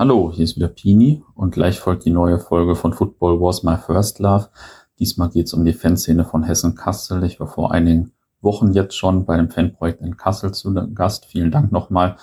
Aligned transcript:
Hallo, 0.00 0.30
hier 0.32 0.44
ist 0.44 0.54
wieder 0.54 0.68
Pini 0.68 1.24
und 1.34 1.50
gleich 1.50 1.80
folgt 1.80 2.04
die 2.04 2.12
neue 2.12 2.38
Folge 2.38 2.76
von 2.76 2.92
Football 2.92 3.40
Was 3.40 3.64
My 3.64 3.76
First 3.76 4.20
Love. 4.20 4.46
Diesmal 5.00 5.28
geht 5.28 5.46
es 5.46 5.54
um 5.54 5.64
die 5.64 5.72
Fanszene 5.72 6.24
von 6.24 6.44
Hessen-Kassel. 6.44 7.24
Ich 7.24 7.40
war 7.40 7.48
vor 7.48 7.72
einigen 7.72 8.12
Wochen 8.40 8.70
jetzt 8.70 8.96
schon 8.96 9.24
bei 9.24 9.36
dem 9.36 9.50
Fanprojekt 9.50 10.00
in 10.00 10.16
Kassel 10.16 10.54
zu 10.54 10.72
Gast. 10.94 11.26
Vielen 11.26 11.50
Dank 11.50 11.72
nochmal. 11.72 12.14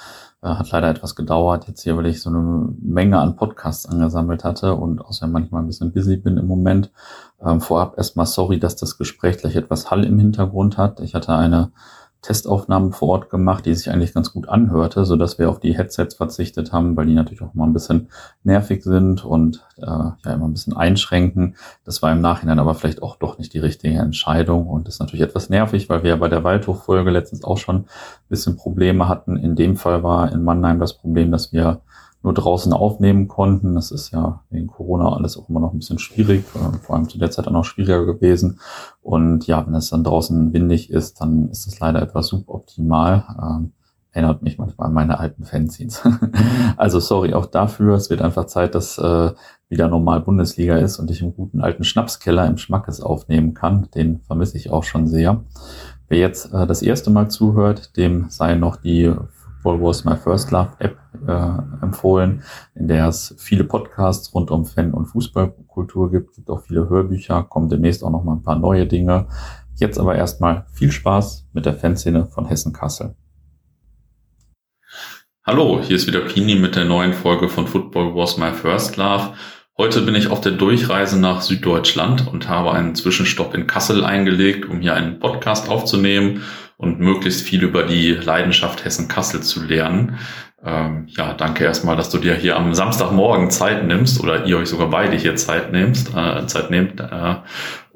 Äh, 0.41 0.47
hat 0.47 0.71
leider 0.71 0.89
etwas 0.89 1.15
gedauert 1.15 1.67
jetzt 1.67 1.81
hier, 1.81 1.97
weil 1.97 2.05
ich 2.05 2.21
so 2.21 2.29
eine 2.29 2.73
Menge 2.79 3.19
an 3.19 3.35
Podcasts 3.35 3.85
angesammelt 3.85 4.45
hatte 4.45 4.75
und 4.75 5.01
außerdem 5.01 5.33
manchmal 5.33 5.61
ein 5.61 5.67
bisschen 5.67 5.91
busy 5.91 6.15
bin 6.15 6.37
im 6.37 6.47
Moment. 6.47 6.93
Ähm, 7.45 7.59
vorab 7.59 7.97
erstmal 7.97 8.25
sorry, 8.25 8.57
dass 8.57 8.77
das 8.77 8.97
Gespräch 8.97 9.39
gleich 9.39 9.57
etwas 9.57 9.91
Hall 9.91 10.05
im 10.05 10.17
Hintergrund 10.17 10.77
hat. 10.77 11.01
Ich 11.01 11.13
hatte 11.13 11.35
eine 11.35 11.73
Testaufnahmen 12.25 12.91
vor 12.91 13.09
Ort 13.09 13.29
gemacht, 13.29 13.65
die 13.65 13.73
sich 13.75 13.91
eigentlich 13.91 14.13
ganz 14.13 14.33
gut 14.33 14.49
anhörte, 14.49 15.05
so 15.05 15.15
dass 15.15 15.37
wir 15.37 15.49
auf 15.49 15.59
die 15.59 15.77
Headsets 15.77 16.15
verzichtet 16.15 16.71
haben, 16.73 16.97
weil 16.97 17.05
die 17.05 17.13
natürlich 17.13 17.41
auch 17.41 17.53
mal 17.53 17.65
ein 17.65 17.73
bisschen 17.73 18.09
nervig 18.43 18.83
sind 18.83 19.23
und 19.23 19.63
äh, 19.77 19.85
ja 19.85 20.15
immer 20.25 20.47
ein 20.47 20.53
bisschen 20.53 20.75
einschränken. 20.75 21.55
Das 21.83 22.01
war 22.01 22.11
im 22.11 22.21
Nachhinein 22.21 22.59
aber 22.59 22.73
vielleicht 22.73 23.03
auch 23.03 23.17
doch 23.17 23.37
nicht 23.37 23.53
die 23.53 23.59
richtige 23.59 23.99
Entscheidung 23.99 24.67
und 24.67 24.87
ist 24.87 24.99
natürlich 24.99 25.23
etwas 25.23 25.49
nervig, 25.49 25.87
weil 25.89 26.03
wir 26.03 26.11
ja 26.11 26.15
bei 26.15 26.29
der 26.29 26.43
Waldhochfolge 26.43 27.11
letztens 27.11 27.43
auch 27.43 27.57
schon 27.57 27.75
ein 27.77 27.85
bisschen 28.29 28.57
Probleme 28.57 29.07
hatten. 29.07 29.37
In 29.37 29.55
dem 29.55 29.75
Fall 29.77 30.01
war 30.01 30.31
in 30.31 30.43
Mannheim 30.43 30.79
das 30.79 30.93
Problem, 30.93 31.31
dass 31.31 31.53
wir 31.53 31.81
nur 32.25 32.33
draußen 32.33 32.73
aufnehmen 32.73 33.27
konnten. 33.27 33.75
Das 33.75 33.91
ist 33.91 34.11
ja 34.11 34.41
wegen 34.49 34.65
Corona 34.65 35.13
alles 35.13 35.37
auch 35.37 35.47
immer 35.47 35.59
noch 35.59 35.73
ein 35.73 35.77
bisschen 35.77 35.99
schwierig, 35.99 36.43
äh, 36.55 36.77
vor 36.79 36.95
allem 36.95 37.07
zu 37.07 37.19
der 37.19 37.29
Zeit 37.29 37.47
auch 37.47 37.51
noch 37.51 37.65
schwieriger 37.65 38.03
gewesen. 38.03 38.59
Und 39.03 39.45
ja, 39.45 39.65
wenn 39.65 39.75
es 39.75 39.91
dann 39.91 40.03
draußen 40.03 40.51
windig 40.51 40.89
ist, 40.89 41.21
dann 41.21 41.49
ist 41.49 41.67
es 41.67 41.79
leider 41.79 42.01
etwas 42.01 42.27
suboptimal. 42.27 43.25
Ähm, 43.39 43.73
erinnert 44.11 44.41
mich 44.41 44.57
manchmal 44.57 44.87
an 44.87 44.93
meine 44.93 45.19
alten 45.19 45.43
Fanzines. 45.43 46.01
also 46.77 46.99
sorry 46.99 47.35
auch 47.35 47.45
dafür. 47.45 47.93
Es 47.93 48.09
wird 48.09 48.23
einfach 48.23 48.45
Zeit, 48.45 48.73
dass 48.73 48.97
äh, 48.97 49.31
wieder 49.69 49.87
normal 49.87 50.21
Bundesliga 50.21 50.77
ist 50.77 50.97
und 50.97 51.11
ich 51.11 51.21
im 51.21 51.35
guten 51.35 51.61
alten 51.61 51.83
Schnapskeller 51.83 52.47
im 52.47 52.57
Schmackes 52.57 53.01
aufnehmen 53.01 53.53
kann. 53.53 53.87
Den 53.93 54.21
vermisse 54.21 54.57
ich 54.57 54.71
auch 54.71 54.83
schon 54.83 55.05
sehr. 55.05 55.43
Wer 56.07 56.17
jetzt 56.17 56.51
äh, 56.53 56.65
das 56.65 56.81
erste 56.81 57.11
Mal 57.11 57.29
zuhört, 57.29 57.97
dem 57.97 58.29
sei 58.29 58.55
noch 58.55 58.77
die 58.77 59.13
Football 59.65 59.81
Was 59.81 60.05
My 60.05 60.15
First 60.15 60.51
Love 60.51 60.73
App 60.77 60.95
äh, 61.27 61.83
empfohlen, 61.83 62.43
in 62.75 62.87
der 62.87 63.07
es 63.07 63.33
viele 63.39 63.63
Podcasts 63.63 64.31
rund 64.35 64.51
um 64.51 64.63
Fan- 64.63 64.93
und 64.93 65.07
Fußballkultur 65.07 66.11
gibt, 66.11 66.35
gibt 66.35 66.51
auch 66.51 66.61
viele 66.61 66.87
Hörbücher, 66.87 67.41
kommen 67.41 67.67
demnächst 67.67 68.03
auch 68.03 68.11
noch 68.11 68.23
mal 68.23 68.33
ein 68.33 68.43
paar 68.43 68.59
neue 68.59 68.85
Dinge. 68.85 69.27
Jetzt 69.73 69.99
aber 69.99 70.15
erstmal 70.15 70.67
viel 70.71 70.91
Spaß 70.91 71.47
mit 71.53 71.65
der 71.65 71.73
Fanszene 71.73 72.27
von 72.27 72.45
Hessen-Kassel. 72.45 73.15
Hallo, 75.43 75.81
hier 75.81 75.95
ist 75.95 76.05
wieder 76.05 76.21
Pini 76.21 76.53
mit 76.55 76.75
der 76.75 76.85
neuen 76.85 77.13
Folge 77.13 77.49
von 77.49 77.65
Football 77.65 78.15
Was 78.15 78.37
My 78.37 78.51
First 78.51 78.97
Love. 78.97 79.33
Heute 79.79 80.03
bin 80.03 80.13
ich 80.13 80.29
auf 80.29 80.41
der 80.41 80.53
Durchreise 80.53 81.19
nach 81.19 81.41
Süddeutschland 81.41 82.31
und 82.31 82.47
habe 82.47 82.71
einen 82.71 82.93
Zwischenstopp 82.93 83.55
in 83.55 83.65
Kassel 83.65 84.05
eingelegt, 84.05 84.69
um 84.69 84.79
hier 84.79 84.93
einen 84.93 85.19
Podcast 85.19 85.69
aufzunehmen 85.69 86.43
und 86.77 86.99
möglichst 86.99 87.41
viel 87.41 87.63
über 87.63 87.83
die 87.83 88.11
Leidenschaft 88.11 88.83
Hessen-Kassel 88.83 89.41
zu 89.41 89.63
lernen. 89.63 90.17
Ähm, 90.63 91.05
ja, 91.09 91.33
danke 91.33 91.63
erstmal, 91.63 91.95
dass 91.95 92.09
du 92.09 92.17
dir 92.17 92.33
hier 92.33 92.57
am 92.57 92.73
Samstagmorgen 92.73 93.51
Zeit 93.51 93.85
nimmst 93.85 94.21
oder 94.21 94.45
ihr 94.45 94.57
euch 94.57 94.69
sogar 94.69 94.89
beide 94.89 95.15
hier 95.15 95.35
Zeit 95.35 95.71
nehmt, 95.71 96.09
äh, 96.15 96.47
Zeit 96.47 96.71
nehmt, 96.71 96.99
äh, 96.99 97.35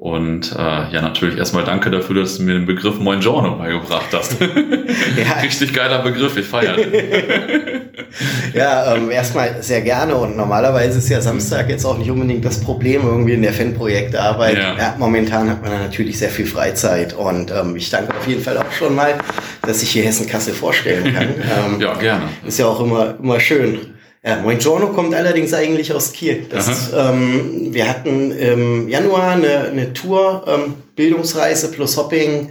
und 0.00 0.52
äh, 0.52 0.58
ja, 0.58 1.02
natürlich 1.02 1.36
erstmal 1.36 1.64
danke 1.64 1.90
dafür, 1.90 2.22
dass 2.22 2.38
du 2.38 2.44
mir 2.44 2.54
den 2.54 2.64
Begriff 2.64 2.98
Moin 2.98 3.20
Giorno 3.20 3.56
beigebracht 3.56 4.06
hast. 4.14 4.40
ja. 4.40 5.40
Richtig 5.42 5.74
geiler 5.74 5.98
Begriff, 5.98 6.38
ich 6.38 6.46
feiere 6.46 6.78
Ja, 8.54 8.94
ähm, 8.94 9.10
erstmal 9.10 9.62
sehr 9.62 9.82
gerne 9.82 10.14
und 10.14 10.38
normalerweise 10.38 10.96
ist 10.96 11.10
ja 11.10 11.20
Samstag 11.20 11.68
jetzt 11.68 11.84
auch 11.84 11.98
nicht 11.98 12.10
unbedingt 12.10 12.46
das 12.46 12.62
Problem 12.62 13.02
irgendwie 13.04 13.34
in 13.34 13.42
der 13.42 13.52
Fanprojektarbeit. 13.52 14.56
Ja. 14.56 14.74
ja 14.78 14.94
momentan 14.98 15.50
hat 15.50 15.60
man 15.60 15.70
natürlich 15.72 16.18
sehr 16.18 16.30
viel 16.30 16.46
Freizeit 16.46 17.12
und 17.12 17.50
ähm, 17.50 17.76
ich 17.76 17.90
danke 17.90 18.16
auf 18.16 18.26
jeden 18.26 18.42
Fall 18.42 18.56
auch 18.56 18.72
schon 18.72 18.94
mal, 18.94 19.18
dass 19.66 19.82
ich 19.82 19.90
hier 19.90 20.04
Hessen-Kassel 20.04 20.54
vorstellen 20.54 21.14
kann. 21.14 21.28
Ähm, 21.50 21.80
ja, 21.80 21.94
gerne. 21.94 22.24
Ist 22.46 22.58
ja 22.58 22.66
auch 22.66 22.80
immer, 22.80 23.16
immer 23.20 23.40
schön. 23.40 23.99
Ja, 24.22 24.36
Moin 24.36 24.58
Giorno 24.58 24.88
kommt 24.88 25.14
allerdings 25.14 25.54
eigentlich 25.54 25.94
aus 25.94 26.12
Kiel. 26.12 26.46
Das, 26.50 26.92
ähm, 26.94 27.72
wir 27.72 27.88
hatten 27.88 28.32
im 28.32 28.88
Januar 28.88 29.30
eine, 29.30 29.60
eine 29.60 29.94
Tour, 29.94 30.44
ähm, 30.46 30.74
Bildungsreise 30.94 31.70
plus 31.70 31.96
Hopping 31.96 32.50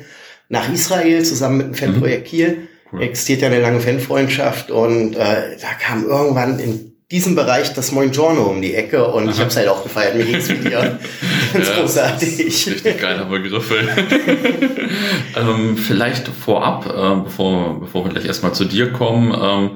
nach 0.49 0.67
Israel 0.73 1.23
zusammen 1.23 1.57
mit 1.57 1.67
dem 1.67 1.73
Fanprojekt 1.75 2.25
mhm. 2.25 2.29
Kiel. 2.29 2.67
Cool. 2.91 3.03
Existiert 3.03 3.41
ja 3.41 3.47
eine 3.49 3.61
lange 3.61 3.81
Fanfreundschaft 3.81 4.71
und 4.71 5.15
äh, 5.15 5.57
da 5.61 5.67
kam 5.79 6.07
irgendwann 6.07 6.57
in 6.57 6.89
diesem 7.11 7.35
Bereich 7.35 7.71
das 7.73 7.91
Moin 7.91 8.09
Giorno 8.09 8.43
um 8.45 8.63
die 8.63 8.73
Ecke 8.73 9.05
und 9.07 9.25
Aha. 9.25 9.31
ich 9.31 9.39
habe 9.39 9.49
es 9.49 9.57
halt 9.57 9.67
auch 9.67 9.83
gefeiert. 9.83 10.15
Mir 10.15 10.25
ging's 10.25 10.49
wie 10.49 10.55
dir. 10.55 10.99
Ganz 11.53 11.67
ja, 11.67 11.75
großartig. 11.75 12.39
Richtig 12.39 12.97
geiler 12.99 13.25
Begriff. 13.25 13.71
ähm, 15.37 15.77
vielleicht 15.77 16.27
vorab, 16.29 16.87
äh, 16.87 17.23
bevor, 17.23 17.79
bevor 17.79 18.05
wir 18.05 18.11
gleich 18.11 18.25
erstmal 18.25 18.53
zu 18.53 18.65
dir 18.65 18.91
kommen, 18.91 19.35
ähm, 19.39 19.71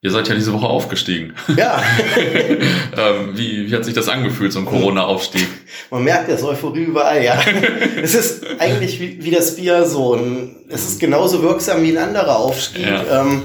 Ihr 0.00 0.12
seid 0.12 0.28
ja 0.28 0.34
diese 0.36 0.52
Woche 0.52 0.66
aufgestiegen. 0.66 1.34
Ja. 1.56 1.82
ähm, 2.96 3.30
wie, 3.34 3.68
wie 3.68 3.74
hat 3.74 3.84
sich 3.84 3.94
das 3.94 4.08
angefühlt, 4.08 4.52
so 4.52 4.60
ein 4.60 4.64
Corona-Aufstieg? 4.64 5.48
Man 5.90 6.04
merkt 6.04 6.30
das 6.30 6.44
Euphorie 6.44 6.84
überall, 6.84 7.24
ja. 7.24 7.36
es 8.02 8.14
ist 8.14 8.46
eigentlich 8.60 9.00
wie, 9.00 9.24
wie 9.24 9.32
das 9.32 9.56
Bier 9.56 9.84
so. 9.86 10.14
Ein, 10.14 10.54
es 10.68 10.86
ist 10.86 11.00
genauso 11.00 11.42
wirksam 11.42 11.82
wie 11.82 11.90
ein 11.90 11.98
anderer 11.98 12.36
Aufstieg. 12.36 12.86
Ja. 12.86 13.22
Ähm, 13.22 13.42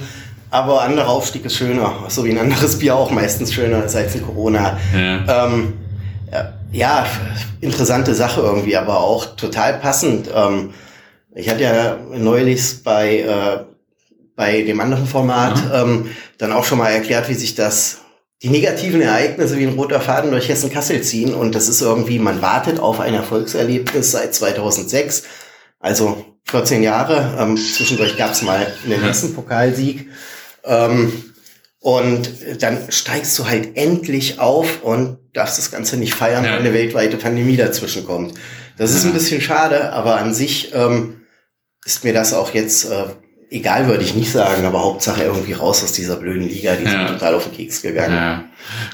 aber 0.51 0.83
anderer 0.83 1.09
Aufstieg 1.09 1.43
ist 1.45 1.55
schöner. 1.55 2.03
So 2.09 2.23
wie 2.23 2.29
ein 2.29 2.37
anderes 2.37 2.77
Bier 2.77 2.95
auch 2.95 3.09
meistens 3.09 3.51
schöner 3.51 3.85
ist 3.85 3.95
als 3.95 4.13
ein 4.13 4.21
Corona. 4.21 4.77
Ja. 4.95 5.45
Ähm, 5.47 5.73
ja, 6.71 7.05
interessante 7.61 8.13
Sache 8.13 8.41
irgendwie, 8.41 8.75
aber 8.77 8.99
auch 8.99 9.35
total 9.37 9.79
passend. 9.79 10.29
Ähm, 10.33 10.71
ich 11.33 11.49
hatte 11.49 11.63
ja 11.63 11.97
neulich 12.15 12.83
bei 12.83 13.19
äh, 13.19 13.72
bei 14.35 14.61
dem 14.63 14.79
anderen 14.79 15.07
Format 15.07 15.63
mhm. 15.66 15.71
ähm, 15.73 16.09
dann 16.38 16.51
auch 16.51 16.63
schon 16.63 16.77
mal 16.77 16.89
erklärt, 16.89 17.29
wie 17.29 17.35
sich 17.35 17.55
das 17.55 17.99
die 18.41 18.49
negativen 18.49 19.01
Ereignisse 19.01 19.57
wie 19.57 19.66
ein 19.66 19.75
roter 19.75 20.01
Faden 20.01 20.31
durch 20.31 20.49
Hessen-Kassel 20.49 21.01
ziehen. 21.01 21.33
Und 21.33 21.55
das 21.55 21.69
ist 21.69 21.81
irgendwie, 21.81 22.19
man 22.19 22.41
wartet 22.41 22.79
auf 22.79 22.99
ein 22.99 23.13
Erfolgserlebnis 23.13 24.11
seit 24.11 24.35
2006, 24.35 25.23
also 25.79 26.25
14 26.45 26.83
Jahre. 26.83 27.38
Ähm, 27.39 27.55
zwischendurch 27.55 28.17
gab 28.17 28.31
es 28.31 28.41
mal 28.41 28.67
einen 28.83 29.01
Hessen-Pokalsieg. 29.01 30.09
Ähm, 30.65 31.33
und 31.79 32.29
dann 32.61 32.91
steigst 32.91 33.38
du 33.39 33.47
halt 33.47 33.75
endlich 33.75 34.39
auf 34.39 34.83
und 34.83 35.17
darfst 35.33 35.57
das 35.57 35.71
Ganze 35.71 35.97
nicht 35.97 36.13
feiern, 36.13 36.45
ja. 36.45 36.51
weil 36.51 36.59
eine 36.59 36.73
weltweite 36.73 37.17
Pandemie 37.17 37.57
dazwischen 37.57 38.05
kommt. 38.05 38.33
Das 38.77 38.91
ist 38.91 39.05
ein 39.05 39.13
bisschen 39.13 39.41
schade, 39.41 39.91
aber 39.94 40.17
an 40.17 40.33
sich 40.33 40.73
ähm, 40.73 41.21
ist 41.85 42.03
mir 42.03 42.13
das 42.13 42.33
auch 42.33 42.53
jetzt 42.53 42.85
äh, 42.85 43.05
egal 43.53 43.87
würde 43.87 44.03
ich 44.03 44.15
nicht 44.15 44.31
sagen, 44.31 44.65
aber 44.65 44.83
Hauptsache 44.83 45.23
irgendwie 45.23 45.53
raus 45.53 45.83
aus 45.83 45.91
dieser 45.91 46.15
blöden 46.15 46.47
Liga, 46.47 46.75
die 46.75 46.85
ja. 46.85 46.89
sind 46.89 47.07
total 47.07 47.35
auf 47.35 47.43
den 47.43 47.53
Keks 47.53 47.81
gegangen. 47.83 48.15
Ja. 48.15 48.43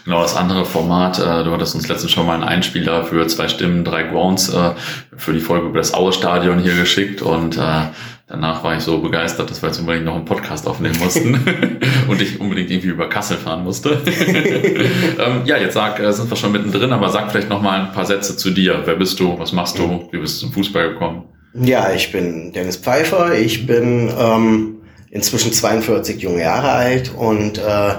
Genau, 0.03 0.21
das 0.21 0.35
andere 0.35 0.65
Format, 0.65 1.17
äh, 1.17 1.43
du 1.43 1.51
hattest 1.51 1.75
uns 1.75 1.87
letztens 1.87 2.11
schon 2.11 2.25
mal 2.25 2.33
einen 2.33 2.43
Einspieler 2.43 3.05
für 3.05 3.25
zwei 3.27 3.47
Stimmen, 3.47 3.85
drei 3.85 4.03
Grounds 4.03 4.49
äh, 4.49 4.71
für 5.15 5.31
die 5.31 5.39
Folge 5.39 5.67
über 5.67 5.77
das 5.77 5.93
Aue-Stadion 5.93 6.59
hier 6.59 6.75
geschickt 6.75 7.21
und 7.21 7.57
äh, 7.57 7.83
danach 8.27 8.63
war 8.63 8.75
ich 8.75 8.83
so 8.83 8.99
begeistert, 8.99 9.49
dass 9.49 9.61
wir 9.61 9.69
jetzt 9.69 9.79
unbedingt 9.79 10.05
noch 10.05 10.15
einen 10.15 10.25
Podcast 10.25 10.67
aufnehmen 10.67 10.99
mussten 10.99 11.79
und 12.09 12.21
ich 12.21 12.41
unbedingt 12.41 12.69
irgendwie 12.69 12.89
über 12.89 13.07
Kassel 13.07 13.37
fahren 13.37 13.63
musste. 13.63 14.01
ähm, 14.05 15.43
ja, 15.45 15.57
jetzt 15.57 15.75
sag, 15.75 15.99
äh, 16.01 16.11
sind 16.11 16.29
wir 16.29 16.35
schon 16.35 16.51
mittendrin, 16.51 16.91
aber 16.91 17.09
sag 17.09 17.31
vielleicht 17.31 17.49
noch 17.49 17.61
mal 17.61 17.79
ein 17.79 17.91
paar 17.93 18.05
Sätze 18.05 18.35
zu 18.35 18.49
dir. 18.49 18.81
Wer 18.83 18.95
bist 18.95 19.19
du? 19.21 19.39
Was 19.39 19.53
machst 19.53 19.79
du? 19.79 20.09
Wie 20.11 20.17
bist 20.17 20.37
du 20.37 20.47
zum 20.47 20.53
Fußball 20.53 20.89
gekommen? 20.89 21.23
Ja, 21.61 21.91
ich 21.91 22.11
bin 22.11 22.51
Dennis 22.53 22.77
Pfeiffer. 22.77 23.33
Ich 23.37 23.65
bin 23.65 24.11
ähm, 24.17 24.77
inzwischen 25.11 25.51
42 25.51 26.21
junge 26.21 26.41
Jahre 26.41 26.71
alt 26.71 27.13
und 27.15 27.57
äh, 27.57 27.93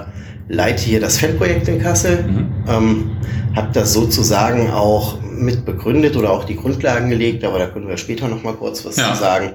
leite 0.47 0.83
hier 0.83 0.99
das 0.99 1.19
Fanprojekt 1.19 1.67
in 1.67 1.81
Kassel. 1.81 2.23
Mhm. 2.23 2.53
Ähm, 2.67 3.11
habe 3.55 3.69
das 3.73 3.93
sozusagen 3.93 4.71
auch 4.71 5.21
mit 5.21 5.65
begründet 5.65 6.15
oder 6.15 6.31
auch 6.31 6.43
die 6.43 6.55
Grundlagen 6.55 7.09
gelegt, 7.09 7.43
aber 7.43 7.59
da 7.59 7.67
können 7.67 7.87
wir 7.87 7.97
später 7.97 8.27
noch 8.27 8.43
mal 8.43 8.53
kurz 8.53 8.85
was 8.85 8.97
ja. 8.97 9.13
zu 9.13 9.19
sagen. 9.19 9.53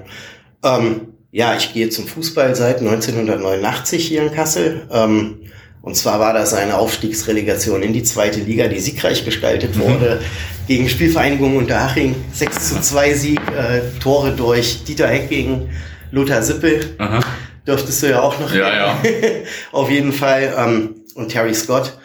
Ähm, 0.63 1.01
ja, 1.31 1.55
ich 1.55 1.73
gehe 1.73 1.89
zum 1.89 2.07
Fußball 2.07 2.55
seit 2.55 2.79
1989 2.79 4.07
hier 4.07 4.23
in 4.23 4.31
Kassel. 4.31 4.87
Ähm, 4.91 5.39
und 5.87 5.95
zwar 5.95 6.19
war 6.19 6.33
das 6.33 6.53
eine 6.53 6.77
Aufstiegsrelegation 6.77 7.81
in 7.81 7.93
die 7.93 8.03
zweite 8.03 8.41
Liga, 8.41 8.67
die 8.67 8.77
siegreich 8.77 9.23
gestaltet 9.23 9.77
mhm. 9.77 9.83
wurde. 9.83 10.21
Gegen 10.67 10.89
Spielvereinigung 10.89 11.55
Unterhaching 11.55 12.13
6 12.33 12.69
zu 12.69 12.81
2 12.81 13.13
Sieg, 13.13 13.39
äh, 13.57 13.97
Tore 14.01 14.33
durch 14.33 14.83
Dieter 14.83 15.07
Heck 15.07 15.29
gegen 15.29 15.69
Lothar 16.11 16.43
Sippel. 16.43 16.93
Aha. 16.97 17.21
Dürftest 17.65 18.03
du 18.03 18.09
ja 18.09 18.19
auch 18.21 18.37
noch. 18.37 18.53
Ja, 18.53 18.69
ja. 18.69 19.01
Auf 19.71 19.89
jeden 19.89 20.11
Fall. 20.11 20.53
Ähm, 20.57 21.05
und 21.15 21.29
Terry 21.29 21.53
Scott. 21.53 21.97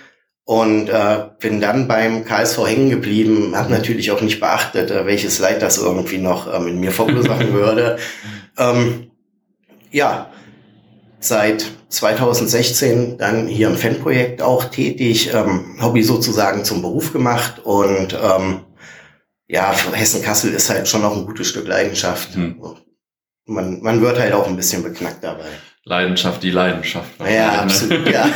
Und 0.44 0.88
äh, 0.88 1.25
bin 1.40 1.61
dann 1.61 1.88
beim 1.88 2.25
KSV 2.25 2.64
hängen 2.64 2.88
geblieben, 2.88 3.56
habe 3.56 3.73
natürlich 3.73 4.12
auch 4.12 4.20
nicht 4.20 4.38
beachtet, 4.38 4.93
äh, 4.93 5.06
welches 5.06 5.40
Leid 5.40 5.61
das 5.61 5.79
irgendwie 5.79 6.19
noch 6.19 6.52
ähm, 6.55 6.69
in 6.69 6.79
mir 6.79 6.93
verursachen 6.93 7.52
würde. 7.52 7.99
Ähm, 8.56 9.11
ja, 9.90 10.31
seit 11.19 11.67
2016 11.93 13.19
dann 13.19 13.47
hier 13.47 13.69
im 13.69 13.77
Fanprojekt 13.77 14.43
auch 14.43 14.65
tätig, 14.65 15.33
ähm, 15.35 15.77
Hobby 15.81 16.03
sozusagen 16.03 16.65
zum 16.65 16.83
Beruf 16.83 17.12
gemacht 17.12 17.61
und 17.65 18.15
ähm, 18.15 18.61
ja, 19.47 19.75
Hessen-Kassel 19.93 20.55
ist 20.55 20.71
halt 20.71 20.89
schon 20.89 21.03
noch 21.03 21.15
ein 21.15 21.27
gutes 21.27 21.49
Stück 21.49 21.69
Leidenschaft. 21.69 22.35
Hm. 22.35 22.61
Man, 23.44 23.83
man 23.83 24.00
wird 24.00 24.19
halt 24.19 24.33
auch 24.33 24.47
ein 24.47 24.56
bisschen 24.56 24.83
beknackt 24.83 25.23
dabei. 25.23 25.50
Leidenschaft, 25.84 26.44
die 26.44 26.50
Leidenschaft. 26.50 27.11
Ja, 27.29 27.62
absolut, 27.62 28.08
ja. 28.08 28.29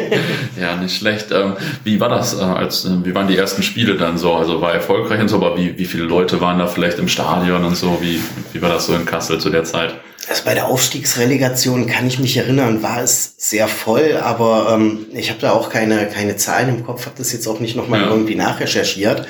ja, 0.60 0.74
nicht 0.74 0.96
schlecht. 0.96 1.30
Ähm, 1.30 1.52
wie 1.84 2.00
war 2.00 2.08
das, 2.08 2.36
äh, 2.36 2.42
als, 2.42 2.84
äh, 2.84 3.04
wie 3.04 3.14
waren 3.14 3.28
die 3.28 3.36
ersten 3.36 3.62
Spiele 3.62 3.96
dann 3.96 4.18
so? 4.18 4.34
Also 4.34 4.60
war 4.60 4.74
erfolgreich 4.74 5.20
und 5.20 5.28
so, 5.28 5.36
aber 5.36 5.56
wie, 5.56 5.78
wie 5.78 5.84
viele 5.84 6.02
Leute 6.02 6.40
waren 6.40 6.58
da 6.58 6.66
vielleicht 6.66 6.98
im 6.98 7.06
Stadion 7.06 7.64
und 7.64 7.76
so? 7.76 7.98
Wie, 8.00 8.20
wie 8.52 8.60
war 8.60 8.70
das 8.70 8.86
so 8.86 8.94
in 8.94 9.04
Kassel 9.04 9.38
zu 9.38 9.48
der 9.48 9.62
Zeit? 9.62 9.94
Also 10.28 10.42
bei 10.44 10.54
der 10.54 10.66
Aufstiegsrelegation 10.66 11.86
kann 11.86 12.04
ich 12.08 12.18
mich 12.18 12.36
erinnern, 12.36 12.82
war 12.82 13.00
es 13.00 13.34
sehr 13.38 13.68
voll, 13.68 14.18
aber 14.20 14.72
ähm, 14.74 15.06
ich 15.12 15.30
habe 15.30 15.40
da 15.40 15.52
auch 15.52 15.70
keine, 15.70 16.06
keine 16.08 16.36
Zahlen 16.36 16.68
im 16.68 16.84
Kopf, 16.84 17.06
habe 17.06 17.16
das 17.16 17.32
jetzt 17.32 17.46
auch 17.46 17.60
nicht 17.60 17.76
nochmal 17.76 18.02
ja. 18.02 18.10
irgendwie 18.10 18.34
nachrecherchiert. 18.34 19.28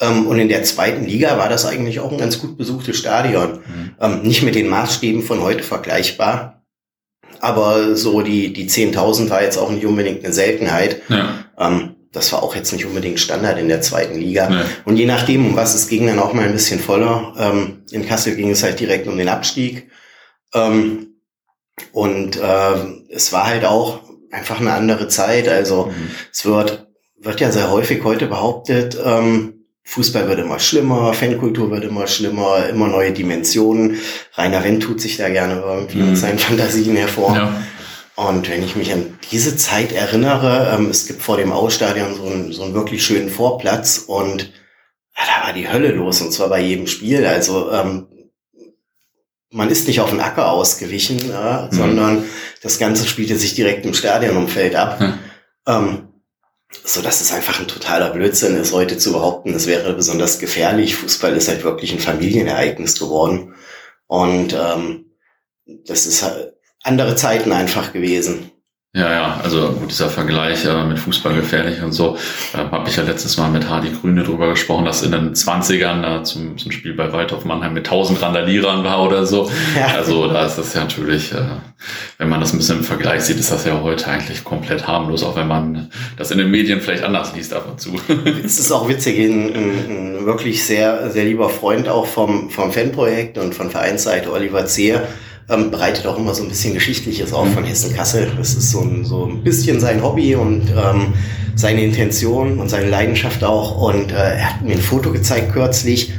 Ähm, 0.00 0.26
und 0.26 0.38
in 0.38 0.48
der 0.48 0.62
zweiten 0.62 1.04
Liga 1.04 1.36
war 1.36 1.50
das 1.50 1.66
eigentlich 1.66 2.00
auch 2.00 2.10
ein 2.10 2.18
ganz 2.18 2.38
gut 2.38 2.56
besuchtes 2.56 2.96
Stadion. 2.96 3.58
Mhm. 3.58 3.90
Ähm, 4.00 4.22
nicht 4.22 4.42
mit 4.42 4.54
den 4.54 4.68
Maßstäben 4.68 5.22
von 5.22 5.42
heute 5.42 5.62
vergleichbar 5.62 6.59
aber 7.40 7.96
so 7.96 8.22
die, 8.22 8.52
die 8.52 8.68
10.000 8.68 9.30
war 9.30 9.42
jetzt 9.42 9.58
auch 9.58 9.70
nicht 9.70 9.86
unbedingt 9.86 10.24
eine 10.24 10.32
Seltenheit. 10.32 11.02
Ja. 11.08 11.44
Ähm, 11.58 11.96
das 12.12 12.32
war 12.32 12.42
auch 12.42 12.56
jetzt 12.56 12.72
nicht 12.72 12.86
unbedingt 12.86 13.20
Standard 13.20 13.58
in 13.58 13.68
der 13.68 13.82
zweiten 13.82 14.18
Liga. 14.18 14.50
Ja. 14.50 14.64
Und 14.84 14.96
je 14.96 15.06
nachdem, 15.06 15.46
um 15.46 15.56
was 15.56 15.74
es 15.74 15.88
ging, 15.88 16.06
dann 16.06 16.18
auch 16.18 16.32
mal 16.32 16.44
ein 16.44 16.52
bisschen 16.52 16.80
voller. 16.80 17.34
Ähm, 17.38 17.84
in 17.92 18.06
Kassel 18.06 18.34
ging 18.34 18.50
es 18.50 18.62
halt 18.62 18.80
direkt 18.80 19.06
um 19.06 19.16
den 19.16 19.28
Abstieg. 19.28 19.90
Ähm, 20.52 21.20
und 21.92 22.36
äh, 22.36 22.74
es 23.10 23.32
war 23.32 23.46
halt 23.46 23.64
auch 23.64 24.00
einfach 24.30 24.60
eine 24.60 24.72
andere 24.72 25.08
Zeit. 25.08 25.48
Also 25.48 25.86
mhm. 25.86 26.10
es 26.32 26.44
wird, 26.44 26.88
wird 27.20 27.40
ja 27.40 27.52
sehr 27.52 27.70
häufig 27.70 28.02
heute 28.02 28.26
behauptet, 28.26 28.98
ähm, 29.04 29.59
Fußball 29.90 30.28
wird 30.28 30.38
immer 30.38 30.60
schlimmer, 30.60 31.12
Fankultur 31.12 31.72
wird 31.72 31.82
immer 31.82 32.06
schlimmer, 32.06 32.68
immer 32.68 32.86
neue 32.86 33.10
Dimensionen. 33.10 33.98
Rainer 34.34 34.62
Wendt 34.62 34.84
tut 34.84 35.00
sich 35.00 35.16
da 35.16 35.28
gerne 35.28 35.60
irgendwie 35.66 35.98
mhm. 35.98 36.10
mit 36.10 36.18
seinen 36.18 36.38
Fantasien 36.38 36.94
hervor. 36.94 37.34
Ja. 37.34 37.62
Und 38.14 38.48
wenn 38.48 38.62
ich 38.62 38.76
mich 38.76 38.92
an 38.92 39.18
diese 39.32 39.56
Zeit 39.56 39.90
erinnere, 39.92 40.76
ähm, 40.76 40.90
es 40.90 41.08
gibt 41.08 41.22
vor 41.22 41.38
dem 41.38 41.50
Ausstadion 41.50 42.14
so 42.14 42.24
einen, 42.24 42.52
so 42.52 42.62
einen 42.62 42.74
wirklich 42.74 43.04
schönen 43.04 43.30
Vorplatz 43.30 44.04
und 44.06 44.52
ja, 45.16 45.22
da 45.26 45.46
war 45.46 45.52
die 45.52 45.68
Hölle 45.68 45.90
los 45.90 46.20
und 46.20 46.32
zwar 46.32 46.50
bei 46.50 46.60
jedem 46.60 46.86
Spiel. 46.86 47.26
Also 47.26 47.72
ähm, 47.72 48.06
man 49.50 49.70
ist 49.70 49.88
nicht 49.88 50.00
auf 50.00 50.10
den 50.10 50.20
Acker 50.20 50.52
ausgewichen, 50.52 51.18
äh, 51.18 51.62
mhm. 51.64 51.68
sondern 51.72 52.24
das 52.62 52.78
Ganze 52.78 53.08
spielte 53.08 53.36
sich 53.36 53.56
direkt 53.56 53.84
im 53.84 53.94
Stadionumfeld 53.94 54.76
ab. 54.76 55.00
Mhm. 55.00 55.14
Ähm, 55.66 56.08
so 56.84 57.02
dass 57.02 57.20
es 57.20 57.32
einfach 57.32 57.60
ein 57.60 57.68
totaler 57.68 58.10
Blödsinn 58.10 58.56
ist, 58.56 58.72
heute 58.72 58.96
zu 58.98 59.12
behaupten, 59.12 59.54
es 59.54 59.66
wäre 59.66 59.92
besonders 59.92 60.38
gefährlich. 60.38 60.96
Fußball 60.96 61.36
ist 61.36 61.48
halt 61.48 61.64
wirklich 61.64 61.92
ein 61.92 61.98
Familienereignis 61.98 62.98
geworden. 62.98 63.54
Und 64.06 64.52
ähm, 64.54 65.12
das 65.86 66.06
ist 66.06 66.22
halt 66.22 66.54
andere 66.82 67.16
Zeiten 67.16 67.52
einfach 67.52 67.92
gewesen. 67.92 68.50
Ja, 68.92 69.12
ja, 69.12 69.40
also 69.40 69.68
gut, 69.70 69.92
dieser 69.92 70.08
Vergleich 70.08 70.64
äh, 70.64 70.84
mit 70.84 70.98
Fußball 70.98 71.32
gefährlich 71.36 71.80
und 71.80 71.92
so, 71.92 72.16
äh, 72.54 72.56
habe 72.56 72.88
ich 72.88 72.96
ja 72.96 73.04
letztes 73.04 73.36
Mal 73.36 73.48
mit 73.48 73.68
Hardy 73.68 73.92
Grüne 73.92 74.24
drüber 74.24 74.50
gesprochen, 74.50 74.84
dass 74.84 75.04
in 75.04 75.12
den 75.12 75.32
20ern 75.32 76.22
äh, 76.22 76.22
zum, 76.24 76.58
zum 76.58 76.72
Spiel 76.72 76.94
bei 76.94 77.12
Waldhof 77.12 77.44
Mannheim 77.44 77.72
mit 77.72 77.86
1000 77.86 78.20
Randalierern 78.20 78.82
war 78.82 79.04
oder 79.06 79.26
so. 79.26 79.48
Ja. 79.78 79.94
Also 79.94 80.26
da 80.26 80.44
ist 80.44 80.56
das 80.56 80.74
ja 80.74 80.80
natürlich, 80.80 81.30
äh, 81.32 81.36
wenn 82.18 82.28
man 82.28 82.40
das 82.40 82.52
ein 82.52 82.58
bisschen 82.58 82.78
im 82.78 82.84
Vergleich 82.84 83.22
sieht, 83.22 83.38
ist 83.38 83.52
das 83.52 83.64
ja 83.64 83.80
heute 83.80 84.08
eigentlich 84.08 84.42
komplett 84.42 84.88
harmlos, 84.88 85.22
auch 85.22 85.36
wenn 85.36 85.46
man 85.46 85.88
das 86.16 86.32
in 86.32 86.38
den 86.38 86.50
Medien 86.50 86.80
vielleicht 86.80 87.04
anders 87.04 87.32
liest 87.36 87.54
ab 87.54 87.68
und 87.70 87.80
zu. 87.80 87.94
es 88.44 88.58
ist 88.58 88.72
auch 88.72 88.88
witzig, 88.88 89.20
ein, 89.20 89.54
ein, 89.54 90.18
ein 90.18 90.26
wirklich 90.26 90.64
sehr, 90.66 91.10
sehr 91.12 91.26
lieber 91.26 91.48
Freund 91.48 91.88
auch 91.88 92.06
vom, 92.06 92.50
vom 92.50 92.72
Fanprojekt 92.72 93.38
und 93.38 93.54
von 93.54 93.70
Vereinsseite, 93.70 94.32
Oliver 94.32 94.66
Zehr, 94.66 95.06
ähm, 95.50 95.70
bereitet 95.70 96.06
auch 96.06 96.16
immer 96.16 96.34
so 96.34 96.42
ein 96.42 96.48
bisschen 96.48 96.74
Geschichtliches 96.74 97.32
auf 97.32 97.52
von 97.52 97.64
Hessen-Kassel. 97.64 98.32
Das 98.36 98.54
ist 98.54 98.70
so 98.70 98.80
ein, 98.80 99.04
so 99.04 99.26
ein 99.26 99.42
bisschen 99.42 99.80
sein 99.80 100.02
Hobby 100.02 100.36
und 100.36 100.70
ähm, 100.70 101.14
seine 101.56 101.82
Intention 101.82 102.58
und 102.58 102.68
seine 102.68 102.88
Leidenschaft 102.88 103.42
auch. 103.42 103.82
Und 103.82 104.12
äh, 104.12 104.14
er 104.14 104.54
hat 104.54 104.62
mir 104.62 104.72
ein 104.72 104.80
Foto 104.80 105.12
gezeigt 105.12 105.52
kürzlich, 105.52 106.12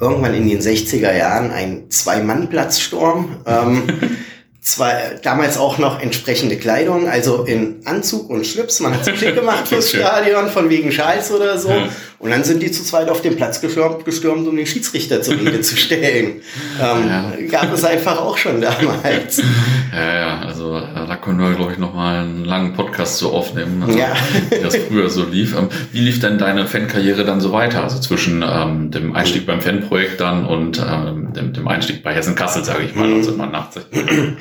irgendwann 0.00 0.34
in 0.34 0.48
den 0.48 0.60
60er 0.60 1.16
Jahren, 1.16 1.50
ein 1.52 1.90
Zwei-Mann-Platzsturm. 1.90 3.36
Ähm, 3.46 3.82
zwei, 4.62 5.18
damals 5.22 5.58
auch 5.58 5.78
noch 5.78 6.00
entsprechende 6.00 6.56
Kleidung, 6.56 7.08
also 7.08 7.44
in 7.44 7.84
Anzug 7.84 8.30
und 8.30 8.46
Schlips. 8.46 8.80
Man 8.80 8.94
hat 8.94 9.04
sich 9.04 9.18
schick 9.18 9.34
gemacht 9.34 9.68
fürs 9.68 9.90
Stadion, 9.90 10.48
von 10.48 10.70
wegen 10.70 10.92
Schals 10.92 11.30
oder 11.30 11.58
so. 11.58 11.68
Ja. 11.68 11.88
Und 12.22 12.30
dann 12.30 12.44
sind 12.44 12.62
die 12.62 12.70
zu 12.70 12.84
zweit 12.84 13.08
auf 13.08 13.20
den 13.20 13.34
Platz 13.34 13.60
gestürmt, 13.60 14.04
gestürmt 14.04 14.46
um 14.46 14.56
den 14.56 14.64
Schiedsrichter 14.64 15.22
zur 15.22 15.40
Rede 15.40 15.60
zu 15.60 15.76
stellen. 15.76 16.40
Ähm, 16.80 17.08
ja. 17.08 17.32
Gab 17.50 17.72
es 17.72 17.84
einfach 17.84 18.18
auch 18.18 18.36
schon 18.38 18.60
damals. 18.60 19.42
Ja, 19.92 20.14
ja, 20.14 20.38
also 20.40 20.76
äh, 20.76 21.06
da 21.06 21.16
können 21.16 21.38
wir, 21.38 21.52
glaube 21.54 21.72
ich, 21.72 21.78
nochmal 21.78 22.20
einen 22.20 22.46
langen 22.46 22.72
Podcast 22.72 23.18
zu 23.18 23.30
aufnehmen, 23.30 23.82
also, 23.82 23.98
ja. 23.98 24.14
wie 24.48 24.62
das 24.62 24.74
früher 24.76 25.10
so 25.10 25.24
lief. 25.24 25.54
Ähm, 25.54 25.68
wie 25.92 26.00
lief 26.00 26.18
denn 26.20 26.38
deine 26.38 26.66
Fankarriere 26.66 27.24
dann 27.24 27.42
so 27.42 27.52
weiter? 27.52 27.82
Also 27.82 27.98
zwischen 27.98 28.42
ähm, 28.42 28.90
dem 28.90 29.14
Einstieg 29.14 29.44
beim 29.44 29.60
Fanprojekt 29.60 30.20
dann 30.20 30.46
und 30.46 30.78
ähm, 30.78 31.34
dem, 31.34 31.52
dem 31.52 31.68
Einstieg 31.68 32.02
bei 32.02 32.14
Hessen 32.14 32.34
Kassel, 32.34 32.64
sage 32.64 32.84
ich 32.84 32.94
mal, 32.94 33.04
1980. 33.04 33.82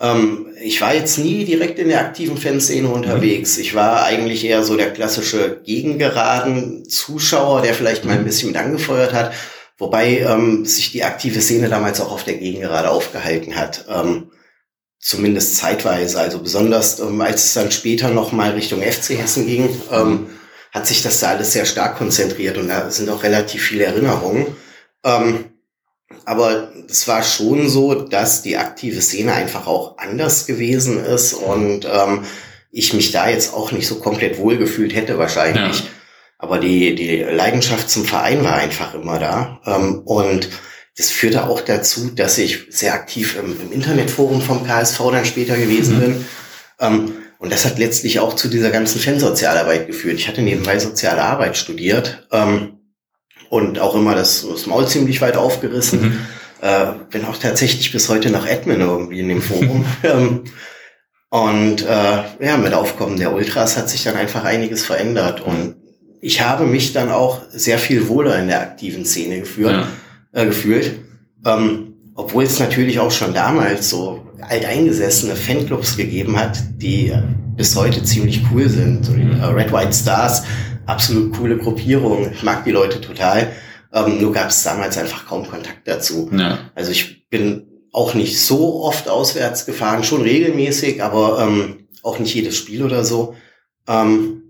Ähm, 0.00 0.48
ich 0.60 0.80
war 0.80 0.94
jetzt 0.94 1.18
nie 1.18 1.44
direkt 1.44 1.78
in 1.78 1.88
der 1.88 2.00
aktiven 2.00 2.36
Fanszene 2.36 2.88
unterwegs. 2.88 3.56
Mhm. 3.56 3.62
Ich 3.62 3.74
war 3.74 4.04
eigentlich 4.04 4.44
eher 4.44 4.62
so 4.62 4.76
der 4.76 4.92
klassische 4.92 5.60
gegengeraden 5.64 6.88
Zuschauer, 6.88 7.62
der 7.62 7.74
vielleicht 7.74 8.04
mal 8.04 8.12
ein 8.12 8.20
mhm. 8.20 8.26
bisschen 8.26 8.48
mit 8.48 8.58
angefeuert 8.58 9.12
hat. 9.12 9.32
Wobei 9.78 10.20
ähm, 10.20 10.64
sich 10.64 10.92
die 10.92 11.04
aktive 11.04 11.40
Szene 11.40 11.68
damals 11.68 12.00
auch 12.00 12.12
auf 12.12 12.24
der 12.24 12.34
Gegengerade 12.34 12.90
aufgehalten 12.90 13.56
hat. 13.56 13.84
Ähm, 13.88 14.30
zumindest 14.98 15.56
zeitweise. 15.56 16.18
Also 16.18 16.40
besonders 16.40 16.98
ähm, 17.00 17.20
als 17.20 17.44
es 17.44 17.54
dann 17.54 17.70
später 17.70 18.10
nochmal 18.10 18.52
Richtung 18.52 18.82
FC 18.82 19.10
Hessen 19.10 19.46
ging, 19.46 19.68
ähm, 19.92 20.10
mhm. 20.10 20.26
hat 20.72 20.86
sich 20.86 21.02
das 21.02 21.20
da 21.20 21.30
alles 21.30 21.52
sehr 21.52 21.66
stark 21.66 21.96
konzentriert 21.96 22.58
und 22.58 22.68
da 22.68 22.90
sind 22.90 23.08
auch 23.08 23.22
relativ 23.22 23.62
viele 23.62 23.84
Erinnerungen. 23.84 24.56
Ähm, 25.04 25.45
aber 26.24 26.72
es 26.88 27.08
war 27.08 27.22
schon 27.22 27.68
so, 27.68 27.94
dass 27.94 28.42
die 28.42 28.56
aktive 28.56 29.00
Szene 29.00 29.32
einfach 29.32 29.66
auch 29.66 29.98
anders 29.98 30.46
gewesen 30.46 31.04
ist 31.04 31.34
und 31.34 31.84
ähm, 31.84 32.24
ich 32.70 32.92
mich 32.92 33.10
da 33.12 33.28
jetzt 33.28 33.54
auch 33.54 33.72
nicht 33.72 33.86
so 33.86 33.96
komplett 33.96 34.38
wohlgefühlt 34.38 34.94
hätte 34.94 35.18
wahrscheinlich. 35.18 35.80
Ja. 35.80 35.86
Aber 36.38 36.58
die, 36.58 36.94
die 36.94 37.18
Leidenschaft 37.22 37.88
zum 37.88 38.04
Verein 38.04 38.44
war 38.44 38.54
einfach 38.54 38.94
immer 38.94 39.18
da. 39.18 39.60
Ähm, 39.64 40.00
und 40.04 40.50
das 40.96 41.10
führte 41.10 41.48
auch 41.48 41.60
dazu, 41.60 42.10
dass 42.14 42.38
ich 42.38 42.66
sehr 42.70 42.94
aktiv 42.94 43.36
im, 43.38 43.56
im 43.60 43.72
Internetforum 43.72 44.42
vom 44.42 44.66
KSV 44.66 44.98
dann 45.12 45.24
später 45.24 45.56
gewesen 45.56 45.96
mhm. 45.96 46.00
bin. 46.00 46.26
Ähm, 46.80 47.12
und 47.38 47.52
das 47.52 47.64
hat 47.64 47.78
letztlich 47.78 48.20
auch 48.20 48.34
zu 48.34 48.48
dieser 48.48 48.70
ganzen 48.70 49.00
Fansozialarbeit 49.00 49.86
geführt. 49.86 50.18
Ich 50.18 50.28
hatte 50.28 50.42
nebenbei 50.42 50.78
soziale 50.78 51.22
Arbeit 51.22 51.56
studiert. 51.56 52.26
Ähm, 52.32 52.75
und 53.48 53.78
auch 53.78 53.94
immer 53.94 54.14
das, 54.14 54.46
das 54.48 54.66
Maul 54.66 54.86
ziemlich 54.86 55.20
weit 55.20 55.36
aufgerissen. 55.36 56.02
Mhm. 56.02 56.18
Äh, 56.60 56.86
bin 57.10 57.24
auch 57.24 57.36
tatsächlich 57.36 57.92
bis 57.92 58.08
heute 58.08 58.30
nach 58.30 58.48
Admin 58.48 58.80
irgendwie 58.80 59.20
in 59.20 59.28
dem 59.28 59.42
Forum. 59.42 59.84
Ähm, 60.04 60.44
und 61.28 61.82
äh, 61.82 62.22
ja, 62.40 62.56
mit 62.56 62.72
Aufkommen 62.72 63.18
der 63.18 63.34
Ultras 63.34 63.76
hat 63.76 63.90
sich 63.90 64.04
dann 64.04 64.14
einfach 64.14 64.44
einiges 64.44 64.84
verändert. 64.84 65.40
Und 65.40 65.74
ich 66.20 66.40
habe 66.40 66.64
mich 66.64 66.92
dann 66.92 67.10
auch 67.10 67.42
sehr 67.50 67.78
viel 67.78 68.08
wohler 68.08 68.38
in 68.38 68.46
der 68.46 68.60
aktiven 68.60 69.04
Szene 69.04 69.40
geführt, 69.40 69.86
ja. 70.32 70.40
äh, 70.40 70.46
gefühlt. 70.46 71.00
Ähm, 71.44 71.94
obwohl 72.14 72.44
es 72.44 72.58
natürlich 72.58 73.00
auch 73.00 73.10
schon 73.10 73.34
damals 73.34 73.90
so 73.90 74.26
alteingesessene 74.40 75.36
Fanclubs 75.36 75.96
gegeben 75.96 76.38
hat, 76.38 76.58
die 76.76 77.12
bis 77.56 77.76
heute 77.76 78.02
ziemlich 78.04 78.42
cool 78.52 78.68
sind. 78.68 79.04
So 79.04 79.12
mhm. 79.12 79.42
Red 79.42 79.72
White 79.72 79.92
Stars 79.92 80.44
absolut 80.86 81.36
coole 81.36 81.58
Gruppierung. 81.58 82.30
Ich 82.32 82.42
mag 82.42 82.64
die 82.64 82.70
Leute 82.70 83.00
total. 83.00 83.52
Ähm, 83.92 84.20
nur 84.20 84.32
gab 84.32 84.48
es 84.48 84.62
damals 84.62 84.98
einfach 84.98 85.26
kaum 85.26 85.48
Kontakt 85.48 85.86
dazu. 85.86 86.30
Ja. 86.32 86.58
Also 86.74 86.90
ich 86.90 87.28
bin 87.28 87.66
auch 87.92 88.14
nicht 88.14 88.40
so 88.40 88.82
oft 88.82 89.08
auswärts 89.08 89.66
gefahren, 89.66 90.04
schon 90.04 90.22
regelmäßig, 90.22 91.02
aber 91.02 91.40
ähm, 91.40 91.86
auch 92.02 92.18
nicht 92.18 92.34
jedes 92.34 92.56
Spiel 92.56 92.82
oder 92.82 93.04
so. 93.04 93.34
Ähm, 93.88 94.42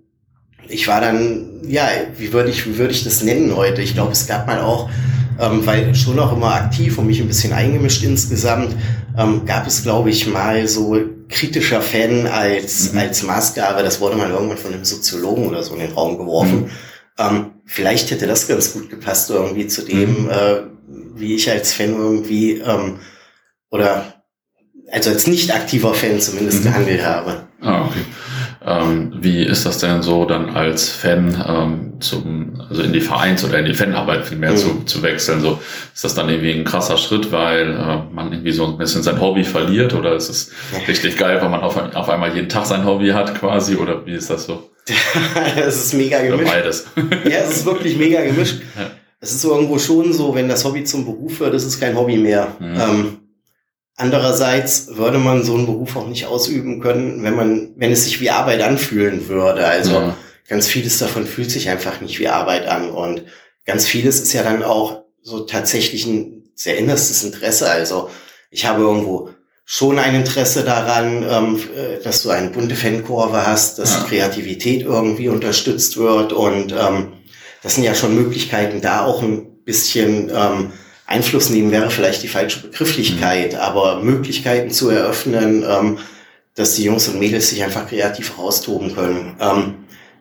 ich 0.69 0.89
war 0.89 1.01
dann, 1.01 1.61
ja, 1.67 1.89
wie 2.17 2.33
würde 2.33 2.51
ich, 2.51 2.67
wie 2.67 2.77
würde 2.77 2.93
ich 2.93 3.05
das 3.05 3.23
nennen 3.23 3.55
heute? 3.55 3.83
Ich 3.83 3.95
glaube, 3.95 4.13
es 4.13 4.27
gab 4.27 4.47
mal 4.47 4.61
auch 4.61 4.91
ähm, 5.39 5.67
weil 5.67 5.95
schon 5.95 6.19
auch 6.19 6.33
immer 6.33 6.55
aktiv 6.55 6.99
und 6.99 7.07
mich 7.07 7.21
ein 7.21 7.29
bisschen 7.29 7.53
eingemischt 7.53 8.03
insgesamt, 8.03 8.75
ähm, 9.17 9.45
gab 9.45 9.67
es, 9.67 9.83
glaube 9.83 10.11
ich, 10.11 10.27
mal 10.27 10.67
so 10.67 10.99
kritischer 11.29 11.83
Fan 11.83 12.27
als, 12.27 12.93
mhm. 12.93 12.99
als 12.99 13.23
Maßgabe. 13.23 13.83
Das 13.83 14.01
wurde 14.01 14.17
mal 14.17 14.31
irgendwann 14.31 14.59
von 14.59 14.73
einem 14.73 14.85
Soziologen 14.85 15.47
oder 15.49 15.63
so 15.63 15.75
in 15.75 15.81
den 15.81 15.93
Raum 15.93 16.19
geworfen. 16.19 16.65
Mhm. 16.65 16.71
Ähm, 17.19 17.51
vielleicht 17.65 18.11
hätte 18.11 18.27
das 18.27 18.47
ganz 18.47 18.73
gut 18.73 18.91
gepasst 18.91 19.31
irgendwie 19.31 19.67
zu 19.67 19.83
dem, 19.83 20.25
mhm. 20.25 20.31
äh, 20.31 20.61
wie 21.15 21.35
ich 21.35 21.51
als 21.51 21.73
Fan 21.73 21.95
irgendwie, 21.95 22.59
ähm, 22.59 22.99
oder 23.71 24.23
also 24.91 25.11
als 25.11 25.27
nicht 25.27 25.53
aktiver 25.55 25.95
Fan 25.95 26.21
zumindest 26.21 26.61
mhm. 26.61 26.69
gehandelt 26.69 27.05
habe. 27.05 27.47
Ah, 27.61 27.87
okay. 27.87 28.05
Ähm, 28.67 29.13
wie 29.21 29.45
ist 29.45 29.65
das 29.65 29.79
denn 29.79 30.03
so, 30.03 30.25
dann 30.25 30.51
als 30.51 30.89
Fan 30.89 31.41
ähm, 31.47 32.01
zum, 32.01 32.61
also 32.69 32.83
in 32.83 32.93
die 32.93 33.01
Vereins- 33.01 33.45
oder 33.45 33.61
in 33.61 33.67
die 33.67 33.75
Fanarbeit 33.75 34.27
vielmehr 34.27 34.53
mhm. 34.53 34.57
zu, 34.57 34.85
zu 34.85 35.03
wechseln? 35.03 35.41
So 35.41 35.61
ist 35.95 36.03
das 36.03 36.15
dann 36.17 36.29
irgendwie 36.29 36.51
ein 36.51 36.65
krasser 36.65 36.97
Schritt, 36.97 37.31
weil 37.31 37.71
äh, 37.71 38.13
man 38.13 38.33
irgendwie 38.33 38.51
so 38.51 38.67
ein 38.67 38.77
bisschen 38.77 39.05
sein 39.05 39.21
Hobby 39.21 39.45
verliert 39.45 39.95
oder 39.95 40.17
ist 40.17 40.29
es 40.29 40.51
richtig 40.89 41.17
geil, 41.17 41.41
weil 41.41 41.49
man 41.49 41.61
auf, 41.61 41.77
auf 41.77 42.09
einmal 42.09 42.35
jeden 42.35 42.49
Tag 42.49 42.67
sein 42.67 42.85
Hobby 42.85 43.11
hat 43.11 43.39
quasi 43.39 43.77
oder 43.77 44.05
wie 44.05 44.15
ist 44.15 44.31
das 44.31 44.47
so? 44.47 44.69
es 45.57 45.85
ist 45.87 45.95
mega 45.95 46.21
gemischt. 46.21 46.53
beides. 46.53 46.87
ja, 47.25 47.39
es 47.39 47.59
ist 47.59 47.67
wirklich 47.67 47.97
mega 47.97 48.23
gemischt. 48.25 48.63
Ja. 48.77 48.91
Es 49.21 49.33
ist 49.33 49.45
irgendwo 49.45 49.79
schon 49.79 50.13
so, 50.13 50.35
wenn 50.35 50.49
das 50.49 50.65
Hobby 50.65 50.83
zum 50.83 51.05
Beruf 51.05 51.39
wird, 51.39 51.55
ist 51.55 51.65
es 51.65 51.79
kein 51.79 51.97
Hobby 51.97 52.17
mehr. 52.17 52.49
Mhm. 52.59 52.81
Ähm, 52.81 53.19
Andererseits 53.97 54.89
würde 54.97 55.19
man 55.19 55.43
so 55.43 55.55
einen 55.55 55.65
Beruf 55.65 55.97
auch 55.97 56.07
nicht 56.07 56.27
ausüben 56.27 56.81
können, 56.81 57.23
wenn 57.23 57.35
man, 57.35 57.73
wenn 57.77 57.93
es 57.93 58.05
sich 58.05 58.21
wie 58.21 58.31
Arbeit 58.31 58.61
anfühlen 58.61 59.29
würde. 59.29 59.67
Also 59.67 59.93
ja. 59.93 60.17
ganz 60.49 60.67
vieles 60.67 60.99
davon 60.99 61.27
fühlt 61.27 61.51
sich 61.51 61.71
einfach 61.71 62.03
nicht 62.03 62.19
wie 62.19 62.29
Arbeit 62.29 62.67
an 62.67 62.91
und 62.91 63.25
ganz 63.65 63.87
vieles 63.87 64.21
ist 64.21 64.35
ja 64.35 64.43
dann 64.43 64.63
auch 64.63 65.05
so 65.23 65.41
tatsächlich 65.41 66.07
ein 66.07 66.51
sehr 66.55 66.77
innerstes 66.77 67.25
Interesse. 67.25 67.71
Also 67.71 68.11
ich 68.51 68.67
habe 68.67 68.83
irgendwo 68.83 69.31
schon 69.65 69.99
ein 69.99 70.15
Interesse 70.15 70.63
daran, 70.63 71.25
ähm, 71.29 71.61
äh, 71.75 72.03
dass 72.03 72.23
du 72.23 72.31
eine 72.31 72.51
bunte 72.51 72.77
Fankurve 72.77 73.47
hast, 73.47 73.79
dass 73.79 73.95
ja. 73.95 74.05
Kreativität 74.05 74.83
irgendwie 74.83 75.29
unterstützt 75.29 75.97
wird 75.97 76.33
und 76.33 76.73
ähm, 76.73 77.15
das 77.63 77.75
sind 77.75 77.85
ja 77.85 77.95
schon 77.95 78.15
Möglichkeiten, 78.15 78.81
da 78.81 79.05
auch 79.05 79.23
ein 79.23 79.65
bisschen 79.65 80.31
ähm, 80.33 80.73
Einfluss 81.07 81.51
nehmen 81.51 81.71
wäre 81.71 81.91
vielleicht 81.91 82.23
die 82.23 82.29
falsche 82.29 82.63
Begrifflichkeit, 82.63 83.53
mhm. 83.53 83.59
aber 83.59 84.01
Möglichkeiten 84.03 84.71
zu 84.71 84.91
eröffnen, 84.91 85.65
ähm, 85.69 85.99
dass 86.55 86.75
die 86.75 86.85
Jungs 86.85 87.09
und 87.09 87.19
Mädels 87.19 87.51
sich 87.51 87.63
einfach 87.63 87.89
kreativ 87.89 88.39
raustoben 88.39 88.95
können. 88.95 89.37
Ähm, 89.41 89.75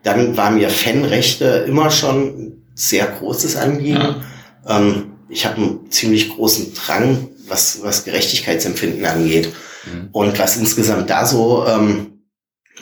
dann 0.04 0.38
war 0.38 0.52
mir 0.52 0.70
Fanrechte 0.70 1.66
immer 1.68 1.90
schon 1.90 2.62
sehr 2.76 3.08
großes 3.08 3.56
Anliegen. 3.56 3.96
Ja. 3.98 4.22
Ähm, 4.68 5.14
ich 5.30 5.46
habe 5.46 5.58
einen 5.58 5.92
ziemlich 5.92 6.30
großen 6.30 6.74
Drang, 6.76 7.30
was, 7.48 7.82
was 7.82 8.04
Gerechtigkeitsempfinden 8.04 9.06
angeht. 9.06 9.52
Mhm. 9.86 10.10
Und 10.12 10.38
was 10.38 10.58
insgesamt 10.58 11.10
da 11.10 11.26
so 11.26 11.66
ähm, 11.66 12.22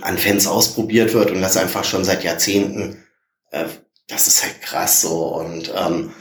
an 0.01 0.17
Fans 0.17 0.47
ausprobiert 0.47 1.13
wird 1.13 1.31
und 1.31 1.41
das 1.41 1.55
einfach 1.55 1.83
schon 1.83 2.03
seit 2.03 2.23
Jahrzehnten, 2.23 3.03
äh, 3.51 3.65
das 4.07 4.27
ist 4.27 4.43
halt 4.43 4.61
krass 4.61 5.01
so. 5.01 5.35
Und 5.35 5.71
ähm, 5.75 6.11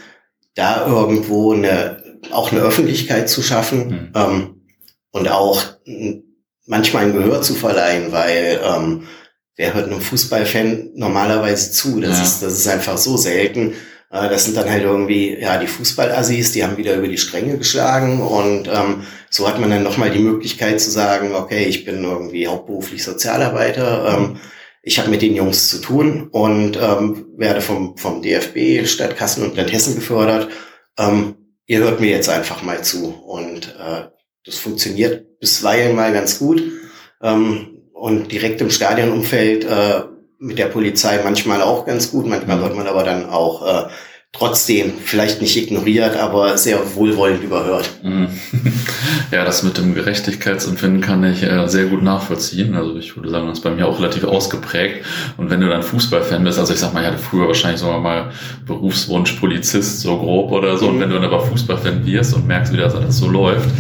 da 0.55 0.87
irgendwo 0.87 1.53
eine, 1.53 2.03
auch 2.31 2.53
eine 2.53 2.61
Öffentlichkeit 2.61 3.29
zu 3.29 3.43
schaffen 3.43 3.89
mhm. 3.89 4.13
ähm, 4.15 4.63
und 5.11 5.31
auch 5.31 5.63
manchmal 6.67 7.05
ein 7.05 7.13
Gehör 7.13 7.43
zu 7.43 7.55
verleihen, 7.55 8.13
weil 8.13 8.61
ähm, 8.65 9.05
wer 9.57 9.75
hört 9.75 9.89
einem 9.89 10.01
Fußballfan 10.01 10.91
normalerweise 10.95 11.73
zu? 11.73 12.01
Das, 12.01 12.19
ja. 12.19 12.25
ist, 12.25 12.43
das 12.43 12.53
ist 12.55 12.69
einfach 12.69 12.99
so 12.99 13.17
selten. 13.17 13.75
Äh, 14.11 14.29
das 14.29 14.45
sind 14.45 14.57
dann 14.57 14.71
halt 14.71 14.85
irgendwie, 14.85 15.39
ja, 15.39 15.59
die 15.59 15.67
Fußballassis, 15.67 16.53
die 16.53 16.65
haben 16.65 16.77
wieder 16.77 16.95
über 16.95 17.09
die 17.09 17.19
Stränge 17.19 17.59
geschlagen 17.59 18.21
und 18.21 18.69
ähm, 18.69 19.05
so 19.31 19.49
hat 19.49 19.59
man 19.59 19.71
dann 19.71 19.83
nochmal 19.83 20.11
die 20.11 20.19
Möglichkeit 20.19 20.81
zu 20.81 20.91
sagen, 20.91 21.35
okay, 21.35 21.65
ich 21.65 21.85
bin 21.85 22.05
irgendwie 22.05 22.47
hauptberuflich 22.47 23.03
Sozialarbeiter, 23.03 24.17
ähm, 24.17 24.37
ich 24.83 24.99
habe 24.99 25.11
mit 25.11 25.23
den 25.23 25.37
Jungs 25.37 25.69
zu 25.69 25.79
tun 25.81 26.29
und 26.31 26.77
ähm, 26.77 27.27
werde 27.37 27.61
vom, 27.61 27.97
vom 27.97 28.21
DFB, 28.21 28.87
Stadt 28.87 29.17
Kassel 29.17 29.45
und 29.45 29.57
Land 29.57 29.73
Hessen 29.73 29.95
gefördert. 29.95 30.49
Ähm, 30.99 31.37
ihr 31.67 31.79
hört 31.79 32.01
mir 32.01 32.11
jetzt 32.11 32.29
einfach 32.29 32.63
mal 32.63 32.83
zu. 32.83 33.15
Und 33.25 33.77
äh, 33.79 34.09
das 34.45 34.59
funktioniert 34.59 35.39
bisweilen 35.39 35.95
mal 35.95 36.13
ganz 36.13 36.41
gut. 36.41 36.63
Ähm, 37.23 37.83
und 37.93 38.33
direkt 38.33 38.61
im 38.61 38.71
Stadionumfeld 38.71 39.65
äh, 39.65 40.03
mit 40.41 40.59
der 40.59 40.67
Polizei 40.67 41.21
manchmal 41.23 41.63
auch 41.63 41.87
ganz 41.87 42.11
gut. 42.11 42.27
Manchmal 42.27 42.61
wird 42.61 42.77
man 42.77 42.89
aber 42.89 43.05
dann 43.05 43.31
auch 43.31 43.65
äh, 43.65 43.89
trotzdem 44.33 44.95
vielleicht 45.05 45.43
nicht 45.43 45.57
ignoriert, 45.57 46.17
aber 46.17 46.57
sehr 46.57 46.95
wohlwollend 46.95 47.43
überhört. 47.45 47.91
Mhm. 48.03 48.29
Ja, 49.31 49.47
das 49.47 49.63
mit 49.63 49.79
dem 49.79 49.95
Gerechtigkeitsempfinden 49.95 51.01
kann 51.01 51.25
ich 51.25 51.43
äh, 51.43 51.67
sehr 51.67 51.87
gut 51.87 52.03
nachvollziehen. 52.03 52.75
Also 52.75 52.97
ich 52.99 53.17
würde 53.17 53.31
sagen, 53.31 53.49
das 53.49 53.59
ist 53.59 53.65
bei 53.65 53.71
mir 53.71 53.87
auch 53.87 53.99
relativ 53.99 54.25
ausgeprägt. 54.25 55.07
Und 55.39 55.49
wenn 55.49 55.63
du 55.63 55.71
dann 55.71 55.83
Fußballfan 55.83 56.45
bist, 56.45 56.59
also 56.59 56.75
ich 56.75 56.81
sag 56.81 56.93
mal, 56.93 57.01
ich 57.01 57.07
hatte 57.07 57.17
früher 57.17 57.47
wahrscheinlich 57.47 57.81
sogar 57.81 57.99
mal 57.99 58.31
Berufswunsch 58.67 59.33
Polizist, 59.33 60.03
so 60.03 60.19
grob 60.19 60.53
oder 60.53 60.77
so. 60.77 60.87
Mhm. 60.89 60.95
Und 60.95 61.01
wenn 61.01 61.09
du 61.09 61.15
dann 61.15 61.25
aber 61.25 61.41
Fußballfan 61.47 62.05
wirst 62.05 62.35
und 62.35 62.47
merkst, 62.47 62.75
wie 62.75 62.77
das 62.77 62.95
alles 62.95 63.17
so 63.17 63.27
läuft, 63.31 63.71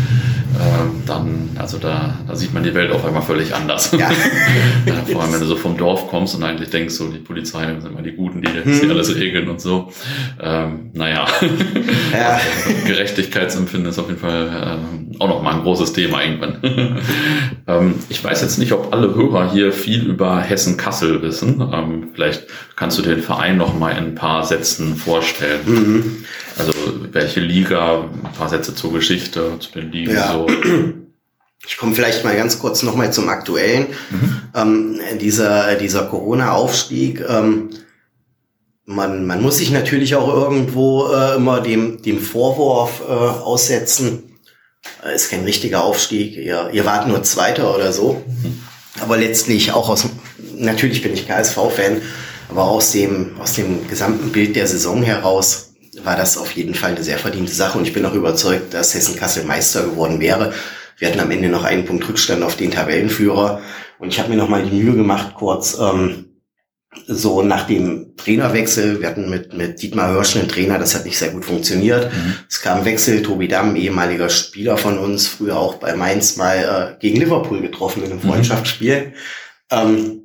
dann, 1.06 1.50
also 1.56 1.78
da, 1.78 2.18
da 2.26 2.37
sieht 2.37 2.52
man 2.54 2.62
die 2.62 2.75
Welt 2.75 2.92
auf 2.92 3.04
einmal 3.04 3.23
völlig 3.23 3.54
anders. 3.54 3.92
Ja. 3.92 4.11
Vor 5.12 5.23
allem, 5.23 5.32
wenn 5.32 5.40
du 5.40 5.47
so 5.47 5.56
vom 5.56 5.76
Dorf 5.76 6.09
kommst 6.09 6.35
und 6.35 6.42
eigentlich 6.42 6.71
denkst, 6.71 6.94
so 6.94 7.09
die 7.09 7.18
Polizei 7.18 7.66
sind 7.66 7.87
immer 7.87 8.02
die 8.02 8.12
Guten, 8.12 8.42
die 8.42 8.49
hm. 8.49 8.73
hier 8.73 8.90
alles 8.90 9.14
regeln 9.14 9.49
und 9.49 9.61
so. 9.61 9.92
Ähm, 10.40 10.90
naja, 10.92 11.26
ja. 12.12 12.40
Gerechtigkeitsempfinden 12.87 13.90
ist 13.90 13.99
auf 13.99 14.09
jeden 14.09 14.21
Fall 14.21 14.78
ähm, 14.80 15.12
auch 15.21 15.28
nochmal 15.28 15.54
ein 15.54 15.62
großes 15.62 15.92
Thema 15.92 16.23
irgendwann. 16.23 16.59
ähm, 17.66 17.95
ich 18.09 18.23
weiß 18.23 18.42
jetzt 18.42 18.59
nicht, 18.59 18.73
ob 18.73 18.92
alle 18.92 19.14
Hörer 19.14 19.52
hier 19.52 19.73
viel 19.73 20.07
über 20.07 20.40
Hessen-Kassel 20.40 21.23
wissen. 21.23 21.61
Ähm, 21.73 22.09
vielleicht 22.14 22.47
kannst 22.76 22.99
du 22.99 23.02
den 23.02 23.23
Verein 23.23 23.57
noch 23.57 23.78
mal 23.78 23.90
in 23.90 24.04
ein 24.04 24.14
paar 24.14 24.45
Sätzen 24.45 24.97
vorstellen. 24.97 25.61
Mhm. 25.66 26.25
Also 26.59 26.73
welche 27.12 27.40
Liga, 27.40 28.04
ein 28.25 28.33
paar 28.33 28.49
Sätze 28.49 28.75
zur 28.75 28.92
Geschichte, 28.92 29.59
zu 29.59 29.73
den 29.73 29.92
Ligen 29.92 30.14
ja. 30.14 30.33
so. 30.33 30.47
Ich 31.64 31.76
komme 31.76 31.95
vielleicht 31.95 32.25
mal 32.25 32.35
ganz 32.35 32.59
kurz 32.59 32.83
noch 32.83 32.97
mal 32.97 33.12
zum 33.12 33.28
Aktuellen. 33.28 33.87
Mhm. 34.11 34.40
Ähm, 34.52 35.00
dieser 35.21 35.76
dieser 35.76 36.07
Corona-Aufstieg. 36.07 37.23
Ähm, 37.28 37.71
man, 38.85 39.26
man 39.26 39.42
muss 39.42 39.59
sich 39.59 39.71
natürlich 39.71 40.14
auch 40.14 40.28
irgendwo 40.28 41.09
äh, 41.12 41.37
immer 41.37 41.61
dem, 41.61 42.02
dem 42.02 42.19
Vorwurf 42.19 43.02
äh, 43.09 43.12
aussetzen, 43.12 44.32
ist 45.15 45.31
kein 45.31 45.45
richtiger 45.45 45.85
Aufstieg, 45.85 46.37
ihr, 46.37 46.71
ihr 46.73 46.85
wart 46.85 47.09
nur 47.09 47.23
Zweiter 47.23 47.75
oder 47.75 47.93
so. 47.93 48.23
Aber 49.01 49.17
letztlich 49.17 49.73
auch 49.73 49.89
aus, 49.89 50.07
natürlich 50.57 51.03
bin 51.03 51.15
ich 51.15 51.27
KSV-Fan, 51.27 52.03
aber 52.49 52.65
aus 52.65 52.93
dem, 52.93 53.41
aus 53.41 53.55
dem 53.55 53.89
gesamten 53.89 54.33
Bild 54.33 54.57
der 54.57 54.67
Saison 54.67 55.03
heraus 55.03 55.73
war 56.05 56.17
das 56.17 56.39
auf 56.39 56.53
jeden 56.53 56.75
Fall 56.75 56.93
eine 56.93 57.05
sehr 57.05 57.19
verdiente 57.19 57.53
Sache 57.53 57.79
und 57.79 57.87
ich 57.87 57.93
bin 57.93 58.05
auch 58.05 58.15
überzeugt, 58.15 58.75
dass 58.75 58.95
Hessen-Kassel 58.95 59.45
Meister 59.45 59.83
geworden 59.85 60.21
wäre. 60.21 60.53
Wir 60.99 61.09
hatten 61.09 61.21
am 61.21 61.31
Ende 61.31 61.49
noch 61.49 61.65
einen 61.65 61.85
Punkt 61.85 62.09
Rückstand 62.09 62.43
auf 62.43 62.57
den 62.57 62.71
Tabellenführer 62.71 63.61
und 63.99 64.09
ich 64.09 64.19
habe 64.19 64.31
mir 64.31 64.37
noch 64.37 64.49
mal 64.49 64.65
die 64.65 64.77
Mühe 64.77 64.95
gemacht, 64.95 65.35
kurz 65.35 65.77
ähm, 65.79 66.32
so 67.06 67.42
nach 67.42 67.66
dem 67.66 68.16
Trainerwechsel, 68.16 69.00
wir 69.00 69.08
hatten 69.08 69.30
mit, 69.30 69.54
mit 69.54 69.80
Dietmar 69.80 70.11
Hörsch 70.11 70.37
einen 70.37 70.49
Trainer, 70.49 70.78
das 70.78 70.94
hat 70.94 71.04
nicht 71.04 71.18
sehr 71.18 71.30
gut 71.30 71.44
funktioniert. 71.44 72.12
Mhm. 72.12 72.34
Es 72.49 72.61
kam 72.61 72.84
Wechsel, 72.84 73.22
Tobi 73.22 73.49
Damm, 73.49 73.76
ehemaliger 73.76 74.28
Spieler 74.28 74.76
von 74.76 74.99
uns, 74.99 75.26
früher 75.26 75.56
auch 75.56 75.76
bei 75.76 75.94
Mainz 75.94 76.37
mal 76.37 76.96
äh, 76.99 77.00
gegen 77.00 77.18
Liverpool 77.18 77.61
getroffen 77.61 78.02
in 78.04 78.12
einem 78.12 78.20
mhm. 78.22 78.28
Freundschaftsspiel. 78.28 79.06
Mhm. 79.06 79.12
Ähm, 79.70 80.22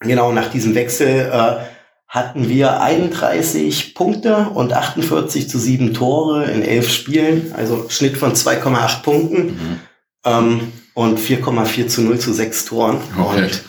genau 0.00 0.32
nach 0.32 0.50
diesem 0.50 0.74
Wechsel 0.74 1.30
äh, 1.32 1.64
hatten 2.06 2.48
wir 2.48 2.80
31 2.80 3.94
Punkte 3.94 4.50
und 4.54 4.72
48 4.72 5.48
zu 5.48 5.58
7 5.58 5.94
Tore 5.94 6.44
in 6.44 6.62
elf 6.62 6.88
Spielen, 6.90 7.52
also 7.56 7.86
Schnitt 7.88 8.16
von 8.16 8.34
2,8 8.34 9.02
Punkten 9.02 9.46
mhm. 9.46 9.80
ähm, 10.24 10.72
und 10.94 11.18
4,4 11.18 11.88
zu 11.88 12.02
0 12.02 12.20
zu 12.20 12.32
6 12.32 12.66
Toren. 12.66 12.98
Okay. 13.18 13.42
Und 13.42 13.62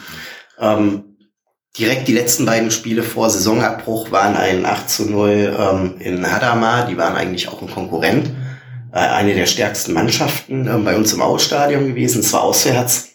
ähm, 0.59 1.14
direkt 1.77 2.07
die 2.07 2.13
letzten 2.13 2.45
beiden 2.45 2.71
Spiele 2.71 3.03
vor 3.03 3.29
Saisonabbruch 3.29 4.11
waren 4.11 4.35
ein 4.35 4.65
8 4.65 4.89
zu 4.89 5.09
0 5.09 5.55
ähm, 5.57 5.95
in 5.99 6.31
Hadamar, 6.31 6.87
die 6.87 6.97
waren 6.97 7.15
eigentlich 7.15 7.49
auch 7.49 7.61
ein 7.61 7.69
Konkurrent, 7.69 8.31
äh, 8.91 8.99
eine 8.99 9.33
der 9.33 9.45
stärksten 9.45 9.93
Mannschaften 9.93 10.67
äh, 10.67 10.77
bei 10.77 10.95
uns 10.95 11.13
im 11.13 11.21
Ausstadion 11.21 11.87
gewesen, 11.87 12.23
zwar 12.23 12.43
auswärts. 12.43 13.09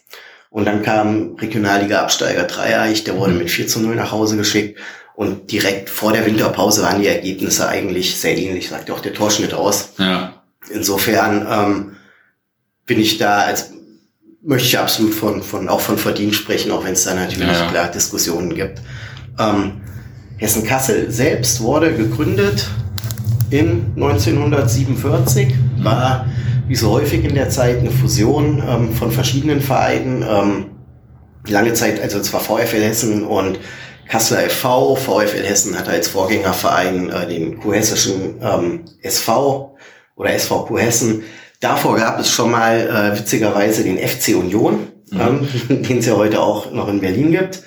Und 0.49 0.65
dann 0.65 0.83
kam 0.83 1.35
Regionalliga-Absteiger 1.35 2.43
Dreieich, 2.43 3.03
der 3.03 3.17
wurde 3.17 3.33
mit 3.33 3.49
4 3.49 3.67
zu 3.67 3.79
0 3.79 3.95
nach 3.95 4.11
Hause 4.11 4.37
geschickt. 4.37 4.79
Und 5.15 5.51
direkt 5.51 5.89
vor 5.89 6.13
der 6.13 6.25
Winterpause 6.25 6.83
waren 6.83 7.01
die 7.01 7.07
Ergebnisse 7.07 7.67
eigentlich 7.67 8.17
sehr 8.17 8.37
ähnlich, 8.37 8.69
sagt 8.69 8.91
auch 8.91 8.99
der 8.99 9.13
Torschnitt 9.13 9.53
aus. 9.53 9.93
Ja. 9.97 10.41
Insofern 10.69 11.47
ähm, 11.49 11.95
bin 12.85 12.99
ich 12.99 13.17
da 13.17 13.41
als 13.41 13.71
möchte 14.43 14.67
ich 14.67 14.77
absolut 14.77 15.13
von, 15.13 15.43
von 15.43 15.69
auch 15.69 15.81
von 15.81 15.97
Verdienst 15.97 16.39
sprechen, 16.39 16.71
auch 16.71 16.83
wenn 16.83 16.93
es 16.93 17.03
da 17.03 17.13
natürlich 17.13 17.47
ja, 17.47 17.69
klar 17.69 17.87
Diskussionen 17.89 18.55
gibt. 18.55 18.81
Ähm, 19.39 19.81
Hessen-Kassel 20.37 21.11
selbst 21.11 21.61
wurde 21.61 21.93
gegründet 21.95 22.67
in 23.51 23.91
1947, 23.95 25.53
war 25.79 26.25
wie 26.67 26.75
so 26.75 26.91
häufig 26.91 27.23
in 27.23 27.35
der 27.35 27.49
Zeit 27.49 27.79
eine 27.79 27.91
Fusion 27.91 28.63
ähm, 28.67 28.93
von 28.93 29.11
verschiedenen 29.11 29.61
Vereinen. 29.61 30.23
Ähm, 30.27 30.65
lange 31.47 31.73
Zeit, 31.73 32.01
also 32.01 32.21
zwar 32.21 32.39
VfL 32.39 32.81
Hessen 32.81 33.23
und 33.23 33.59
Kasseler 34.07 34.49
FV, 34.49 34.95
VfL 34.95 35.43
Hessen 35.43 35.77
hatte 35.77 35.91
als 35.91 36.07
Vorgängerverein 36.07 37.09
äh, 37.09 37.27
den 37.27 37.59
kurhessischen 37.59 38.35
ähm, 38.41 38.81
SV 39.01 39.75
oder 40.15 40.37
SVQ 40.37 40.79
Hessen. 40.79 41.23
Davor 41.61 41.95
gab 41.95 42.19
es 42.19 42.29
schon 42.29 42.51
mal 42.51 43.13
äh, 43.13 43.17
witzigerweise 43.17 43.83
den 43.83 43.97
FC 43.97 44.35
Union, 44.35 44.87
mhm. 45.11 45.21
ähm, 45.21 45.47
den 45.83 45.99
es 45.99 46.07
ja 46.07 46.15
heute 46.15 46.41
auch 46.41 46.71
noch 46.71 46.89
in 46.89 46.99
Berlin 46.99 47.31
gibt. 47.31 47.61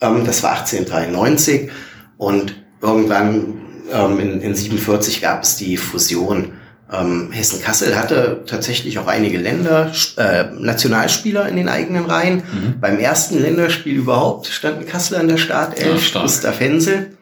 Ähm, 0.00 0.24
das 0.24 0.42
war 0.42 0.52
1893 0.52 1.70
und 2.18 2.54
irgendwann 2.80 3.54
ähm, 3.92 4.20
in, 4.20 4.40
in 4.42 4.54
47 4.54 5.22
gab 5.22 5.42
es 5.42 5.56
die 5.56 5.76
Fusion. 5.76 6.52
Ähm, 6.92 7.30
Hessen-Kassel 7.32 7.96
hatte 7.96 8.44
tatsächlich 8.46 8.98
auch 8.98 9.06
einige 9.06 9.38
Länder, 9.38 9.92
äh, 10.16 10.44
Nationalspieler 10.58 11.48
in 11.48 11.56
den 11.56 11.68
eigenen 11.68 12.06
Reihen. 12.06 12.36
Mhm. 12.36 12.80
Beim 12.80 12.98
ersten 12.98 13.40
Länderspiel 13.40 13.96
überhaupt 13.96 14.46
standen 14.46 14.86
Kassel 14.86 15.16
an 15.16 15.28
der 15.28 15.36
Startelf, 15.36 16.14
ja, 16.14 16.22
Gustav 16.22 16.60
Hensel, 16.60 17.16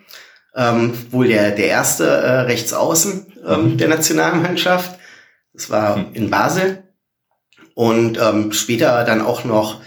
ähm, 0.56 0.92
wohl 1.10 1.28
der, 1.28 1.52
der 1.52 1.66
erste 1.66 2.04
äh, 2.04 2.40
Rechtsaußen 2.42 3.26
ähm, 3.46 3.72
mhm. 3.72 3.78
der 3.78 3.88
Nationalmannschaft. 3.88 4.98
Das 5.56 5.70
war 5.70 5.96
mhm. 5.96 6.06
in 6.12 6.30
Basel. 6.30 6.84
Und 7.74 8.18
ähm, 8.18 8.52
später 8.52 9.04
dann 9.04 9.20
auch 9.20 9.44
noch 9.44 9.80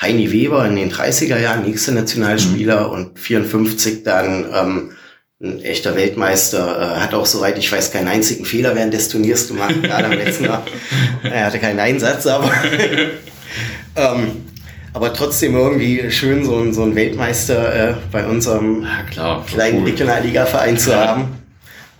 Heini 0.00 0.32
Weber 0.32 0.66
in 0.66 0.76
den 0.76 0.90
30er 0.90 1.38
Jahren, 1.38 1.64
nächster 1.64 1.92
Nationalspieler 1.92 2.88
mhm. 2.88 2.92
und 2.92 3.18
54 3.18 4.02
dann 4.02 4.46
ähm, 4.52 4.90
ein 5.42 5.60
echter 5.62 5.94
Weltmeister, 5.96 6.96
äh, 6.96 7.00
hat 7.00 7.14
auch 7.14 7.26
soweit 7.26 7.58
ich 7.58 7.70
weiß 7.70 7.92
keinen 7.92 8.08
einzigen 8.08 8.44
Fehler 8.44 8.74
während 8.74 8.94
des 8.94 9.08
Turniers 9.08 9.48
gemacht, 9.48 9.82
gerade 9.82 10.06
am 10.06 10.12
letzten 10.12 10.44
Jahr. 10.46 10.64
Er 11.22 11.46
hatte 11.46 11.58
keinen 11.58 11.80
Einsatz, 11.80 12.26
aber 12.26 12.50
ähm, 13.96 14.44
aber 14.94 15.12
trotzdem 15.12 15.56
irgendwie 15.56 16.10
schön, 16.10 16.44
so 16.44 16.56
ein, 16.56 16.72
so 16.72 16.84
ein 16.84 16.94
Weltmeister 16.94 17.90
äh, 17.90 17.94
bei 18.12 18.24
unserem 18.26 18.84
ja, 18.84 19.02
klar, 19.10 19.44
kleinen 19.44 19.80
cool. 19.80 19.90
Regionalliga-Verein 19.90 20.78
zu 20.78 20.90
ja. 20.90 21.08
haben. 21.08 21.36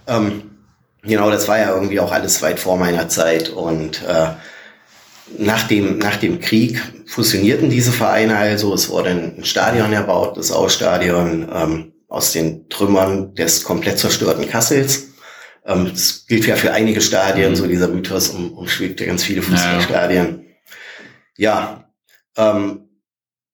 Ähm, 0.07 0.43
genau, 1.07 1.31
das 1.31 1.49
war 1.49 1.59
ja 1.59 1.75
irgendwie 1.75 2.01
auch 2.01 2.13
alles 2.13 2.43
weit 2.43 2.59
vor 2.59 2.77
meiner 2.77 3.09
Zeit 3.09 3.51
und 3.51 4.03
äh, 4.03 4.29
nach 5.39 5.67
dem, 5.67 5.99
nach 5.99 6.17
dem 6.17 6.41
Krieg 6.41 6.81
fusionierten 7.07 7.71
diese 7.71 7.93
Vereine 7.93 8.37
also. 8.37 8.75
Es 8.75 8.89
wurde 8.89 9.11
ein 9.11 9.45
Stadion 9.45 9.93
erbaut, 9.93 10.37
das 10.37 10.53
Ausstadion 10.53 11.49
ähm, 11.53 11.93
aus 12.09 12.33
den 12.33 12.69
Trümmern 12.69 13.35
des 13.35 13.65
komplett 13.65 13.99
zerstörten 13.99 14.49
Kassels. 14.49 15.09
Ähm, 15.65 15.89
das 15.91 16.27
gilt 16.27 16.47
ja 16.47 16.57
für 16.57 16.73
einige 16.73 17.01
Stadien, 17.01 17.51
mhm. 17.51 17.57
so 17.57 17.67
dieser 17.67 17.89
Mythos 17.89 18.29
um, 18.29 18.53
umschwebt 18.53 19.01
ja 19.01 19.07
ganz 19.07 19.25
viele 19.25 19.43
Fußballstadien. 19.43 20.45
Ja, 21.37 21.85
ja 22.37 22.55
ähm, 22.57 22.89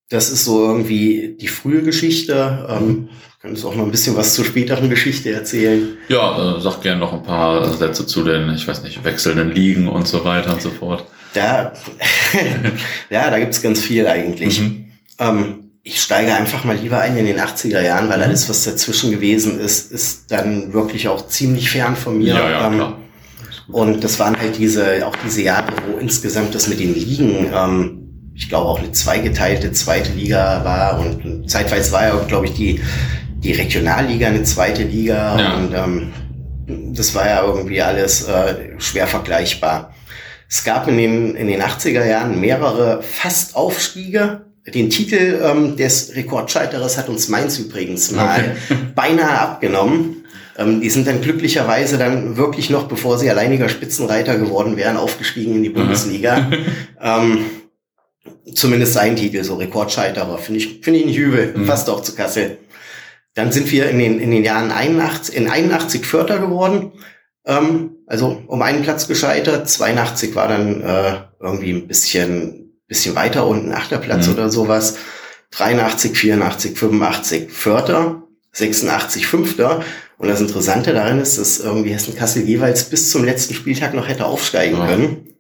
das 0.09 0.31
ist 0.31 0.45
so 0.45 0.67
irgendwie 0.67 1.37
die 1.41 1.49
frühe 1.49 1.83
Geschichte. 1.83 2.67
Ähm, 2.69 3.11
Könntest 3.41 3.65
auch 3.65 3.75
noch 3.75 3.85
ein 3.85 3.91
bisschen 3.91 4.15
was 4.17 4.35
zur 4.35 4.45
späteren 4.45 4.91
Geschichte 4.91 5.33
erzählen? 5.33 5.97
Ja, 6.09 6.59
äh, 6.59 6.61
sag 6.61 6.83
gerne 6.83 7.01
noch 7.01 7.15
ein 7.15 7.23
paar 7.23 7.73
Sätze 7.73 8.07
zu 8.07 8.23
den, 8.23 8.53
ich 8.55 8.69
weiß 8.69 8.83
nicht, 8.83 9.03
wechselnden 9.03 9.51
Ligen 9.51 9.89
und 9.89 10.07
so 10.07 10.23
weiter 10.27 10.53
und 10.53 10.61
so 10.61 10.69
fort. 10.69 11.07
Da, 11.33 11.73
ja, 13.11 13.31
da 13.31 13.39
gibt's 13.39 13.63
ganz 13.63 13.81
viel 13.81 14.07
eigentlich. 14.07 14.61
Mhm. 14.61 14.93
Ähm, 15.19 15.71
ich 15.83 16.03
steige 16.03 16.35
einfach 16.35 16.65
mal 16.65 16.77
lieber 16.77 17.01
ein 17.01 17.17
in 17.17 17.25
den 17.25 17.39
80er 17.39 17.81
Jahren, 17.81 18.11
weil 18.11 18.19
mhm. 18.19 18.25
alles, 18.25 18.47
was 18.51 18.65
dazwischen 18.65 19.11
gewesen 19.11 19.59
ist, 19.59 19.91
ist 19.91 20.31
dann 20.31 20.75
wirklich 20.75 21.09
auch 21.09 21.27
ziemlich 21.27 21.71
fern 21.71 21.97
von 21.97 22.19
mir. 22.19 22.35
Ja, 22.35 22.51
ja, 22.51 22.67
ähm, 22.67 22.75
klar. 22.75 22.99
Und 23.69 24.05
das 24.05 24.19
waren 24.19 24.39
halt 24.39 24.59
diese, 24.59 25.07
auch 25.07 25.17
diese 25.25 25.41
Jahre, 25.41 25.73
wo 25.89 25.97
insgesamt 25.97 26.55
das 26.55 26.69
mit 26.69 26.79
den 26.79 26.93
Ligen, 26.93 27.51
ähm, 27.55 28.33
ich 28.35 28.51
glaube 28.51 28.69
auch 28.69 28.81
eine 28.81 28.93
zweigeteilte 28.93 29.73
zweite 29.73 30.13
Liga 30.13 30.63
war 30.63 31.01
und 31.01 31.51
zeitweise 31.51 31.93
war 31.93 32.05
ja, 32.05 32.17
glaube 32.27 32.47
ich, 32.47 32.53
die, 32.53 32.81
die 33.43 33.53
Regionalliga 33.53 34.29
eine 34.29 34.43
zweite 34.43 34.83
Liga 34.83 35.39
ja. 35.39 35.55
und 35.57 35.75
ähm, 35.75 36.13
das 36.95 37.15
war 37.15 37.27
ja 37.27 37.45
irgendwie 37.45 37.83
alles 37.83 38.25
äh, 38.25 38.79
schwer 38.79 39.07
vergleichbar. 39.07 39.95
Es 40.49 40.65
gab 40.65 40.89
in 40.89 40.97
den, 40.97 41.35
in 41.37 41.47
den 41.47 41.63
80er 41.63 42.05
Jahren 42.05 42.41
mehrere 42.41 43.03
Fast-Aufstiege. 43.03 44.43
Den 44.67 44.91
Titel 44.91 45.41
ähm, 45.43 45.77
des 45.77 46.15
Rekordscheiterers 46.15 46.99
hat 46.99 47.09
uns 47.09 47.29
Mainz 47.29 47.59
übrigens 47.59 48.11
mal 48.11 48.57
okay. 48.69 48.77
beinahe 48.95 49.39
abgenommen. 49.39 50.25
Ähm, 50.59 50.81
die 50.81 50.91
sind 50.91 51.07
dann 51.07 51.23
glücklicherweise 51.23 51.99
dann 51.99 52.37
wirklich 52.37 52.69
noch, 52.69 52.89
bevor 52.89 53.19
sie 53.19 53.31
alleiniger 53.31 53.69
Spitzenreiter 53.69 54.39
geworden 54.39 54.77
wären, 54.77 54.97
aufgestiegen 54.97 55.55
in 55.55 55.63
die 55.63 55.71
Bundesliga. 55.71 56.51
ähm, 57.01 57.39
zumindest 58.55 58.97
ein 58.99 59.17
Titel, 59.17 59.43
so 59.45 59.55
Rekordscheiterer, 59.55 60.39
finde 60.39 60.61
ich, 60.61 60.81
finde 60.83 61.01
ich 61.01 61.07
nicht 61.07 61.19
übel, 61.19 61.55
mhm. 61.57 61.65
fast 61.65 61.89
auch 61.89 62.03
zu 62.03 62.15
Kassel. 62.15 62.59
Dann 63.41 63.53
sind 63.53 63.73
wir 63.73 63.89
in 63.89 63.99
den, 63.99 64.21
in 64.21 64.31
den 64.31 64.45
Jahren 64.45 64.71
81, 64.71 65.35
in 65.35 65.49
81 65.49 66.05
Vierter 66.05 66.39
geworden. 66.41 66.93
Ähm, 67.47 67.93
also 68.07 68.43
um 68.47 68.61
einen 68.61 68.83
Platz 68.83 69.09
gescheitert. 69.09 69.67
82 69.67 70.35
war 70.35 70.47
dann 70.47 70.83
äh, 70.83 71.15
irgendwie 71.41 71.73
ein 71.73 71.89
bisschen, 71.89 72.75
bisschen 72.87 73.15
weiter 73.15 73.47
unten, 73.47 73.73
achter 73.73 73.97
Platz 73.97 74.27
mhm. 74.27 74.35
oder 74.35 74.51
sowas. 74.51 74.99
83, 75.53 76.15
84, 76.15 76.79
85 76.79 77.51
Vierter, 77.51 78.25
86 78.53 79.27
Fünfter. 79.27 79.83
Und 80.19 80.29
das 80.29 80.43
Interessante 80.43 80.93
daran 80.93 81.19
ist, 81.19 81.39
dass 81.39 81.61
irgendwie 81.61 81.95
Hessen-Kassel 81.95 82.43
jeweils 82.43 82.85
bis 82.85 83.11
zum 83.11 83.25
letzten 83.25 83.55
Spieltag 83.55 83.95
noch 83.95 84.07
hätte 84.07 84.27
aufsteigen 84.27 84.77
ja. 84.77 84.87
können. 84.87 85.35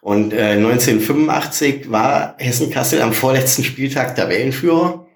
Und 0.00 0.32
äh, 0.32 0.52
1985 0.52 1.90
war 1.90 2.36
Hessen-Kassel 2.38 3.02
am 3.02 3.12
vorletzten 3.12 3.64
Spieltag 3.64 4.14
Tabellenführer 4.14 5.08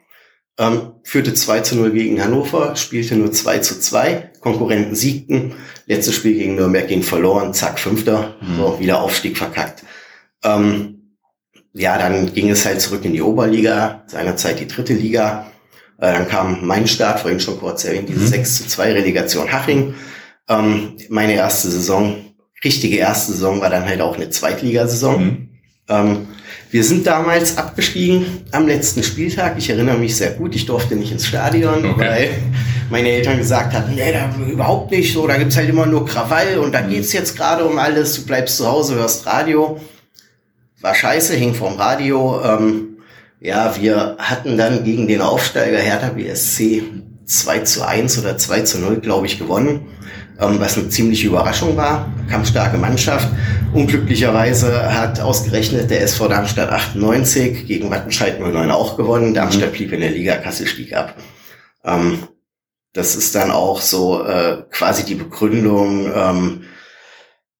ähm, 0.59 0.93
führte 1.03 1.35
2 1.35 1.61
zu 1.61 1.77
0 1.77 1.91
gegen 1.93 2.23
Hannover, 2.23 2.77
spielte 2.77 3.17
nur 3.17 3.33
2 3.33 3.59
zu 3.59 3.81
2, 3.81 4.33
Konkurrenten 4.41 4.95
siegten, 4.95 5.55
letztes 5.87 6.15
Spiel 6.15 6.35
gegen 6.35 6.55
Nürnberg 6.55 6.87
ging 6.87 7.03
verloren, 7.03 7.55
zack, 7.55 7.79
Fünfter, 7.79 8.37
mhm. 8.41 8.57
so, 8.57 8.79
wieder 8.79 9.01
Aufstieg 9.01 9.37
verkackt. 9.37 9.83
Ähm, 10.45 11.17
ja, 11.73 11.99
dann 11.99 12.33
ging 12.33 12.51
es 12.51 12.65
halt 12.65 12.81
zurück 12.81 13.05
in 13.05 13.13
die 13.13 13.23
Oberliga, 13.23 14.05
seinerzeit 14.07 14.61
die 14.61 14.69
dritte 14.69 14.95
Liga. 14.95 15.51
Äh, 15.99 16.13
dann 16.13 16.29
kam 16.29 16.65
mein 16.65 16.87
Start, 16.87 17.21
vorhin 17.21 17.41
schon 17.41 17.59
kurz 17.59 17.85
erwähnt, 17.85 18.09
diese 18.09 18.21
mhm. 18.21 18.27
6 18.29 18.57
zu 18.57 18.69
2 18.69 18.93
Relegation 18.93 19.53
Haching. 19.53 19.95
Ähm, 20.49 20.97
meine 21.09 21.35
erste 21.35 21.69
Saison, 21.69 22.17
richtige 22.63 22.97
erste 22.97 23.33
Saison 23.33 23.61
war 23.61 23.71
dann 23.71 23.87
halt 23.87 24.01
auch 24.01 24.15
eine 24.15 24.31
Zweitligasaison. 24.31 25.25
Mhm. 25.25 25.49
Ähm, 25.89 26.29
wir 26.71 26.83
sind 26.83 27.07
damals 27.07 27.59
abgestiegen 27.59 28.45
am 28.51 28.67
letzten 28.67 29.03
Spieltag. 29.03 29.57
Ich 29.59 29.69
erinnere 29.71 29.99
mich 29.99 30.17
sehr 30.17 30.31
gut. 30.31 30.55
Ich 30.55 30.67
durfte 30.67 30.97
nicht 30.97 31.13
ins 31.13 31.27
Stadion, 31.27 31.85
okay. 31.85 31.99
weil 31.99 32.31
meine 32.91 33.11
Eltern 33.11 33.39
gesagt 33.39 33.73
hatten, 33.75 33.95
nee, 33.95 34.13
da 34.13 34.35
überhaupt 34.47 34.91
nicht 34.91 35.13
so. 35.13 35.27
Da 35.27 35.37
gibt's 35.37 35.57
halt 35.57 35.69
immer 35.69 35.87
nur 35.87 36.07
Krawall 36.07 36.59
und 36.59 36.73
da 36.73 36.81
geht's 36.81 37.13
jetzt 37.13 37.37
gerade 37.37 37.65
um 37.65 37.79
alles. 37.79 38.15
Du 38.17 38.27
bleibst 38.27 38.57
zu 38.57 38.67
Hause, 38.67 38.97
hörst 38.97 39.27
Radio. 39.27 39.81
War 40.81 40.95
scheiße, 40.95 41.35
hing 41.35 41.55
vorm 41.55 41.77
Radio. 41.77 42.41
Ähm, 42.43 42.97
ja, 43.41 43.77
wir 43.79 44.17
hatten 44.19 44.57
dann 44.57 44.85
gegen 44.85 45.07
den 45.07 45.21
Aufsteiger 45.21 45.79
Hertha 45.79 46.09
BSC 46.09 46.83
2 47.27 47.59
zu 47.61 47.87
1 47.87 48.19
oder 48.19 48.37
2 48.39 48.63
zu 48.63 48.79
0, 48.79 49.01
glaube 49.01 49.27
ich, 49.27 49.39
gewonnen 49.39 49.87
was 50.39 50.77
eine 50.77 50.89
ziemliche 50.89 51.29
Überraschung 51.29 51.77
war. 51.77 52.13
Kampfstarke 52.29 52.77
Mannschaft. 52.79 53.29
Unglücklicherweise 53.73 54.95
hat 54.95 55.21
ausgerechnet 55.21 55.91
der 55.91 56.03
SV 56.03 56.29
Darmstadt 56.29 56.71
98 56.71 57.67
gegen 57.67 57.91
Wattenscheid 57.91 58.41
09 58.41 58.71
auch 58.71 58.97
gewonnen. 58.97 59.35
Darmstadt 59.35 59.73
blieb 59.73 59.93
in 59.93 60.01
der 60.01 60.11
Liga, 60.11 60.37
Kassel 60.37 60.67
stieg 60.67 60.95
ab. 60.95 61.15
Ähm, 61.85 62.29
das 62.93 63.17
ist 63.17 63.35
dann 63.35 63.51
auch 63.51 63.81
so 63.81 64.25
äh, 64.25 64.63
quasi 64.71 65.05
die 65.05 65.17
Begründung, 65.17 66.13
ähm, 66.15 66.63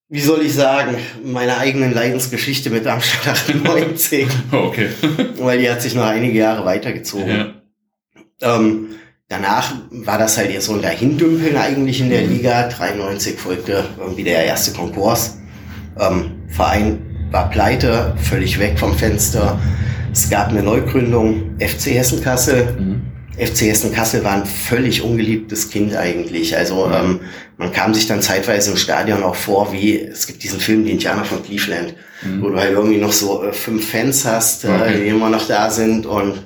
wie 0.07 0.21
soll 0.21 0.41
ich 0.41 0.53
sagen, 0.53 0.95
meiner 1.23 1.57
eigenen 1.57 1.93
Leidensgeschichte 1.93 2.69
mit 2.69 2.85
Darmstadt 2.85 3.27
98. 3.27 4.27
okay. 4.51 4.89
Weil 5.37 5.59
die 5.59 5.69
hat 5.69 5.81
sich 5.81 5.95
noch 5.95 6.05
einige 6.05 6.37
Jahre 6.37 6.65
weitergezogen. 6.65 7.53
Ja. 8.41 8.55
Ähm, 8.57 8.95
Danach 9.27 9.73
war 9.89 10.19
das 10.19 10.37
halt 10.37 10.51
jetzt 10.51 10.65
so 10.65 10.73
ein 10.73 10.83
Dahindümpeln 10.83 11.57
eigentlich 11.57 11.99
in 11.99 12.11
der 12.11 12.21
mhm. 12.21 12.29
Liga. 12.29 12.69
93 12.69 13.39
folgte 13.39 13.83
irgendwie 13.97 14.23
der 14.23 14.45
erste 14.45 14.71
Konkurs. 14.71 15.39
Ähm, 15.99 16.43
Verein 16.47 17.27
war 17.31 17.49
pleite, 17.49 18.15
völlig 18.21 18.59
weg 18.59 18.77
vom 18.77 18.95
Fenster. 18.95 19.59
Es 20.11 20.29
gab 20.29 20.49
eine 20.49 20.61
Neugründung, 20.61 21.57
FC 21.59 21.95
Hessen 21.95 22.21
Kassel. 22.21 22.77
Mhm. 22.79 23.01
FC 23.43 23.61
Hessen 23.61 23.91
Kassel 23.91 24.23
war 24.23 24.33
ein 24.33 24.45
völlig 24.45 25.01
ungeliebtes 25.01 25.71
Kind 25.71 25.95
eigentlich. 25.95 26.55
Also 26.55 26.85
mhm. 26.85 26.93
ähm, 26.93 27.19
man 27.57 27.71
kam 27.71 27.95
sich 27.95 28.05
dann 28.05 28.21
zeitweise 28.21 28.69
im 28.69 28.77
Stadion 28.77 29.23
auch 29.23 29.35
vor, 29.35 29.73
wie 29.73 30.01
es 30.01 30.27
gibt 30.27 30.43
diesen 30.43 30.59
Film 30.59 30.85
Die 30.85 30.91
Indianer 30.91 31.25
von 31.25 31.41
Cleveland, 31.41 31.95
mhm. 32.21 32.43
wo 32.43 32.49
du 32.49 32.59
halt 32.59 32.73
irgendwie 32.73 32.99
noch 32.99 33.11
so 33.11 33.43
äh, 33.43 33.51
fünf 33.53 33.89
Fans 33.89 34.23
hast, 34.23 34.65
äh, 34.65 34.67
okay. 34.67 35.01
die 35.01 35.07
immer 35.07 35.31
noch 35.31 35.47
da 35.47 35.71
sind 35.71 36.05
und 36.05 36.45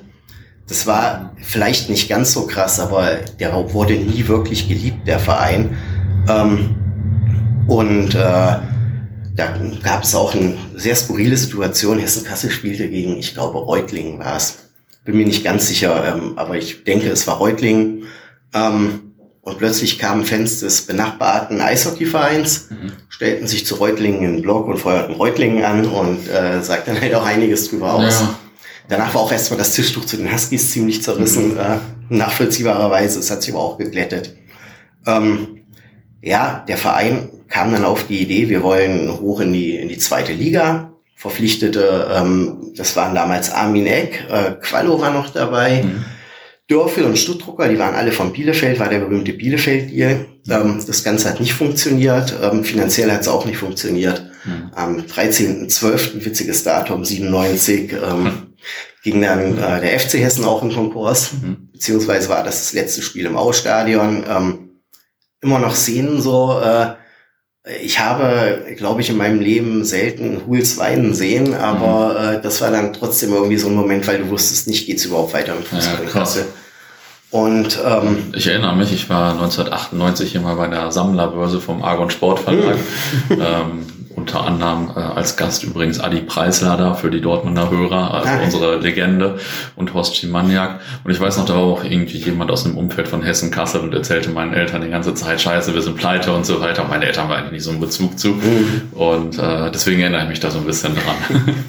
das 0.70 0.86
war 0.86 1.34
vielleicht 1.42 1.90
nicht 1.90 2.08
ganz 2.08 2.32
so 2.32 2.46
krass, 2.46 2.80
aber 2.80 3.18
der 3.38 3.52
wurde 3.74 3.94
nie 3.94 4.28
wirklich 4.28 4.68
geliebt, 4.68 5.06
der 5.06 5.18
Verein. 5.18 5.76
Ähm, 6.28 6.76
und 7.66 8.14
äh, 8.14 8.18
da 8.18 8.62
gab 9.82 10.04
es 10.04 10.14
auch 10.14 10.34
eine 10.34 10.54
sehr 10.76 10.94
skurrile 10.96 11.36
Situation. 11.36 11.98
Hessen-Kassel 11.98 12.50
spielte 12.50 12.88
gegen, 12.88 13.18
ich 13.18 13.34
glaube, 13.34 13.58
Reutlingen 13.58 14.18
war 14.18 14.36
es. 14.36 14.70
Bin 15.04 15.16
mir 15.16 15.26
nicht 15.26 15.44
ganz 15.44 15.66
sicher, 15.66 16.14
ähm, 16.14 16.34
aber 16.36 16.56
ich 16.56 16.84
denke, 16.84 17.08
es 17.10 17.26
war 17.26 17.36
Reutlingen. 17.36 18.04
Ähm, 18.54 19.00
Und 19.42 19.56
plötzlich 19.58 19.98
kamen 19.98 20.24
Fans 20.24 20.60
des 20.60 20.82
benachbarten 20.82 21.60
Eishockeyvereins, 21.60 22.68
mhm. 22.70 22.92
stellten 23.08 23.46
sich 23.46 23.64
zu 23.64 23.76
Reutlingen 23.76 24.22
in 24.22 24.32
den 24.34 24.42
Block 24.42 24.68
und 24.68 24.78
feuerten 24.78 25.14
Reutlingen 25.14 25.64
an 25.64 25.86
und 25.86 26.28
äh, 26.28 26.60
sagten 26.62 27.00
halt 27.00 27.14
auch 27.14 27.24
einiges 27.24 27.70
drüber 27.70 27.94
aus. 27.94 28.20
Ja. 28.20 28.38
Danach 28.90 29.14
war 29.14 29.22
auch 29.22 29.30
erstmal 29.32 29.58
das 29.58 29.72
Tischtuch 29.72 30.04
zu 30.04 30.16
den 30.16 30.30
Huskies 30.30 30.72
ziemlich 30.72 31.00
zerrissen, 31.00 31.52
mhm. 31.52 31.58
äh, 31.60 31.78
nachvollziehbarerweise. 32.08 33.20
Es 33.20 33.30
hat 33.30 33.40
sich 33.42 33.54
aber 33.54 33.62
auch 33.62 33.78
geglättet. 33.78 34.34
Ähm, 35.06 35.60
ja, 36.20 36.64
der 36.66 36.76
Verein 36.76 37.30
kam 37.48 37.72
dann 37.72 37.84
auf 37.84 38.08
die 38.08 38.20
Idee, 38.20 38.48
wir 38.48 38.64
wollen 38.64 39.20
hoch 39.20 39.40
in 39.40 39.52
die, 39.52 39.76
in 39.76 39.88
die 39.88 39.98
zweite 39.98 40.32
Liga. 40.32 40.92
Verpflichtete, 41.14 42.08
ähm, 42.16 42.72
das 42.76 42.96
waren 42.96 43.14
damals 43.14 43.52
Armin 43.52 43.86
Eck, 43.86 44.24
äh, 44.28 44.52
Quallo 44.60 45.00
war 45.00 45.12
noch 45.12 45.30
dabei. 45.30 45.84
Mhm. 45.84 46.04
Dörfel 46.66 47.04
und 47.04 47.18
Stuttdrucker, 47.18 47.68
die 47.68 47.78
waren 47.78 47.94
alle 47.94 48.10
von 48.10 48.32
Bielefeld, 48.32 48.80
war 48.80 48.88
der 48.88 49.00
berühmte 49.00 49.34
Bielefeld-Deal. 49.34 50.26
Ähm, 50.48 50.82
das 50.84 51.04
Ganze 51.04 51.28
hat 51.28 51.38
nicht 51.38 51.52
funktioniert, 51.52 52.34
ähm, 52.42 52.64
finanziell 52.64 53.12
hat 53.12 53.20
es 53.20 53.28
auch 53.28 53.44
nicht 53.44 53.58
funktioniert. 53.58 54.30
Mhm. 54.44 54.70
Am 54.74 54.96
13.12., 55.00 56.24
witziges 56.24 56.64
Datum, 56.64 57.04
97, 57.04 57.92
ähm, 57.92 58.22
mhm. 58.22 58.49
Ging 59.02 59.20
dann 59.22 59.58
äh, 59.58 59.80
der 59.80 59.98
FC 59.98 60.14
Hessen 60.14 60.44
auch 60.44 60.62
in 60.62 60.74
Konkurs, 60.74 61.32
mhm. 61.32 61.68
beziehungsweise 61.72 62.28
war 62.28 62.44
das 62.44 62.58
das 62.58 62.72
letzte 62.72 63.02
Spiel 63.02 63.26
im 63.26 63.36
Ausstadion. 63.36 64.24
Ähm, 64.28 64.70
immer 65.40 65.58
noch 65.58 65.74
Szenen 65.74 66.20
so, 66.20 66.60
äh, 66.60 66.94
ich 67.82 68.00
habe, 68.00 68.74
glaube 68.76 69.02
ich, 69.02 69.10
in 69.10 69.16
meinem 69.16 69.40
Leben 69.40 69.84
selten 69.84 70.46
Huls 70.46 70.78
weinen 70.78 71.14
sehen, 71.14 71.54
aber 71.54 72.18
mhm. 72.18 72.38
äh, 72.38 72.40
das 72.40 72.60
war 72.60 72.70
dann 72.70 72.92
trotzdem 72.92 73.32
irgendwie 73.32 73.58
so 73.58 73.68
ein 73.68 73.74
Moment, 73.74 74.06
weil 74.06 74.18
du 74.18 74.30
wusstest 74.30 74.66
nicht, 74.66 74.86
geht's 74.86 75.04
überhaupt 75.04 75.34
weiter 75.34 75.54
mit 75.54 75.66
Fußballklasse. 75.68 76.40
Ja, 76.40 76.46
und 77.30 77.78
ähm, 77.84 78.32
ich 78.34 78.48
erinnere 78.48 78.74
mich, 78.74 78.92
ich 78.92 79.08
war 79.08 79.32
1998 79.32 80.34
immer 80.34 80.56
bei 80.56 80.66
der 80.66 80.90
Sammlerbörse 80.90 81.60
vom 81.60 81.82
Argon 81.82 82.10
Sportverlag. 82.10 82.76
Mhm. 83.28 83.40
ähm, 83.40 83.86
unter 84.20 84.44
anderem 84.44 84.90
äh, 84.94 85.00
als 85.00 85.36
Gast 85.36 85.64
übrigens 85.64 85.98
Adi 85.98 86.20
Preisler 86.20 86.76
da 86.76 86.94
für 86.94 87.10
die 87.10 87.20
Dortmunder 87.20 87.70
Hörer, 87.70 88.14
also 88.14 88.28
ah. 88.28 88.40
unsere 88.44 88.76
Legende 88.76 89.38
und 89.76 89.94
Horst 89.94 90.16
Schimaniak. 90.16 90.80
Und 91.04 91.10
ich 91.10 91.20
weiß 91.20 91.38
noch, 91.38 91.46
da 91.46 91.54
war 91.54 91.62
auch 91.62 91.84
irgendwie 91.84 92.18
jemand 92.18 92.50
aus 92.50 92.64
dem 92.64 92.76
Umfeld 92.76 93.08
von 93.08 93.22
Hessen 93.22 93.50
Kassel 93.50 93.80
und 93.80 93.94
erzählte 93.94 94.30
meinen 94.30 94.52
Eltern 94.52 94.82
die 94.82 94.90
ganze 94.90 95.14
Zeit, 95.14 95.40
scheiße, 95.40 95.74
wir 95.74 95.82
sind 95.82 95.96
pleite 95.96 96.32
und 96.32 96.44
so 96.44 96.60
weiter. 96.60 96.84
meine 96.84 97.06
Eltern 97.06 97.28
waren 97.28 97.38
eigentlich 97.38 97.52
nicht 97.52 97.64
so 97.64 97.70
einen 97.70 97.80
Bezug 97.80 98.18
zu. 98.18 98.28
Mhm. 98.28 98.82
Und 98.92 99.38
äh, 99.38 99.70
deswegen 99.70 100.00
erinnere 100.00 100.22
ich 100.24 100.28
mich 100.28 100.40
da 100.40 100.50
so 100.50 100.58
ein 100.58 100.66
bisschen 100.66 100.94
dran. 100.94 101.54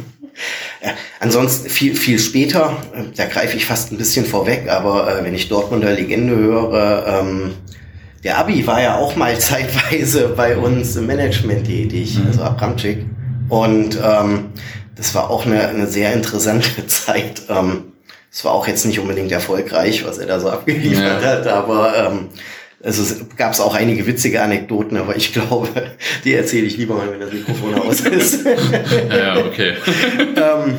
Ansonsten 1.20 1.70
viel, 1.70 1.96
viel 1.96 2.20
später, 2.20 2.78
äh, 2.94 3.04
da 3.16 3.26
greife 3.26 3.56
ich 3.56 3.66
fast 3.66 3.92
ein 3.92 3.98
bisschen 3.98 4.26
vorweg, 4.26 4.68
aber 4.70 5.20
äh, 5.20 5.24
wenn 5.24 5.36
ich 5.36 5.48
Dortmunder 5.50 5.94
Legende 5.94 6.36
höre, 6.36 7.06
ähm, 7.08 7.52
der 8.24 8.38
Abi 8.38 8.66
war 8.68 8.82
ja 8.82 8.98
auch 8.98 9.16
mal 9.16 9.38
zeitweise 9.40 10.30
bei 10.30 10.58
uns 10.58 10.96
im 10.96 11.08
Management 11.08 11.66
tätig, 11.66 12.18
mhm. 12.18 12.28
also 12.28 12.44
Abramczyk. 12.44 13.06
Und 13.50 14.00
ähm, 14.02 14.50
das 14.96 15.14
war 15.16 15.30
auch 15.30 15.46
eine, 15.46 15.68
eine 15.68 15.88
sehr 15.88 16.14
interessante 16.14 16.86
Zeit. 16.88 17.44
Ähm, 17.50 17.84
es 18.32 18.46
war 18.46 18.54
auch 18.54 18.68
jetzt 18.68 18.86
nicht 18.86 19.00
unbedingt 19.00 19.32
erfolgreich, 19.32 20.06
was 20.06 20.18
er 20.18 20.28
da 20.28 20.40
so 20.40 20.50
abgeliefert 20.50 21.22
ja. 21.22 21.28
hat, 21.28 21.48
aber 21.48 21.98
ähm, 21.98 22.30
also 22.84 23.04
es 23.04 23.26
gab 23.36 23.54
es 23.54 23.60
auch 23.60 23.76
einige 23.76 24.08
witzige 24.08 24.42
Anekdoten, 24.42 24.98
aber 24.98 25.16
ich 25.16 25.34
glaube, 25.34 25.70
die 26.24 26.34
erzähle 26.34 26.66
ich 26.66 26.78
lieber 26.78 26.96
mal, 26.96 27.12
wenn 27.12 27.20
das 27.20 27.34
Mikrofon 27.34 27.76
aus 27.76 28.02
ist. 28.02 28.46
ja, 28.46 29.38
okay. 29.38 29.74
ähm, 30.36 30.78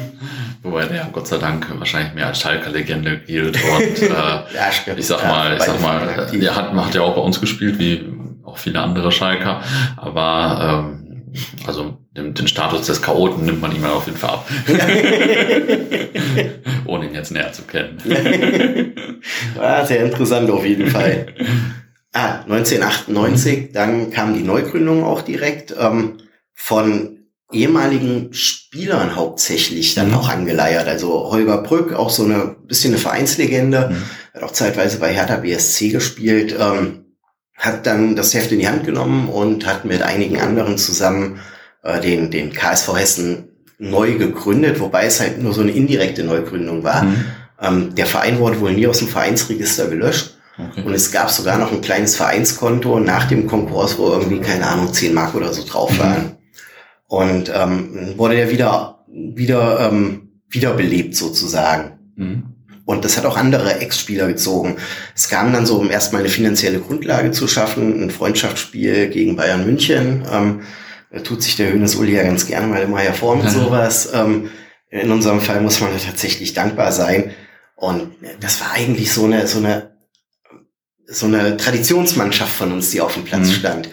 Wobei 0.63 0.87
der 0.87 1.09
Gott 1.13 1.27
sei 1.27 1.39
Dank 1.39 1.67
wahrscheinlich 1.79 2.15
mehr 2.15 2.29
als 2.29 2.41
Schalker-Legende 2.41 3.19
gilt. 3.19 3.57
Und 3.57 4.03
äh, 4.03 4.09
ja, 4.09 4.71
ich 4.97 5.07
sag 5.07 5.27
mal, 5.27 5.57
ich 5.57 5.63
sag 5.63 5.81
mal, 5.81 6.09
er 6.09 6.55
hat, 6.55 6.73
hat 6.73 6.95
ja 6.95 7.01
auch 7.03 7.17
bei 7.17 7.21
uns 7.21 7.41
gespielt, 7.41 7.79
wie 7.79 8.05
auch 8.45 8.59
viele 8.59 8.81
andere 8.81 9.11
Schalker. 9.11 9.61
Aber 9.97 10.87
ähm, 10.87 11.03
also 11.67 11.99
den, 12.17 12.35
den 12.35 12.47
Status 12.47 12.87
des 12.87 13.03
Chaoten 13.03 13.45
nimmt 13.45 13.61
man 13.61 13.75
ihm 13.75 13.85
auf 13.85 14.07
jeden 14.07 14.19
Fall 14.19 14.31
ab. 14.31 14.49
Ohne 16.87 17.07
ihn 17.07 17.15
jetzt 17.15 17.33
näher 17.33 17.53
zu 17.53 17.63
kennen. 17.63 17.99
ja, 19.57 19.85
sehr 19.87 20.05
interessant 20.05 20.51
auf 20.51 20.65
jeden 20.65 20.89
Fall. 20.89 21.27
Ah, 22.13 22.43
1998, 22.43 23.73
dann 23.73 24.11
kam 24.11 24.35
die 24.35 24.43
Neugründung 24.43 25.03
auch 25.05 25.23
direkt 25.23 25.75
ähm, 25.79 26.19
von 26.55 27.22
ehemaligen 27.53 28.33
Spielern 28.33 29.17
hauptsächlich 29.17 29.95
dann 29.95 30.09
mhm. 30.09 30.15
auch 30.15 30.29
angeleiert. 30.29 30.89
Also 30.89 31.31
Holger 31.31 31.59
Brück, 31.59 31.93
auch 31.93 32.11
so 32.11 32.25
eine 32.25 32.57
bisschen 32.67 32.93
eine 32.93 33.01
Vereinslegende, 33.01 33.91
mhm. 33.91 34.03
hat 34.35 34.43
auch 34.43 34.53
zeitweise 34.53 34.99
bei 34.99 35.13
Hertha 35.13 35.37
BSC 35.37 35.91
gespielt, 35.91 36.55
ähm, 36.59 37.05
hat 37.57 37.87
dann 37.87 38.17
das 38.17 38.35
Heft 38.35 38.53
in 38.53 38.59
die 38.59 38.69
Hand 38.69 38.85
genommen 38.85 39.29
und 39.29 39.67
hat 39.67 39.85
mit 39.85 40.03
einigen 40.03 40.41
anderen 40.41 40.79
zusammen 40.79 41.41
äh, 41.83 42.01
den, 42.01 42.31
den 42.31 42.53
KSV 42.53 42.97
Hessen 42.97 43.49
neu 43.79 44.15
gegründet, 44.15 44.81
wobei 44.81 45.07
es 45.07 45.21
halt 45.21 45.43
nur 45.43 45.53
so 45.53 45.61
eine 45.61 45.73
indirekte 45.73 46.25
Neugründung 46.25 46.85
war. 46.85 47.05
Mhm. 47.05 47.25
Ähm, 47.61 47.95
der 47.95 48.07
Verein 48.07 48.39
wurde 48.39 48.61
wohl 48.61 48.73
nie 48.73 48.87
aus 48.87 48.99
dem 48.99 49.09
Vereinsregister 49.09 49.89
gelöscht. 49.89 50.37
Okay. 50.59 50.83
Und 50.85 50.93
es 50.93 51.11
gab 51.11 51.31
sogar 51.31 51.59
noch 51.59 51.73
ein 51.73 51.81
kleines 51.81 52.17
Vereinskonto 52.17 53.01
nach 53.01 53.25
dem 53.25 53.47
Konkurs, 53.47 53.99
wo 53.99 54.09
irgendwie, 54.09 54.39
keine 54.41 54.67
Ahnung, 54.67 54.93
10 54.93 55.15
Mark 55.15 55.35
oder 55.35 55.53
so 55.53 55.65
drauf 55.65 55.99
waren. 55.99 56.37
Und 57.13 57.53
ähm, 57.55 58.15
wurde 58.17 58.37
der 58.37 58.51
wieder, 58.51 59.05
wieder, 59.07 59.81
ähm, 59.81 60.31
wiederbelebt 60.49 61.15
sozusagen. 61.15 61.99
Mhm. 62.17 62.45
Und 62.87 63.05
das 63.05 63.19
hat 63.19 63.27
auch 63.27 63.37
andere 63.37 63.81
Ex-Spieler 63.81 64.29
gezogen. 64.29 64.77
Es 65.15 65.29
kam 65.29 65.53
dann 65.53 65.67
so, 65.67 65.77
um 65.77 65.91
erstmal 65.91 66.23
eine 66.23 66.31
finanzielle 66.31 66.81
Grundlage 66.81 67.31
zu 67.31 67.47
schaffen, 67.49 68.03
ein 68.03 68.11
Freundschaftsspiel 68.11 69.11
gegen 69.11 69.37
Bayern 69.37 69.67
München. 69.67 70.27
Ähm, 70.33 70.63
da 71.11 71.21
tut 71.21 71.43
sich 71.43 71.55
der 71.57 71.71
Hönes 71.75 71.97
Uli 71.97 72.15
ja 72.15 72.23
ganz 72.23 72.47
gerne 72.47 72.67
mal 72.67 72.81
immer 72.81 73.01
hervor 73.01 73.37
mit 73.37 73.51
sowas. 73.51 74.09
Ähm, 74.15 74.49
in 74.89 75.11
unserem 75.11 75.43
Fall 75.43 75.61
muss 75.61 75.83
man 75.83 75.91
tatsächlich 75.99 76.55
dankbar 76.55 76.93
sein. 76.93 77.33
Und 77.77 78.13
das 78.41 78.63
war 78.63 78.73
eigentlich 78.73 79.13
so 79.13 79.27
eine, 79.27 79.47
so 79.47 79.59
eine, 79.59 79.99
so 81.07 81.27
eine 81.27 81.59
Traditionsmannschaft 81.59 82.55
von 82.55 82.73
uns, 82.73 82.91
die 82.91 83.03
auf 83.03 83.13
dem 83.13 83.25
Platz 83.25 83.49
mhm. 83.49 83.53
stand. 83.53 83.91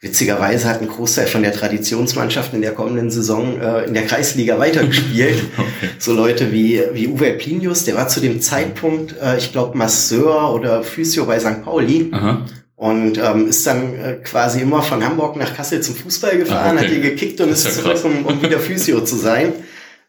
Witzigerweise 0.00 0.68
hat 0.68 0.80
ein 0.80 0.86
Großteil 0.86 1.26
von 1.26 1.42
der 1.42 1.52
Traditionsmannschaft 1.52 2.54
in 2.54 2.62
der 2.62 2.72
kommenden 2.72 3.10
Saison 3.10 3.60
äh, 3.60 3.84
in 3.84 3.94
der 3.94 4.06
Kreisliga 4.06 4.56
weitergespielt. 4.56 5.42
okay. 5.58 5.90
So 5.98 6.12
Leute 6.12 6.52
wie, 6.52 6.80
wie 6.92 7.08
Uwe 7.08 7.32
Plinius, 7.32 7.84
der 7.84 7.96
war 7.96 8.06
zu 8.06 8.20
dem 8.20 8.40
Zeitpunkt, 8.40 9.16
äh, 9.20 9.38
ich 9.38 9.50
glaube, 9.50 9.76
Masseur 9.76 10.54
oder 10.54 10.84
Physio 10.84 11.26
bei 11.26 11.40
St. 11.40 11.64
Pauli. 11.64 12.10
Aha. 12.12 12.46
Und 12.76 13.18
ähm, 13.18 13.48
ist 13.48 13.66
dann 13.66 13.96
äh, 13.96 14.14
quasi 14.22 14.60
immer 14.60 14.84
von 14.84 15.04
Hamburg 15.04 15.34
nach 15.34 15.56
Kassel 15.56 15.80
zum 15.80 15.96
Fußball 15.96 16.38
gefahren, 16.38 16.76
ah, 16.78 16.80
okay. 16.80 16.84
hat 16.84 16.92
hier 16.92 17.00
gekickt 17.00 17.40
und 17.40 17.50
ist, 17.50 17.66
ist 17.66 17.80
zurück, 17.82 17.98
um, 18.04 18.24
um 18.24 18.40
wieder 18.40 18.60
Physio 18.60 19.00
zu 19.00 19.16
sein. 19.16 19.52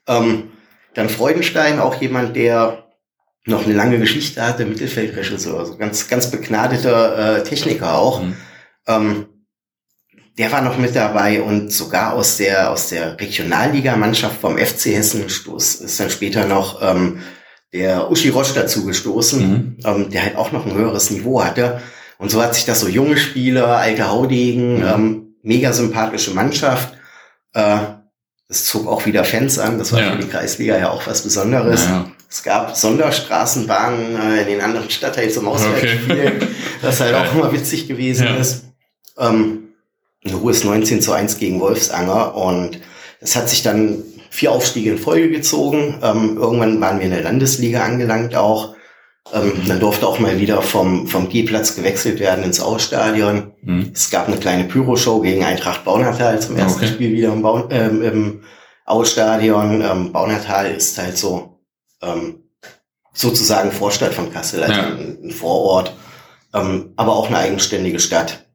Ähm, 0.07 0.49
dann 0.93 1.09
Freudenstein, 1.09 1.79
auch 1.79 1.99
jemand, 1.99 2.35
der 2.35 2.85
noch 3.45 3.65
eine 3.65 3.73
lange 3.73 3.97
Geschichte 3.97 4.45
hatte, 4.45 4.65
Mittelfeldregisseur, 4.65 5.57
also 5.57 5.77
ganz, 5.77 6.07
ganz 6.07 6.29
begnadeter 6.29 7.37
äh, 7.37 7.43
Techniker 7.43 7.97
auch. 7.97 8.21
Mhm. 8.21 8.35
Ähm, 8.85 9.25
der 10.39 10.53
war 10.53 10.61
noch 10.61 10.77
mit 10.77 10.95
dabei 10.95 11.41
und 11.41 11.71
sogar 11.71 12.13
aus 12.13 12.37
der, 12.37 12.71
aus 12.71 12.87
der 12.87 13.19
Regionalligamannschaft 13.19 14.39
vom 14.39 14.57
FC 14.57 14.85
Hessen 14.85 15.29
stoß, 15.29 15.75
ist 15.75 15.99
dann 15.99 16.09
später 16.09 16.45
noch 16.45 16.81
ähm, 16.81 17.19
der 17.73 18.09
Uschi 18.09 18.29
Rosch 18.29 18.53
dazu 18.53 18.85
gestoßen, 18.85 19.41
mhm. 19.41 19.77
ähm, 19.83 20.09
der 20.09 20.23
halt 20.23 20.37
auch 20.37 20.53
noch 20.53 20.65
ein 20.65 20.73
höheres 20.73 21.11
Niveau 21.11 21.43
hatte. 21.43 21.81
Und 22.17 22.31
so 22.31 22.41
hat 22.41 22.55
sich 22.55 22.63
das 22.63 22.79
so 22.79 22.87
junge 22.87 23.17
Spieler, 23.17 23.67
alte 23.67 24.09
Haudegen, 24.09 24.77
mhm. 24.77 24.87
ähm, 24.87 25.35
mega 25.43 25.73
sympathische 25.73 26.31
Mannschaft. 26.31 26.93
Äh, 27.53 27.79
das 28.47 28.63
zog 28.63 28.87
auch 28.87 29.05
wieder 29.05 29.25
Fans 29.25 29.59
an. 29.59 29.77
Das 29.77 29.91
war 29.91 30.01
ja. 30.01 30.11
für 30.13 30.19
die 30.19 30.29
Kreisliga 30.29 30.77
ja 30.77 30.89
auch 30.89 31.05
was 31.05 31.21
Besonderes. 31.21 31.83
Ja. 31.85 32.09
Es 32.29 32.43
gab 32.43 32.77
Sonderstraßenbahnen 32.77 34.15
äh, 34.15 34.41
in 34.43 34.47
den 34.47 34.61
anderen 34.61 34.89
Stadtteilen 34.89 35.31
zum 35.31 35.49
Auswärtsspielen, 35.49 36.37
okay. 36.37 36.47
was 36.81 37.01
halt 37.01 37.11
ja. 37.11 37.23
auch 37.23 37.35
immer 37.35 37.51
witzig 37.51 37.89
gewesen 37.89 38.27
ist. 38.37 38.63
Ähm, 39.17 39.58
in 40.21 40.33
Ruhe 40.33 40.51
ist 40.51 40.65
19 40.65 41.01
zu 41.01 41.13
1 41.13 41.37
gegen 41.37 41.59
Wolfsanger 41.59 42.35
und 42.35 42.79
das 43.21 43.35
hat 43.35 43.49
sich 43.49 43.63
dann 43.63 44.03
vier 44.29 44.51
Aufstiege 44.51 44.91
in 44.91 44.97
Folge 44.97 45.29
gezogen. 45.29 45.99
Ähm, 46.03 46.37
irgendwann 46.37 46.79
waren 46.79 46.99
wir 46.99 47.05
in 47.05 47.11
der 47.11 47.23
Landesliga 47.23 47.83
angelangt 47.83 48.35
auch. 48.35 48.75
Ähm, 49.33 49.53
dann 49.67 49.79
durfte 49.79 50.07
auch 50.07 50.19
mal 50.19 50.39
wieder 50.39 50.61
vom, 50.61 51.07
vom 51.07 51.29
G-Platz 51.29 51.75
gewechselt 51.75 52.19
werden 52.19 52.43
ins 52.43 52.59
Ausstadion. 52.59 53.53
Mhm. 53.61 53.91
Es 53.93 54.09
gab 54.09 54.27
eine 54.27 54.37
kleine 54.37 54.63
Pyroshow 54.63 55.21
gegen 55.21 55.43
Eintracht 55.43 55.83
Baunatal 55.83 56.41
zum 56.41 56.55
ersten 56.57 56.83
okay. 56.83 56.93
Spiel 56.93 57.11
wieder 57.11 57.33
im, 57.33 57.41
Bau, 57.41 57.67
ähm, 57.69 58.01
im 58.01 58.41
Ausstadion. 58.85 59.81
Ähm, 59.81 60.11
Baunatal 60.11 60.71
ist 60.71 60.97
halt 60.97 61.17
so 61.17 61.59
ähm, 62.01 62.43
sozusagen 63.13 63.71
Vorstadt 63.71 64.13
von 64.13 64.31
Kassel, 64.31 64.63
also 64.63 64.79
ja. 64.79 64.87
ein, 64.87 65.19
ein, 65.23 65.31
Vorort, 65.31 65.93
ähm, 66.53 66.93
aber 66.95 67.15
auch 67.15 67.27
eine 67.27 67.37
eigenständige 67.37 67.99
Stadt. 67.99 68.48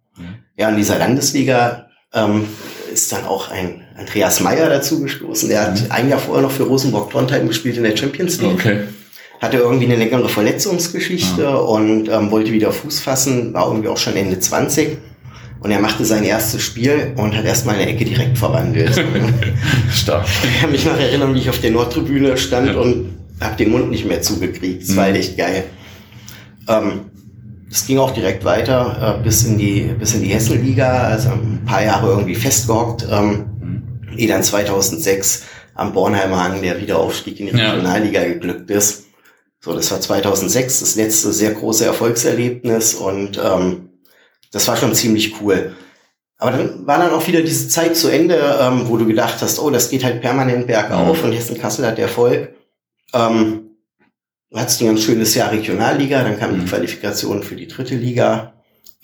Ja, 0.56 0.68
in 0.68 0.76
dieser 0.76 0.98
Landesliga 0.98 1.86
ähm, 2.12 2.46
ist 2.92 3.12
dann 3.12 3.24
auch 3.24 3.50
ein 3.50 3.82
Andreas 3.98 4.40
Meyer 4.40 4.68
dazu 4.68 5.00
gestoßen. 5.00 5.48
Der 5.48 5.62
hat 5.62 5.80
mhm. 5.80 5.86
ein 5.90 6.08
Jahr 6.08 6.18
vorher 6.18 6.42
noch 6.42 6.52
für 6.52 6.64
Rosenborg 6.64 7.10
Trondheim 7.10 7.48
gespielt 7.48 7.76
in 7.76 7.82
der 7.82 7.96
Champions 7.96 8.40
League. 8.40 8.54
Okay. 8.54 8.80
hatte 9.40 9.58
irgendwie 9.58 9.86
eine 9.86 9.96
längere 9.96 10.28
Verletzungsgeschichte 10.28 11.42
ja. 11.42 11.54
und 11.54 12.08
ähm, 12.08 12.30
wollte 12.30 12.52
wieder 12.52 12.72
Fuß 12.72 13.00
fassen, 13.00 13.52
war 13.52 13.66
irgendwie 13.68 13.88
auch 13.88 13.96
schon 13.96 14.16
Ende 14.16 14.38
20. 14.38 14.98
Und 15.60 15.70
er 15.70 15.80
machte 15.80 16.04
sein 16.04 16.24
erstes 16.24 16.62
Spiel 16.62 17.14
und 17.16 17.34
hat 17.34 17.46
erstmal 17.46 17.76
eine 17.76 17.86
Ecke 17.86 18.04
direkt 18.04 18.36
verwandelt. 18.36 19.02
Stark. 19.92 20.26
Ich 20.44 20.60
kann 20.60 20.70
mich 20.70 20.84
noch 20.84 20.98
erinnern, 20.98 21.34
wie 21.34 21.38
ich 21.38 21.48
auf 21.48 21.58
der 21.58 21.70
Nordtribüne 21.70 22.36
stand 22.36 22.68
ja. 22.68 22.76
und 22.76 23.14
habe 23.40 23.56
den 23.56 23.70
Mund 23.70 23.90
nicht 23.90 24.04
mehr 24.04 24.20
zugekriegt. 24.20 24.82
Das 24.82 24.90
mhm. 24.90 24.96
war 24.96 25.08
echt 25.08 25.38
geil. 25.38 25.64
Ähm, 26.68 27.06
es 27.74 27.86
ging 27.88 27.98
auch 27.98 28.12
direkt 28.12 28.44
weiter 28.44 29.18
äh, 29.18 29.22
bis 29.24 29.44
in 29.44 29.58
die 29.58 29.80
bis 29.98 30.14
in 30.14 30.22
die 30.22 30.28
Hessenliga, 30.28 31.08
also 31.08 31.30
ein 31.30 31.64
paar 31.66 31.82
Jahre 31.82 32.08
irgendwie 32.08 32.36
festgehockt. 32.36 33.04
Ähm, 33.10 33.46
mhm. 33.60 34.16
Ehe 34.16 34.28
dann 34.28 34.44
2006 34.44 35.42
am 35.74 35.92
Bornheimer 35.92 36.44
Hang 36.44 36.62
der 36.62 36.80
Wiederaufstieg 36.80 37.40
in 37.40 37.46
die 37.46 37.52
Regionalliga 37.52 38.22
ja. 38.22 38.28
geglückt 38.28 38.70
ist. 38.70 39.06
So, 39.58 39.74
das 39.74 39.90
war 39.90 40.00
2006 40.00 40.80
das 40.80 40.94
letzte 40.94 41.32
sehr 41.32 41.50
große 41.50 41.84
Erfolgserlebnis 41.84 42.94
und 42.94 43.40
ähm, 43.44 43.88
das 44.52 44.68
war 44.68 44.76
schon 44.76 44.94
ziemlich 44.94 45.40
cool. 45.40 45.74
Aber 46.38 46.52
dann 46.52 46.86
war 46.86 46.98
dann 46.98 47.10
auch 47.10 47.26
wieder 47.26 47.42
diese 47.42 47.68
Zeit 47.68 47.96
zu 47.96 48.08
Ende, 48.08 48.56
ähm, 48.60 48.88
wo 48.88 48.98
du 48.98 49.06
gedacht 49.06 49.38
hast, 49.40 49.58
oh, 49.58 49.70
das 49.70 49.90
geht 49.90 50.04
halt 50.04 50.20
permanent 50.20 50.68
bergauf 50.68 51.18
mhm. 51.18 51.30
und 51.30 51.32
Hessen-Kassel 51.32 51.84
hat 51.84 51.98
Erfolg. 51.98 52.54
Ähm, 53.12 53.73
hattest 54.60 54.80
ein 54.80 54.86
ganz 54.86 55.02
schönes 55.02 55.34
Jahr 55.34 55.52
Regionalliga, 55.52 56.22
dann 56.22 56.38
kam 56.38 56.54
mhm. 56.54 56.60
die 56.60 56.66
Qualifikation 56.66 57.42
für 57.42 57.56
die 57.56 57.68
dritte 57.68 57.96
Liga. 57.96 58.54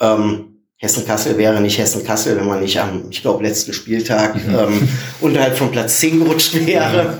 Ähm, 0.00 0.50
Hessen-Kassel 0.76 1.36
wäre 1.36 1.60
nicht 1.60 1.78
Hessen-Kassel, 1.78 2.36
wenn 2.38 2.46
man 2.46 2.60
nicht 2.60 2.80
am, 2.80 3.04
ich 3.10 3.20
glaube, 3.20 3.44
letzten 3.44 3.72
Spieltag 3.72 4.34
mhm. 4.34 4.54
ähm, 4.54 4.88
unterhalb 5.20 5.56
von 5.56 5.70
Platz 5.70 6.00
10 6.00 6.24
gerutscht 6.24 6.54
wäre. 6.66 7.18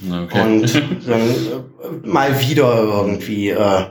Okay. 0.00 0.40
Und 0.40 0.74
dann 1.06 1.30
äh, 1.30 2.06
mal 2.06 2.40
wieder 2.40 2.82
irgendwie 2.82 3.50
äh, 3.50 3.84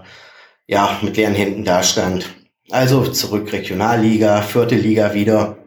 ja 0.68 1.00
mit 1.02 1.18
leeren 1.18 1.36
Händen 1.36 1.64
dastand. 1.64 2.26
Also 2.72 3.06
zurück 3.08 3.52
Regionalliga, 3.52 4.42
vierte 4.42 4.76
Liga 4.76 5.14
wieder. 5.14 5.58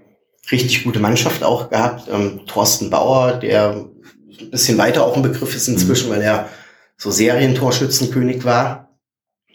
Richtig 0.51 0.85
gute 0.85 0.99
Mannschaft 0.99 1.43
auch 1.45 1.71
gehabt. 1.71 2.09
Ähm, 2.13 2.41
Thorsten 2.47 2.91
Bauer, 2.91 3.35
der 3.35 3.87
ein 4.41 4.51
bisschen 4.51 4.79
weiter 4.79 5.05
auch 5.05 5.17
ein 5.17 5.23
Begriff 5.23 5.55
ist 5.55 5.69
inzwischen, 5.69 6.09
mhm. 6.09 6.15
weil 6.15 6.23
er 6.23 6.49
so 6.97 7.11
Serientorschützenkönig 7.11 8.45
war. 8.45 8.99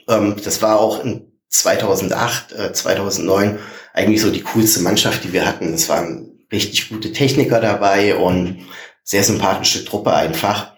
Ähm, 0.08 0.36
das 0.44 0.62
war 0.62 0.80
auch 0.80 1.04
in 1.04 1.32
2008, 1.50 2.52
äh, 2.52 2.74
2009 2.74 3.60
eigentlich 3.94 4.22
so 4.22 4.32
die 4.32 4.42
coolste 4.44 4.82
Mannschaft, 4.82 5.24
die 5.24 5.34
wir 5.34 5.46
hatten. 5.46 5.74
Es 5.74 5.90
waren 5.90 6.40
richtig 6.52 6.90
gute 6.90 7.12
Techniker 7.12 7.60
dabei 7.60 8.16
und 8.16 8.68
sehr 9.04 9.24
sympathische 9.24 9.86
Truppe 9.86 10.14
einfach. 10.14 10.74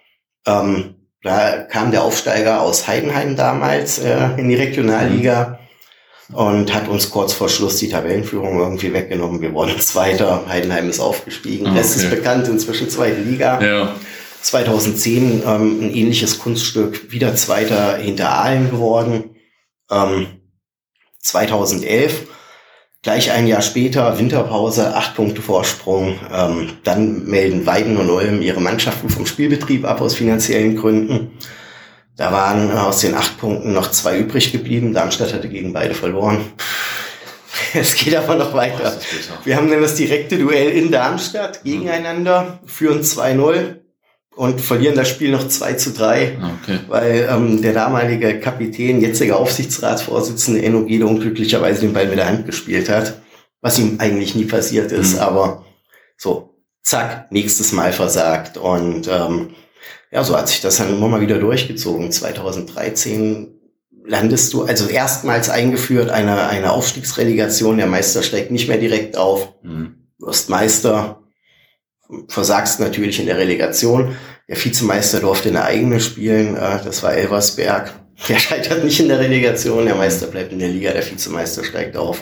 Ähm, 0.45 0.95
da 1.24 1.63
kam 1.63 1.91
der 1.91 2.04
Aufsteiger 2.04 2.62
aus 2.62 2.88
Heidenheim 2.88 3.36
damals 3.36 4.00
äh, 4.00 4.30
in 4.38 4.50
die 4.50 4.56
Regionalliga 4.56 5.60
und 6.34 6.74
hat 6.74 6.88
uns 6.88 7.10
kurz 7.10 7.34
vor 7.34 7.50
Schluss 7.50 7.78
die 7.78 7.89
Tabellenführung 7.89 8.60
irgendwie 8.60 8.93
weggenommen. 8.93 9.41
Wir 9.41 9.54
wurden 9.54 9.80
Zweiter, 9.80 10.45
Heidenheim 10.47 10.89
ist 10.89 11.00
aufgestiegen. 11.00 11.67
Ah, 11.67 11.71
okay. 11.71 11.80
Das 11.80 11.95
ist 11.95 12.10
bekannt, 12.10 12.47
inzwischen 12.47 12.89
zweite 12.89 13.21
Liga. 13.21 13.62
Ja. 13.62 13.95
2010 14.42 15.44
ähm, 15.46 15.80
ein 15.82 15.96
ähnliches 15.96 16.40
Kunststück, 16.40 17.12
wieder 17.12 17.36
Zweiter 17.36 17.98
hinter 17.98 18.32
Aalen 18.32 18.70
geworden. 18.70 19.36
Ähm, 19.90 20.28
2011, 21.20 22.28
gleich 23.04 23.32
ein 23.32 23.48
Jahr 23.48 23.62
später, 23.62 24.18
Winterpause, 24.18 24.96
acht 24.96 25.16
Punkte 25.16 25.42
Vorsprung. 25.42 26.20
Ähm, 26.34 26.74
dann 26.84 27.26
melden 27.26 27.66
Weiden 27.66 27.98
und 27.98 28.10
Ulm 28.10 28.42
ihre 28.42 28.62
Mannschaften 28.62 29.10
vom 29.10 29.26
Spielbetrieb 29.26 29.86
ab 29.86 30.02
aus 30.02 30.16
finanziellen 30.16 30.76
Gründen. 30.76 31.38
Da 32.18 32.32
waren 32.32 32.72
aus 32.72 33.02
den 33.02 33.16
acht 33.16 33.38
Punkten 33.38 33.74
noch 33.74 33.92
zwei 33.92 34.18
übrig 34.18 34.52
geblieben. 34.52 34.94
Darmstadt 34.94 35.34
hatte 35.34 35.50
gegen 35.50 35.74
beide 35.74 35.94
verloren. 35.94 36.46
Es 37.74 37.96
geht 37.96 38.16
aber 38.16 38.36
noch 38.36 38.54
weiter. 38.54 38.98
Wir 39.46 39.56
haben 39.56 39.70
dann 39.70 39.82
das 39.82 39.96
direkte 39.96 40.38
Duell 40.38 40.72
in 40.72 40.92
Darmstadt 40.92 41.64
gegeneinander, 41.64 42.60
führen 42.66 43.02
2-0 43.02 43.81
und 44.42 44.60
verlieren 44.60 44.96
das 44.96 45.08
Spiel 45.08 45.30
noch 45.30 45.48
2 45.48 45.74
zu 45.74 45.92
3, 45.92 46.40
okay. 46.64 46.80
weil 46.88 47.30
ähm, 47.30 47.62
der 47.62 47.74
damalige 47.74 48.40
Kapitän, 48.40 49.00
jetziger 49.00 49.38
Aufsichtsratsvorsitzende 49.38 50.64
Enno 50.64 50.84
Giede 50.84 51.06
unglücklicherweise 51.06 51.82
den 51.82 51.94
Ball 51.94 52.08
mit 52.08 52.18
der 52.18 52.26
Hand 52.26 52.48
gespielt 52.48 52.90
hat, 52.90 53.22
was 53.62 53.78
ihm 53.78 53.98
eigentlich 54.00 54.34
nie 54.34 54.46
passiert 54.46 54.92
ist, 54.92 55.14
mhm. 55.14 55.20
aber 55.20 55.66
so, 56.18 56.56
zack, 56.82 57.32
nächstes 57.32 57.72
Mal 57.72 57.94
versagt 57.94 58.58
und 58.58 59.08
ähm, 59.08 59.52
ja, 60.12 60.24
so 60.24 60.36
hat 60.36 60.48
sich 60.48 60.60
das 60.60 60.78
dann 60.78 60.90
immer 60.90 61.08
mal 61.08 61.22
wieder 61.22 61.38
durchgezogen. 61.38 62.12
2013 62.12 63.60
landest 64.04 64.54
du, 64.54 64.64
also 64.64 64.88
erstmals 64.88 65.52
eingeführt, 65.52 66.10
eine, 66.10 66.48
eine 66.48 66.72
Aufstiegsrelegation, 66.72 67.78
der 67.78 67.86
Meister 67.86 68.24
steigt 68.24 68.50
nicht 68.50 68.68
mehr 68.68 68.80
direkt 68.80 69.18
auf, 69.18 69.54
mhm. 69.62 70.08
wirst 70.18 70.50
Meister, 70.50 71.21
versagst 72.28 72.80
natürlich 72.80 73.19
in 73.19 73.26
der 73.26 73.38
Relegation. 73.38 74.15
Der 74.47 74.63
Vizemeister 74.63 75.19
durfte 75.19 75.50
eine 75.50 75.63
eigene 75.63 76.00
spielen, 76.00 76.56
äh, 76.56 76.80
das 76.84 77.04
war 77.04 77.13
Elversberg. 77.13 77.93
Der 78.30 78.38
scheitert 78.38 78.84
nicht 78.84 79.00
in 79.00 79.08
der 79.08 79.19
Relegation, 79.19 79.84
der 79.84 79.95
Meister 79.95 80.28
bleibt 80.28 80.52
in 80.52 80.60
der 80.60 80.67
Liga, 80.67 80.91
der 80.91 81.04
Vizemeister 81.04 81.63
steigt 81.63 81.97
auf. 81.97 82.21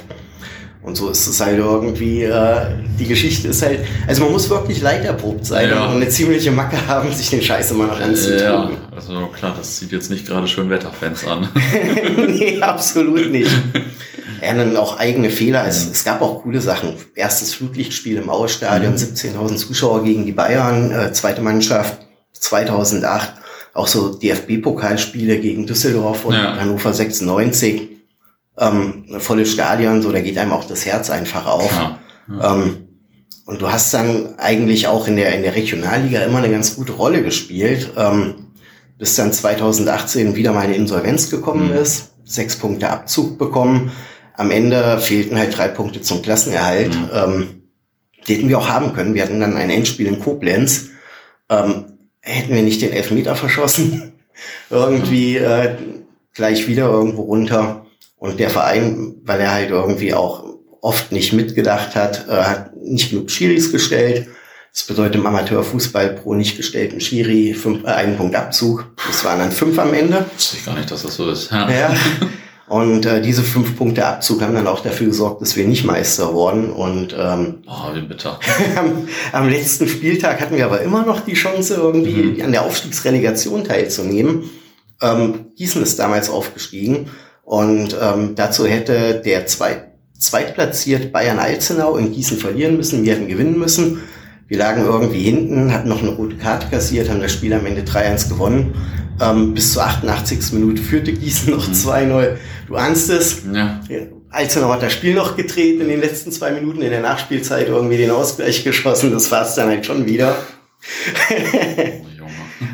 Und 0.81 0.95
so 0.95 1.09
ist 1.09 1.27
es 1.27 1.41
halt 1.41 1.57
irgendwie, 1.57 2.23
äh, 2.23 2.67
die 2.97 3.05
Geschichte 3.05 3.49
ist 3.49 3.61
halt, 3.61 3.81
also 4.07 4.23
man 4.23 4.31
muss 4.31 4.49
wirklich 4.49 4.81
leiterprobt 4.81 5.45
sein 5.45 5.69
ja. 5.69 5.87
und 5.87 5.97
eine 5.97 6.07
ziemliche 6.07 6.51
Macke 6.51 6.87
haben, 6.87 7.11
sich 7.11 7.29
den 7.29 7.41
Scheiß 7.41 7.71
immer 7.71 7.87
noch 7.87 7.99
anzutun. 7.99 8.39
Ja, 8.39 8.71
also 8.95 9.27
klar, 9.27 9.55
das 9.57 9.77
sieht 9.77 9.91
jetzt 9.91 10.09
nicht 10.09 10.25
gerade 10.25 10.47
schön 10.47 10.69
Wetterfans 10.69 11.27
an. 11.27 11.49
nee, 12.27 12.61
absolut 12.61 13.29
nicht. 13.29 13.51
Dann 14.41 14.77
auch 14.77 14.97
eigene 14.97 15.29
Fehler. 15.29 15.65
Es, 15.67 15.89
es 15.89 16.03
gab 16.03 16.21
auch 16.21 16.43
coole 16.43 16.61
Sachen. 16.61 16.93
Erstes 17.15 17.53
Flutlichtspiel 17.53 18.17
im 18.17 18.29
Auerstadion, 18.29 18.93
mhm. 18.93 18.97
17.000 18.97 19.55
Zuschauer 19.57 20.03
gegen 20.03 20.25
die 20.25 20.31
Bayern, 20.31 20.91
äh, 20.91 21.11
zweite 21.13 21.41
Mannschaft 21.41 21.99
2008. 22.33 23.33
Auch 23.73 23.87
so 23.87 24.13
DFB-Pokalspiele 24.13 25.39
gegen 25.39 25.65
Düsseldorf 25.65 26.25
und 26.25 26.33
ja. 26.33 26.57
Hannover 26.57 26.93
96. 26.93 27.89
Ähm, 28.57 29.05
volles 29.19 29.51
Stadion, 29.51 30.01
so 30.01 30.11
da 30.11 30.19
geht 30.19 30.37
einem 30.37 30.51
auch 30.51 30.65
das 30.65 30.85
Herz 30.85 31.09
einfach 31.09 31.45
auf. 31.45 31.71
Ja. 31.71 31.99
Ja. 32.29 32.55
Ähm, 32.55 32.89
und 33.45 33.61
du 33.61 33.71
hast 33.71 33.93
dann 33.93 34.37
eigentlich 34.37 34.87
auch 34.87 35.07
in 35.07 35.15
der, 35.15 35.33
in 35.35 35.41
der 35.41 35.55
Regionalliga 35.55 36.21
immer 36.21 36.37
eine 36.37 36.51
ganz 36.51 36.75
gute 36.75 36.91
Rolle 36.91 37.23
gespielt, 37.23 37.91
ähm, 37.97 38.47
bis 38.99 39.15
dann 39.15 39.33
2018 39.33 40.35
wieder 40.35 40.53
mal 40.53 40.61
eine 40.61 40.75
Insolvenz 40.75 41.31
gekommen 41.31 41.69
mhm. 41.69 41.77
ist, 41.77 42.11
sechs 42.25 42.57
Punkte 42.57 42.89
Abzug 42.89 43.39
bekommen 43.39 43.91
am 44.39 44.51
Ende 44.51 44.99
fehlten 44.99 45.37
halt 45.37 45.57
drei 45.57 45.67
Punkte 45.67 45.99
zum 45.99 46.21
Klassenerhalt. 46.21 46.95
Mhm. 46.95 47.09
Ähm, 47.13 47.47
die 48.25 48.35
hätten 48.35 48.47
wir 48.47 48.57
auch 48.57 48.69
haben 48.69 48.93
können. 48.93 49.13
Wir 49.13 49.23
hatten 49.23 49.41
dann 49.41 49.57
ein 49.57 49.69
Endspiel 49.69 50.07
in 50.07 50.21
Koblenz. 50.21 50.91
Ähm, 51.49 51.97
hätten 52.21 52.55
wir 52.55 52.61
nicht 52.61 52.81
den 52.81 52.93
Elfmeter 52.93 53.35
verschossen, 53.35 54.13
irgendwie 54.69 55.35
äh, 55.35 55.75
gleich 56.33 56.69
wieder 56.69 56.85
irgendwo 56.85 57.23
runter. 57.23 57.85
Und 58.15 58.39
der 58.39 58.49
Verein, 58.49 59.15
weil 59.23 59.41
er 59.41 59.51
halt 59.51 59.71
irgendwie 59.71 60.13
auch 60.13 60.45
oft 60.79 61.11
nicht 61.11 61.33
mitgedacht 61.33 61.95
hat, 61.95 62.29
äh, 62.29 62.31
hat 62.31 62.77
nicht 62.77 63.09
genug 63.09 63.31
Schiris 63.31 63.73
gestellt. 63.73 64.27
Das 64.71 64.83
bedeutet 64.83 65.15
im 65.15 65.25
Amateurfußball 65.25 66.11
pro 66.11 66.33
nicht 66.33 66.55
gestellten 66.55 67.01
Schiri 67.01 67.53
fünf, 67.53 67.83
äh, 67.83 67.87
einen 67.87 68.15
Punkt 68.15 68.35
Abzug. 68.35 68.85
Das 69.05 69.25
waren 69.25 69.39
dann 69.39 69.51
fünf 69.51 69.77
am 69.79 69.93
Ende. 69.93 70.25
Wusste 70.33 70.55
ich 70.55 70.65
gar 70.65 70.75
nicht, 70.77 70.89
dass 70.89 71.03
das 71.03 71.15
so 71.15 71.29
ist. 71.29 71.51
Ja. 71.51 71.69
ja. 71.69 71.93
Und 72.69 73.07
äh, 73.07 73.19
diese 73.19 73.41
fünf 73.41 73.75
Punkte 73.75 74.05
Abzug 74.05 74.43
haben 74.43 74.53
dann 74.53 74.67
auch 74.67 74.81
dafür 74.81 75.07
gesorgt, 75.07 75.41
dass 75.41 75.55
wir 75.55 75.67
nicht 75.67 75.85
Meister 75.85 76.33
wurden. 76.33 76.71
Und 76.71 77.15
ähm, 77.19 77.63
oh, 77.67 77.95
wie 77.95 78.01
bitter. 78.01 78.39
am, 78.77 79.07
am, 79.31 79.49
letzten 79.49 79.87
Spieltag 79.87 80.39
hatten 80.39 80.55
wir 80.55 80.65
aber 80.65 80.81
immer 80.81 81.03
noch 81.03 81.21
die 81.21 81.33
Chance, 81.33 81.73
irgendwie 81.73 82.37
mhm. 82.37 82.41
an 82.43 82.51
der 82.51 82.63
Aufstiegsrelegation 82.63 83.63
teilzunehmen. 83.63 84.51
Ähm, 85.01 85.47
Gießen 85.57 85.81
ist 85.81 85.97
damals 85.97 86.29
aufgestiegen 86.29 87.09
und 87.43 87.97
ähm, 87.99 88.35
dazu 88.35 88.67
hätte 88.67 89.21
der 89.25 89.47
Zweit 89.47 89.85
zweitplatziert 90.19 91.11
Bayern 91.11 91.39
Alzenau 91.39 91.95
in 91.95 92.11
Gießen 92.11 92.37
verlieren 92.37 92.77
müssen. 92.77 93.03
Wir 93.03 93.15
hätten 93.15 93.29
gewinnen 93.29 93.57
müssen. 93.57 94.01
Wir 94.47 94.57
lagen 94.57 94.83
irgendwie 94.83 95.23
hinten, 95.23 95.73
hatten 95.73 95.89
noch 95.89 96.01
eine 96.01 96.09
rote 96.09 96.35
Karte 96.35 96.67
kassiert, 96.69 97.09
haben 97.09 97.21
das 97.21 97.31
Spiel 97.31 97.53
am 97.53 97.65
Ende 97.65 97.81
3-1 97.81 98.29
gewonnen. 98.29 98.75
Ähm, 99.21 99.53
bis 99.53 99.73
zur 99.73 99.83
88. 99.83 100.53
Minute 100.53 100.81
führte 100.81 101.11
Gießen 101.11 101.51
noch 101.51 101.67
2-0. 101.67 102.31
Mhm. 102.31 102.37
Du 102.67 102.75
ahnst 102.75 103.09
es. 103.09 103.41
Ja. 103.51 103.81
Alzenau 104.29 104.69
hat 104.69 104.83
das 104.83 104.93
Spiel 104.93 105.15
noch 105.15 105.35
gedreht 105.35 105.81
in 105.81 105.87
den 105.87 105.99
letzten 105.99 106.31
zwei 106.31 106.51
Minuten, 106.51 106.81
in 106.81 106.91
der 106.91 107.01
Nachspielzeit 107.01 107.67
irgendwie 107.67 107.97
den 107.97 108.11
Ausgleich 108.11 108.63
geschossen. 108.63 109.11
Das 109.11 109.31
war 109.31 109.43
es 109.43 109.55
dann 109.55 109.69
halt 109.69 109.85
schon 109.85 110.05
wieder. 110.05 110.35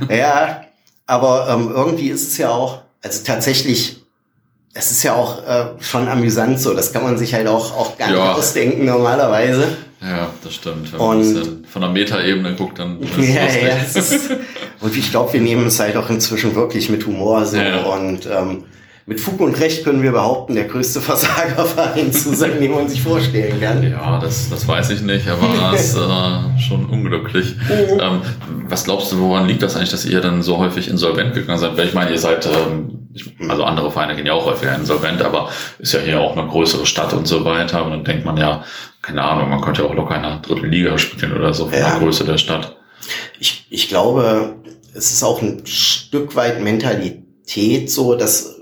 oh, 0.09 0.13
ja, 0.13 0.65
aber 1.05 1.47
ähm, 1.49 1.71
irgendwie 1.73 2.09
ist 2.09 2.27
es 2.27 2.37
ja 2.37 2.49
auch, 2.49 2.81
also 3.01 3.23
tatsächlich 3.23 3.94
es 4.77 4.91
ist 4.91 5.03
ja 5.03 5.15
auch 5.15 5.41
äh, 5.47 5.65
schon 5.79 6.07
amüsant 6.07 6.59
so. 6.59 6.73
Das 6.73 6.91
kann 6.91 7.01
man 7.01 7.17
sich 7.17 7.33
halt 7.33 7.47
auch, 7.47 7.75
auch 7.75 7.97
gar 7.97 8.09
ja. 8.09 8.15
nicht 8.15 8.37
ausdenken 8.37 8.85
normalerweise. 8.85 9.69
Ja, 10.01 10.29
das 10.43 10.53
stimmt. 10.53 10.91
Wenn 10.91 10.99
und, 10.99 11.33
man 11.33 11.65
von 11.65 11.81
der 11.81 11.91
Metaebene 11.91 12.55
guckt, 12.55 12.77
dann 12.77 12.99
ist 12.99 13.17
ja, 13.17 13.45
ja, 13.45 13.77
ist, 13.77 14.31
Und 14.81 14.95
ich 14.95 15.09
glaube, 15.09 15.33
wir 15.33 15.41
nehmen 15.41 15.67
es 15.67 15.79
halt 15.79 15.95
auch 15.95 16.09
inzwischen 16.09 16.53
wirklich 16.55 16.89
mit 16.89 17.07
Humor 17.07 17.45
so. 17.45 17.55
Ja. 17.55 17.83
Und 17.83 18.25
ähm, 18.25 18.65
mit 19.05 19.21
Fug 19.21 19.39
und 19.39 19.57
Recht 19.61 19.85
können 19.85 20.03
wir 20.03 20.11
behaupten, 20.11 20.55
der 20.55 20.65
größte 20.65 20.99
Versagerverein 21.01 22.11
zu 22.11 22.35
sein, 22.35 22.59
den 22.59 22.71
man 22.71 22.89
sich 22.89 23.01
vorstellen 23.01 23.61
kann. 23.61 23.81
Ja, 23.81 24.19
das, 24.19 24.49
das 24.49 24.67
weiß 24.67 24.89
ich 24.89 25.01
nicht, 25.03 25.25
aber 25.29 25.47
das 25.71 25.85
ist 25.85 25.95
äh, 25.95 26.59
schon 26.59 26.85
unglücklich. 26.87 27.55
Oh. 27.69 27.97
Ähm, 27.97 28.21
was 28.67 28.83
glaubst 28.83 29.13
du, 29.13 29.19
woran 29.19 29.47
liegt 29.47 29.61
das 29.61 29.77
eigentlich, 29.77 29.91
dass 29.91 30.05
ihr 30.05 30.19
dann 30.19 30.43
so 30.43 30.57
häufig 30.57 30.89
insolvent 30.89 31.33
gegangen 31.33 31.59
seid? 31.59 31.77
Weil 31.77 31.87
ich 31.87 31.93
meine, 31.93 32.11
ihr 32.11 32.19
seid, 32.19 32.45
ähm, 32.45 32.94
also 33.47 33.63
andere 33.63 33.91
Vereine 33.91 34.15
gehen 34.15 34.25
ja 34.25 34.33
auch 34.33 34.45
häufiger 34.45 34.75
insolvent, 34.75 35.21
aber 35.21 35.49
ist 35.79 35.93
ja 35.93 35.99
hier 35.99 36.19
auch 36.19 36.35
eine 36.35 36.47
größere 36.47 36.85
Stadt 36.85 37.13
und 37.13 37.27
so 37.27 37.45
weiter. 37.45 37.85
Und 37.85 37.91
dann 37.91 38.03
denkt 38.03 38.25
man 38.25 38.37
ja, 38.37 38.63
keine 39.01 39.23
Ahnung, 39.23 39.49
man 39.49 39.61
könnte 39.61 39.83
ja 39.83 39.87
auch 39.87 39.93
locker 39.93 40.15
in 40.15 40.25
einer 40.25 40.39
dritten 40.39 40.69
Liga 40.69 40.97
spielen 40.97 41.33
oder 41.33 41.53
so 41.53 41.67
von 41.67 41.77
ja. 41.77 41.91
der 41.91 41.99
Größe 41.99 42.25
der 42.25 42.37
Stadt. 42.37 42.75
Ich, 43.39 43.67
ich 43.69 43.87
glaube, 43.87 44.55
es 44.93 45.11
ist 45.11 45.23
auch 45.23 45.41
ein 45.41 45.65
Stück 45.65 46.35
weit 46.35 46.61
Mentalität 46.61 47.91
so, 47.91 48.15
dass 48.15 48.55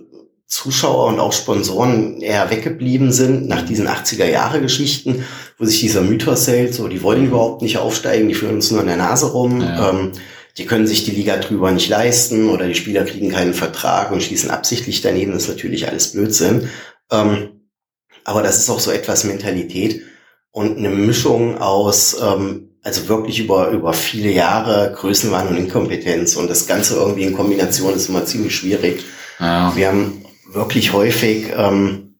Zuschauer 0.53 1.07
und 1.07 1.19
auch 1.19 1.33
Sponsoren 1.33 2.21
eher 2.21 2.51
weggeblieben 2.51 3.11
sind 3.11 3.47
nach 3.47 3.63
diesen 3.63 3.87
80er 3.87 4.25
Jahre 4.25 4.61
Geschichten, 4.61 5.25
wo 5.57 5.65
sich 5.65 5.79
dieser 5.79 6.01
Mythos 6.01 6.47
hält, 6.47 6.75
so 6.75 6.87
die 6.87 7.01
wollen 7.01 7.25
überhaupt 7.25 7.63
nicht 7.63 7.79
aufsteigen, 7.79 8.27
die 8.27 8.35
führen 8.35 8.55
uns 8.55 8.69
nur 8.69 8.81
an 8.81 8.87
der 8.87 8.97
Nase 8.97 9.31
rum, 9.31 9.61
ja. 9.61 9.89
ähm, 9.89 10.11
die 10.57 10.65
können 10.65 10.87
sich 10.87 11.03
die 11.03 11.11
Liga 11.11 11.37
drüber 11.37 11.71
nicht 11.71 11.89
leisten 11.89 12.49
oder 12.49 12.67
die 12.67 12.75
Spieler 12.75 13.05
kriegen 13.05 13.31
keinen 13.31 13.53
Vertrag 13.53 14.11
und 14.11 14.21
schießen 14.21 14.51
absichtlich 14.51 15.01
daneben, 15.01 15.31
das 15.31 15.43
ist 15.43 15.49
natürlich 15.49 15.87
alles 15.87 16.11
Blödsinn. 16.13 16.69
Ähm, 17.11 17.69
aber 18.23 18.43
das 18.43 18.59
ist 18.59 18.69
auch 18.69 18.79
so 18.79 18.91
etwas 18.91 19.23
Mentalität 19.23 20.03
und 20.51 20.77
eine 20.77 20.89
Mischung 20.89 21.57
aus, 21.57 22.15
ähm, 22.21 22.77
also 22.83 23.07
wirklich 23.07 23.39
über, 23.39 23.69
über 23.69 23.93
viele 23.93 24.29
Jahre 24.29 24.93
Größenwahn 24.95 25.47
und 25.47 25.57
Inkompetenz 25.57 26.35
und 26.35 26.49
das 26.49 26.67
Ganze 26.67 26.95
irgendwie 26.95 27.23
in 27.23 27.35
Kombination 27.35 27.93
ist 27.93 28.09
immer 28.09 28.25
ziemlich 28.25 28.55
schwierig. 28.55 29.03
Ja. 29.39 29.75
Wir 29.75 29.87
haben 29.87 30.25
wirklich 30.51 30.93
häufig 30.93 31.51
ähm, 31.55 32.19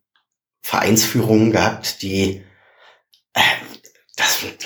Vereinsführungen 0.61 1.51
gehabt, 1.51 2.01
die 2.01 2.41
äh, 3.33 3.41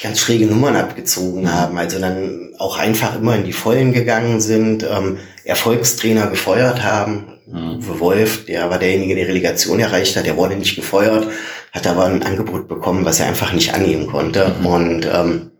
ganz 0.02 0.20
schräge 0.20 0.46
Nummern 0.46 0.76
abgezogen 0.76 1.52
haben, 1.52 1.78
also 1.78 2.00
dann 2.00 2.54
auch 2.58 2.78
einfach 2.78 3.16
immer 3.16 3.36
in 3.36 3.44
die 3.44 3.54
Vollen 3.54 3.94
gegangen 3.94 4.42
sind, 4.42 4.84
ähm, 4.84 5.18
Erfolgstrainer 5.44 6.28
gefeuert 6.28 6.84
haben. 6.84 7.40
Mhm. 7.48 8.00
Wolf, 8.00 8.46
der 8.46 8.70
war 8.70 8.80
derjenige, 8.80 9.16
der 9.16 9.28
Relegation 9.28 9.80
erreicht 9.80 10.16
hat, 10.18 10.26
der 10.26 10.36
wurde 10.36 10.56
nicht 10.56 10.76
gefeuert, 10.76 11.28
hat 11.72 11.88
aber 11.88 12.06
ein 12.06 12.24
Angebot 12.24 12.68
bekommen, 12.68 13.06
was 13.06 13.20
er 13.20 13.28
einfach 13.28 13.54
nicht 13.54 13.74
annehmen 13.74 14.08
konnte. 14.08 14.56
Mhm. 14.60 14.66
Und 14.66 15.06
ähm, 15.12 15.52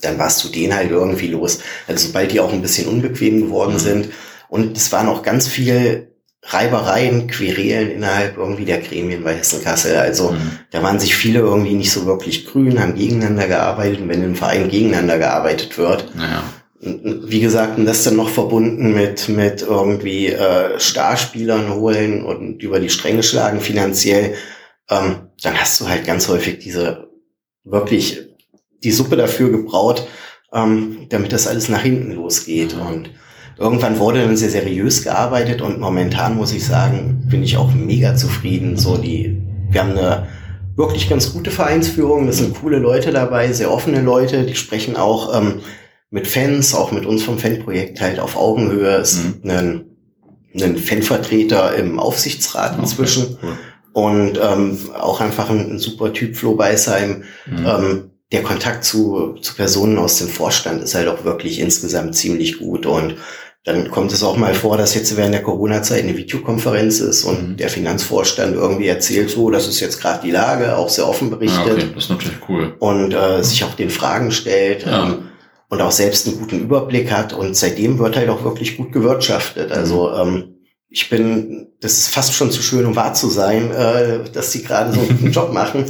dann 0.00 0.18
warst 0.18 0.42
du 0.44 0.48
den 0.48 0.74
halt 0.74 0.90
irgendwie 0.90 1.28
los. 1.28 1.60
Also 1.86 2.06
sobald 2.06 2.32
die 2.32 2.40
auch 2.40 2.52
ein 2.52 2.62
bisschen 2.62 2.88
unbequem 2.88 3.42
geworden 3.42 3.74
mhm. 3.74 3.78
sind. 3.78 4.08
Und 4.48 4.76
es 4.76 4.90
war 4.92 5.04
noch 5.04 5.22
ganz 5.22 5.46
viel 5.46 6.07
Reibereien, 6.50 7.26
Querelen 7.26 7.90
innerhalb 7.90 8.38
irgendwie 8.38 8.64
der 8.64 8.80
Gremien 8.80 9.22
bei 9.22 9.34
Hessen-Kassel. 9.34 9.96
Also 9.96 10.32
mhm. 10.32 10.50
da 10.70 10.82
waren 10.82 10.98
sich 10.98 11.14
viele 11.14 11.40
irgendwie 11.40 11.74
nicht 11.74 11.92
so 11.92 12.06
wirklich 12.06 12.46
grün, 12.46 12.80
haben 12.80 12.94
gegeneinander 12.94 13.48
gearbeitet. 13.48 14.00
Und 14.00 14.08
wenn 14.08 14.22
im 14.22 14.34
Verein 14.34 14.70
gegeneinander 14.70 15.18
gearbeitet 15.18 15.76
wird, 15.76 16.14
naja. 16.16 16.42
wie 16.80 17.40
gesagt, 17.40 17.78
und 17.78 17.84
das 17.84 18.04
dann 18.04 18.16
noch 18.16 18.30
verbunden 18.30 18.94
mit, 18.94 19.28
mit 19.28 19.62
irgendwie 19.62 20.28
äh, 20.28 20.80
Starspielern 20.80 21.74
holen 21.74 22.24
und 22.24 22.62
über 22.62 22.80
die 22.80 22.90
Stränge 22.90 23.22
schlagen 23.22 23.60
finanziell, 23.60 24.34
ähm, 24.88 25.28
dann 25.42 25.54
hast 25.54 25.80
du 25.80 25.88
halt 25.88 26.06
ganz 26.06 26.28
häufig 26.28 26.60
diese 26.60 27.08
wirklich 27.64 28.26
die 28.82 28.92
Suppe 28.92 29.16
dafür 29.16 29.50
gebraut, 29.50 30.06
ähm, 30.52 31.06
damit 31.10 31.32
das 31.32 31.46
alles 31.46 31.68
nach 31.68 31.82
hinten 31.82 32.12
losgeht. 32.12 32.74
Mhm. 32.74 32.86
Und 32.86 33.10
Irgendwann 33.58 33.98
wurde 33.98 34.22
dann 34.22 34.36
sehr 34.36 34.50
seriös 34.50 35.02
gearbeitet 35.02 35.62
und 35.62 35.80
momentan 35.80 36.36
muss 36.36 36.52
ich 36.52 36.64
sagen, 36.64 37.24
bin 37.28 37.42
ich 37.42 37.56
auch 37.56 37.74
mega 37.74 38.14
zufrieden. 38.14 38.76
So 38.76 38.96
die, 38.96 39.42
wir 39.70 39.80
haben 39.80 39.90
eine 39.90 40.28
wirklich 40.76 41.08
ganz 41.10 41.32
gute 41.32 41.50
Vereinsführung, 41.50 42.28
das 42.28 42.38
sind 42.38 42.54
coole 42.54 42.78
Leute 42.78 43.10
dabei, 43.10 43.52
sehr 43.52 43.72
offene 43.72 44.00
Leute, 44.00 44.44
die 44.44 44.54
sprechen 44.54 44.96
auch 44.96 45.36
ähm, 45.36 45.60
mit 46.10 46.28
Fans, 46.28 46.72
auch 46.72 46.92
mit 46.92 47.04
uns 47.04 47.24
vom 47.24 47.38
Fanprojekt 47.38 48.00
halt 48.00 48.20
auf 48.20 48.36
Augenhöhe. 48.36 48.96
Es 48.96 49.16
mhm. 49.16 49.22
gibt 49.24 49.50
einen, 49.50 49.84
einen 50.54 50.78
Fanvertreter 50.78 51.74
im 51.74 51.98
Aufsichtsrat 51.98 52.78
inzwischen 52.78 53.38
cool. 53.42 53.58
und 53.92 54.38
ähm, 54.40 54.78
auch 54.96 55.20
einfach 55.20 55.50
ein, 55.50 55.72
ein, 55.72 55.78
super 55.80 56.12
Typ, 56.12 56.36
Flo 56.36 56.54
Beisheim. 56.54 57.24
Mhm. 57.46 57.66
Ähm, 57.66 58.10
der 58.30 58.42
Kontakt 58.42 58.84
zu, 58.84 59.36
zu 59.40 59.54
Personen 59.54 59.98
aus 59.98 60.18
dem 60.18 60.28
Vorstand 60.28 60.82
ist 60.82 60.94
halt 60.94 61.08
auch 61.08 61.24
wirklich 61.24 61.60
insgesamt 61.60 62.14
ziemlich 62.14 62.58
gut 62.58 62.86
und 62.86 63.16
dann 63.68 63.90
kommt 63.90 64.12
es 64.12 64.22
auch 64.22 64.38
mal 64.38 64.54
vor, 64.54 64.78
dass 64.78 64.94
jetzt 64.94 65.14
während 65.18 65.34
der 65.34 65.42
Corona-Zeit 65.42 66.02
eine 66.02 66.16
Videokonferenz 66.16 67.00
ist 67.00 67.24
und 67.24 67.50
mhm. 67.50 67.56
der 67.58 67.68
Finanzvorstand 67.68 68.54
irgendwie 68.54 68.86
erzählt, 68.86 69.28
so, 69.28 69.50
das 69.50 69.68
ist 69.68 69.80
jetzt 69.80 70.00
gerade 70.00 70.22
die 70.24 70.30
Lage, 70.30 70.74
auch 70.74 70.88
sehr 70.88 71.06
offen 71.06 71.28
berichtet. 71.28 71.66
Ja, 71.66 71.72
okay. 71.74 71.90
Das 71.94 72.04
ist 72.04 72.10
natürlich 72.10 72.38
cool. 72.48 72.74
Und 72.78 73.12
äh, 73.12 73.42
sich 73.44 73.62
auch 73.64 73.74
den 73.74 73.90
Fragen 73.90 74.30
stellt 74.32 74.86
ja. 74.86 75.04
ähm, 75.04 75.28
und 75.68 75.82
auch 75.82 75.90
selbst 75.90 76.26
einen 76.26 76.38
guten 76.38 76.60
Überblick 76.60 77.12
hat. 77.12 77.34
Und 77.34 77.58
seitdem 77.58 77.98
wird 77.98 78.16
halt 78.16 78.30
auch 78.30 78.42
wirklich 78.42 78.78
gut 78.78 78.90
gewirtschaftet. 78.90 79.70
Also 79.70 80.08
mhm. 80.08 80.16
ähm, 80.16 80.54
ich 80.88 81.10
bin, 81.10 81.68
das 81.82 81.98
ist 81.98 82.08
fast 82.08 82.32
schon 82.32 82.50
zu 82.50 82.62
schön, 82.62 82.86
um 82.86 82.96
wahr 82.96 83.12
zu 83.12 83.28
sein, 83.28 83.70
äh, 83.70 84.20
dass 84.32 84.50
die 84.50 84.64
gerade 84.64 84.94
so 84.94 85.00
einen 85.00 85.30
Job 85.30 85.52
machen. 85.52 85.84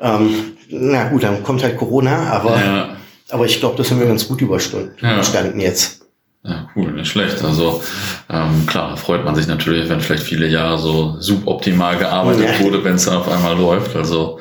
ähm, 0.00 0.52
na 0.68 1.08
gut, 1.08 1.24
dann 1.24 1.42
kommt 1.42 1.64
halt 1.64 1.76
Corona, 1.78 2.30
aber, 2.30 2.56
ja. 2.60 2.96
aber 3.30 3.46
ich 3.46 3.58
glaube, 3.58 3.76
das 3.76 3.90
haben 3.90 3.98
wir 3.98 4.06
ganz 4.06 4.28
gut 4.28 4.40
überstanden, 4.40 4.92
ja. 5.00 5.14
überstanden 5.14 5.58
jetzt. 5.58 5.97
Ja, 6.44 6.68
cool, 6.76 6.92
nicht 6.92 7.10
schlecht. 7.10 7.42
Also 7.42 7.82
ähm, 8.30 8.64
klar, 8.66 8.96
freut 8.96 9.24
man 9.24 9.34
sich 9.34 9.48
natürlich, 9.48 9.88
wenn 9.88 10.00
vielleicht 10.00 10.22
viele 10.22 10.46
Jahre 10.46 10.78
so 10.78 11.16
suboptimal 11.18 11.98
gearbeitet 11.98 12.48
ja. 12.58 12.64
wurde, 12.64 12.82
wenn 12.84 12.94
es 12.94 13.04
dann 13.04 13.16
auf 13.16 13.28
einmal 13.28 13.56
läuft. 13.56 13.96
Also 13.96 14.38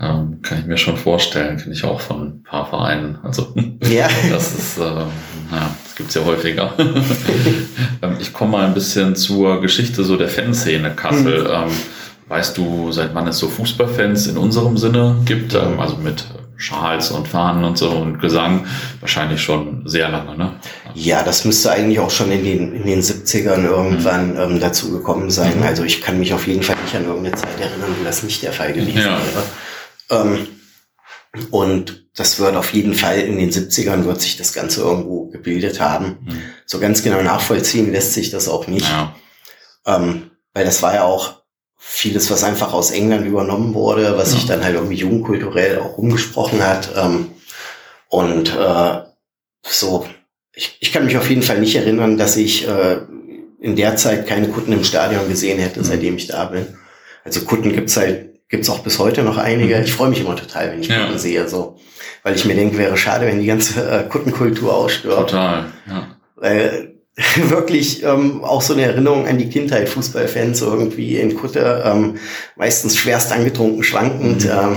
ähm, 0.00 0.40
kann 0.42 0.60
ich 0.60 0.66
mir 0.66 0.76
schon 0.76 0.96
vorstellen, 0.96 1.56
kenne 1.56 1.74
ich 1.74 1.84
auch 1.84 2.00
von 2.00 2.22
ein 2.22 2.42
paar 2.42 2.66
Vereinen. 2.68 3.18
Also 3.22 3.54
ja. 3.88 4.08
das 4.30 4.54
ist, 4.54 4.78
äh, 4.78 4.82
naja, 5.50 5.74
das 5.84 5.94
gibt's 5.94 6.14
ja 6.14 6.24
häufiger. 6.24 6.74
ähm, 8.02 8.16
ich 8.20 8.32
komme 8.32 8.52
mal 8.52 8.66
ein 8.66 8.74
bisschen 8.74 9.14
zur 9.14 9.60
Geschichte 9.60 10.02
so 10.02 10.16
der 10.16 10.28
Fanszene 10.28 10.90
Kassel. 10.90 11.44
Mhm. 11.44 11.50
Ähm, 11.50 11.70
weißt 12.28 12.58
du, 12.58 12.90
seit 12.92 13.14
wann 13.14 13.26
es 13.28 13.38
so 13.38 13.48
Fußballfans 13.48 14.26
in 14.26 14.36
unserem 14.36 14.76
Sinne 14.76 15.16
gibt? 15.24 15.54
Ähm, 15.54 15.78
also 15.78 15.96
mit 15.96 16.24
Schals 16.58 17.12
und 17.12 17.28
Fahnen 17.28 17.62
und 17.62 17.78
so 17.78 17.88
und 17.88 18.18
Gesang 18.18 18.66
wahrscheinlich 18.98 19.40
schon 19.40 19.88
sehr 19.88 20.08
lange, 20.08 20.36
ne? 20.36 20.60
Ja, 20.92 21.22
das 21.22 21.44
müsste 21.44 21.70
eigentlich 21.70 22.00
auch 22.00 22.10
schon 22.10 22.32
in 22.32 22.42
den, 22.42 22.74
in 22.74 22.84
den 22.84 23.00
70ern 23.00 23.64
irgendwann 23.64 24.32
mhm. 24.32 24.40
ähm, 24.40 24.60
dazu 24.60 24.90
gekommen 24.90 25.30
sein. 25.30 25.58
Mhm. 25.58 25.62
Also 25.62 25.84
ich 25.84 26.02
kann 26.02 26.18
mich 26.18 26.34
auf 26.34 26.48
jeden 26.48 26.64
Fall 26.64 26.76
nicht 26.82 26.96
an 26.96 27.04
irgendeine 27.04 27.36
Zeit 27.36 27.60
erinnern, 27.60 27.94
wo 27.96 28.04
das 28.04 28.24
nicht 28.24 28.42
der 28.42 28.52
Fall 28.52 28.72
gewesen 28.72 28.98
ja. 28.98 29.20
wäre. 30.10 30.26
Ähm, 30.26 30.48
und 31.52 32.08
das 32.16 32.40
wird 32.40 32.56
auf 32.56 32.72
jeden 32.72 32.94
Fall 32.94 33.20
in 33.20 33.38
den 33.38 33.50
70ern 33.50 34.04
wird 34.04 34.20
sich 34.20 34.36
das 34.36 34.52
Ganze 34.52 34.80
irgendwo 34.80 35.28
gebildet 35.28 35.80
haben. 35.80 36.18
Mhm. 36.24 36.42
So 36.66 36.80
ganz 36.80 37.04
genau 37.04 37.22
nachvollziehen 37.22 37.92
lässt 37.92 38.14
sich 38.14 38.30
das 38.30 38.48
auch 38.48 38.66
nicht. 38.66 38.88
Ja. 38.88 39.14
Ähm, 39.86 40.32
weil 40.54 40.64
das 40.64 40.82
war 40.82 40.92
ja 40.92 41.04
auch 41.04 41.37
vieles, 41.78 42.30
was 42.30 42.44
einfach 42.44 42.72
aus 42.72 42.90
England 42.90 43.24
übernommen 43.26 43.72
wurde, 43.72 44.18
was 44.18 44.32
sich 44.32 44.46
dann 44.46 44.64
halt 44.64 44.74
irgendwie 44.74 44.96
jugendkulturell 44.96 45.78
auch 45.78 45.96
umgesprochen 45.96 46.62
hat. 46.62 46.90
Ähm, 46.96 47.30
und 48.08 48.54
äh, 48.54 49.00
so, 49.62 50.06
ich, 50.52 50.76
ich 50.80 50.92
kann 50.92 51.04
mich 51.04 51.16
auf 51.16 51.28
jeden 51.30 51.42
Fall 51.42 51.60
nicht 51.60 51.76
erinnern, 51.76 52.18
dass 52.18 52.36
ich 52.36 52.66
äh, 52.66 52.98
in 53.60 53.76
der 53.76 53.96
Zeit 53.96 54.26
keine 54.26 54.48
Kutten 54.48 54.72
im 54.72 54.84
Stadion 54.84 55.28
gesehen 55.28 55.58
hätte, 55.58 55.80
mhm. 55.80 55.84
seitdem 55.84 56.16
ich 56.16 56.26
da 56.26 56.44
bin. 56.46 56.66
Also 57.24 57.42
Kutten 57.42 57.72
gibt's 57.72 57.96
halt, 57.96 58.48
gibt's 58.48 58.68
auch 58.70 58.80
bis 58.80 58.98
heute 58.98 59.22
noch 59.22 59.36
einige. 59.36 59.76
Mhm. 59.76 59.84
Ich 59.84 59.92
freue 59.92 60.10
mich 60.10 60.20
immer 60.20 60.36
total, 60.36 60.72
wenn 60.72 60.80
ich 60.80 60.88
ja. 60.88 61.04
Kutten 61.04 61.18
sehe, 61.18 61.48
so. 61.48 61.78
Weil 62.22 62.34
ich 62.34 62.44
mir 62.44 62.54
denke, 62.54 62.76
wäre 62.76 62.96
schade, 62.96 63.26
wenn 63.26 63.40
die 63.40 63.46
ganze 63.46 63.88
äh, 63.88 64.08
Kuttenkultur 64.08 64.74
ausstirbt. 64.74 65.30
Total, 65.30 65.66
ja. 65.86 66.16
Weil 66.34 66.97
wirklich 67.48 68.04
ähm, 68.04 68.44
auch 68.44 68.62
so 68.62 68.74
eine 68.74 68.82
Erinnerung 68.82 69.26
an 69.26 69.38
die 69.38 69.48
Kindheit, 69.48 69.88
Fußballfans 69.88 70.62
irgendwie 70.62 71.16
in 71.16 71.34
Kutte, 71.34 71.82
ähm, 71.84 72.16
meistens 72.56 72.96
schwerst 72.96 73.32
angetrunken, 73.32 73.82
schwankend. 73.82 74.44
Mhm. 74.44 74.50
Ähm. 74.50 74.76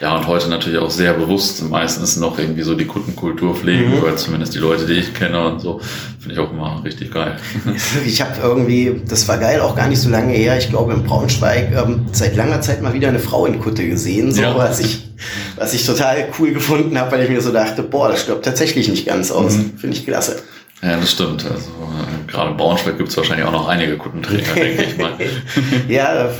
Ja, 0.00 0.16
und 0.16 0.26
heute 0.26 0.48
natürlich 0.48 0.80
auch 0.80 0.90
sehr 0.90 1.12
bewusst 1.12 1.62
meistens 1.68 2.16
noch 2.16 2.38
irgendwie 2.38 2.62
so 2.62 2.74
die 2.74 2.86
Kuttenkultur 2.86 3.54
pflegen, 3.54 3.90
mhm. 3.90 4.02
oder 4.02 4.16
zumindest 4.16 4.54
die 4.54 4.58
Leute, 4.58 4.86
die 4.86 4.94
ich 4.94 5.14
kenne 5.14 5.46
und 5.46 5.60
so. 5.60 5.80
Finde 6.18 6.34
ich 6.34 6.40
auch 6.40 6.50
immer 6.50 6.82
richtig 6.84 7.12
geil. 7.12 7.36
Ich 8.04 8.20
habe 8.20 8.32
irgendwie, 8.42 9.00
das 9.06 9.28
war 9.28 9.38
geil, 9.38 9.60
auch 9.60 9.76
gar 9.76 9.88
nicht 9.88 10.00
so 10.00 10.08
lange 10.08 10.32
her, 10.32 10.58
ich 10.58 10.70
glaube 10.70 10.92
in 10.92 11.04
Braunschweig, 11.04 11.70
ähm, 11.72 12.06
seit 12.10 12.34
langer 12.34 12.62
Zeit 12.62 12.82
mal 12.82 12.94
wieder 12.94 13.08
eine 13.08 13.20
Frau 13.20 13.46
in 13.46 13.60
Kutte 13.60 13.86
gesehen, 13.86 14.32
so 14.32 14.42
ja. 14.42 14.56
was 14.56 14.80
ich, 14.80 15.08
was 15.56 15.72
ich 15.74 15.86
total 15.86 16.28
cool 16.40 16.52
gefunden 16.52 16.98
habe, 16.98 17.12
weil 17.12 17.24
ich 17.24 17.30
mir 17.30 17.40
so 17.40 17.52
dachte, 17.52 17.84
boah, 17.84 18.08
das 18.08 18.22
stirbt 18.22 18.44
tatsächlich 18.44 18.88
nicht 18.88 19.06
ganz 19.06 19.30
aus. 19.30 19.54
Mhm. 19.54 19.78
Finde 19.78 19.96
ich 19.96 20.04
klasse. 20.04 20.42
Ja, 20.82 20.96
das 20.96 21.10
stimmt. 21.12 21.44
Also 21.44 21.70
äh, 21.70 22.30
gerade 22.30 22.50
in 22.50 22.56
Braunschweig 22.56 22.96
gibt 22.96 23.08
es 23.08 23.16
wahrscheinlich 23.16 23.46
auch 23.46 23.52
noch 23.52 23.68
einige 23.68 23.96
guten 23.96 24.22
Trainer, 24.22 24.42
denke 24.54 24.84
ich 24.84 24.96
mal. 24.96 25.12
ja, 25.88 26.30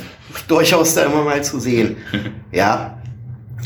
durchaus 0.47 0.95
da 0.95 1.03
immer 1.03 1.22
mal 1.22 1.43
zu 1.43 1.59
sehen. 1.59 1.97
Ja, 2.53 2.99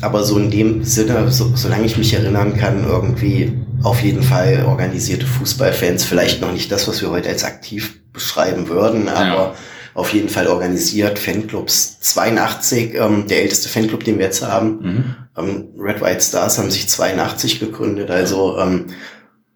aber 0.01 0.25
so 0.25 0.39
in 0.39 0.51
dem 0.51 0.85
Sinne, 0.85 1.31
so, 1.31 1.53
solange 1.55 1.85
ich 1.85 1.99
mich 1.99 2.15
erinnern 2.15 2.57
kann, 2.57 2.85
irgendwie 2.85 3.53
auf 3.83 4.03
jeden 4.03 4.23
Fall 4.23 4.65
organisierte 4.67 5.27
Fußballfans, 5.27 6.05
vielleicht 6.05 6.41
noch 6.41 6.53
nicht 6.53 6.73
das, 6.73 6.89
was 6.89 7.03
wir 7.03 7.11
heute 7.11 7.29
als 7.29 7.45
aktiv 7.45 8.01
beschreiben 8.13 8.69
würden, 8.69 9.09
aber 9.09 9.25
ja. 9.27 9.55
auf 9.95 10.13
jeden 10.13 10.29
Fall 10.29 10.47
organisiert, 10.47 11.19
Fanclubs 11.19 12.01
82, 12.01 12.95
ähm, 12.95 13.27
der 13.27 13.43
älteste 13.43 13.69
Fanclub, 13.69 14.05
den 14.05 14.19
wir 14.19 14.27
jetzt 14.27 14.43
haben. 14.43 14.79
Mhm. 14.81 15.05
Ähm, 15.37 15.69
Red 15.79 16.01
White 16.01 16.23
Stars 16.23 16.59
haben 16.59 16.71
sich 16.71 16.89
82 16.89 17.61
gegründet, 17.61 18.11
also 18.11 18.59
ähm, 18.59 18.87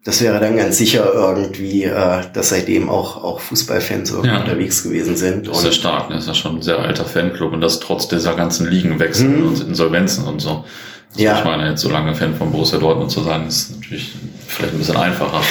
das 0.07 0.21
wäre 0.21 0.39
dann 0.39 0.55
ganz 0.55 0.77
sicher 0.77 1.11
irgendwie, 1.13 1.83
äh, 1.83 2.21
dass 2.31 2.47
seitdem 2.47 2.89
auch, 2.89 3.25
auch 3.25 3.41
Fußballfans 3.41 4.11
ja. 4.23 4.39
unterwegs 4.39 4.83
gewesen 4.83 5.17
sind. 5.17 5.49
Das 5.49 5.57
ist 5.57 5.65
ja 5.65 5.71
stark, 5.73 6.07
ne? 6.07 6.15
das 6.15 6.23
ist 6.23 6.29
ja 6.29 6.33
schon 6.33 6.55
ein 6.55 6.61
sehr 6.61 6.79
alter 6.79 7.03
Fanclub 7.03 7.51
und 7.51 7.59
das 7.59 7.81
trotz 7.81 8.07
dieser 8.07 8.33
ganzen 8.35 8.69
Ligenwechsel 8.69 9.27
mhm. 9.27 9.47
und 9.49 9.67
Insolvenzen 9.67 10.23
und 10.23 10.39
so. 10.39 10.63
Also 11.09 11.21
ja. 11.21 11.39
Ich 11.39 11.43
meine, 11.43 11.71
jetzt 11.71 11.81
so 11.81 11.89
lange 11.89 12.15
Fan 12.15 12.35
von 12.35 12.53
Borussia 12.53 12.79
Dortmund 12.79 13.11
zu 13.11 13.21
sein, 13.21 13.47
ist 13.47 13.75
natürlich 13.75 14.15
vielleicht 14.47 14.75
ein 14.75 14.77
bisschen 14.77 14.95
einfacher. 14.95 15.41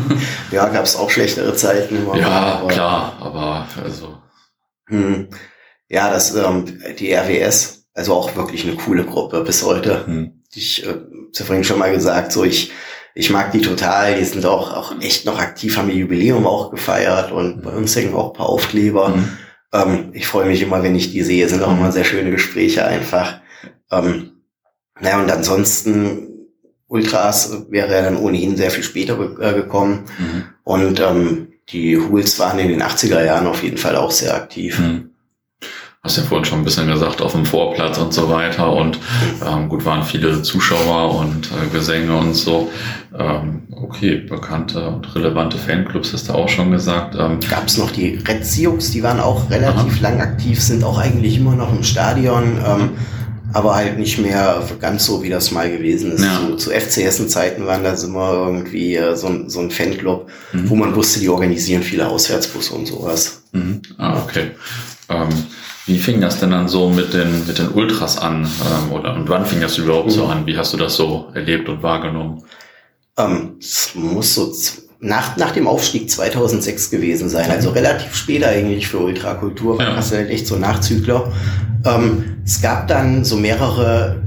ja, 0.50 0.66
gab 0.70 0.86
es 0.86 0.96
auch 0.96 1.10
schlechtere 1.10 1.54
Zeiten. 1.54 2.06
Ja, 2.18 2.60
aber, 2.60 2.68
klar, 2.68 3.18
aber 3.20 3.68
also. 3.84 4.16
Hm. 4.88 5.28
Ja, 5.90 6.10
das 6.10 6.34
ähm, 6.34 6.80
die 6.98 7.12
RWS, 7.12 7.84
also 7.92 8.14
auch 8.14 8.34
wirklich 8.34 8.66
eine 8.66 8.76
coole 8.76 9.04
Gruppe 9.04 9.42
bis 9.44 9.62
heute. 9.62 10.06
Hm. 10.06 10.42
Ich 10.54 10.86
äh, 10.86 10.88
habe 10.88 11.44
vorhin 11.44 11.64
schon 11.64 11.78
mal 11.78 11.92
gesagt, 11.92 12.32
so 12.32 12.44
ich 12.44 12.72
ich 13.18 13.30
mag 13.30 13.50
die 13.50 13.62
total. 13.62 14.16
Die 14.16 14.24
sind 14.24 14.44
auch, 14.44 14.76
auch 14.76 15.00
echt 15.00 15.24
noch 15.24 15.38
aktiv, 15.38 15.78
haben 15.78 15.88
ihr 15.88 15.96
Jubiläum 15.96 16.46
auch 16.46 16.70
gefeiert 16.70 17.32
und 17.32 17.62
bei 17.62 17.70
uns 17.70 17.96
hängen 17.96 18.14
auch 18.14 18.28
ein 18.28 18.36
paar 18.36 18.50
Aufkleber. 18.50 19.08
Mhm. 19.08 19.28
Ähm, 19.72 20.10
ich 20.12 20.26
freue 20.26 20.46
mich 20.46 20.60
immer, 20.60 20.82
wenn 20.82 20.94
ich 20.94 21.12
die 21.12 21.22
sehe. 21.22 21.48
Sind 21.48 21.62
auch 21.62 21.72
immer 21.72 21.90
sehr 21.90 22.04
schöne 22.04 22.30
Gespräche 22.30 22.84
einfach. 22.84 23.40
Ähm, 23.90 24.42
naja, 25.00 25.18
und 25.18 25.32
ansonsten 25.32 26.28
Ultras 26.88 27.64
wäre 27.70 28.02
dann 28.02 28.18
ohnehin 28.18 28.56
sehr 28.56 28.70
viel 28.70 28.84
später 28.84 29.18
äh, 29.40 29.54
gekommen. 29.54 30.04
Mhm. 30.18 30.44
Und 30.62 31.00
ähm, 31.00 31.48
die 31.70 31.96
Hools 31.96 32.38
waren 32.38 32.58
in 32.58 32.68
den 32.68 32.82
80er 32.82 33.24
Jahren 33.24 33.46
auf 33.46 33.62
jeden 33.62 33.78
Fall 33.78 33.96
auch 33.96 34.10
sehr 34.10 34.34
aktiv. 34.34 34.78
Mhm 34.78 35.15
hast 36.06 36.18
ja 36.18 36.22
vorhin 36.22 36.44
schon 36.44 36.60
ein 36.60 36.64
bisschen 36.64 36.86
gesagt, 36.86 37.20
auf 37.20 37.32
dem 37.32 37.44
Vorplatz 37.44 37.98
und 37.98 38.14
so 38.14 38.30
weiter. 38.30 38.72
Und 38.72 38.98
ähm, 39.44 39.68
gut, 39.68 39.84
waren 39.84 40.04
viele 40.04 40.40
Zuschauer 40.42 41.16
und 41.16 41.50
äh, 41.50 41.68
Gesänge 41.72 42.16
und 42.16 42.34
so. 42.34 42.70
Ähm, 43.18 43.62
okay, 43.72 44.16
bekannte 44.16 44.86
und 44.88 45.14
relevante 45.14 45.58
Fanclubs 45.58 46.12
hast 46.12 46.28
du 46.28 46.32
auch 46.32 46.48
schon 46.48 46.70
gesagt. 46.70 47.16
Ähm, 47.18 47.40
Gab 47.50 47.66
es 47.66 47.76
noch 47.76 47.90
die 47.90 48.18
Red 48.26 48.46
Sioux, 48.46 48.78
die 48.92 49.02
waren 49.02 49.18
auch 49.18 49.50
relativ 49.50 49.94
aha. 49.94 50.02
lang 50.02 50.20
aktiv, 50.20 50.62
sind 50.62 50.84
auch 50.84 50.98
eigentlich 50.98 51.38
immer 51.38 51.56
noch 51.56 51.72
im 51.72 51.82
Stadion. 51.82 52.58
Ähm, 52.64 52.90
aber 53.52 53.74
halt 53.74 53.98
nicht 53.98 54.18
mehr 54.18 54.62
ganz 54.80 55.06
so, 55.06 55.22
wie 55.22 55.30
das 55.30 55.50
mal 55.50 55.70
gewesen 55.70 56.12
ist. 56.12 56.22
Ja. 56.22 56.40
Zu, 56.40 56.56
zu 56.56 56.70
FCS-Zeiten 56.70 57.66
waren 57.66 57.82
das 57.82 58.04
immer 58.04 58.32
irgendwie 58.32 58.96
äh, 58.96 59.16
so, 59.16 59.28
ein, 59.28 59.48
so 59.48 59.60
ein 59.60 59.70
Fanclub, 59.70 60.28
mhm. 60.52 60.68
wo 60.68 60.76
man 60.76 60.94
wusste, 60.94 61.20
die 61.20 61.28
organisieren 61.28 61.82
viele 61.82 62.06
Auswärtsbusse 62.06 62.74
und 62.74 62.86
sowas. 62.86 63.42
Mhm. 63.52 63.80
Ah, 63.96 64.20
okay. 64.22 64.50
Ähm, 65.08 65.28
wie 65.86 65.98
fing 65.98 66.20
das 66.20 66.40
denn 66.40 66.50
dann 66.50 66.68
so 66.68 66.90
mit 66.90 67.14
den, 67.14 67.46
mit 67.46 67.58
den 67.58 67.68
Ultras 67.68 68.18
an? 68.18 68.44
Ähm, 68.44 68.92
oder 68.92 69.14
und 69.14 69.28
wann 69.28 69.46
fing 69.46 69.60
das 69.60 69.78
überhaupt 69.78 70.08
mhm. 70.08 70.12
so 70.12 70.26
an? 70.26 70.46
Wie 70.46 70.56
hast 70.58 70.72
du 70.72 70.76
das 70.76 70.96
so 70.96 71.28
erlebt 71.32 71.68
und 71.68 71.82
wahrgenommen? 71.82 72.42
Ähm, 73.16 73.56
es 73.60 73.92
muss 73.94 74.34
so 74.34 74.52
nach, 74.98 75.36
nach 75.36 75.52
dem 75.52 75.68
Aufstieg 75.68 76.10
2006 76.10 76.90
gewesen 76.90 77.28
sein, 77.28 77.50
also 77.50 77.70
relativ 77.70 78.14
spät 78.14 78.44
eigentlich 78.44 78.88
für 78.88 78.98
Ultrakultur, 78.98 79.80
ja. 79.80 79.94
hast 79.94 80.10
du 80.10 80.16
halt 80.16 80.30
echt 80.30 80.46
so 80.46 80.56
Nachzügler. 80.56 81.32
Ähm, 81.84 82.38
es 82.44 82.60
gab 82.60 82.88
dann 82.88 83.24
so 83.24 83.36
mehrere 83.36 84.22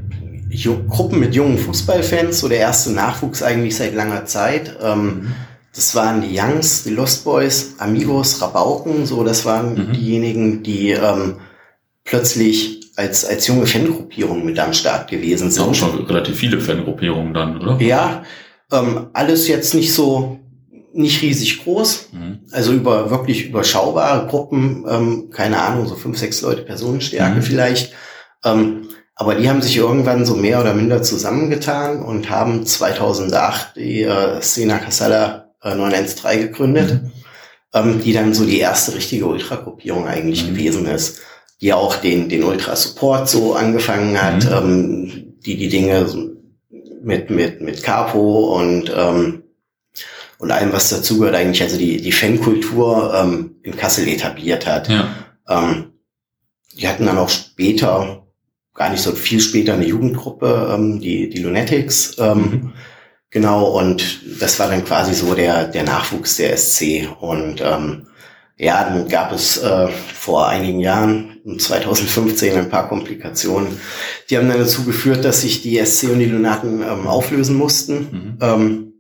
Gruppen 0.88 1.20
mit 1.20 1.36
jungen 1.36 1.57
Fußballfans, 1.57 2.39
so 2.39 2.47
der 2.47 2.60
erste 2.60 2.91
Nachwuchs 2.91 3.43
eigentlich 3.43 3.76
seit 3.76 3.93
langer 3.93 4.26
Zeit. 4.26 4.78
Ähm, 4.82 5.05
mhm. 5.05 5.36
Das 5.76 5.93
waren 5.93 6.22
die 6.22 6.38
Youngs, 6.38 6.84
die 6.84 6.89
Lost 6.91 7.24
Boys, 7.26 7.76
Amigos, 7.78 8.41
Rabauken, 8.41 9.05
so 9.05 9.24
das 9.24 9.45
waren 9.45 9.74
mhm. 9.74 9.93
diejenigen, 9.93 10.64
die 10.64 10.91
ähm, 10.91 11.36
plötzlich 12.10 12.91
als, 12.95 13.24
als 13.24 13.45
junge 13.47 13.68
Fangruppierung 13.68 14.43
mit 14.43 14.57
am 14.60 14.74
Start 14.74 15.10
gewesen 15.10 15.51
sind. 15.51 15.64
Auch 15.64 15.76
schon 15.76 16.05
relativ 16.05 16.38
viele 16.38 16.60
Fangruppierungen 16.60 17.34
dann, 17.36 17.62
oder? 17.62 17.78
Ja, 17.80 18.24
ähm, 18.72 19.10
alles 19.14 19.47
jetzt 19.47 19.76
nicht 19.76 19.93
so, 19.93 20.39
nicht 20.91 21.22
riesig 21.22 21.64
groß, 21.64 22.10
mhm. 22.12 22.39
also 22.51 22.74
über 22.74 23.12
wirklich 23.12 23.45
überschaubare 23.47 24.28
Gruppen, 24.28 24.86
ähm, 24.89 25.30
keine 25.30 25.62
Ahnung, 25.62 25.88
so 25.88 25.95
fünf, 25.95 26.18
sechs 26.18 26.41
Leute 26.41 26.64
Personenstärke 26.64 27.38
mhm. 27.38 27.43
vielleicht. 27.43 27.93
Ähm, 28.43 28.89
aber 29.14 29.36
die 29.36 29.47
haben 29.47 29.62
sich 29.62 29.78
irgendwann 29.78 30.26
so 30.26 30.36
mehr 30.36 30.60
oder 30.62 30.74
minder 30.74 31.03
zusammengetan 31.03 32.01
und 32.01 32.30
haben 32.30 32.66
2008 32.66 33.76
die 33.76 34.01
äh, 34.01 34.41
Szena 34.41 34.80
Casala 34.80 35.51
äh, 35.62 35.76
913 35.76 36.41
gegründet, 36.41 37.03
mhm. 37.03 37.12
ähm, 37.74 38.01
die 38.01 38.14
dann 38.14 38.34
so 38.34 38.45
die 38.45 38.60
erste 38.60 38.95
richtige 38.95 39.28
Ultragruppierung 39.28 40.07
eigentlich 40.07 40.43
mhm. 40.43 40.55
gewesen 40.55 40.88
ist 40.88 41.20
die 41.62 41.74
auch 41.74 41.97
den, 41.97 42.30
den 42.30 42.43
Ultra-Support 42.43 43.30
so 43.30 43.53
angefangen 43.53 44.22
hat, 44.22 44.45
mhm. 44.45 44.51
ähm, 44.51 45.34
die 45.45 45.57
die 45.57 45.70
Dinge 45.70 46.07
mit, 47.01 47.30
mit, 47.30 47.62
mit 47.62 47.84
Capo 47.84 48.55
und, 48.60 48.91
ähm, 48.95 49.43
und 50.38 50.51
allem, 50.51 50.72
was 50.72 50.89
dazugehört, 50.89 51.36
eigentlich, 51.36 51.62
also 51.62 51.78
die, 51.78 52.01
die 52.01 52.12
Fankultur 52.12 53.14
ähm, 53.14 53.55
in 53.64 53.76
Kassel 53.76 54.07
etabliert 54.07 54.66
hat. 54.66 54.89
Ja. 54.89 55.14
Ähm, 55.47 55.93
die 56.76 56.88
hatten 56.88 57.05
dann 57.05 57.18
auch 57.18 57.30
später, 57.30 58.26
gar 58.74 58.89
nicht 58.89 59.01
so 59.01 59.12
viel 59.12 59.41
später, 59.41 59.74
eine 59.74 59.86
Jugendgruppe, 59.86 60.72
ähm, 60.74 60.99
die, 61.01 61.30
die 61.30 61.41
Lunatics. 61.41 62.18
Ähm, 62.20 62.38
mhm. 62.38 62.74
Genau, 63.32 63.78
und 63.78 64.22
das 64.39 64.60
war 64.60 64.70
dann 64.70 64.86
quasi 64.86 65.14
so 65.14 65.36
der, 65.36 65.66
der 65.66 65.84
Nachwuchs 65.84 66.38
der 66.38 66.57
SC. 66.57 67.07
Und 67.20 67.62
ähm, 67.62 68.07
ja, 68.60 68.84
dann 68.84 69.07
gab 69.07 69.32
es 69.32 69.57
äh, 69.57 69.88
vor 69.88 70.49
einigen 70.49 70.82
Jahren, 70.82 71.38
2015, 71.57 72.57
ein 72.57 72.70
paar 72.70 72.89
Komplikationen. 72.89 73.80
Die 74.30 74.38
haben 74.38 74.49
dann 74.49 74.60
dazu 74.60 74.84
geführt, 74.84 75.24
dass 75.24 75.41
sich 75.41 75.62
die 75.62 75.84
SC 75.84 76.10
und 76.10 76.20
die 76.20 76.26
Lunaten 76.26 76.82
ähm, 76.82 77.07
auflösen 77.07 77.55
mussten. 77.55 77.95
Mhm. 78.12 78.38
Ähm, 78.41 78.93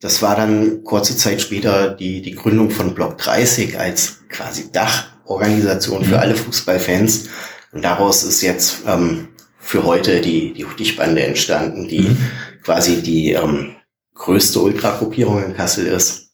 das 0.00 0.22
war 0.22 0.36
dann 0.36 0.84
kurze 0.84 1.16
Zeit 1.16 1.42
später 1.42 1.90
die, 1.90 2.22
die 2.22 2.36
Gründung 2.36 2.70
von 2.70 2.94
Block 2.94 3.18
30 3.18 3.80
als 3.80 4.20
quasi 4.28 4.70
Dachorganisation 4.70 6.02
mhm. 6.02 6.04
für 6.04 6.20
alle 6.20 6.36
Fußballfans. 6.36 7.28
Und 7.72 7.82
daraus 7.82 8.22
ist 8.22 8.42
jetzt 8.42 8.82
ähm, 8.86 9.26
für 9.58 9.82
heute 9.82 10.20
die, 10.20 10.52
die 10.52 10.64
Huttichbande 10.64 11.24
entstanden, 11.24 11.88
die 11.88 12.10
mhm. 12.10 12.18
quasi 12.62 13.02
die 13.02 13.32
ähm, 13.32 13.74
größte 14.14 14.60
Ultragruppierung 14.60 15.42
in 15.42 15.54
Kassel 15.54 15.88
ist. 15.88 16.25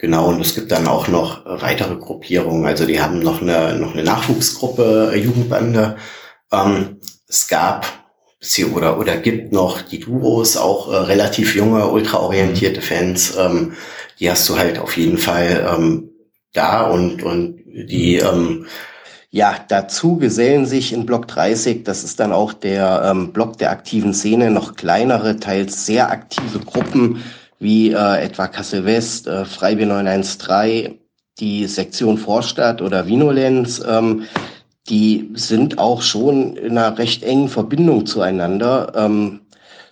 Genau, 0.00 0.28
und 0.28 0.40
es 0.40 0.54
gibt 0.54 0.72
dann 0.72 0.86
auch 0.86 1.08
noch 1.08 1.44
weitere 1.44 1.94
Gruppierungen. 1.96 2.64
Also 2.64 2.86
die 2.86 3.02
haben 3.02 3.18
noch 3.18 3.42
eine, 3.42 3.78
noch 3.78 3.92
eine 3.92 4.02
Nachwuchsgruppe, 4.02 5.12
äh, 5.12 5.18
Jugendbande. 5.18 5.96
Ähm, 6.50 7.00
es 7.28 7.48
gab 7.48 7.86
oder, 8.74 8.98
oder 8.98 9.18
gibt 9.18 9.52
noch 9.52 9.82
die 9.82 10.00
Duos, 10.00 10.56
auch 10.56 10.90
äh, 10.90 10.96
relativ 10.96 11.54
junge, 11.54 11.86
ultraorientierte 11.88 12.80
Fans. 12.80 13.36
Ähm, 13.36 13.74
die 14.18 14.30
hast 14.30 14.48
du 14.48 14.56
halt 14.56 14.78
auf 14.78 14.96
jeden 14.96 15.18
Fall 15.18 15.68
ähm, 15.70 16.08
da 16.54 16.82
und, 16.86 17.22
und 17.22 17.60
die 17.66 18.16
ähm, 18.16 18.66
ja, 19.30 19.54
dazu 19.68 20.16
gesellen 20.16 20.64
sich 20.64 20.94
in 20.94 21.04
Block 21.04 21.28
30, 21.28 21.84
das 21.84 22.04
ist 22.04 22.18
dann 22.20 22.32
auch 22.32 22.54
der 22.54 23.02
ähm, 23.04 23.32
Block 23.32 23.58
der 23.58 23.70
aktiven 23.70 24.14
Szene, 24.14 24.50
noch 24.50 24.76
kleinere, 24.76 25.38
teils 25.38 25.84
sehr 25.84 26.10
aktive 26.10 26.58
Gruppen, 26.60 27.22
wie 27.60 27.92
äh, 27.92 28.24
etwa 28.24 28.48
Kassel 28.48 28.84
West, 28.84 29.28
äh, 29.28 29.44
Freibier 29.44 29.86
913, 29.86 30.98
die 31.38 31.66
Sektion 31.66 32.18
Vorstadt 32.18 32.82
oder 32.82 33.06
Vinolenz, 33.06 33.82
ähm, 33.86 34.24
die 34.88 35.30
sind 35.34 35.78
auch 35.78 36.02
schon 36.02 36.56
in 36.56 36.76
einer 36.76 36.98
recht 36.98 37.22
engen 37.22 37.48
Verbindung 37.48 38.06
zueinander. 38.06 38.92
Ähm, 38.96 39.42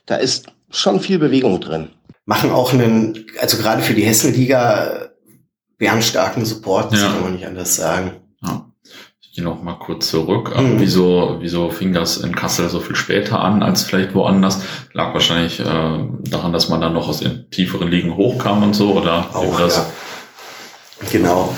da 0.07 0.17
ist 0.17 0.47
schon 0.71 1.01
viel 1.01 1.19
Bewegung 1.19 1.61
drin. 1.61 1.91
Machen 2.25 2.51
auch 2.51 2.73
einen, 2.73 3.27
also 3.41 3.59
gerade 3.59 3.83
für 3.83 3.95
die 3.95 4.03
Hessenliga, 4.03 5.11
bärenstarken 5.77 6.45
Support, 6.45 6.93
das 6.93 7.03
ja. 7.03 7.09
kann 7.09 7.23
man 7.23 7.33
nicht 7.35 7.47
anders 7.47 7.77
sagen. 7.77 8.13
Ja 9.39 9.45
gehe 9.45 9.45
noch 9.45 9.63
mal 9.63 9.75
kurz 9.75 10.09
zurück. 10.09 10.53
Mhm. 10.57 10.81
Wieso, 10.81 11.37
wieso 11.41 11.71
fing 11.71 11.93
das 11.93 12.17
in 12.17 12.35
Kassel 12.35 12.69
so 12.69 12.81
viel 12.81 12.97
später 12.97 13.41
an 13.41 13.63
als 13.63 13.85
vielleicht 13.85 14.15
woanders? 14.15 14.61
Lag 14.93 15.15
wahrscheinlich 15.15 15.61
äh, 15.61 15.65
daran, 15.65 16.53
dass 16.53 16.69
man 16.69 16.81
dann 16.81 16.93
noch 16.93 17.09
aus 17.09 17.21
den 17.21 17.49
tieferen 17.51 17.89
Ligen 17.89 18.17
hochkam 18.17 18.63
und 18.65 18.75
so, 18.75 18.95
oder? 18.95 19.35
Auch, 19.35 19.61
ja. 19.61 19.87
Genau. 21.13 21.55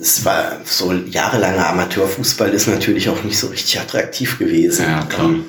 Es 0.00 0.24
war 0.24 0.60
so 0.64 0.92
jahrelanger 0.92 1.68
Amateurfußball 1.68 2.48
ist 2.50 2.66
natürlich 2.66 3.10
auch 3.10 3.22
nicht 3.24 3.38
so 3.38 3.48
richtig 3.48 3.78
attraktiv 3.78 4.38
gewesen. 4.38 4.86
Ja, 4.86 5.02
klar. 5.02 5.26
Ähm, 5.26 5.44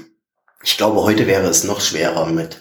ich 0.63 0.77
glaube, 0.77 1.01
heute 1.01 1.27
wäre 1.27 1.47
es 1.47 1.63
noch 1.63 1.79
schwerer 1.79 2.25
mit 2.27 2.59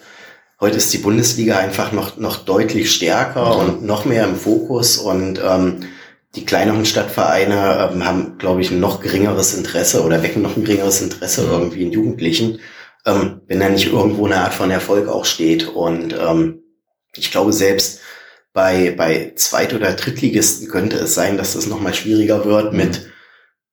heute 0.61 0.77
ist 0.77 0.93
die 0.93 0.99
Bundesliga 0.99 1.59
einfach 1.59 1.91
noch, 1.91 2.19
noch 2.19 2.37
deutlich 2.37 2.95
stärker 2.95 3.55
mhm. 3.55 3.61
und 3.61 3.83
noch 3.83 4.05
mehr 4.05 4.25
im 4.25 4.37
Fokus 4.37 4.97
und 4.97 5.41
ähm, 5.45 5.89
die 6.35 6.45
kleineren 6.45 6.87
Stadtvereine 6.87 7.91
ähm, 7.93 8.05
haben, 8.05 8.39
glaube 8.39 8.63
ich, 8.63 8.71
ein 8.71 8.81
noch 8.81 9.01
geringeres 9.01 9.55
Interesse 9.55 10.03
oder 10.03 10.23
wecken 10.23 10.43
noch 10.43 10.57
ein 10.57 10.65
geringeres 10.65 11.03
Interesse 11.03 11.47
irgendwie 11.47 11.83
in 11.83 11.93
Jugendlichen, 11.93 12.61
ähm, 13.05 13.43
wenn 13.47 13.61
da 13.61 13.69
nicht 13.69 13.93
irgendwo 13.93 14.27
eine 14.27 14.37
Art 14.37 14.55
von 14.55 14.71
Erfolg 14.71 15.09
auch 15.09 15.25
steht. 15.25 15.69
Und 15.69 16.15
ähm, 16.15 16.63
ich 17.15 17.31
glaube, 17.31 17.53
selbst 17.53 18.01
bei, 18.55 18.95
bei 18.97 19.33
Zweit- 19.37 19.75
oder 19.75 19.93
Drittligisten 19.93 20.69
könnte 20.69 20.97
es 20.97 21.15
sein, 21.15 21.37
dass 21.37 21.55
das 21.55 21.67
nochmal 21.67 21.95
schwieriger 21.95 22.45
wird 22.45 22.73
mit, 22.73 23.13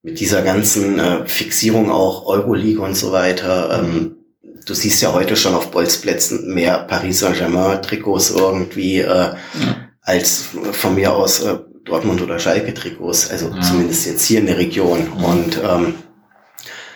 mit 0.02 0.20
dieser 0.20 0.42
ganzen 0.42 1.00
äh, 1.00 1.28
Fixierung 1.28 1.90
auch 1.90 2.26
Euroleague 2.26 2.84
und 2.84 2.96
so 2.96 3.14
weiter. 3.14 3.82
Ähm, 3.82 4.18
du 4.66 4.74
siehst 4.74 5.02
ja 5.02 5.14
heute 5.14 5.38
schon 5.38 5.56
auf 5.56 5.72
Bolzplätzen 5.72 6.54
mehr 6.54 6.80
Paris 6.80 7.20
Saint-Germain-Trikots 7.20 8.32
irgendwie 8.32 9.00
äh, 9.00 9.06
ja. 9.06 9.38
als 10.02 10.46
von 10.72 10.96
mir 10.96 11.14
aus 11.14 11.42
äh, 11.42 11.58
Dortmund 11.86 12.22
oder 12.22 12.40
Schalke 12.40 12.74
Trikots, 12.74 13.30
also 13.30 13.50
ja. 13.50 13.62
zumindest 13.62 14.06
jetzt 14.06 14.26
hier 14.26 14.40
in 14.40 14.46
der 14.46 14.58
Region. 14.58 15.08
Mhm. 15.18 15.24
Und 15.24 15.62
ähm, 15.64 15.94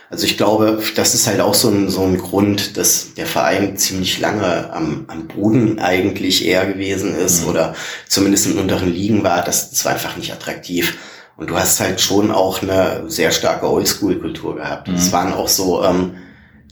also 0.09 0.25
ich 0.25 0.37
glaube, 0.37 0.79
das 0.95 1.15
ist 1.15 1.25
halt 1.25 1.41
auch 1.41 1.55
so 1.55 1.69
ein, 1.69 1.89
so 1.89 2.03
ein 2.03 2.19
Grund, 2.19 2.77
dass 2.77 3.15
der 3.15 3.25
Verein 3.25 3.77
ziemlich 3.77 4.19
lange 4.19 4.71
am, 4.71 5.05
am 5.07 5.27
Boden 5.27 5.79
eigentlich 5.79 6.45
eher 6.45 6.67
gewesen 6.67 7.15
ist 7.15 7.41
mhm. 7.41 7.49
oder 7.49 7.75
zumindest 8.07 8.45
in 8.45 8.59
unteren 8.59 8.93
Ligen 8.93 9.23
war. 9.23 9.43
Das, 9.43 9.71
das 9.71 9.85
war 9.85 9.93
einfach 9.93 10.15
nicht 10.15 10.31
attraktiv. 10.31 10.97
Und 11.35 11.49
du 11.49 11.57
hast 11.57 11.79
halt 11.79 11.99
schon 11.99 12.31
auch 12.31 12.61
eine 12.61 13.05
sehr 13.07 13.31
starke 13.31 13.67
Oldschool-Kultur 13.67 14.57
gehabt. 14.57 14.87
Mhm. 14.87 15.11
waren 15.11 15.33
auch 15.33 15.47
so, 15.47 15.83
ähm, 15.83 16.11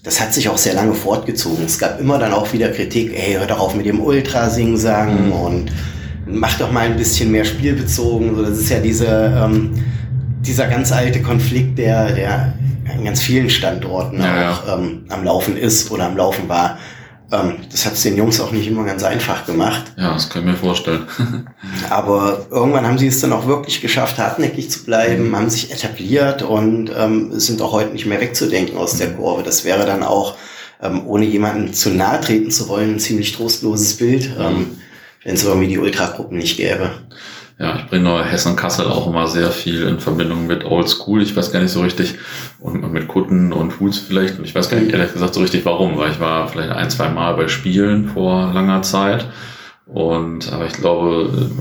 das 0.03 0.21
hat 0.21 0.35
sich 0.35 0.49
auch 0.49 0.59
sehr 0.59 0.75
lange 0.75 0.93
fortgezogen. 0.93 1.65
Es 1.65 1.79
gab 1.79 1.99
immer 1.99 2.19
dann 2.19 2.33
auch 2.33 2.53
wieder 2.53 2.69
Kritik, 2.69 3.11
ey, 3.17 3.33
hör 3.33 3.47
doch 3.47 3.59
auf 3.59 3.73
mit 3.73 3.87
dem 3.87 4.01
Ultrasing 4.01 4.77
sagen 4.77 5.27
mhm. 5.27 5.31
und 5.31 5.71
mach 6.31 6.57
doch 6.57 6.71
mal 6.71 6.85
ein 6.85 6.97
bisschen 6.97 7.31
mehr 7.31 7.45
spielbezogen. 7.45 8.35
So, 8.35 8.43
das 8.43 8.57
ist 8.57 8.69
ja 8.69 8.79
diese, 8.79 9.07
ähm, 9.07 9.71
dieser 10.41 10.67
ganz 10.67 10.91
alte 10.91 11.21
Konflikt, 11.21 11.77
der, 11.77 12.11
der 12.11 12.53
an 12.91 13.05
ganz 13.05 13.21
vielen 13.21 13.49
Standorten 13.49 14.19
ja, 14.19 14.51
auch 14.51 14.67
ja. 14.67 14.75
Ähm, 14.75 15.05
am 15.09 15.23
Laufen 15.23 15.57
ist 15.57 15.91
oder 15.91 16.05
am 16.05 16.17
Laufen 16.17 16.49
war. 16.49 16.77
Ähm, 17.31 17.55
das 17.71 17.85
hat 17.85 17.93
es 17.93 18.03
den 18.03 18.17
Jungs 18.17 18.39
auch 18.41 18.51
nicht 18.51 18.67
immer 18.67 18.83
ganz 18.83 19.03
einfach 19.03 19.45
gemacht. 19.45 19.93
Ja, 19.97 20.13
das 20.13 20.29
kann 20.29 20.41
ich 20.41 20.49
mir 20.49 20.57
vorstellen. 20.57 21.07
Aber 21.89 22.45
irgendwann 22.51 22.85
haben 22.85 22.97
sie 22.97 23.07
es 23.07 23.21
dann 23.21 23.31
auch 23.31 23.47
wirklich 23.47 23.81
geschafft, 23.81 24.17
hartnäckig 24.17 24.69
zu 24.69 24.83
bleiben, 24.83 25.29
mhm. 25.29 25.35
haben 25.35 25.49
sich 25.49 25.71
etabliert 25.71 26.41
und 26.41 26.91
ähm, 26.97 27.39
sind 27.39 27.61
auch 27.61 27.71
heute 27.71 27.93
nicht 27.93 28.05
mehr 28.05 28.19
wegzudenken 28.19 28.77
aus 28.77 28.95
mhm. 28.95 28.97
der 28.99 29.13
Kurve. 29.13 29.43
Das 29.43 29.63
wäre 29.63 29.85
dann 29.85 30.03
auch, 30.03 30.35
ähm, 30.81 31.05
ohne 31.05 31.25
jemanden 31.25 31.73
zu 31.73 31.89
nahe 31.91 32.19
treten 32.19 32.51
zu 32.51 32.67
wollen, 32.67 32.95
ein 32.95 32.99
ziemlich 32.99 33.31
trostloses 33.31 33.95
Bild. 33.97 34.37
Mhm. 34.37 34.43
Ähm, 34.43 34.80
wenn 35.23 35.35
es 35.35 35.43
irgendwie 35.43 35.67
die 35.67 35.79
Ultragruppen 35.79 36.37
nicht 36.37 36.57
gäbe. 36.57 36.91
Ja, 37.59 37.75
ich 37.75 37.85
bringe 37.85 38.25
Hessen-Kassel 38.25 38.87
auch 38.87 39.05
immer 39.05 39.27
sehr 39.27 39.51
viel 39.51 39.83
in 39.83 39.99
Verbindung 39.99 40.47
mit 40.47 40.65
Old 40.65 40.89
School. 40.89 41.21
Ich 41.21 41.35
weiß 41.35 41.51
gar 41.51 41.61
nicht 41.61 41.71
so 41.71 41.81
richtig, 41.81 42.15
und 42.59 42.91
mit 42.91 43.07
Kutten 43.07 43.53
und 43.53 43.79
Hools 43.79 43.99
vielleicht. 43.99 44.39
Und 44.39 44.45
ich 44.45 44.55
weiß 44.55 44.69
gar 44.69 44.79
nicht 44.79 44.91
ehrlich 44.91 45.13
gesagt 45.13 45.35
so 45.35 45.41
richtig 45.41 45.63
warum, 45.63 45.95
weil 45.97 46.09
ich 46.09 46.19
war 46.19 46.47
vielleicht 46.47 46.71
ein, 46.71 46.89
zwei 46.89 47.09
Mal 47.09 47.35
bei 47.35 47.47
Spielen 47.47 48.09
vor 48.09 48.51
langer 48.51 48.81
Zeit. 48.81 49.27
Und 49.85 50.51
aber 50.51 50.65
ich 50.65 50.73
glaube, 50.73 51.51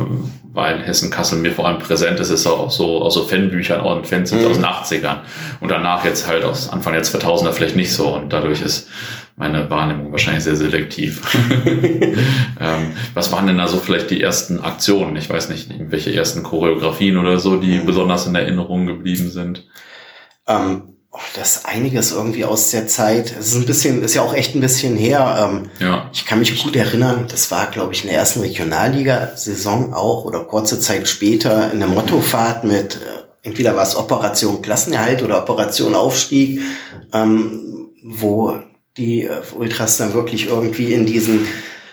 weil 0.53 0.83
Hessen-Kassel 0.83 1.39
mir 1.39 1.53
vor 1.53 1.67
allem 1.67 1.81
präsent 1.81 2.19
ist, 2.19 2.31
ist 2.31 2.47
auch 2.47 2.71
so 2.71 3.03
aus 3.03 3.15
so 3.15 3.25
Fanbüchern 3.25 3.81
und 3.81 4.07
Fans 4.07 4.33
mhm. 4.33 4.47
aus 4.47 4.57
den 4.57 4.65
80ern. 4.65 5.19
Und 5.61 5.71
danach 5.71 6.05
jetzt 6.05 6.27
halt 6.27 6.45
aus 6.45 6.71
Anfang 6.71 6.95
der 6.95 7.05
2000er 7.05 7.53
vielleicht 7.53 7.77
nicht 7.77 7.93
so. 7.93 8.15
Und 8.15 8.33
dadurch 8.33 8.63
ist 8.63 8.89
meine 9.41 9.71
Wahrnehmung 9.71 10.13
wahrscheinlich 10.13 10.45
sehr 10.45 10.55
selektiv. 10.55 11.23
ähm, 12.61 12.93
was 13.15 13.33
waren 13.33 13.47
denn 13.47 13.57
da 13.57 13.67
so 13.69 13.79
vielleicht 13.79 14.11
die 14.11 14.23
ersten 14.23 14.61
Aktionen? 14.61 15.17
Ich 15.17 15.31
weiß 15.31 15.49
nicht, 15.49 15.71
irgendwelche 15.71 16.15
ersten 16.15 16.43
Choreografien 16.43 17.17
oder 17.17 17.39
so, 17.39 17.57
die 17.57 17.79
besonders 17.79 18.27
in 18.27 18.35
Erinnerung 18.35 18.87
geblieben 18.87 19.31
sind? 19.31 19.67
Ähm, 20.47 20.95
oh, 21.11 21.19
das 21.37 21.57
ist 21.57 21.67
einiges 21.67 22.13
irgendwie 22.13 22.45
aus 22.45 22.71
der 22.71 22.87
Zeit. 22.87 23.35
Es 23.37 23.49
ist 23.49 23.55
ein 23.55 23.65
bisschen, 23.65 24.03
ist 24.03 24.15
ja 24.15 24.21
auch 24.21 24.35
echt 24.35 24.55
ein 24.55 24.61
bisschen 24.61 24.95
her. 24.95 25.51
Ähm, 25.51 25.71
ja. 25.81 26.11
Ich 26.13 26.27
kann 26.27 26.39
mich 26.39 26.63
gut 26.63 26.77
erinnern, 26.77 27.25
das 27.31 27.51
war, 27.51 27.71
glaube 27.71 27.95
ich, 27.95 28.05
in 28.05 28.11
der 28.11 28.19
ersten 28.19 28.41
Regionalliga-Saison 28.41 29.95
auch 29.95 30.27
oder 30.27 30.45
kurze 30.45 30.79
Zeit 30.81 31.09
später 31.09 31.73
in 31.73 31.79
der 31.79 31.89
Mottofahrt 31.89 32.65
mit, 32.65 32.97
äh, 32.97 32.99
entweder 33.43 33.75
war 33.75 33.85
es 33.85 33.97
Operation 33.97 34.61
Klassenerhalt 34.61 35.23
oder 35.23 35.39
Operation 35.39 35.95
Aufstieg, 35.95 36.61
ähm, 37.15 37.89
wo 38.03 38.61
die 39.01 39.23
äh, 39.23 39.41
Ultras 39.57 39.97
dann 39.97 40.13
wirklich 40.13 40.49
irgendwie 40.49 40.93
in 40.93 41.07
diesen 41.07 41.49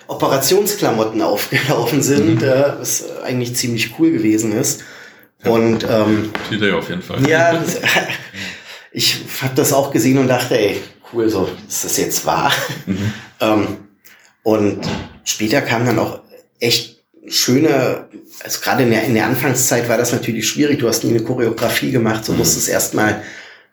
Operationsklamotten 0.08 1.22
aufgelaufen 1.22 2.01
sind, 2.01 2.41
mhm. 2.41 2.47
äh, 2.47 2.80
was 2.80 3.05
eigentlich 3.24 3.55
ziemlich 3.55 3.97
cool 3.97 4.12
gewesen 4.12 4.51
ist. 4.51 4.84
Und 5.43 5.86
ähm, 5.89 6.32
Idee 6.51 6.72
auf 6.72 6.89
jeden 6.89 7.01
Fall. 7.01 7.28
Ja, 7.28 7.64
ich 8.91 9.22
habe 9.41 9.55
das 9.55 9.72
auch 9.74 9.91
gesehen 9.91 10.18
und 10.18 10.28
dachte, 10.28 10.60
ey, 10.60 10.82
cool, 11.14 11.30
so 11.30 11.49
ist 11.68 11.86
das 11.86 11.97
jetzt 11.97 12.26
wahr. 12.26 12.51
Mhm. 12.86 13.14
ähm, 13.39 13.68
und 14.43 14.80
später 15.24 15.62
kam 15.62 15.86
dann 15.86 15.99
auch 15.99 16.20
echt 16.60 17.03
schöne, 17.28 18.08
also 18.43 18.62
gerade 18.62 18.84
in 18.84 18.91
der, 18.91 19.03
in 19.03 19.14
der 19.14 19.26
Anfangszeit 19.26 19.88
war 19.89 19.97
das 19.97 20.12
natürlich 20.12 20.47
schwierig. 20.47 20.80
Du 20.80 20.88
hast 20.88 21.03
nie 21.03 21.12
eine 21.12 21.24
Choreografie 21.24 21.91
gemacht, 21.91 22.26
so 22.26 22.34
mhm. 22.34 22.39
musst 22.39 22.55
du 22.55 22.60
es 22.60 22.68
erstmal 22.68 23.22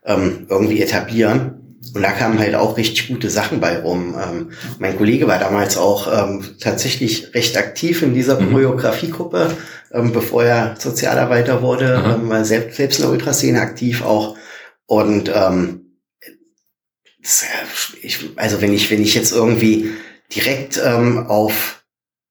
ähm, 0.05 0.47
irgendwie 0.49 0.83
etablieren. 0.83 1.64
Und 1.95 2.03
da 2.03 2.11
kamen 2.11 2.41
halt 2.41 2.57
auch 2.57 2.77
richtig 2.77 3.07
gute 3.07 3.31
Sachen 3.31 3.61
bei 3.61 3.79
rum. 3.79 4.17
Ähm, 4.21 4.51
mein 4.81 4.97
Kollege 4.97 5.29
war 5.29 5.39
damals 5.39 5.77
auch 5.77 6.13
ähm, 6.13 6.45
tatsächlich 6.59 7.33
recht 7.35 7.57
aktiv 7.57 8.03
in 8.03 8.15
dieser 8.15 8.41
mhm. 8.41 8.51
Choreografiegruppe, 8.51 9.57
ähm, 9.93 10.13
bevor 10.13 10.43
er 10.43 10.75
Sozialarbeiter 10.77 11.63
wurde, 11.63 11.99
mhm. 11.99 12.23
ähm, 12.25 12.29
war 12.29 12.45
selbst, 12.45 12.77
selbst 12.77 12.99
in 12.99 13.05
der 13.05 13.13
Ultraszene 13.13 13.61
aktiv 13.61 14.03
auch. 14.03 14.37
Und 14.87 15.31
ähm, 15.33 15.99
das, 17.23 17.45
ich, 18.03 18.19
also 18.37 18.61
wenn 18.61 18.73
ich, 18.73 18.91
wenn 18.91 19.01
ich 19.01 19.15
jetzt 19.15 19.33
irgendwie 19.33 19.93
direkt 20.35 20.81
ähm, 20.85 21.27
auf, 21.29 21.85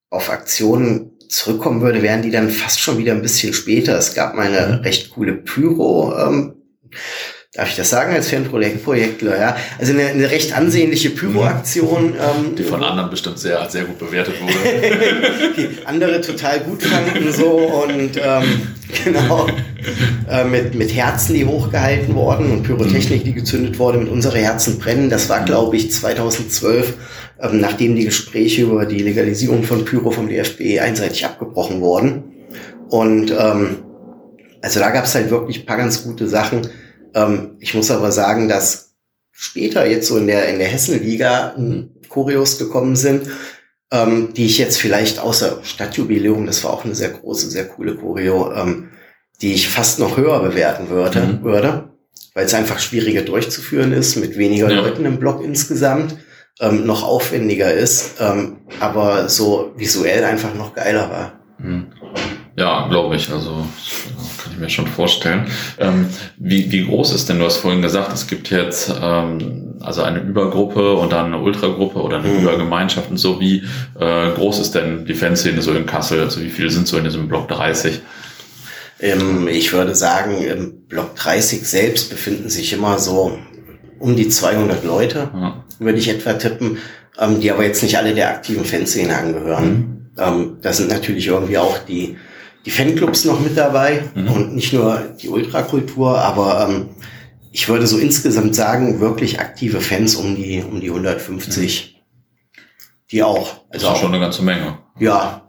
auf 0.09 0.29
Aktionen 0.29 1.11
zurückkommen 1.29 1.81
würde, 1.81 2.01
wären 2.01 2.21
die 2.21 2.31
dann 2.31 2.49
fast 2.49 2.81
schon 2.81 2.97
wieder 2.97 3.13
ein 3.13 3.21
bisschen 3.21 3.53
später. 3.53 3.97
Es 3.97 4.13
gab 4.13 4.35
mal 4.35 4.53
eine 4.53 4.77
mhm. 4.77 4.83
recht 4.83 5.11
coole 5.11 5.33
Pyro. 5.33 6.17
Ähm, 6.19 6.55
darf 7.53 7.69
ich 7.69 7.75
das 7.75 7.91
sagen, 7.91 8.13
als 8.13 8.29
Fanprojektler, 8.31 9.39
ja. 9.39 9.55
Also 9.77 9.93
eine, 9.93 10.07
eine 10.07 10.31
recht 10.31 10.57
ansehnliche 10.57 11.11
Pyro-Aktion. 11.11 12.15
Ähm, 12.15 12.55
die 12.55 12.63
von 12.63 12.83
anderen 12.83 13.11
bestimmt 13.11 13.37
sehr, 13.37 13.69
sehr 13.69 13.83
gut 13.83 13.99
bewertet 13.99 14.41
wurde. 14.41 15.53
die 15.55 15.85
andere 15.85 16.19
total 16.21 16.61
gut 16.61 16.81
fanden 16.81 17.31
so 17.31 17.49
und 17.49 18.17
ähm, 18.17 18.43
genau 19.03 19.47
äh, 20.27 20.43
mit, 20.45 20.73
mit 20.73 20.95
Herzen, 20.95 21.35
die 21.35 21.45
hochgehalten 21.45 22.15
wurden 22.15 22.51
und 22.51 22.63
Pyrotechnik, 22.63 23.23
die 23.23 23.33
gezündet 23.33 23.77
wurde, 23.77 23.99
mit 23.99 24.09
unsere 24.09 24.39
Herzen 24.39 24.79
brennen. 24.79 25.11
Das 25.11 25.29
war, 25.29 25.45
glaube 25.45 25.77
ich, 25.77 25.91
2012, 25.91 26.95
ähm, 27.39 27.59
nachdem 27.59 27.95
die 27.95 28.05
Gespräche 28.05 28.63
über 28.63 28.87
die 28.87 29.03
Legalisierung 29.03 29.61
von 29.63 29.85
Pyro 29.85 30.09
vom 30.09 30.27
DFB 30.27 30.79
einseitig 30.81 31.23
abgebrochen 31.23 31.81
wurden. 31.81 32.23
Und 32.89 33.29
ähm, 33.29 33.77
also 34.63 34.79
da 34.79 34.89
gab 34.89 35.05
es 35.05 35.13
halt 35.13 35.29
wirklich 35.29 35.59
ein 35.59 35.65
paar 35.67 35.77
ganz 35.77 36.03
gute 36.03 36.27
Sachen 36.27 36.67
ähm, 37.13 37.57
ich 37.59 37.73
muss 37.73 37.91
aber 37.91 38.11
sagen, 38.11 38.47
dass 38.47 38.93
später 39.31 39.85
jetzt 39.85 40.07
so 40.07 40.17
in 40.17 40.27
der, 40.27 40.47
in 40.49 40.59
der 40.59 40.67
Hessenliga 40.67 41.55
Choreos 42.09 42.57
gekommen 42.59 42.95
sind, 42.95 43.29
ähm, 43.91 44.33
die 44.33 44.45
ich 44.45 44.57
jetzt 44.57 44.77
vielleicht 44.77 45.19
außer 45.19 45.59
Stadtjubiläum, 45.63 46.45
das 46.45 46.63
war 46.63 46.71
auch 46.71 46.85
eine 46.85 46.95
sehr 46.95 47.09
große, 47.09 47.49
sehr 47.49 47.67
coole 47.67 47.95
Choreo, 47.95 48.53
ähm, 48.53 48.89
die 49.41 49.53
ich 49.53 49.67
fast 49.67 49.99
noch 49.99 50.17
höher 50.17 50.39
bewerten 50.41 50.89
würde, 50.89 51.19
mhm. 51.21 51.43
würde 51.43 51.93
weil 52.33 52.45
es 52.45 52.53
einfach 52.53 52.79
schwieriger 52.79 53.21
durchzuführen 53.21 53.93
ist, 53.93 54.15
mit 54.15 54.37
weniger 54.37 54.69
ja. 54.69 54.81
Leuten 54.81 55.05
im 55.05 55.19
Block 55.19 55.43
insgesamt, 55.43 56.17
ähm, 56.59 56.85
noch 56.85 57.03
aufwendiger 57.03 57.73
ist, 57.73 58.15
ähm, 58.19 58.57
aber 58.79 59.29
so 59.29 59.73
visuell 59.75 60.23
einfach 60.23 60.53
noch 60.55 60.73
geiler 60.73 61.09
war. 61.09 61.39
Mhm. 61.59 61.87
Ja, 62.55 62.87
glaube 62.87 63.15
ich. 63.15 63.31
Also 63.31 63.65
kann 64.43 64.53
ich 64.53 64.59
mir 64.59 64.69
schon 64.69 64.87
vorstellen. 64.87 65.47
Ähm, 65.79 66.07
wie, 66.37 66.71
wie 66.71 66.85
groß 66.85 67.13
ist 67.13 67.29
denn, 67.29 67.39
du 67.39 67.45
hast 67.45 67.57
vorhin 67.57 67.81
gesagt, 67.81 68.13
es 68.13 68.27
gibt 68.27 68.49
jetzt 68.51 68.93
ähm, 69.01 69.75
also 69.81 70.03
eine 70.03 70.19
Übergruppe 70.19 70.93
und 70.93 71.11
dann 71.11 71.27
eine 71.27 71.39
Ultragruppe 71.39 71.99
oder 71.99 72.17
eine 72.17 72.27
mhm. 72.27 72.41
Übergemeinschaft 72.41 73.09
und 73.09 73.17
so. 73.17 73.39
Wie 73.39 73.63
äh, 73.99 74.31
groß 74.35 74.59
ist 74.59 74.75
denn 74.75 75.05
die 75.05 75.15
Fanszene 75.15 75.61
so 75.61 75.73
in 75.73 75.85
Kassel? 75.85 76.19
Also 76.21 76.41
wie 76.41 76.49
viele 76.49 76.69
sind 76.69 76.87
so 76.87 76.97
in 76.97 77.03
diesem 77.03 77.27
Block 77.27 77.47
30? 77.47 78.01
Ähm, 78.99 79.47
ich 79.47 79.73
würde 79.73 79.95
sagen, 79.95 80.41
im 80.43 80.85
Block 80.87 81.15
30 81.15 81.67
selbst 81.67 82.09
befinden 82.09 82.49
sich 82.49 82.71
immer 82.73 82.99
so 82.99 83.37
um 83.99 84.15
die 84.15 84.29
200 84.29 84.83
Leute, 84.83 85.29
ja. 85.33 85.63
würde 85.79 85.97
ich 85.97 86.09
etwa 86.09 86.33
tippen, 86.33 86.77
ähm, 87.17 87.39
die 87.39 87.51
aber 87.51 87.63
jetzt 87.63 87.81
nicht 87.81 87.97
alle 87.97 88.13
der 88.13 88.29
aktiven 88.29 88.65
Fanszene 88.65 89.17
angehören. 89.17 89.67
Mhm. 89.67 90.03
Ähm, 90.17 90.57
das 90.61 90.77
sind 90.77 90.89
natürlich 90.89 91.27
irgendwie 91.27 91.57
auch 91.57 91.79
die 91.79 92.17
die 92.65 92.71
Fanclubs 92.71 93.25
noch 93.25 93.39
mit 93.39 93.57
dabei 93.57 94.03
mhm. 94.15 94.29
und 94.29 94.55
nicht 94.55 94.73
nur 94.73 95.15
die 95.21 95.29
Ultrakultur, 95.29 96.17
aber 96.19 96.67
ähm, 96.69 96.89
ich 97.51 97.69
würde 97.69 97.87
so 97.87 97.97
insgesamt 97.97 98.55
sagen, 98.55 98.99
wirklich 98.99 99.39
aktive 99.39 99.81
Fans 99.81 100.15
um 100.15 100.35
die, 100.35 100.63
um 100.63 100.81
die 100.81 100.89
150, 100.89 101.89
mhm. 101.89 101.93
Die 103.11 103.21
auch. 103.21 103.61
Also 103.69 103.87
das 103.87 103.95
ist 103.95 104.01
schon 104.01 104.13
eine 104.13 104.19
ganze 104.19 104.41
Menge. 104.41 104.79
Ja, 104.99 105.43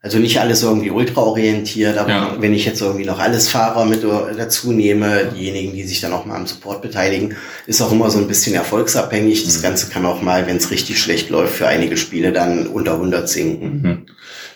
also 0.00 0.18
nicht 0.18 0.38
alles 0.38 0.62
irgendwie 0.62 0.90
ultraorientiert, 0.90 1.98
aber 1.98 2.08
ja. 2.08 2.36
wenn 2.38 2.54
ich 2.54 2.64
jetzt 2.64 2.80
irgendwie 2.80 3.04
noch 3.04 3.18
alles 3.18 3.48
Fahrer 3.48 3.84
mit 3.84 4.04
dazu 4.04 4.72
nehme, 4.72 5.32
diejenigen, 5.34 5.72
die 5.72 5.82
sich 5.82 6.00
dann 6.00 6.12
auch 6.12 6.24
mal 6.24 6.36
am 6.36 6.46
Support 6.46 6.82
beteiligen, 6.82 7.34
ist 7.66 7.82
auch 7.82 7.90
immer 7.90 8.08
so 8.08 8.18
ein 8.18 8.28
bisschen 8.28 8.54
erfolgsabhängig. 8.54 9.44
Das 9.44 9.58
mhm. 9.58 9.62
Ganze 9.62 9.90
kann 9.90 10.06
auch 10.06 10.22
mal, 10.22 10.46
wenn 10.46 10.58
es 10.58 10.70
richtig 10.70 11.00
schlecht 11.00 11.30
läuft, 11.30 11.54
für 11.54 11.66
einige 11.66 11.96
Spiele 11.96 12.32
dann 12.32 12.68
unter 12.68 12.92
100 12.92 13.28
sinken. 13.28 13.82
Mhm. 13.82 14.06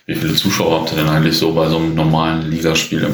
Wie 0.07 0.15
viele 0.15 0.35
Zuschauer 0.35 0.81
habt 0.81 0.93
ihr 0.93 0.99
denn 0.99 1.09
eigentlich 1.09 1.37
so 1.37 1.53
bei 1.53 1.69
so 1.69 1.77
einem 1.77 1.95
normalen 1.95 2.51
Ligaspiel? 2.51 3.09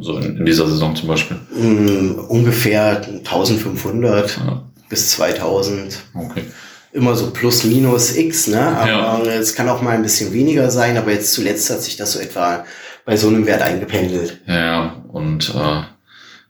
So 0.00 0.18
in, 0.18 0.38
in 0.38 0.46
dieser 0.46 0.66
Saison 0.66 0.94
zum 0.94 1.08
Beispiel? 1.08 1.38
Um, 1.54 2.18
ungefähr 2.28 3.02
1500 3.02 4.36
ja. 4.36 4.62
bis 4.88 5.10
2000. 5.12 5.98
Okay 6.14 6.44
immer 6.92 7.14
so 7.14 7.30
plus 7.30 7.64
minus 7.64 8.16
x, 8.16 8.48
ne? 8.48 8.60
Aber 8.60 9.26
ja. 9.26 9.34
es 9.34 9.54
kann 9.54 9.68
auch 9.68 9.82
mal 9.82 9.94
ein 9.94 10.02
bisschen 10.02 10.32
weniger 10.32 10.70
sein, 10.70 10.96
aber 10.96 11.12
jetzt 11.12 11.32
zuletzt 11.32 11.70
hat 11.70 11.82
sich 11.82 11.96
das 11.96 12.12
so 12.12 12.18
etwa 12.18 12.64
bei 13.04 13.16
so 13.16 13.28
einem 13.28 13.46
Wert 13.46 13.62
eingependelt. 13.62 14.40
Ja, 14.46 14.96
und 15.08 15.50
äh, 15.54 15.82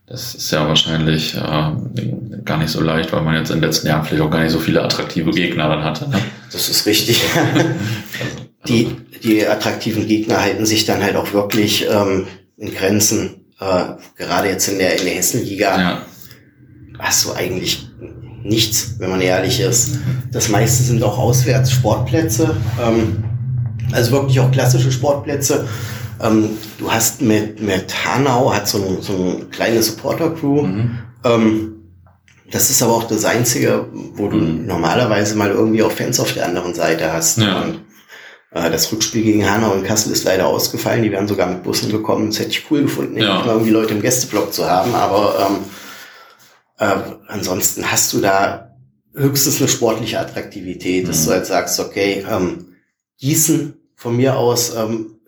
das 0.06 0.34
ist 0.34 0.50
ja 0.50 0.66
wahrscheinlich 0.66 1.34
äh, 1.34 2.40
gar 2.44 2.58
nicht 2.58 2.70
so 2.70 2.80
leicht, 2.80 3.12
weil 3.12 3.22
man 3.22 3.34
jetzt 3.36 3.50
in 3.50 3.56
den 3.56 3.64
letzten 3.64 3.88
Jahren 3.88 4.04
vielleicht 4.04 4.22
auch 4.22 4.30
gar 4.30 4.42
nicht 4.42 4.52
so 4.52 4.58
viele 4.58 4.82
attraktive 4.82 5.30
Gegner 5.30 5.68
dann 5.68 5.84
hatte. 5.84 6.08
Ne? 6.08 6.20
Das 6.50 6.68
ist 6.68 6.86
richtig. 6.86 7.22
also, 8.57 8.57
die, 8.66 8.88
die 9.22 9.46
attraktiven 9.46 10.06
Gegner 10.06 10.40
halten 10.42 10.66
sich 10.66 10.84
dann 10.84 11.02
halt 11.02 11.16
auch 11.16 11.32
wirklich 11.32 11.86
ähm, 11.90 12.26
in 12.56 12.74
Grenzen. 12.74 13.46
Äh, 13.60 13.94
gerade 14.16 14.48
jetzt 14.48 14.68
in 14.68 14.78
der, 14.78 14.98
in 14.98 15.04
der 15.04 15.14
Hessenliga 15.14 15.80
ja. 15.80 16.02
hast 16.98 17.24
du 17.24 17.32
eigentlich 17.32 17.88
nichts, 18.42 18.94
wenn 18.98 19.10
man 19.10 19.20
ehrlich 19.20 19.60
ist. 19.60 19.98
Das 20.32 20.48
meiste 20.48 20.82
sind 20.82 21.02
auch 21.02 21.18
auswärts 21.18 21.72
Sportplätze, 21.72 22.56
ähm, 22.80 23.24
also 23.92 24.12
wirklich 24.12 24.40
auch 24.40 24.50
klassische 24.50 24.92
Sportplätze. 24.92 25.66
Ähm, 26.20 26.50
du 26.78 26.90
hast 26.90 27.22
mit, 27.22 27.60
mit 27.62 27.94
Hanau, 28.04 28.52
hat 28.52 28.68
so, 28.68 28.78
ein, 28.78 29.02
so 29.02 29.14
eine 29.14 29.44
kleine 29.46 29.82
Supporter-Crew. 29.82 30.62
Mhm. 30.62 30.98
Ähm, 31.24 31.74
das 32.50 32.70
ist 32.70 32.82
aber 32.82 32.94
auch 32.94 33.04
das 33.04 33.24
Einzige, 33.24 33.86
wo 34.14 34.28
du 34.28 34.38
mhm. 34.38 34.66
normalerweise 34.66 35.36
mal 35.36 35.50
irgendwie 35.50 35.82
auch 35.82 35.92
Fans 35.92 36.18
auf 36.18 36.32
der 36.32 36.46
anderen 36.46 36.74
Seite 36.74 37.12
hast. 37.12 37.38
Ja. 37.38 37.60
Und 37.62 37.80
das 38.50 38.90
Rückspiel 38.90 39.22
gegen 39.22 39.48
Hanau 39.48 39.74
in 39.74 39.84
Kassel 39.84 40.12
ist 40.12 40.24
leider 40.24 40.46
ausgefallen. 40.46 41.02
Die 41.02 41.12
wären 41.12 41.28
sogar 41.28 41.48
mit 41.48 41.62
Bussen 41.62 41.90
gekommen. 41.90 42.30
Das 42.30 42.38
hätte 42.38 42.50
ich 42.50 42.70
cool 42.70 42.82
gefunden, 42.82 43.18
ja. 43.18 43.44
irgendwie 43.44 43.70
Leute 43.70 43.94
im 43.94 44.02
Gästeblock 44.02 44.52
zu 44.54 44.68
haben. 44.68 44.94
Aber 44.94 45.48
ähm, 45.48 45.56
äh, 46.78 47.12
ansonsten 47.26 47.90
hast 47.90 48.12
du 48.12 48.20
da 48.20 48.74
höchstens 49.14 49.58
eine 49.58 49.68
sportliche 49.68 50.18
Attraktivität, 50.18 51.04
mhm. 51.04 51.08
dass 51.08 51.24
du 51.24 51.32
halt 51.32 51.46
sagst, 51.46 51.78
okay, 51.80 52.24
ähm, 52.30 52.76
Gießen 53.18 53.74
von 53.96 54.16
mir 54.16 54.36
aus 54.36 54.74
ähm, 54.74 55.18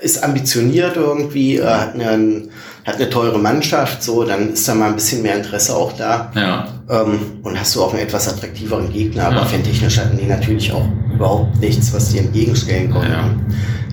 ist 0.00 0.22
ambitioniert 0.22 0.96
irgendwie, 0.96 1.56
äh, 1.56 1.64
hat, 1.64 1.94
eine, 1.94 2.48
hat 2.86 2.96
eine 2.96 3.10
teure 3.10 3.38
Mannschaft, 3.38 4.00
so, 4.02 4.22
dann 4.22 4.52
ist 4.52 4.68
da 4.68 4.74
mal 4.74 4.90
ein 4.90 4.94
bisschen 4.94 5.20
mehr 5.20 5.36
Interesse 5.36 5.74
auch 5.74 5.92
da. 5.92 6.30
Ja. 6.36 6.68
Ähm, 6.88 7.40
und 7.42 7.58
hast 7.58 7.74
du 7.74 7.82
auch 7.82 7.92
einen 7.92 8.02
etwas 8.02 8.28
attraktiveren 8.28 8.92
Gegner, 8.92 9.26
aber 9.26 9.38
ja. 9.38 9.44
fantechnisch 9.44 9.98
hatten 9.98 10.16
die 10.16 10.26
natürlich 10.26 10.72
auch 10.72 10.86
überhaupt 11.12 11.58
nichts, 11.60 11.92
was 11.92 12.10
die 12.10 12.18
entgegenstellen 12.18 12.92
konnten. 12.92 13.10
Ja. 13.10 13.30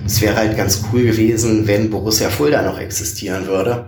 Es 0.06 0.20
wäre 0.20 0.36
halt 0.36 0.56
ganz 0.56 0.84
cool 0.92 1.02
gewesen, 1.02 1.66
wenn 1.66 1.90
Borussia 1.90 2.30
Fulda 2.30 2.62
noch 2.62 2.78
existieren 2.78 3.48
würde. 3.48 3.86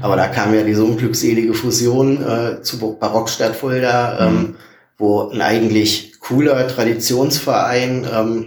Aber 0.00 0.16
da 0.16 0.26
kam 0.26 0.52
ja 0.52 0.64
diese 0.64 0.82
unglückselige 0.82 1.54
Fusion 1.54 2.20
äh, 2.26 2.62
zu 2.62 2.96
Barockstadt 2.98 3.54
Fulda, 3.54 4.26
ähm, 4.26 4.34
mhm. 4.34 4.54
wo 4.98 5.30
ein 5.30 5.40
eigentlich 5.40 6.18
cooler 6.18 6.66
Traditionsverein 6.66 8.08
ähm, 8.12 8.46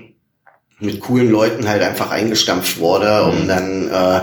mit 0.80 1.00
coolen 1.00 1.32
Leuten 1.32 1.70
halt 1.70 1.82
einfach 1.82 2.12
eingestampft 2.12 2.80
wurde, 2.80 3.32
mhm. 3.32 3.40
um 3.40 3.48
dann 3.48 3.88
äh, 3.90 4.22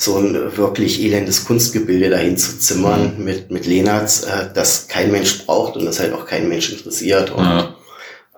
so 0.00 0.16
ein 0.16 0.56
wirklich 0.56 1.02
elendes 1.02 1.44
Kunstgebilde 1.44 2.10
dahin 2.10 2.36
zu 2.36 2.58
zimmern 2.58 3.16
mhm. 3.18 3.24
mit, 3.24 3.50
mit 3.50 3.66
Lenarts, 3.66 4.22
äh, 4.22 4.48
das 4.54 4.88
kein 4.88 5.12
Mensch 5.12 5.44
braucht 5.44 5.76
und 5.76 5.84
das 5.84 6.00
halt 6.00 6.14
auch 6.14 6.26
kein 6.26 6.48
Mensch 6.48 6.72
interessiert. 6.72 7.30
Und, 7.30 7.44
ja. 7.44 7.74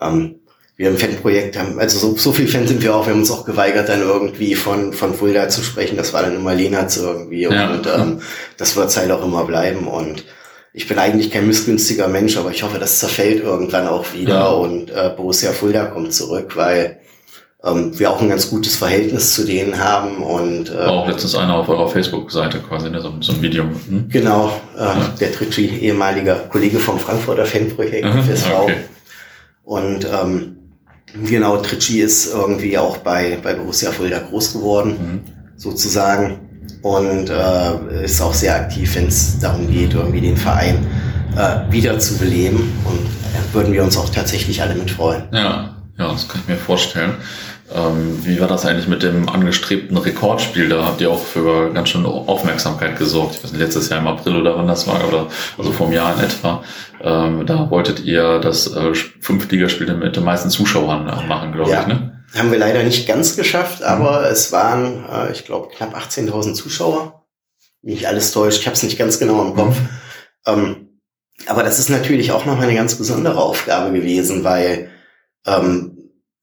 ähm, 0.01 0.37
wir 0.77 0.89
im 0.89 0.99
Fanprojekt 0.99 1.57
haben, 1.57 1.79
also 1.79 1.99
so, 1.99 2.17
so 2.17 2.33
viel 2.33 2.49
Fan 2.49 2.67
sind 2.67 2.83
wir 2.83 2.97
auch, 2.97 3.07
wir 3.07 3.13
haben 3.13 3.21
uns 3.21 3.31
auch 3.31 3.45
geweigert, 3.45 3.89
dann 3.89 4.01
irgendwie 4.01 4.57
von, 4.57 4.93
von 4.93 5.15
Fulda 5.15 5.49
zu 5.49 5.63
sprechen. 5.63 5.97
Das 5.97 6.13
war 6.13 6.23
dann 6.23 6.35
immer 6.35 6.55
Lenatz 6.55 6.97
irgendwie 6.97 7.43
ja. 7.43 7.71
und 7.71 7.87
ähm, 7.87 8.21
das 8.57 8.75
wird 8.75 8.97
halt 8.97 9.11
auch 9.13 9.25
immer 9.25 9.45
bleiben 9.45 9.87
und 9.87 10.25
ich 10.73 10.89
bin 10.89 10.99
eigentlich 10.99 11.31
kein 11.31 11.47
missgünstiger 11.47 12.09
Mensch, 12.09 12.37
aber 12.39 12.51
ich 12.51 12.63
hoffe, 12.63 12.79
das 12.79 12.99
zerfällt 12.99 13.45
irgendwann 13.45 13.87
auch 13.87 14.15
wieder 14.15 14.35
ja. 14.35 14.49
und 14.49 14.91
äh, 14.91 15.13
Borussia 15.15 15.53
Fulda 15.53 15.85
kommt 15.85 16.15
zurück, 16.15 16.57
weil 16.57 17.02
ähm, 17.65 17.99
wir 17.99 18.11
auch 18.11 18.21
ein 18.21 18.29
ganz 18.29 18.51
gutes 18.51 18.77
Verhältnis 18.77 19.35
zu 19.35 19.45
denen 19.45 19.79
haben 19.79 20.23
und 20.23 20.71
äh, 20.71 20.79
auch 20.79 21.07
letztens 21.07 21.35
einer 21.35 21.55
auf 21.55 21.69
eurer 21.69 21.89
Facebook-Seite 21.89 22.59
quasi, 22.59 22.91
ne, 22.91 23.01
so, 23.01 23.13
so 23.21 23.33
ein 23.33 23.43
Video. 23.43 23.65
Hm? 23.65 24.09
Genau, 24.09 24.53
äh, 24.77 24.81
ja. 24.81 25.15
der 25.21 25.33
Tritschi, 25.33 25.67
ehemaliger 25.67 26.35
Kollege 26.35 26.79
vom 26.79 26.99
Frankfurter 26.99 27.47
Fanprojekt 27.47 28.07
FSV. 28.07 28.51
Okay. 28.63 28.77
Und 29.65 30.05
ähm, 30.05 30.57
Genau, 31.15 31.59
Tricci 31.59 32.01
ist 32.01 32.33
irgendwie 32.33 32.79
auch 32.79 32.99
bei, 32.99 33.39
bei 33.43 33.53
Borussia 33.55 33.91
Fulda 33.91 34.19
groß 34.19 34.55
geworden, 34.55 34.91
mhm. 34.91 35.21
sozusagen. 35.57 36.49
Und 36.81 37.29
äh, 37.29 38.05
ist 38.05 38.21
auch 38.21 38.35
sehr 38.35 38.57
aktiv, 38.57 38.95
wenn 38.97 39.07
es 39.07 39.39
darum 39.39 39.71
geht, 39.71 39.95
irgendwie 39.95 40.21
den 40.21 40.37
Verein 40.37 40.87
äh, 41.37 41.71
wieder 41.71 41.99
zu 41.99 42.19
beleben. 42.19 42.73
Und 42.85 42.99
da 43.35 43.55
würden 43.55 43.73
wir 43.73 43.83
uns 43.83 43.97
auch 43.97 44.09
tatsächlich 44.09 44.63
alle 44.63 44.75
mit 44.75 44.91
freuen. 44.91 45.25
Ja, 45.33 45.77
ja, 45.99 46.13
das 46.13 46.29
kann 46.29 46.41
ich 46.43 46.49
mir 46.49 46.57
vorstellen. 46.57 47.15
Ähm, 47.75 48.25
wie 48.25 48.41
war 48.41 48.49
das 48.49 48.67
eigentlich 48.67 48.89
mit 48.89 49.03
dem 49.03 49.29
angestrebten 49.29 49.97
Rekordspiel? 49.97 50.69
Da 50.69 50.85
habt 50.85 51.01
ihr 51.01 51.11
auch 51.11 51.23
für 51.23 51.73
ganz 51.73 51.89
schön 51.89 52.05
Aufmerksamkeit 52.07 52.99
gesorgt. 52.99 53.37
Ich 53.37 53.45
weiß 53.45 53.53
nicht, 53.53 53.61
letztes 53.61 53.89
Jahr 53.89 54.01
im 54.01 54.07
April 54.07 54.37
oder 54.37 54.57
wann 54.57 54.67
das 54.67 54.87
war, 54.87 55.07
oder 55.09 55.29
also 55.57 55.73
vor 55.73 55.87
einem 55.87 55.97
Jahr 55.97 56.15
in 56.17 56.25
etwa. 56.25 56.63
Ähm, 57.01 57.47
da 57.47 57.71
wolltet 57.71 58.01
ihr 58.01 58.39
das 58.41 58.75
äh, 58.75 58.95
Fünftligaspiel 59.21 59.93
mit 59.95 60.17
den 60.17 60.25
meisten 60.25 60.51
Zuschauern 60.51 61.09
äh, 61.09 61.27
machen, 61.27 61.53
glaube 61.53 61.71
ja. 61.71 61.83
ich. 61.83 61.87
Ne? 61.87 62.25
Haben 62.35 62.51
wir 62.51 62.59
leider 62.59 62.83
nicht 62.83 63.07
ganz 63.07 63.37
geschafft, 63.37 63.83
aber 63.83 64.21
mhm. 64.21 64.27
es 64.27 64.53
waren, 64.53 65.05
äh, 65.11 65.33
ich 65.33 65.45
glaube, 65.45 65.69
knapp 65.75 65.97
18.000 65.97 66.55
Zuschauer. 66.55 67.27
Nicht 67.83 68.07
alles 68.07 68.33
täuscht, 68.33 68.61
ich 68.61 68.67
habe 68.67 68.75
es 68.75 68.83
nicht 68.83 68.99
ganz 68.99 69.19
genau 69.19 69.43
im 69.43 69.55
Kopf. 69.55 69.77
Mhm. 69.79 69.89
Ähm, 70.47 70.89
aber 71.47 71.63
das 71.63 71.79
ist 71.79 71.89
natürlich 71.89 72.33
auch 72.33 72.45
noch 72.45 72.61
eine 72.61 72.75
ganz 72.75 72.95
besondere 72.95 73.39
Aufgabe 73.39 73.93
gewesen, 73.93 74.45
weil 74.45 74.91
ähm, 75.47 75.92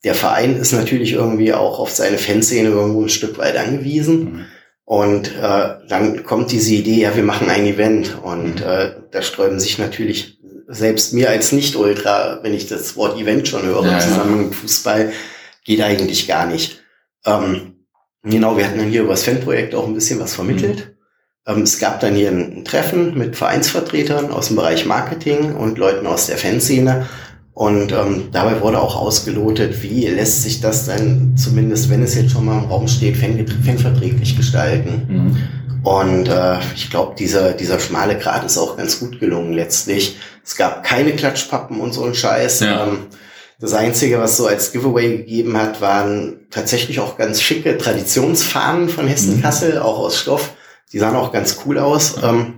der 0.04 0.16
Verein 0.16 0.56
ist 0.56 0.72
natürlich 0.72 1.14
irgendwie 1.14 1.54
auch 1.54 1.80
auf 1.80 1.90
seine 1.90 2.18
Fanszene 2.18 2.70
irgendwo 2.70 3.04
ein 3.04 3.10
Stück 3.10 3.38
weit 3.38 3.58
angewiesen. 3.58 4.20
Mhm. 4.20 4.46
Und 4.86 5.28
äh, 5.36 5.76
dann 5.88 6.24
kommt 6.24 6.52
diese 6.52 6.74
Idee, 6.74 7.02
ja, 7.02 7.16
wir 7.16 7.24
machen 7.24 7.50
ein 7.50 7.66
Event. 7.66 8.18
Und 8.24 8.62
mhm. 8.62 8.66
äh, 8.66 8.92
da 9.12 9.22
sträuben 9.22 9.60
sich 9.60 9.78
natürlich 9.78 10.40
selbst 10.68 11.14
mir 11.14 11.30
als 11.30 11.52
Nicht-Ultra, 11.52 12.40
wenn 12.44 12.54
ich 12.54 12.68
das 12.68 12.96
Wort 12.96 13.20
Event 13.20 13.48
schon 13.48 13.64
höre, 13.64 13.86
ja, 13.86 14.00
zusammen 14.00 14.46
mit 14.46 14.56
Fußball, 14.56 15.12
geht 15.66 15.82
eigentlich 15.82 16.28
gar 16.28 16.46
nicht. 16.46 16.82
Ähm, 17.26 17.86
genau, 18.24 18.56
wir 18.56 18.66
hatten 18.66 18.78
dann 18.78 18.90
hier 18.90 19.02
über 19.02 19.12
das 19.12 19.24
Fanprojekt 19.24 19.76
auch 19.76 19.88
ein 19.88 19.96
bisschen 19.96 20.20
was 20.20 20.34
vermittelt. 20.34 20.78
Mhm. 20.78 21.00
Ähm, 21.58 21.62
es 21.64 21.80
gab 21.80 22.00
dann 22.00 22.16
hier 22.16 22.30
ein 22.30 22.64
Treffen 22.66 23.18
mit 23.18 23.36
Vereinsvertretern 23.36 24.32
aus 24.32 24.48
dem 24.48 24.56
Bereich 24.56 24.86
Marketing 24.86 25.56
und 25.56 25.78
Leuten 25.78 26.08
aus 26.08 26.28
der 26.28 26.38
Fanszene. 26.38 27.08
Und 27.60 27.92
ähm, 27.92 28.30
dabei 28.32 28.62
wurde 28.62 28.80
auch 28.80 28.96
ausgelotet, 28.96 29.84
wie 29.84 30.08
lässt 30.08 30.44
sich 30.44 30.62
das 30.62 30.86
dann, 30.86 31.36
zumindest 31.36 31.90
wenn 31.90 32.02
es 32.02 32.16
jetzt 32.16 32.32
schon 32.32 32.46
mal 32.46 32.58
im 32.58 32.70
Raum 32.70 32.88
steht, 32.88 33.18
fanverträglich 33.18 34.38
gestalten. 34.38 35.06
Mhm. 35.10 35.84
Und 35.84 36.30
äh, 36.30 36.60
ich 36.74 36.90
glaube, 36.90 37.16
dieser, 37.20 37.52
dieser 37.52 37.78
schmale 37.82 38.18
Grat 38.18 38.46
ist 38.46 38.58
auch 38.58 38.78
ganz 38.78 39.02
gut 39.02 39.20
gelungen 39.20 39.52
letztlich. 39.52 40.16
Es 40.42 40.56
gab 40.56 40.86
keine 40.86 41.12
Klatschpappen 41.12 41.82
und 41.82 41.92
so 41.94 42.06
ein 42.06 42.16
Scheiß. 42.16 42.62
Ja. 42.62 42.88
Ähm, 42.88 43.08
das 43.60 43.74
Einzige, 43.74 44.20
was 44.20 44.38
so 44.38 44.48
als 44.48 44.72
Giveaway 44.72 45.18
gegeben 45.18 45.58
hat, 45.58 45.82
waren 45.82 46.48
tatsächlich 46.52 47.02
auch 47.02 47.18
ganz 47.18 47.42
schicke 47.42 47.78
Traditionsfahnen 47.78 48.88
von 48.88 49.06
Hessen-Kassel, 49.06 49.74
mhm. 49.74 49.82
auch 49.82 50.00
aus 50.00 50.18
Stoff. 50.18 50.54
Die 50.94 51.00
sahen 51.00 51.18
auch 51.18 51.34
ganz 51.34 51.58
cool 51.66 51.78
aus. 51.78 52.16
Ähm, 52.24 52.54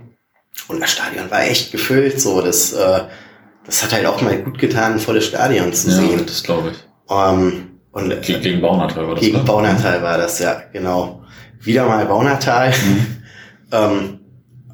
und 0.68 0.80
das 0.80 0.92
Stadion 0.92 1.28
war 1.28 1.42
echt 1.42 1.72
gefüllt. 1.72 2.20
So, 2.20 2.40
das 2.40 2.72
äh, 2.72 3.00
das 3.66 3.82
hat 3.82 3.92
halt 3.92 4.06
auch 4.06 4.20
mal 4.20 4.38
gut 4.38 4.58
getan, 4.58 4.98
volles 4.98 5.26
Stadion 5.26 5.72
zu 5.72 5.88
ja, 5.88 5.96
sehen. 5.96 6.22
das 6.26 6.42
glaube 6.42 6.70
ich. 6.70 6.76
Ähm, 7.10 7.68
und, 7.92 8.22
Ge 8.22 8.40
gegen 8.40 8.60
Baunatal 8.60 9.06
war 9.06 9.14
das, 9.14 9.24
Gegen 9.24 9.38
ne? 9.38 9.44
Baunatal 9.44 10.02
war 10.02 10.18
das, 10.18 10.38
ja, 10.38 10.62
genau. 10.72 11.22
Wieder 11.60 11.86
mal 11.86 12.04
Baunatal. 12.06 12.70
Mhm. 12.70 13.06
ähm, 13.72 14.20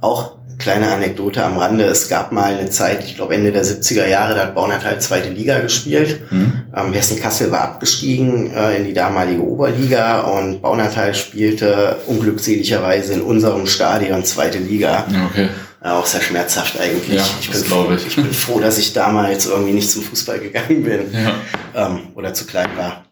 auch 0.01 0.39
kleine 0.59 0.91
Anekdote 0.91 1.45
am 1.45 1.57
Rande. 1.57 1.85
Es 1.85 2.09
gab 2.09 2.33
mal 2.33 2.55
eine 2.55 2.69
Zeit, 2.69 3.05
ich 3.05 3.17
glaube 3.17 3.35
Ende 3.35 3.53
der 3.53 3.65
70er 3.65 4.07
Jahre, 4.07 4.35
da 4.35 4.43
hat 4.43 4.55
Baunatal 4.55 5.01
zweite 5.01 5.31
Liga 5.31 5.61
gespielt. 5.61 6.21
Mhm. 6.31 6.65
Ähm, 6.75 6.93
Hessen-Kassel 6.93 7.51
war 7.51 7.63
abgestiegen 7.63 8.53
äh, 8.53 8.77
in 8.77 8.85
die 8.85 8.93
damalige 8.93 9.43
Oberliga 9.43 10.21
und 10.21 10.61
Baunatal 10.61 11.15
spielte 11.15 11.97
unglückseligerweise 12.07 13.15
in 13.15 13.23
unserem 13.23 13.67
Stadion 13.67 14.25
zweite 14.25 14.59
Liga. 14.59 15.07
Okay. 15.31 15.49
Ja, 15.83 15.99
auch 15.99 16.07
sehr 16.07 16.21
schmerzhaft 16.21 16.79
eigentlich. 16.79 17.17
Ja, 17.17 17.27
ich, 17.41 17.51
bin 17.51 17.65
froh, 17.65 17.93
ich. 17.95 18.07
ich 18.07 18.17
bin 18.17 18.33
froh, 18.33 18.59
dass 18.59 18.79
ich 18.79 18.93
damals 18.93 19.47
irgendwie 19.47 19.73
nicht 19.73 19.91
zum 19.91 20.03
Fußball 20.03 20.41
gegangen 20.41 20.83
bin. 20.83 21.13
Ja. 21.13 21.35
ähm, 21.75 22.09
oder 22.15 22.35
zu 22.35 22.47
klein 22.47 22.77
war. 22.77 23.05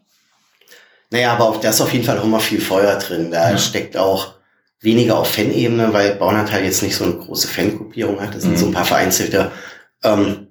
Naja, 1.09 1.33
aber 1.33 1.45
auch 1.45 1.61
da 1.61 1.69
ist 1.69 1.79
auf 1.79 1.93
jeden 1.93 2.03
Fall 2.03 2.19
auch 2.19 2.25
immer 2.25 2.41
viel 2.41 2.59
Feuer 2.59 2.97
drin. 2.99 3.31
Da 3.31 3.51
ja. 3.51 3.57
steckt 3.57 3.95
auch 3.95 4.33
weniger 4.81 5.17
auf 5.17 5.31
Fanebene, 5.31 5.93
weil 5.93 6.15
Baunatal 6.15 6.63
jetzt 6.63 6.83
nicht 6.83 6.95
so 6.95 7.05
eine 7.05 7.13
große 7.15 7.47
Fangruppierung 7.47 8.19
hat. 8.19 8.35
Das 8.35 8.43
sind 8.43 8.53
mhm. 8.53 8.57
so 8.57 8.65
ein 8.67 8.73
paar 8.73 8.85
vereinzelte. 8.85 9.51
Ähm, 10.03 10.47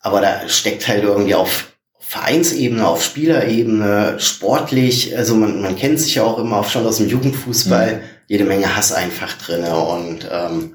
aber 0.00 0.20
da 0.20 0.48
steckt 0.48 0.88
halt 0.88 1.04
irgendwie 1.04 1.34
auf 1.34 1.66
Vereinsebene, 1.98 2.86
auf 2.86 3.04
Spielerebene, 3.04 4.14
sportlich, 4.18 5.14
also 5.14 5.34
man, 5.34 5.60
man 5.60 5.76
kennt 5.76 6.00
sich 6.00 6.14
ja 6.14 6.22
auch 6.22 6.38
immer 6.38 6.60
auch 6.60 6.68
schon 6.70 6.86
aus 6.86 6.96
dem 6.96 7.08
Jugendfußball, 7.08 7.96
mhm. 7.96 8.00
jede 8.28 8.44
Menge 8.44 8.74
Hass 8.74 8.92
einfach 8.92 9.34
drinne 9.34 9.76
und 9.76 10.26
ähm, 10.32 10.74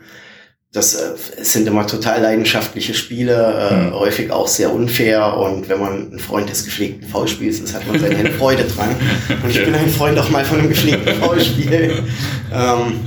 das 0.74 0.96
äh, 0.96 1.14
sind 1.44 1.68
immer 1.68 1.86
total 1.86 2.22
leidenschaftliche 2.22 2.96
Spiele, 2.96 3.70
äh, 3.72 3.76
mhm. 3.76 3.94
häufig 3.94 4.32
auch 4.32 4.48
sehr 4.48 4.74
unfair. 4.74 5.38
Und 5.38 5.70
wenn 5.70 5.80
man 5.80 6.12
ein 6.12 6.20
Freund 6.20 6.50
des 6.50 6.66
gepflegten 6.66 7.08
Foulspiels 7.08 7.60
ist, 7.60 7.76
hat 7.76 7.88
man 7.88 8.00
seine 8.00 8.32
Freude 8.32 8.64
dran. 8.64 8.90
Und 9.44 9.50
ich 9.52 9.64
bin 9.64 9.76
ein 9.76 9.90
Freund 9.90 10.18
auch 10.18 10.30
mal 10.30 10.44
von 10.44 10.60
einem 10.60 10.70
gepflegten 10.70 11.14
Foulspiel. 11.16 12.04
ähm, 12.52 13.06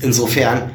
insofern, 0.00 0.70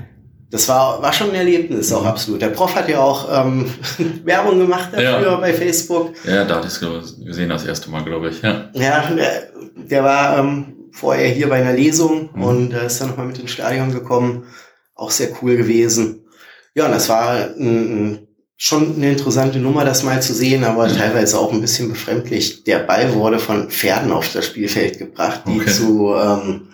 das 0.52 0.70
war, 0.70 1.02
war 1.02 1.12
schon 1.12 1.32
ein 1.32 1.36
Erlebnis, 1.36 1.92
auch 1.92 2.06
absolut. 2.06 2.40
Der 2.40 2.50
Prof 2.50 2.76
hat 2.76 2.88
ja 2.88 3.00
auch 3.00 3.28
ähm, 3.44 3.66
Werbung 4.26 4.60
gemacht 4.60 4.90
dafür 4.92 5.22
ja. 5.22 5.36
bei 5.38 5.54
Facebook. 5.54 6.14
Ja, 6.24 6.46
da 6.46 6.58
hatte 6.58 6.68
ich 6.68 6.74
es 6.74 7.26
gesehen 7.26 7.50
das 7.50 7.66
erste 7.66 7.90
Mal, 7.90 8.04
glaube 8.04 8.30
ich. 8.30 8.44
Ja, 8.44 8.70
ja 8.74 9.10
der, 9.10 9.50
der 9.76 10.04
war 10.04 10.38
ähm, 10.38 10.66
vorher 10.92 11.30
hier 11.30 11.50
bei 11.50 11.56
einer 11.56 11.74
Lesung 11.74 12.30
mhm. 12.36 12.44
und 12.44 12.74
äh, 12.74 12.86
ist 12.86 13.02
dann 13.02 13.10
nochmal 13.10 13.26
mit 13.26 13.40
ins 13.40 13.50
Stadion 13.50 13.92
gekommen 13.92 14.44
auch 14.96 15.12
sehr 15.12 15.30
cool 15.42 15.58
gewesen. 15.58 16.26
Ja, 16.74 16.86
und 16.86 16.92
das 16.92 17.10
war 17.10 17.50
ein, 17.58 17.58
ein, 17.60 18.28
schon 18.58 18.96
eine 18.96 19.12
interessante 19.12 19.60
Nummer, 19.60 19.86
das 19.86 20.04
mal 20.04 20.22
zu 20.22 20.34
sehen, 20.34 20.64
aber 20.64 20.88
mhm. 20.88 20.98
teilweise 20.98 21.38
auch 21.38 21.52
ein 21.52 21.62
bisschen 21.62 21.90
befremdlich. 21.90 22.64
Der 22.64 22.80
Ball 22.80 23.14
wurde 23.14 23.40
von 23.40 23.70
Pferden 23.70 24.12
auf 24.12 24.32
das 24.32 24.48
Spielfeld 24.48 24.98
gebracht, 24.98 25.42
die 25.48 25.60
okay. 25.60 25.72
zu, 25.72 26.16
ähm, 26.16 26.68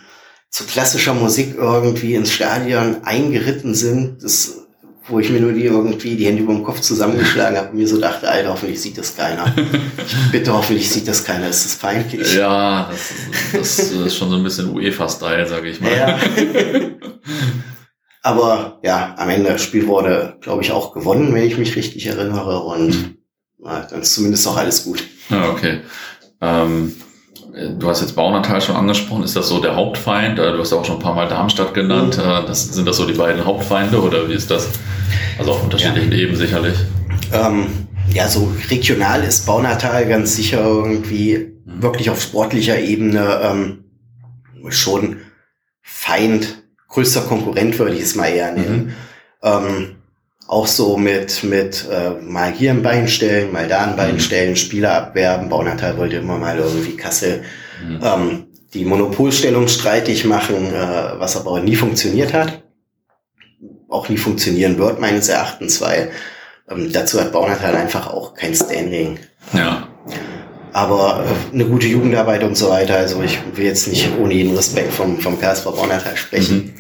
zu 0.50 0.66
klassischer 0.66 1.14
Musik 1.14 1.56
irgendwie 1.58 2.16
ins 2.16 2.32
Stadion 2.32 3.04
eingeritten 3.04 3.74
sind. 3.76 4.24
Das 4.24 4.62
wo 5.08 5.20
ich 5.20 5.30
mir 5.30 5.42
nur 5.42 5.52
die 5.52 5.66
irgendwie 5.66 6.16
die 6.16 6.26
Hände 6.26 6.44
über 6.44 6.54
dem 6.54 6.64
Kopf 6.64 6.80
zusammengeschlagen 6.80 7.58
habe 7.58 7.70
und 7.70 7.78
mir 7.78 7.88
so 7.88 8.00
dachte, 8.00 8.30
Alter, 8.30 8.50
hoffentlich 8.50 8.80
sieht 8.80 8.98
das 8.98 9.16
keiner. 9.16 9.54
Bitte, 10.32 10.54
hoffentlich 10.54 10.90
sieht 10.90 11.08
das 11.08 11.24
keiner, 11.24 11.50
ist 11.50 11.66
das 11.66 11.76
peinlich. 11.76 12.36
Ja, 12.36 12.90
das, 13.52 13.78
das 13.78 13.92
ist 13.92 14.16
schon 14.16 14.30
so 14.30 14.38
ein 14.38 14.44
bisschen 14.44 14.70
UEFA-Style, 14.70 15.48
sage 15.48 15.70
ich 15.70 15.82
mal. 15.82 15.92
Ja. 15.92 16.20
Aber 18.22 18.80
ja, 18.84 19.16
am 19.18 19.30
Ende 19.30 19.50
das 19.50 19.64
Spiel 19.64 19.88
wurde, 19.88 20.38
glaube 20.42 20.62
ich, 20.62 20.72
auch 20.72 20.94
gewonnen, 20.94 21.34
wenn 21.34 21.44
ich 21.44 21.58
mich 21.58 21.76
richtig 21.76 22.06
erinnere. 22.06 22.60
Und 22.60 22.90
mhm. 22.90 23.18
ja, 23.64 23.88
dann 23.90 24.02
ist 24.02 24.14
zumindest 24.14 24.48
auch 24.48 24.58
alles 24.58 24.84
gut. 24.84 25.04
Ja, 25.30 25.50
okay. 25.50 25.82
Ähm, 26.40 26.94
du 27.80 27.90
hast 27.90 28.02
jetzt 28.02 28.16
Baunatal 28.16 28.62
schon 28.62 28.76
angesprochen. 28.76 29.24
Ist 29.24 29.36
das 29.36 29.48
so 29.48 29.60
der 29.60 29.76
Hauptfeind? 29.76 30.38
Äh, 30.38 30.52
du 30.52 30.60
hast 30.60 30.72
ja 30.72 30.78
auch 30.78 30.86
schon 30.86 30.98
ein 30.98 31.02
paar 31.02 31.16
Mal 31.16 31.28
Darmstadt 31.28 31.74
genannt. 31.74 32.18
Mhm. 32.18 32.46
Das, 32.46 32.66
sind 32.66 32.88
das 32.88 32.98
so 32.98 33.08
die 33.08 33.14
beiden 33.14 33.44
Hauptfeinde 33.44 34.02
oder 34.02 34.30
wie 34.30 34.34
ist 34.34 34.52
das? 34.52 34.70
Also 35.40 35.54
auf 35.54 35.64
unterschiedlichen 35.64 36.12
ja. 36.12 36.18
Ebenen 36.20 36.38
sicherlich. 36.38 36.76
Ähm, 37.34 37.88
ja, 38.14 38.28
so 38.28 38.52
regional 38.70 39.24
ist 39.24 39.46
Baunatal 39.46 40.08
ganz 40.08 40.36
sicher 40.36 40.64
irgendwie 40.64 41.54
mhm. 41.66 41.82
wirklich 41.82 42.10
auf 42.12 42.22
sportlicher 42.22 42.80
Ebene 42.80 43.40
ähm, 43.44 43.86
schon 44.70 45.18
Feind 45.82 46.61
größter 46.92 47.22
Konkurrent 47.22 47.80
würde 47.80 47.96
ich 47.96 48.04
es 48.04 48.16
mal 48.16 48.28
eher 48.28 48.52
nennen. 48.52 48.86
Mhm. 48.86 48.94
Ähm, 49.44 49.96
auch 50.48 50.68
so 50.68 50.98
mit, 50.98 51.44
mit 51.44 51.88
äh, 51.90 52.22
mal 52.22 52.52
hier 52.52 52.72
ein 52.72 52.84
Bein 52.84 53.08
stellen, 53.08 53.54
mal 53.54 53.68
da 53.68 53.86
ein 53.86 53.96
Bein 53.96 54.16
mhm. 54.16 54.20
stellen, 54.20 54.56
Spieler 54.56 54.94
abwerben. 54.94 55.50
Baunatal 55.50 55.98
wollte 55.98 56.18
immer 56.18 56.38
mal 56.38 56.58
irgendwie 56.60 56.98
Kassel 56.98 57.44
mhm. 57.84 58.00
ähm, 58.04 58.48
die 58.74 58.86
Monopolstellung 58.86 59.68
streitig 59.68 60.26
machen, 60.26 60.74
äh, 60.74 61.20
was 61.20 61.38
aber 61.38 61.60
nie 61.62 61.76
funktioniert 61.76 62.34
hat. 62.34 62.64
Auch 63.90 64.10
nie 64.10 64.18
funktionieren 64.18 64.78
wird, 64.78 65.00
meines 65.00 65.30
Erachtens, 65.30 65.82
weil 65.82 66.12
ähm, 66.70 66.92
dazu 66.92 67.20
hat 67.20 67.32
Baunatal 67.32 67.76
einfach 67.76 68.08
auch 68.08 68.34
kein 68.34 68.54
Standing. 68.54 69.20
Ja. 69.54 69.88
Aber 70.74 71.26
äh, 71.26 71.54
eine 71.54 71.66
gute 71.66 71.88
Jugendarbeit 71.88 72.44
und 72.44 72.56
so 72.56 72.70
weiter. 72.70 72.98
Also 72.98 73.22
ich 73.22 73.40
will 73.56 73.66
jetzt 73.66 73.88
nicht 73.88 74.10
ohne 74.20 74.34
jeden 74.34 74.56
Respekt 74.56 74.94
vom, 74.94 75.20
vom 75.20 75.40
KSV 75.40 75.66
Baunatal 75.66 76.18
sprechen. 76.18 76.58
Mhm. 76.58 76.74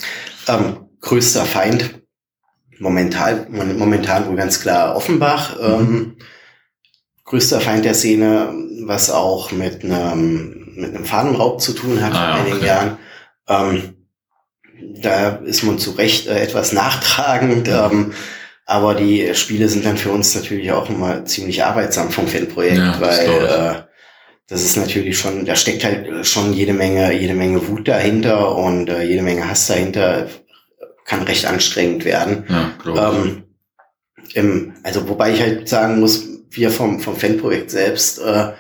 Ähm, 0.47 0.75
größter 1.01 1.45
Feind 1.45 2.01
momentan, 2.79 3.47
momentan 3.77 4.27
wohl 4.27 4.35
ganz 4.35 4.61
klar 4.61 4.95
Offenbach. 4.95 5.57
Mhm. 5.57 5.63
Ähm, 5.63 6.17
größter 7.25 7.61
Feind 7.61 7.85
der 7.85 7.93
Szene, 7.93 8.53
was 8.85 9.09
auch 9.09 9.51
mit 9.51 9.83
einem, 9.83 10.73
mit 10.75 10.95
einem 10.95 11.05
Fahnenraub 11.05 11.61
zu 11.61 11.73
tun 11.73 12.01
hat 12.03 12.13
ah, 12.13 12.35
in 12.35 12.41
einigen 12.41 12.57
okay. 12.57 12.67
Jahren. 12.67 12.97
Ähm, 13.47 13.93
da 15.01 15.29
ist 15.37 15.63
man 15.63 15.79
zu 15.79 15.91
Recht 15.91 16.27
äh, 16.27 16.39
etwas 16.39 16.73
nachtragend. 16.73 17.67
Ähm, 17.67 18.13
aber 18.65 18.95
die 18.95 19.33
Spiele 19.35 19.67
sind 19.67 19.85
dann 19.85 19.97
für 19.97 20.11
uns 20.11 20.35
natürlich 20.35 20.71
auch 20.71 20.89
immer 20.89 21.25
ziemlich 21.25 21.63
arbeitsam 21.63 22.09
vom 22.09 22.27
Fanprojekt, 22.27 22.77
ja, 22.77 23.01
weil 23.01 23.27
äh, 23.27 23.81
das 24.47 24.63
ist 24.63 24.75
natürlich 24.75 25.17
schon, 25.17 25.45
da 25.45 25.55
steckt 25.55 25.83
halt 25.83 26.25
schon 26.25 26.53
jede 26.53 26.73
Menge, 26.73 27.13
jede 27.13 27.33
Menge 27.33 27.67
Wut 27.67 27.87
dahinter 27.87 28.55
und 28.55 28.89
äh, 28.89 29.03
jede 29.03 29.21
Menge 29.21 29.49
Hass 29.49 29.67
dahinter. 29.67 30.27
Kann 31.05 31.23
recht 31.23 31.45
anstrengend 31.45 32.05
werden. 32.05 32.45
Ja, 32.85 33.11
ähm, 33.11 33.43
im, 34.33 34.73
also 34.83 35.09
wobei 35.09 35.33
ich 35.33 35.41
halt 35.41 35.67
sagen 35.67 35.99
muss, 35.99 36.27
wir 36.49 36.69
vom, 36.69 36.99
vom 36.99 37.15
Fanprojekt 37.15 37.71
selbst 37.71 38.19
äh, 38.19 38.51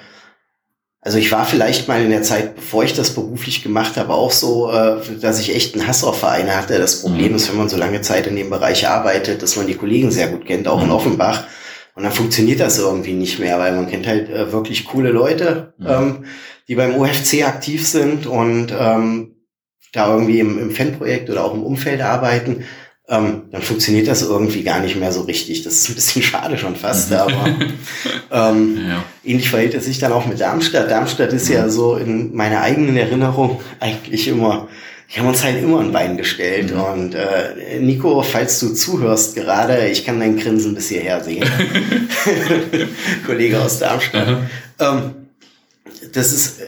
also 1.03 1.17
ich 1.17 1.31
war 1.31 1.45
vielleicht 1.45 1.87
mal 1.87 2.03
in 2.03 2.11
der 2.11 2.21
Zeit, 2.21 2.55
bevor 2.55 2.83
ich 2.83 2.93
das 2.93 3.15
beruflich 3.15 3.63
gemacht 3.63 3.97
habe, 3.97 4.13
auch 4.13 4.31
so, 4.31 4.71
äh, 4.71 4.97
dass 5.19 5.39
ich 5.39 5.55
echt 5.55 5.73
einen 5.73 5.87
Hass 5.87 6.03
auf 6.03 6.19
Vereine 6.19 6.55
hatte. 6.55 6.77
Das 6.77 7.01
Problem 7.01 7.29
mhm. 7.29 7.35
ist, 7.35 7.49
wenn 7.49 7.57
man 7.57 7.69
so 7.69 7.77
lange 7.77 8.01
Zeit 8.01 8.27
in 8.27 8.35
dem 8.35 8.51
Bereich 8.51 8.87
arbeitet, 8.87 9.41
dass 9.41 9.55
man 9.55 9.65
die 9.65 9.73
Kollegen 9.73 10.11
sehr 10.11 10.27
gut 10.27 10.45
kennt, 10.45 10.67
auch 10.67 10.77
mhm. 10.77 10.85
in 10.85 10.91
Offenbach. 10.91 11.45
Und 11.95 12.03
dann 12.03 12.11
funktioniert 12.11 12.59
das 12.59 12.77
irgendwie 12.77 13.13
nicht 13.13 13.39
mehr, 13.39 13.57
weil 13.57 13.75
man 13.75 13.89
kennt 13.89 14.05
halt 14.05 14.29
äh, 14.29 14.51
wirklich 14.51 14.85
coole 14.85 15.09
Leute, 15.09 15.73
mhm. 15.79 15.87
ähm, 15.87 16.25
die 16.67 16.75
beim 16.75 16.95
OFC 16.95 17.45
aktiv 17.45 17.85
sind 17.85 18.27
und 18.27 18.71
ähm, 18.79 19.35
da 19.93 20.13
irgendwie 20.13 20.39
im, 20.39 20.59
im 20.59 20.71
Fanprojekt 20.71 21.31
oder 21.31 21.43
auch 21.43 21.55
im 21.55 21.63
Umfeld 21.63 22.01
arbeiten 22.01 22.63
ähm, 23.07 23.43
dann 23.51 23.61
funktioniert 23.61 24.07
das 24.07 24.21
irgendwie 24.21 24.63
gar 24.63 24.79
nicht 24.79 24.95
mehr 24.95 25.11
so 25.11 25.21
richtig. 25.21 25.63
Das 25.63 25.73
ist 25.73 25.89
ein 25.89 25.95
bisschen 25.95 26.21
schade 26.23 26.57
schon 26.57 26.75
fast, 26.75 27.11
mhm. 27.11 27.17
aber 27.17 27.45
ähm, 28.31 28.77
ja. 28.87 29.03
ähnlich 29.23 29.49
verhält 29.49 29.73
es 29.73 29.85
sich 29.85 29.99
dann 29.99 30.13
auch 30.13 30.25
mit 30.25 30.39
Darmstadt. 30.39 30.89
Darmstadt 30.89 31.33
ist 31.33 31.49
ja 31.49 31.65
mhm. 31.65 31.71
so 31.71 31.95
in 31.95 32.35
meiner 32.35 32.61
eigenen 32.61 32.95
Erinnerung 32.95 33.61
eigentlich 33.79 34.27
immer, 34.27 34.67
die 35.13 35.19
haben 35.19 35.27
uns 35.27 35.43
halt 35.43 35.61
immer 35.61 35.81
ein 35.81 35.91
Bein 35.91 36.15
gestellt. 36.15 36.73
Mhm. 36.73 36.81
Und 36.81 37.15
äh, 37.15 37.79
Nico, 37.79 38.21
falls 38.21 38.59
du 38.59 38.73
zuhörst 38.73 39.35
gerade, 39.35 39.87
ich 39.87 40.05
kann 40.05 40.19
dein 40.19 40.37
Grinsen 40.37 40.73
bis 40.73 40.89
hierher 40.89 41.23
sehen. 41.23 41.49
Kollege 43.25 43.59
aus 43.59 43.79
Darmstadt. 43.79 44.37
Ähm, 44.79 45.15
das 46.13 46.31
ist 46.31 46.59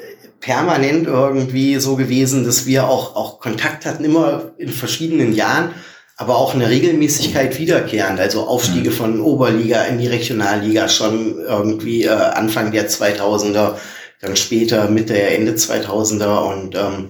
permanent 0.41 1.07
irgendwie 1.07 1.77
so 1.79 1.95
gewesen, 1.95 2.43
dass 2.43 2.65
wir 2.65 2.85
auch, 2.89 3.15
auch 3.15 3.39
Kontakt 3.39 3.85
hatten, 3.85 4.03
immer 4.03 4.51
in 4.57 4.69
verschiedenen 4.69 5.33
Jahren 5.33 5.71
aber 6.17 6.37
auch 6.37 6.53
eine 6.53 6.69
Regelmäßigkeit 6.69 7.59
wiederkehrend, 7.59 8.19
also 8.19 8.47
Aufstiege 8.47 8.91
mhm. 8.91 8.95
von 8.95 9.21
Oberliga 9.21 9.83
in 9.83 9.97
die 9.97 10.07
Regionalliga 10.07 10.87
schon 10.87 11.39
irgendwie 11.39 12.03
äh, 12.03 12.09
Anfang 12.09 12.71
der 12.71 12.89
2000er, 12.89 13.75
dann 14.21 14.35
später 14.35 14.89
Mitte, 14.89 15.19
Ende 15.19 15.53
2000er 15.53 16.53
und 16.53 16.75
ähm, 16.75 17.09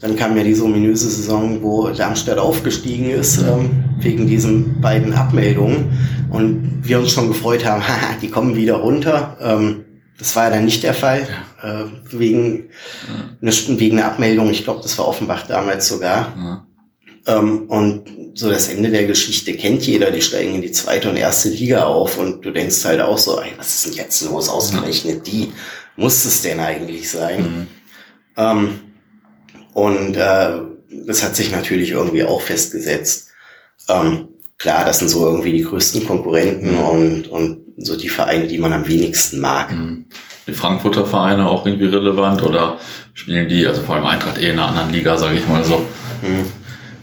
dann 0.00 0.16
kam 0.16 0.36
ja 0.36 0.44
diese 0.44 0.64
ominöse 0.64 1.08
Saison, 1.08 1.62
wo 1.62 1.88
Darmstadt 1.88 2.38
aufgestiegen 2.38 3.10
ist, 3.10 3.38
ähm, 3.38 3.84
wegen 3.98 4.26
diesen 4.26 4.80
beiden 4.80 5.12
Abmeldungen 5.12 5.98
und 6.30 6.80
wir 6.82 7.00
uns 7.00 7.12
schon 7.12 7.28
gefreut 7.28 7.64
haben, 7.64 7.82
haha, 7.86 8.14
die 8.22 8.30
kommen 8.30 8.56
wieder 8.56 8.76
runter. 8.76 9.36
Ähm, 9.40 9.84
das 10.18 10.34
war 10.34 10.44
ja 10.44 10.50
dann 10.50 10.64
nicht 10.64 10.82
der 10.82 10.94
Fall, 10.94 11.28
äh, 11.62 11.84
wegen, 12.10 12.70
ja. 13.40 13.52
wegen 13.78 13.98
einer 13.98 14.08
Abmeldung, 14.08 14.50
ich 14.50 14.64
glaube, 14.64 14.80
das 14.82 14.98
war 14.98 15.06
Offenbach 15.06 15.46
damals 15.46 15.88
sogar. 15.88 16.32
Ja. 16.36 16.67
Ähm, 17.28 17.68
und 17.68 18.04
so 18.34 18.48
das 18.50 18.68
Ende 18.68 18.90
der 18.90 19.06
Geschichte 19.06 19.52
kennt 19.54 19.86
jeder, 19.86 20.10
die 20.10 20.22
steigen 20.22 20.54
in 20.54 20.62
die 20.62 20.72
zweite 20.72 21.10
und 21.10 21.16
erste 21.16 21.50
Liga 21.50 21.84
auf 21.84 22.18
und 22.18 22.44
du 22.44 22.50
denkst 22.50 22.84
halt 22.84 23.00
auch 23.00 23.18
so, 23.18 23.40
ey, 23.40 23.52
was 23.58 23.74
ist 23.74 23.86
denn 23.86 24.04
jetzt 24.04 24.22
los? 24.22 24.48
Ausgerechnet 24.48 25.26
die. 25.26 25.52
Muss 25.96 26.24
es 26.24 26.42
denn 26.42 26.58
eigentlich 26.58 27.10
sein? 27.10 27.42
Mhm. 27.42 27.66
Ähm, 28.36 28.80
und 29.74 30.16
äh, 30.16 30.60
das 31.06 31.22
hat 31.22 31.36
sich 31.36 31.52
natürlich 31.52 31.90
irgendwie 31.90 32.24
auch 32.24 32.40
festgesetzt. 32.40 33.28
Ähm, 33.88 34.28
klar, 34.56 34.84
das 34.84 35.00
sind 35.00 35.08
so 35.08 35.26
irgendwie 35.26 35.52
die 35.52 35.64
größten 35.64 36.06
Konkurrenten 36.06 36.76
mhm. 36.76 36.82
und, 36.82 37.28
und 37.28 37.58
so 37.76 37.96
die 37.96 38.08
Vereine, 38.08 38.46
die 38.46 38.58
man 38.58 38.72
am 38.72 38.88
wenigsten 38.88 39.40
mag. 39.40 39.72
Mhm. 39.72 40.06
Die 40.46 40.54
Frankfurter 40.54 41.04
Vereine 41.04 41.48
auch 41.48 41.66
irgendwie 41.66 41.86
relevant 41.86 42.42
oder 42.42 42.78
spielen 43.12 43.48
die, 43.48 43.66
also 43.66 43.82
vor 43.82 43.96
allem 43.96 44.06
Eintracht 44.06 44.38
eh 44.38 44.46
in 44.46 44.52
einer 44.52 44.68
anderen 44.68 44.92
Liga, 44.92 45.18
sage 45.18 45.36
ich 45.36 45.46
mal 45.46 45.62
so. 45.62 45.78
Mhm. 46.22 46.46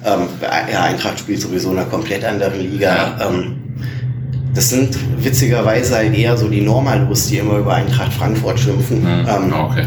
Ähm, 0.06 0.28
ja, 0.72 0.84
Eintracht 0.84 1.20
spielt 1.20 1.42
sowieso 1.42 1.72
in 1.72 1.80
einer 1.80 1.90
komplett 1.90 2.24
anderen 2.24 2.60
Liga. 2.60 3.18
Ähm, 3.28 3.62
Das 4.54 4.70
sind 4.70 4.96
witzigerweise 5.22 5.96
halt 5.96 6.16
eher 6.16 6.38
so 6.38 6.48
die 6.48 6.62
Normalos, 6.62 7.28
die 7.28 7.40
immer 7.40 7.58
über 7.58 7.74
Eintracht 7.74 8.14
Frankfurt 8.14 8.58
schimpfen. 8.58 9.02
Mhm. 9.02 9.28
Ähm, 9.28 9.54
okay. 9.54 9.86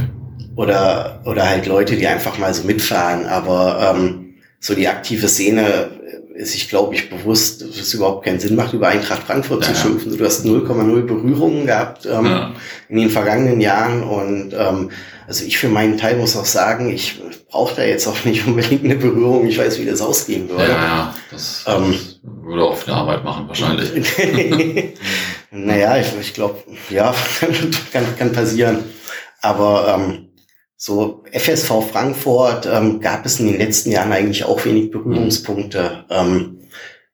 oder, 0.56 1.22
oder 1.24 1.48
halt 1.48 1.66
Leute, 1.66 1.96
die 1.96 2.06
einfach 2.06 2.36
mal 2.36 2.52
so 2.52 2.66
mitfahren. 2.66 3.24
Aber 3.26 3.94
ähm, 3.96 4.34
so 4.60 4.74
die 4.74 4.86
aktive 4.86 5.26
Szene 5.28 5.88
sich, 6.40 6.68
glaube 6.68 6.94
ich, 6.94 7.10
bewusst, 7.10 7.62
dass 7.62 7.76
es 7.78 7.92
überhaupt 7.94 8.24
keinen 8.24 8.38
Sinn 8.38 8.54
macht, 8.54 8.72
über 8.72 8.88
Eintracht 8.88 9.24
Frankfurt 9.24 9.62
Ja, 9.66 9.72
zu 9.72 9.74
ja. 9.74 9.82
schimpfen. 9.82 10.16
Du 10.16 10.24
hast 10.24 10.44
0,0 10.44 11.02
Berührungen 11.02 11.66
gehabt 11.66 12.06
ähm, 12.06 12.26
Ja. 12.26 12.52
in 12.88 12.98
den 12.98 13.10
vergangenen 13.10 13.60
Jahren. 13.60 14.02
Und 14.04 14.52
ähm, 14.56 14.90
also 15.26 15.44
ich 15.44 15.58
für 15.58 15.68
meinen 15.68 15.98
Teil 15.98 16.16
muss 16.16 16.36
auch 16.36 16.44
sagen, 16.44 16.90
ich 16.90 17.20
brauche 17.50 17.74
da 17.76 17.82
jetzt 17.82 18.06
auch 18.06 18.24
nicht 18.24 18.44
unbedingt 18.46 18.84
eine 18.84 18.94
Berührung. 18.96 19.46
Ich 19.48 19.58
weiß, 19.58 19.78
wie 19.80 19.84
das 19.86 20.00
ausgehen 20.00 20.48
Ja, 20.48 20.54
würde. 20.56 20.70
ja, 20.72 21.14
das, 21.30 21.64
Ähm. 21.66 21.92
das 21.92 22.20
würde 22.22 22.62
auch 22.62 22.76
viel 22.76 22.94
Arbeit 22.94 23.24
machen, 23.24 23.48
wahrscheinlich. 23.48 23.90
naja, 25.50 25.96
ich, 25.98 26.06
ich 26.20 26.34
glaube, 26.34 26.58
ja, 26.90 27.14
kann, 27.92 28.04
kann 28.18 28.32
passieren. 28.32 28.84
Aber 29.40 29.96
ähm, 29.98 30.27
so 30.80 31.24
FSV 31.32 31.90
Frankfurt 31.90 32.66
ähm, 32.66 33.00
gab 33.00 33.26
es 33.26 33.40
in 33.40 33.48
den 33.48 33.58
letzten 33.58 33.90
Jahren 33.90 34.12
eigentlich 34.12 34.44
auch 34.44 34.64
wenig 34.64 34.92
Berührungspunkte. 34.92 36.04
Ähm, 36.08 36.60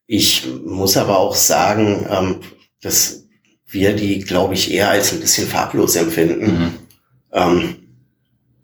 ich 0.07 0.47
muss 0.67 0.99
aber 0.99 1.19
auch 1.19 1.35
sagen, 1.35 2.07
ähm, 2.11 2.41
dass 2.83 3.25
wir 3.67 3.97
die, 3.97 4.21
glaube 4.21 4.53
ich, 4.53 4.71
eher 4.71 4.91
als 4.91 5.13
ein 5.13 5.21
bisschen 5.21 5.49
farblos 5.49 5.97
empfinden. 5.97 6.47
Mhm. 6.47 6.75
Ähm, 7.33 7.77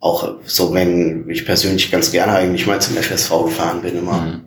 auch 0.00 0.34
so, 0.44 0.74
wenn 0.74 1.28
ich 1.30 1.46
persönlich 1.46 1.90
ganz 1.90 2.12
gerne 2.12 2.34
eigentlich 2.34 2.66
mal 2.66 2.80
zum 2.80 2.96
FSV 2.96 3.30
gefahren 3.46 3.80
bin, 3.80 3.96
immer. 3.96 4.20
Mhm. 4.20 4.40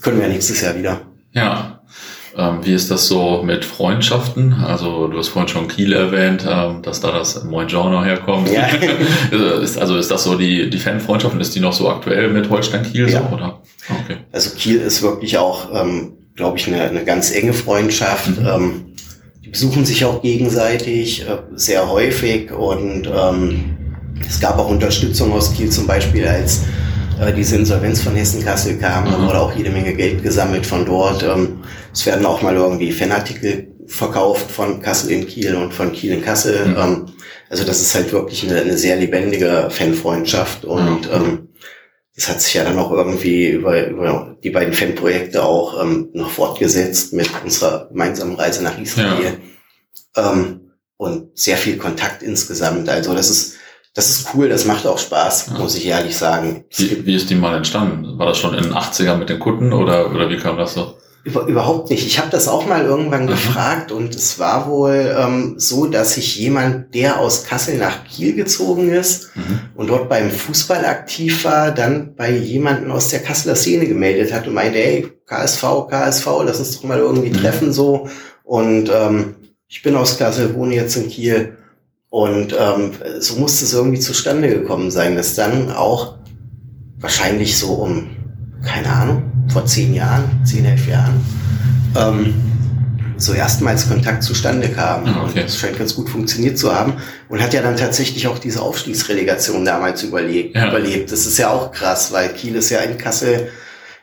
Können 0.00 0.20
wir 0.20 0.28
nächstes 0.28 0.62
Jahr 0.62 0.78
wieder. 0.78 1.02
Ja. 1.32 1.79
Ähm, 2.36 2.58
wie 2.62 2.72
ist 2.72 2.90
das 2.90 3.06
so 3.08 3.42
mit 3.42 3.64
Freundschaften? 3.64 4.52
Also 4.54 5.08
du 5.08 5.18
hast 5.18 5.28
vorhin 5.28 5.48
schon 5.48 5.66
Kiel 5.68 5.92
erwähnt, 5.92 6.44
ähm, 6.48 6.80
dass 6.82 7.00
da 7.00 7.10
das 7.10 7.42
Moin 7.44 7.66
Giorno 7.66 8.04
herkommt. 8.04 8.50
Ja. 8.50 8.66
ist, 9.62 9.78
also 9.78 9.96
ist 9.96 10.10
das 10.10 10.24
so 10.24 10.36
die, 10.36 10.70
die 10.70 10.78
Fanfreundschaft, 10.78 11.38
ist 11.40 11.54
die 11.54 11.60
noch 11.60 11.72
so 11.72 11.88
aktuell 11.88 12.28
mit 12.28 12.48
Holstein 12.48 12.84
Kiel 12.84 13.08
Ja. 13.10 13.20
so, 13.28 13.34
oder? 13.34 13.60
Okay. 14.04 14.18
Also 14.32 14.50
Kiel 14.56 14.76
ist 14.80 15.02
wirklich 15.02 15.38
auch, 15.38 15.68
ähm, 15.74 16.12
glaube 16.36 16.58
ich, 16.58 16.68
eine, 16.68 16.82
eine 16.82 17.04
ganz 17.04 17.32
enge 17.32 17.52
Freundschaft. 17.52 18.28
Mhm. 18.38 18.46
Ähm, 18.46 18.72
die 19.44 19.48
besuchen 19.50 19.84
sich 19.84 20.04
auch 20.04 20.22
gegenseitig 20.22 21.22
äh, 21.22 21.38
sehr 21.56 21.88
häufig 21.90 22.52
und 22.52 23.08
ähm, 23.12 23.76
es 24.28 24.38
gab 24.38 24.58
auch 24.58 24.68
Unterstützung 24.68 25.32
aus 25.32 25.52
Kiel 25.54 25.70
zum 25.70 25.86
Beispiel, 25.88 26.26
als 26.28 26.62
äh, 27.20 27.32
diese 27.32 27.56
Insolvenz 27.56 28.02
von 28.02 28.14
Hessen-Kassel 28.14 28.76
kam, 28.78 29.04
Mhm. 29.04 29.26
wurde 29.26 29.40
auch 29.40 29.52
jede 29.56 29.70
Menge 29.70 29.94
Geld 29.94 30.22
gesammelt 30.22 30.64
von 30.64 30.84
dort. 30.86 31.24
Es 31.92 32.06
werden 32.06 32.24
auch 32.26 32.42
mal 32.42 32.54
irgendwie 32.56 32.92
Fanartikel 32.92 33.68
verkauft 33.86 34.50
von 34.50 34.80
Kassel 34.80 35.10
in 35.10 35.26
Kiel 35.26 35.56
und 35.56 35.72
von 35.74 35.92
Kiel 35.92 36.12
in 36.12 36.22
Kassel. 36.22 36.66
Mhm. 36.66 36.76
Ähm, 36.78 37.06
also 37.48 37.64
das 37.64 37.80
ist 37.80 37.94
halt 37.94 38.12
wirklich 38.12 38.48
eine, 38.48 38.60
eine 38.60 38.78
sehr 38.78 38.96
lebendige 38.96 39.68
Fanfreundschaft 39.70 40.64
und 40.64 41.06
Mhm. 41.08 41.12
ähm, 41.12 41.48
das 42.14 42.28
hat 42.28 42.40
sich 42.40 42.54
ja 42.54 42.64
dann 42.64 42.78
auch 42.78 42.90
irgendwie 42.92 43.48
über, 43.48 43.86
über 43.88 44.36
die 44.44 44.50
beiden 44.50 44.74
Fanprojekte 44.74 45.42
auch 45.42 45.82
ähm, 45.82 46.10
noch 46.12 46.30
fortgesetzt 46.30 47.12
mit 47.14 47.30
unserer 47.42 47.88
gemeinsamen 47.88 48.34
Reise 48.34 48.62
nach 48.62 48.78
Israel. 48.78 49.38
Ähm, 50.16 50.72
und 50.96 51.38
sehr 51.38 51.56
viel 51.56 51.78
Kontakt 51.78 52.22
insgesamt. 52.22 52.88
Also 52.90 53.14
das 53.14 53.30
ist, 53.30 53.54
das 53.94 54.10
ist 54.10 54.28
cool, 54.34 54.48
das 54.50 54.66
macht 54.66 54.86
auch 54.86 54.98
Spaß, 54.98 55.46
Ja. 55.52 55.58
muss 55.58 55.74
ich 55.76 55.86
ehrlich 55.86 56.14
sagen. 56.16 56.64
Wie, 56.76 57.06
wie 57.06 57.14
ist 57.14 57.30
die 57.30 57.34
mal 57.36 57.56
entstanden? 57.56 58.18
War 58.18 58.26
das 58.26 58.36
schon 58.38 58.54
in 58.54 58.64
den 58.64 58.74
80ern 58.74 59.16
mit 59.16 59.30
den 59.30 59.38
Kunden 59.40 59.72
oder, 59.72 60.10
oder 60.10 60.28
wie 60.28 60.36
kam 60.36 60.58
das 60.58 60.74
so? 60.74 60.94
Über, 61.22 61.46
überhaupt 61.46 61.90
nicht. 61.90 62.06
Ich 62.06 62.18
habe 62.18 62.30
das 62.30 62.48
auch 62.48 62.66
mal 62.66 62.84
irgendwann 62.84 63.24
Mhm. 63.24 63.28
gefragt 63.28 63.92
und 63.92 64.14
es 64.14 64.38
war 64.38 64.68
wohl 64.68 65.14
ähm, 65.18 65.54
so, 65.58 65.86
dass 65.86 66.14
sich 66.14 66.36
jemand, 66.36 66.94
der 66.94 67.18
aus 67.20 67.44
Kassel 67.44 67.76
nach 67.76 68.04
Kiel 68.04 68.34
gezogen 68.34 68.88
ist, 68.90 69.30
Mhm. 69.36 69.60
und 69.74 69.88
dort 69.88 70.08
beim 70.08 70.30
Fußball 70.30 70.84
aktiv 70.86 71.44
war, 71.44 71.72
dann 71.72 72.14
bei 72.14 72.30
jemandem 72.30 72.90
aus 72.90 73.08
der 73.08 73.20
Kasseler 73.20 73.54
Szene 73.54 73.86
gemeldet 73.86 74.32
hat 74.32 74.46
und 74.46 74.54
meinte, 74.54 74.78
hey, 74.78 75.08
KSV, 75.26 75.86
KSV, 75.90 76.26
lass 76.44 76.58
uns 76.58 76.76
doch 76.76 76.84
mal 76.84 76.98
irgendwie 76.98 77.30
Mhm. 77.30 77.34
treffen 77.34 77.72
so. 77.72 78.08
Und 78.42 78.90
ähm, 78.92 79.34
ich 79.68 79.82
bin 79.82 79.96
aus 79.96 80.16
Kassel, 80.18 80.54
wohne 80.54 80.74
jetzt 80.74 80.96
in 80.96 81.08
Kiel. 81.08 81.56
Und 82.08 82.54
ähm, 82.58 82.92
so 83.20 83.36
musste 83.36 83.64
es 83.64 83.72
irgendwie 83.72 84.00
zustande 84.00 84.48
gekommen 84.48 84.90
sein, 84.90 85.14
dass 85.16 85.34
dann 85.36 85.70
auch 85.70 86.16
wahrscheinlich 86.98 87.56
so 87.56 87.74
um, 87.74 88.08
keine 88.64 88.88
Ahnung, 88.88 89.22
vor 89.48 89.66
zehn 89.66 89.94
Jahren, 89.94 90.24
zehn, 90.44 90.64
elf 90.64 90.86
Jahren, 90.88 91.14
ähm, 91.96 92.34
so 93.16 93.34
erstmals 93.34 93.86
Kontakt 93.88 94.22
zustande 94.22 94.68
kam. 94.68 95.04
Ah, 95.04 95.24
okay. 95.24 95.40
Und 95.40 95.48
das 95.48 95.58
scheint 95.58 95.78
ganz 95.78 95.94
gut 95.94 96.08
funktioniert 96.08 96.56
zu 96.56 96.74
haben 96.74 96.94
und 97.28 97.42
hat 97.42 97.52
ja 97.52 97.60
dann 97.62 97.76
tatsächlich 97.76 98.26
auch 98.28 98.38
diese 98.38 98.62
Aufstiegsrelegation 98.62 99.64
damals 99.64 100.02
überlebt. 100.02 100.56
Ja. 100.56 100.68
überlebt. 100.68 101.12
Das 101.12 101.26
ist 101.26 101.36
ja 101.38 101.50
auch 101.50 101.70
krass, 101.72 102.12
weil 102.12 102.30
Kiel 102.30 102.54
ist 102.56 102.70
ja 102.70 102.78
in 102.80 102.96
Kassel 102.96 103.48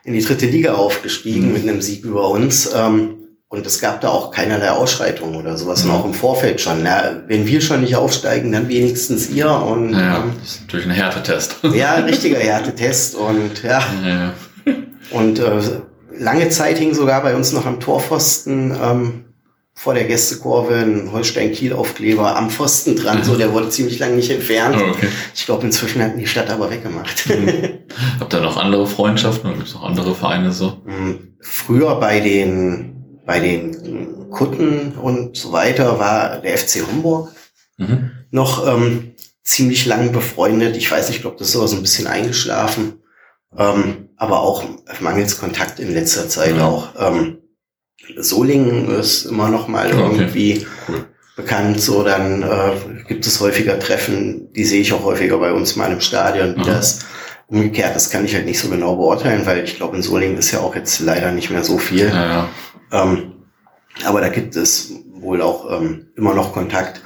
in 0.04 0.12
die 0.12 0.22
dritte 0.22 0.46
Liga 0.46 0.74
aufgestiegen 0.74 1.48
Mhm. 1.48 1.52
mit 1.52 1.62
einem 1.64 1.82
Sieg 1.82 2.04
über 2.04 2.28
uns. 2.30 2.70
Ähm, 2.74 3.14
und 3.50 3.66
es 3.66 3.80
gab 3.80 4.02
da 4.02 4.08
auch 4.10 4.30
keinerlei 4.30 4.70
Ausschreitungen 4.70 5.34
oder 5.34 5.56
sowas. 5.56 5.82
Mhm. 5.84 5.90
Und 5.90 5.96
auch 5.96 6.04
im 6.04 6.14
Vorfeld 6.14 6.60
schon. 6.60 6.82
Na, 6.84 7.22
wenn 7.26 7.46
wir 7.46 7.60
schon 7.60 7.80
nicht 7.80 7.96
aufsteigen, 7.96 8.52
dann 8.52 8.68
wenigstens 8.68 9.30
ihr. 9.30 9.50
Und 9.50 9.90
Naja, 9.92 10.18
ähm, 10.18 10.32
das 10.40 10.50
ist 10.52 10.60
natürlich 10.62 10.86
ein 10.86 10.92
Härtetest. 10.92 11.56
ja, 11.74 11.94
ein 11.94 12.04
richtiger 12.12 12.38
Härtetest. 12.38 13.16
Und 13.16 13.62
ja, 13.64 13.82
Ja. 14.06 14.32
Und 15.10 15.38
äh, 15.38 15.60
lange 16.16 16.48
Zeit 16.50 16.78
hing 16.78 16.94
sogar 16.94 17.22
bei 17.22 17.34
uns 17.34 17.52
noch 17.52 17.66
am 17.66 17.80
Torpfosten 17.80 18.76
ähm, 18.82 19.24
vor 19.74 19.94
der 19.94 20.04
Gästekurve 20.04 20.74
ein 20.74 21.12
Holstein-Kiel-Aufkleber 21.12 22.34
am 22.36 22.50
Pfosten 22.50 22.96
dran. 22.96 23.22
So, 23.22 23.36
der 23.36 23.52
wurde 23.52 23.68
ziemlich 23.68 23.98
lange 24.00 24.16
nicht 24.16 24.30
entfernt. 24.30 24.76
Oh, 24.76 24.90
okay. 24.90 25.06
Ich 25.36 25.46
glaube, 25.46 25.64
inzwischen 25.66 26.02
hat 26.02 26.18
die 26.18 26.26
Stadt 26.26 26.50
aber 26.50 26.68
weggemacht. 26.70 27.26
Habt 28.18 28.34
ihr 28.34 28.40
noch 28.40 28.56
andere 28.56 28.86
Freundschaften 28.88 29.48
oder 29.48 29.56
gibt 29.58 29.68
es 29.68 29.74
noch 29.74 29.84
andere 29.84 30.14
Vereine 30.16 30.50
so? 30.52 30.82
Mm, 30.84 31.36
Früher 31.40 31.94
bei 32.00 32.18
den 32.20 33.22
bei 33.24 33.38
den 33.40 34.30
Kutten 34.30 34.92
und 35.00 35.36
so 35.36 35.52
weiter 35.52 35.98
war 35.98 36.38
der 36.38 36.58
FC 36.58 36.82
Homburg 36.90 37.30
Mhm. 37.80 38.10
noch 38.32 38.66
ähm, 38.66 39.12
ziemlich 39.44 39.86
lang 39.86 40.10
befreundet. 40.10 40.76
Ich 40.76 40.90
weiß 40.90 41.06
nicht, 41.08 41.18
ich 41.18 41.22
glaube, 41.22 41.36
das 41.38 41.50
ist 41.50 41.56
aber 41.56 41.68
so 41.68 41.76
ein 41.76 41.82
bisschen 41.82 42.08
eingeschlafen. 42.08 42.94
Ähm, 43.56 44.07
aber 44.18 44.40
auch 44.40 44.64
mangels 45.00 45.38
Kontakt 45.38 45.78
in 45.80 45.94
letzter 45.94 46.28
Zeit 46.28 46.56
Ja. 46.56 46.66
auch. 46.66 46.88
Ähm, 46.98 47.38
Solingen 48.16 48.88
ist 48.90 49.24
immer 49.26 49.48
noch 49.48 49.68
mal 49.68 49.86
Okay. 49.92 50.00
irgendwie 50.00 50.66
Cool. 50.88 51.04
bekannt. 51.36 51.80
So, 51.80 52.02
dann 52.02 52.42
äh, 52.42 52.72
gibt 53.06 53.26
es 53.26 53.40
häufiger 53.40 53.78
Treffen. 53.78 54.52
Die 54.54 54.64
sehe 54.64 54.80
ich 54.80 54.92
auch 54.92 55.04
häufiger 55.04 55.38
bei 55.38 55.52
uns 55.52 55.76
mal 55.76 55.92
im 55.92 56.00
Stadion, 56.00 56.56
wie 56.56 56.60
Aha. 56.62 56.70
das 56.70 57.00
umgekehrt, 57.48 57.96
das 57.96 58.10
kann 58.10 58.24
ich 58.26 58.34
halt 58.34 58.44
nicht 58.44 58.58
so 58.60 58.68
genau 58.68 58.96
beurteilen, 58.96 59.46
weil 59.46 59.64
ich 59.64 59.76
glaube, 59.76 59.96
in 59.96 60.02
Solingen 60.02 60.36
ist 60.36 60.50
ja 60.50 60.60
auch 60.60 60.74
jetzt 60.74 61.00
leider 61.00 61.32
nicht 61.32 61.48
mehr 61.50 61.64
so 61.64 61.78
viel. 61.78 62.08
Ja, 62.08 62.48
ja. 62.92 63.02
Ähm, 63.04 63.32
aber 64.04 64.20
da 64.20 64.28
gibt 64.28 64.54
es 64.54 64.92
wohl 65.12 65.40
auch 65.42 65.70
ähm, 65.80 66.08
immer 66.16 66.34
noch 66.34 66.52
Kontakt. 66.52 67.00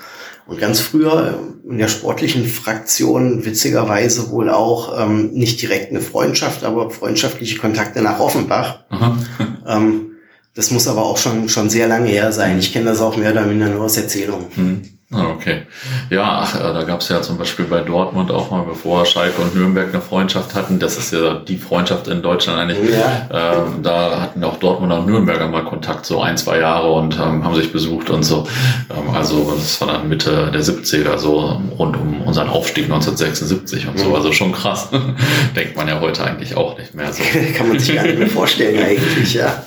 Und 0.47 0.59
ganz 0.61 0.81
früher 0.81 1.39
in 1.69 1.79
der 1.79 1.89
sportlichen 1.89 2.47
Fraktion 2.47 3.45
witzigerweise 3.45 4.31
wohl 4.31 4.51
auch 4.51 4.99
ähm, 5.01 5.31
nicht 5.33 5.63
direkt 5.63 5.91
eine 5.91 6.01
Freundschaft, 6.01 6.65
aber 6.65 6.91
freundschaftliche 6.91 7.59
Kontakte 7.59 8.03
nach 8.03 8.21
Offenbach. 8.21 8.81
Ähm, 9.65 10.17
das 10.55 10.73
muss 10.73 10.89
aber 10.89 11.05
auch 11.05 11.19
schon, 11.19 11.49
schon 11.49 11.71
sehr 11.71 11.87
lange 11.87 12.09
her 12.09 12.33
sein. 12.33 12.59
Ich 12.59 12.73
kenne 12.73 12.87
das 12.87 13.01
auch 13.01 13.17
mehr 13.17 13.31
oder 13.31 13.47
minder 13.47 13.69
nur 13.69 13.85
aus 13.85 13.97
Erzählungen. 13.97 14.47
Hm. 14.55 14.83
Ah, 15.15 15.27
okay. 15.29 15.63
Ja, 16.09 16.43
äh, 16.43 16.73
da 16.73 16.85
gab 16.85 17.01
es 17.01 17.09
ja 17.11 17.21
zum 17.21 17.37
Beispiel 17.37 17.67
bei 17.67 17.81
Dortmund 17.81 18.31
auch 18.31 18.51
mal, 18.51 18.63
bevor 18.63 19.05
Schalke 19.05 19.43
und 19.43 19.55
Nürnberg 19.55 19.89
eine 19.89 20.01
Freundschaft 20.01 20.55
hatten. 20.55 20.79
Das 20.79 20.97
ist 20.97 21.13
ja 21.13 21.35
die 21.35 21.59
Freundschaft 21.59 22.09
in 22.09 22.23
Deutschland 22.23 22.59
eigentlich. 22.59 22.91
Ja. 22.91 23.29
Ähm, 23.31 23.83
da 23.83 24.23
hatten 24.23 24.43
auch 24.43 24.57
Dortmunder 24.57 25.01
und 25.01 25.07
Nürnberger 25.07 25.49
mal 25.49 25.65
Kontakt, 25.65 26.07
so 26.07 26.23
ein, 26.23 26.39
zwei 26.39 26.61
Jahre 26.61 26.91
und 26.93 27.17
ähm, 27.17 27.45
haben 27.45 27.55
sich 27.55 27.73
besucht 27.73 28.09
und 28.09 28.23
so. 28.23 28.47
Ähm, 28.91 29.15
also 29.15 29.53
das 29.55 29.81
war 29.83 29.89
dann 29.89 30.09
Mitte 30.09 30.51
der 30.53 30.63
70er, 30.63 31.19
so 31.19 31.61
rund 31.79 31.97
um 31.97 32.23
unseren 32.23 32.49
Aufstieg 32.49 32.85
1976 32.85 33.89
und 33.89 33.99
so. 33.99 34.09
Mhm. 34.09 34.15
Also 34.15 34.33
schon 34.33 34.53
krass. 34.53 34.89
Denkt 35.57 35.77
man 35.77 35.89
ja 35.89 36.01
heute 36.01 36.25
eigentlich 36.25 36.57
auch 36.57 36.79
nicht 36.79 36.95
mehr 36.95 37.13
so. 37.13 37.23
Kann 37.57 37.69
man 37.69 37.79
sich 37.79 37.95
gar 37.95 38.05
nicht 38.05 38.19
mehr 38.19 38.29
vorstellen 38.29 38.83
eigentlich, 38.83 39.35
ja. 39.35 39.63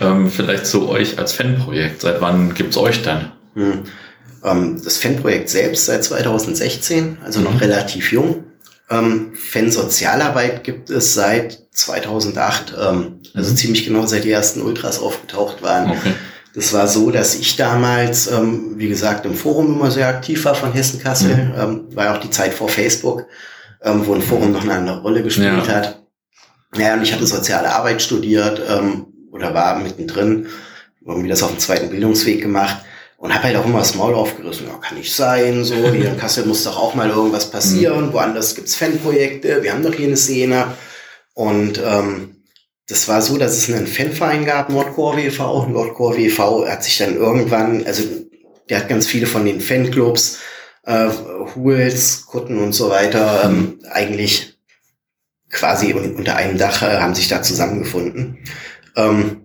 Ähm, 0.00 0.30
vielleicht 0.30 0.66
zu 0.66 0.90
euch 0.90 1.18
als 1.18 1.32
Fanprojekt. 1.32 2.02
Seit 2.02 2.20
wann 2.20 2.52
gibt's 2.52 2.76
euch 2.76 3.02
denn? 3.02 3.26
Hm. 3.54 3.84
Ähm, 4.44 4.80
das 4.84 4.98
Fanprojekt 4.98 5.48
selbst 5.48 5.86
seit 5.86 6.04
2016, 6.04 7.18
also 7.24 7.40
noch 7.40 7.52
Mhm. 7.54 7.58
relativ 7.58 8.12
jung. 8.12 8.44
Ähm, 8.90 9.32
Fansozialarbeit 9.34 10.62
gibt 10.64 10.90
es 10.90 11.14
seit 11.14 11.58
2008, 11.72 12.74
ähm, 12.78 13.20
also 13.34 13.50
Mhm. 13.52 13.56
ziemlich 13.56 13.84
genau 13.86 14.06
seit 14.06 14.24
die 14.24 14.30
ersten 14.30 14.60
Ultras 14.62 14.98
aufgetaucht 15.00 15.62
waren. 15.62 15.90
Okay. 15.90 16.12
Das 16.54 16.72
war 16.72 16.86
so, 16.86 17.10
dass 17.10 17.34
ich 17.34 17.56
damals, 17.56 18.28
ähm, 18.30 18.74
wie 18.76 18.88
gesagt, 18.88 19.26
im 19.26 19.34
Forum 19.34 19.74
immer 19.74 19.90
sehr 19.90 20.06
aktiv 20.08 20.44
war 20.44 20.54
von 20.54 20.72
Hessen-Kassel. 20.72 21.34
Mhm. 21.34 21.54
Ähm, 21.58 21.80
war 21.96 22.04
ja 22.04 22.14
auch 22.14 22.20
die 22.20 22.30
Zeit 22.30 22.54
vor 22.54 22.68
Facebook, 22.68 23.26
ähm, 23.82 24.06
wo 24.06 24.14
ein 24.14 24.22
Forum 24.22 24.52
noch 24.52 24.62
eine 24.62 24.74
andere 24.74 25.00
Rolle 25.00 25.22
gespielt 25.22 25.66
Ja. 25.66 25.74
hat. 25.74 26.02
Naja, 26.76 26.94
und 26.94 27.02
ich 27.02 27.12
hatte 27.12 27.26
soziale 27.26 27.72
Arbeit 27.74 28.02
studiert 28.02 28.60
ähm, 28.68 29.06
oder 29.32 29.52
war 29.54 29.78
mittendrin. 29.80 30.46
irgendwie 31.06 31.28
das 31.28 31.42
auf 31.42 31.50
dem 31.50 31.58
zweiten 31.58 31.90
Bildungsweg 31.90 32.40
gemacht 32.40 32.78
und 33.16 33.34
habe 33.34 33.44
halt 33.44 33.56
auch 33.56 33.64
immer 33.64 33.78
das 33.78 33.94
Maul 33.94 34.14
aufgerissen. 34.14 34.66
Ja, 34.66 34.74
kann 34.78 34.98
nicht 34.98 35.14
sein, 35.14 35.64
so, 35.64 35.74
hier 35.74 36.10
in 36.10 36.18
Kassel 36.18 36.46
muss 36.46 36.64
doch 36.64 36.78
auch 36.78 36.94
mal 36.94 37.10
irgendwas 37.10 37.50
passieren, 37.50 38.06
mhm. 38.06 38.12
woanders 38.12 38.54
gibt's 38.54 38.76
Fanprojekte, 38.76 39.62
wir 39.62 39.72
haben 39.72 39.82
doch 39.82 39.94
hier 39.94 40.08
eine 40.08 40.16
Szene. 40.16 40.74
Und 41.34 41.80
ähm, 41.84 42.44
das 42.86 43.08
war 43.08 43.22
so, 43.22 43.38
dass 43.38 43.56
es 43.56 43.72
einen 43.72 43.86
Fanverein 43.86 44.44
gab, 44.44 44.68
Nordcore 44.68 45.16
WV. 45.16 45.66
Nordcore 45.68 46.16
WV 46.16 46.68
hat 46.68 46.84
sich 46.84 46.98
dann 46.98 47.16
irgendwann, 47.16 47.84
also 47.86 48.02
der 48.68 48.78
hat 48.78 48.88
ganz 48.88 49.06
viele 49.06 49.26
von 49.26 49.44
den 49.44 49.60
Fanclubs, 49.60 50.38
äh, 50.84 51.08
Huls, 51.54 52.26
Kutten 52.26 52.58
und 52.58 52.72
so 52.72 52.90
weiter, 52.90 53.44
ähm, 53.44 53.78
eigentlich 53.90 54.58
quasi 55.50 55.92
unter 55.92 56.36
einem 56.36 56.58
Dach 56.58 56.82
äh, 56.82 56.98
haben 56.98 57.14
sich 57.14 57.28
da 57.28 57.42
zusammengefunden. 57.42 58.38
Ähm, 58.96 59.43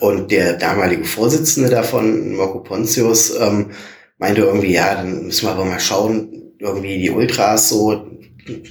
und 0.00 0.30
der 0.30 0.54
damalige 0.54 1.04
Vorsitzende 1.04 1.70
davon, 1.70 2.36
Marco 2.36 2.60
Pontius, 2.60 3.34
ähm, 3.38 3.70
meinte 4.18 4.42
irgendwie, 4.42 4.74
ja, 4.74 4.94
dann 4.94 5.26
müssen 5.26 5.46
wir 5.46 5.52
aber 5.52 5.64
mal 5.64 5.80
schauen, 5.80 6.54
irgendwie 6.60 6.98
die 6.98 7.10
Ultras 7.10 7.68
so, 7.68 8.06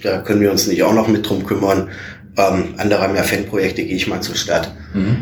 da 0.04 0.20
können 0.20 0.42
wir 0.42 0.52
uns 0.52 0.68
nicht 0.68 0.84
auch 0.84 0.94
noch 0.94 1.08
mit 1.08 1.28
drum 1.28 1.46
kümmern. 1.46 1.90
Ähm, 2.38 2.76
andere 2.78 3.02
haben 3.02 3.16
ja 3.16 3.24
Fanprojekte, 3.24 3.84
gehe 3.84 3.96
ich 3.96 4.08
mal 4.08 4.22
zur 4.22 4.36
Stadt. 4.36 4.74
Mhm. 4.94 5.18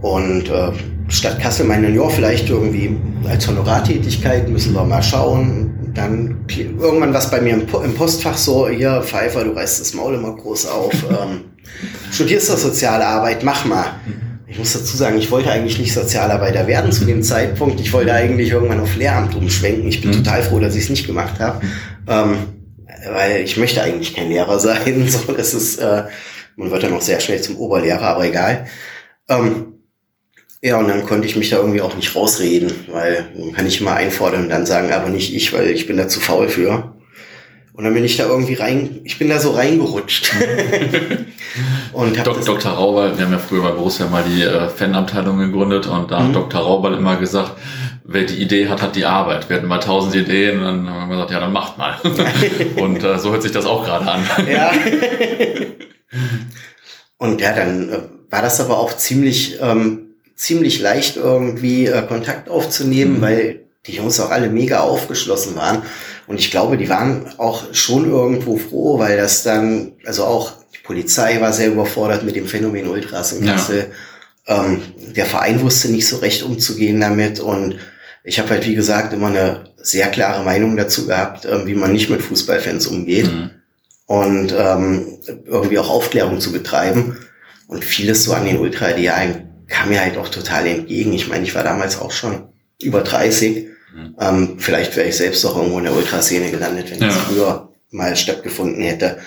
Und 0.00 0.48
äh, 0.48 0.72
Stadt 1.08 1.40
Kassel 1.40 1.66
meinen, 1.66 1.94
ja, 1.94 2.08
vielleicht 2.08 2.48
irgendwie 2.48 2.96
als 3.28 3.46
Honorartätigkeit 3.48 4.48
müssen 4.48 4.72
wir 4.74 4.84
mal 4.84 5.02
schauen. 5.02 5.92
Dann 5.94 6.46
irgendwann 6.48 7.12
was 7.12 7.30
bei 7.30 7.40
mir 7.40 7.54
im, 7.54 7.66
im 7.84 7.94
Postfach 7.94 8.36
so, 8.36 8.68
hier, 8.68 9.02
Pfeiffer, 9.02 9.44
du 9.44 9.50
reißt 9.50 9.80
das 9.80 9.94
Maul 9.94 10.14
immer 10.14 10.34
groß 10.34 10.66
auf. 10.66 10.94
ähm, 11.10 11.42
studierst 12.12 12.50
doch 12.50 12.56
soziale 12.56 13.04
Arbeit, 13.04 13.42
mach 13.42 13.64
mal. 13.64 14.00
Ich 14.52 14.58
muss 14.58 14.74
dazu 14.74 14.98
sagen, 14.98 15.16
ich 15.16 15.30
wollte 15.30 15.50
eigentlich 15.50 15.78
nicht 15.78 15.94
Sozialarbeiter 15.94 16.66
werden 16.66 16.92
zu 16.92 17.06
dem 17.06 17.22
Zeitpunkt. 17.22 17.80
Ich 17.80 17.90
wollte 17.94 18.12
eigentlich 18.12 18.50
irgendwann 18.50 18.80
auf 18.80 18.96
Lehramt 18.96 19.34
umschwenken. 19.34 19.88
Ich 19.88 20.02
bin 20.02 20.10
mhm. 20.10 20.16
total 20.22 20.42
froh, 20.42 20.60
dass 20.60 20.74
ich 20.74 20.82
es 20.84 20.90
nicht 20.90 21.06
gemacht 21.06 21.40
habe. 21.40 21.64
Ähm, 22.06 22.36
weil 23.10 23.40
ich 23.40 23.56
möchte 23.56 23.82
eigentlich 23.82 24.14
kein 24.14 24.28
Lehrer 24.28 24.58
sein. 24.60 25.08
So, 25.08 25.32
das 25.32 25.54
ist, 25.54 25.78
äh, 25.78 26.04
man 26.56 26.70
wird 26.70 26.82
dann 26.82 26.92
auch 26.92 27.00
sehr 27.00 27.20
schnell 27.20 27.40
zum 27.40 27.56
Oberlehrer, 27.56 28.02
aber 28.02 28.26
egal. 28.26 28.66
Ähm, 29.26 29.78
ja, 30.60 30.76
und 30.76 30.88
dann 30.88 31.06
konnte 31.06 31.26
ich 31.26 31.34
mich 31.34 31.48
da 31.48 31.56
irgendwie 31.56 31.80
auch 31.80 31.96
nicht 31.96 32.14
rausreden, 32.14 32.70
weil 32.88 33.24
man 33.34 33.52
kann 33.54 33.66
ich 33.66 33.80
immer 33.80 33.94
einfordern 33.94 34.42
und 34.42 34.48
dann 34.50 34.66
sagen, 34.66 34.92
aber 34.92 35.08
nicht 35.08 35.34
ich, 35.34 35.54
weil 35.54 35.70
ich 35.70 35.86
bin 35.86 35.96
da 35.96 36.08
zu 36.08 36.20
faul 36.20 36.50
für. 36.50 36.91
Und 37.82 37.86
dann 37.86 37.94
bin 37.94 38.04
ich 38.04 38.16
da 38.16 38.28
irgendwie 38.28 38.54
rein, 38.54 39.00
ich 39.02 39.18
bin 39.18 39.28
da 39.28 39.40
so 39.40 39.50
reingerutscht. 39.50 40.34
und 41.92 42.16
hab 42.16 42.24
Dok 42.24 42.44
Dr. 42.44 42.70
Raubal, 42.70 43.18
wir 43.18 43.24
haben 43.24 43.32
ja 43.32 43.40
früher 43.40 43.64
bei 43.64 43.72
Borussia 43.72 44.06
mal 44.06 44.22
die 44.22 44.44
äh, 44.44 44.68
Fanabteilung 44.68 45.38
gegründet 45.38 45.88
und 45.88 46.12
da 46.12 46.20
mhm. 46.20 46.28
hat 46.28 46.34
Dr. 46.36 46.60
Raubal 46.60 46.94
immer 46.94 47.16
gesagt, 47.16 47.54
wer 48.04 48.22
die 48.22 48.36
Idee 48.36 48.68
hat, 48.68 48.82
hat 48.82 48.94
die 48.94 49.04
Arbeit. 49.04 49.48
Wir 49.48 49.56
hatten 49.56 49.66
mal 49.66 49.80
tausend 49.80 50.14
Ideen 50.14 50.60
und 50.60 50.64
dann 50.64 50.90
haben 50.90 51.08
wir 51.08 51.16
gesagt, 51.16 51.32
ja, 51.32 51.40
dann 51.40 51.52
macht 51.52 51.76
mal. 51.76 51.96
und 52.76 53.02
äh, 53.02 53.18
so 53.18 53.32
hört 53.32 53.42
sich 53.42 53.50
das 53.50 53.66
auch 53.66 53.84
gerade 53.84 54.08
an. 54.08 54.24
ja. 54.48 54.70
und 57.18 57.40
ja, 57.40 57.52
dann 57.52 57.88
äh, 57.88 57.98
war 58.30 58.42
das 58.42 58.60
aber 58.60 58.78
auch 58.78 58.96
ziemlich 58.96 59.58
ähm, 59.60 60.14
ziemlich 60.36 60.78
leicht 60.78 61.16
irgendwie 61.16 61.86
äh, 61.86 62.02
Kontakt 62.02 62.48
aufzunehmen, 62.48 63.16
mhm. 63.16 63.22
weil 63.22 63.64
die 63.86 63.96
Jungs 63.96 64.20
auch 64.20 64.30
alle 64.30 64.50
mega 64.50 64.82
aufgeschlossen 64.82 65.56
waren. 65.56 65.82
Und 66.26 66.38
ich 66.38 66.50
glaube, 66.50 66.76
die 66.76 66.88
waren 66.88 67.26
auch 67.38 67.74
schon 67.74 68.08
irgendwo 68.08 68.56
froh, 68.56 68.98
weil 68.98 69.16
das 69.16 69.42
dann, 69.42 69.92
also 70.04 70.24
auch 70.24 70.52
die 70.74 70.82
Polizei 70.84 71.40
war 71.40 71.52
sehr 71.52 71.68
überfordert 71.68 72.24
mit 72.24 72.36
dem 72.36 72.46
Phänomen 72.46 72.88
Ultras 72.88 73.32
in 73.32 73.46
Kassel. 73.46 73.90
Ja. 74.46 74.64
Ähm, 74.64 74.82
der 75.14 75.26
Verein 75.26 75.60
wusste 75.60 75.90
nicht 75.90 76.06
so 76.06 76.18
recht 76.18 76.42
umzugehen 76.42 77.00
damit. 77.00 77.40
Und 77.40 77.76
ich 78.24 78.38
habe 78.38 78.50
halt, 78.50 78.66
wie 78.66 78.74
gesagt, 78.74 79.12
immer 79.12 79.28
eine 79.28 79.64
sehr 79.76 80.08
klare 80.08 80.44
Meinung 80.44 80.76
dazu 80.76 81.06
gehabt, 81.06 81.44
äh, 81.44 81.66
wie 81.66 81.74
man 81.74 81.92
nicht 81.92 82.10
mit 82.10 82.22
Fußballfans 82.22 82.86
umgeht. 82.86 83.26
Mhm. 83.26 83.50
Und 84.06 84.54
ähm, 84.56 85.18
irgendwie 85.46 85.78
auch 85.78 85.90
Aufklärung 85.90 86.40
zu 86.40 86.52
betreiben. 86.52 87.18
Und 87.66 87.84
vieles 87.84 88.24
so 88.24 88.32
an 88.32 88.44
den 88.44 88.58
Ultra-Idealen 88.58 89.48
kam 89.68 89.88
mir 89.88 90.00
halt 90.00 90.18
auch 90.18 90.28
total 90.28 90.66
entgegen. 90.66 91.12
Ich 91.12 91.28
meine, 91.28 91.44
ich 91.44 91.54
war 91.54 91.64
damals 91.64 91.98
auch 91.98 92.10
schon 92.10 92.48
über 92.80 93.00
30. 93.00 93.68
Mhm. 93.94 94.16
Ähm, 94.20 94.56
vielleicht 94.58 94.96
wäre 94.96 95.08
ich 95.08 95.16
selbst 95.16 95.44
auch 95.44 95.56
irgendwo 95.56 95.78
in 95.78 95.84
der 95.84 95.94
Ultraszene 95.94 96.50
gelandet, 96.50 96.90
wenn 96.90 97.00
ja. 97.00 97.08
das 97.08 97.16
früher 97.16 97.68
mal 97.90 98.16
stattgefunden 98.16 98.82
hätte. 98.82 99.18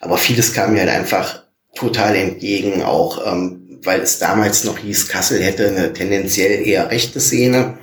Aber 0.00 0.16
vieles 0.16 0.52
kam 0.52 0.72
mir 0.72 0.80
halt 0.80 0.90
einfach 0.90 1.44
total 1.74 2.16
entgegen, 2.16 2.82
auch 2.82 3.26
ähm, 3.26 3.78
weil 3.82 4.00
es 4.00 4.18
damals 4.18 4.64
noch 4.64 4.78
hieß, 4.78 5.08
Kassel 5.08 5.42
hätte 5.42 5.68
eine 5.68 5.92
tendenziell 5.92 6.66
eher 6.66 6.90
rechte 6.90 7.20
Szene. 7.20 7.78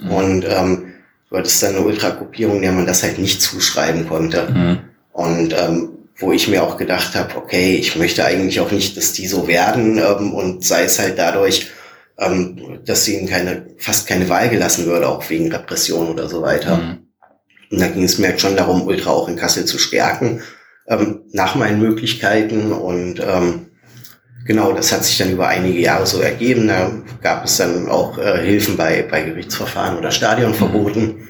Mhm. 0.00 0.10
Und 0.10 0.44
ähm, 0.48 0.94
du 1.30 1.36
hattest 1.36 1.62
dann 1.62 1.76
eine 1.76 1.84
Ultragruppierung, 1.84 2.62
der 2.62 2.72
man 2.72 2.86
das 2.86 3.02
halt 3.02 3.18
nicht 3.18 3.42
zuschreiben 3.42 4.08
konnte. 4.08 4.48
Mhm. 4.50 4.78
Und 5.12 5.54
ähm, 5.58 5.90
wo 6.16 6.32
ich 6.32 6.48
mir 6.48 6.62
auch 6.62 6.76
gedacht 6.76 7.14
habe, 7.14 7.36
okay, 7.36 7.74
ich 7.74 7.96
möchte 7.96 8.24
eigentlich 8.24 8.60
auch 8.60 8.70
nicht, 8.70 8.96
dass 8.96 9.12
die 9.12 9.26
so 9.26 9.48
werden 9.48 9.98
ähm, 9.98 10.32
und 10.32 10.64
sei 10.64 10.84
es 10.84 10.98
halt 10.98 11.18
dadurch, 11.18 11.70
ähm, 12.18 12.80
dass 12.84 13.08
ihnen 13.08 13.28
keine, 13.28 13.66
fast 13.78 14.06
keine 14.06 14.28
Wahl 14.28 14.48
gelassen 14.48 14.86
würde, 14.86 15.08
auch 15.08 15.28
wegen 15.30 15.52
Repression 15.52 16.08
oder 16.08 16.28
so 16.28 16.42
weiter. 16.42 16.76
Mhm. 16.76 16.98
Und 17.70 17.80
da 17.80 17.88
ging 17.88 18.04
es 18.04 18.18
mir 18.18 18.28
halt 18.28 18.40
schon 18.40 18.56
darum, 18.56 18.86
Ultra 18.86 19.10
auch 19.10 19.28
in 19.28 19.36
Kassel 19.36 19.64
zu 19.64 19.78
stärken, 19.78 20.42
ähm, 20.86 21.22
nach 21.32 21.54
meinen 21.54 21.80
Möglichkeiten 21.80 22.72
und 22.72 23.20
ähm, 23.20 23.66
genau, 24.46 24.72
das 24.72 24.92
hat 24.92 25.04
sich 25.04 25.18
dann 25.18 25.32
über 25.32 25.48
einige 25.48 25.80
Jahre 25.80 26.06
so 26.06 26.20
ergeben. 26.20 26.68
Da 26.68 26.92
gab 27.22 27.44
es 27.44 27.56
dann 27.56 27.88
auch 27.88 28.18
äh, 28.18 28.44
Hilfen 28.44 28.76
bei, 28.76 29.02
bei 29.02 29.22
Gerichtsverfahren 29.22 29.98
oder 29.98 30.10
Stadionverboten. 30.10 31.02
Mhm. 31.02 31.28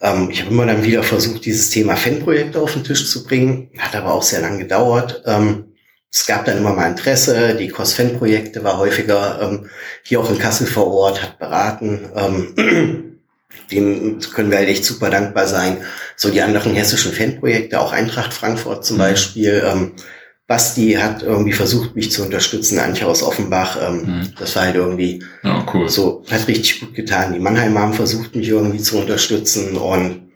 Ähm, 0.00 0.28
ich 0.30 0.40
habe 0.40 0.50
immer 0.50 0.66
dann 0.66 0.82
wieder 0.82 1.02
versucht, 1.02 1.44
dieses 1.44 1.70
Thema 1.70 1.96
Fanprojekte 1.96 2.60
auf 2.60 2.72
den 2.72 2.84
Tisch 2.84 3.08
zu 3.08 3.24
bringen, 3.24 3.70
hat 3.78 3.94
aber 3.94 4.14
auch 4.14 4.22
sehr 4.22 4.40
lang 4.40 4.58
gedauert. 4.58 5.22
Ähm, 5.26 5.69
es 6.12 6.26
gab 6.26 6.44
dann 6.44 6.58
immer 6.58 6.72
mal 6.72 6.88
Interesse, 6.88 7.54
die 7.54 7.68
COS-Fan-Projekte 7.68 8.64
war 8.64 8.78
häufiger 8.78 9.40
ähm, 9.42 9.70
hier 10.02 10.20
auch 10.20 10.30
in 10.30 10.38
Kassel 10.38 10.66
vor 10.66 10.88
Ort, 10.88 11.22
hat 11.22 11.38
beraten. 11.38 12.10
Ähm, 12.16 13.20
dem 13.70 14.18
können 14.34 14.50
wir 14.50 14.58
halt 14.58 14.68
echt 14.68 14.84
super 14.84 15.10
dankbar 15.10 15.46
sein. 15.46 15.78
So 16.16 16.30
die 16.30 16.42
anderen 16.42 16.74
hessischen 16.74 17.12
Fanprojekte, 17.12 17.80
auch 17.80 17.92
Eintracht 17.92 18.34
Frankfurt 18.34 18.84
zum 18.84 18.96
mhm. 18.96 19.00
Beispiel, 19.00 19.62
ähm, 19.64 19.92
Basti 20.48 20.94
hat 20.94 21.22
irgendwie 21.22 21.52
versucht, 21.52 21.94
mich 21.94 22.10
zu 22.10 22.24
unterstützen, 22.24 22.80
Antje 22.80 23.06
aus 23.06 23.22
Offenbach. 23.22 23.78
Ähm, 23.80 23.96
mhm. 23.98 24.32
Das 24.36 24.56
war 24.56 24.64
halt 24.64 24.74
irgendwie 24.74 25.22
ja, 25.44 25.64
cool. 25.72 25.88
so, 25.88 26.24
hat 26.28 26.48
richtig 26.48 26.80
gut 26.80 26.94
getan. 26.94 27.34
Die 27.34 27.38
Mannheimer 27.38 27.82
haben 27.82 27.94
versucht, 27.94 28.34
mich 28.34 28.48
irgendwie 28.48 28.80
zu 28.80 28.98
unterstützen 28.98 29.76
und 29.76 30.29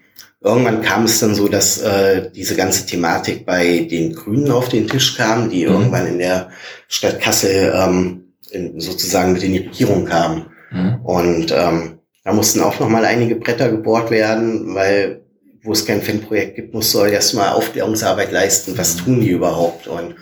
irgendwann 0.45 0.83
kam 0.83 1.05
es 1.05 1.19
dann 1.19 1.35
so, 1.35 1.49
dass 1.49 1.81
äh, 1.81 2.31
diese 2.31 2.55
ganze 2.55 2.85
Thematik 2.87 3.47
bei 3.47 3.89
den 3.91 4.15
Grünen 4.15 4.51
auf 4.51 4.69
den 4.69 4.87
Tisch 4.87 5.17
kam, 5.17 5.49
die 5.49 5.67
mhm. 5.67 5.73
irgendwann 5.73 6.07
in 6.07 6.19
der 6.19 6.51
Stadt 6.87 7.21
Kassel 7.21 7.73
ähm, 7.75 8.35
in, 8.51 8.79
sozusagen 8.79 9.33
mit 9.33 9.43
in 9.43 9.53
die 9.53 9.59
Regierung 9.59 10.05
kamen. 10.05 10.47
Mhm. 10.71 11.01
Und 11.03 11.53
ähm, 11.57 11.99
da 12.25 12.33
mussten 12.33 12.61
auch 12.61 12.79
noch 12.79 12.89
mal 12.89 13.05
einige 13.05 13.37
Bretter 13.37 13.71
gebohrt 13.71 14.11
werden, 14.11 14.75
weil 14.75 15.23
wo 15.63 15.73
es 15.73 15.87
kein 15.87 16.03
Fanprojekt 16.03 16.57
gibt, 16.57 16.75
muss 16.75 16.93
soll 16.93 17.09
erstmal 17.09 17.55
Aufklärungsarbeit 17.55 18.31
leisten. 18.31 18.77
Was 18.77 18.99
tun 18.99 19.23
die 19.23 19.31
überhaupt? 19.31 19.89
Und 19.89 20.15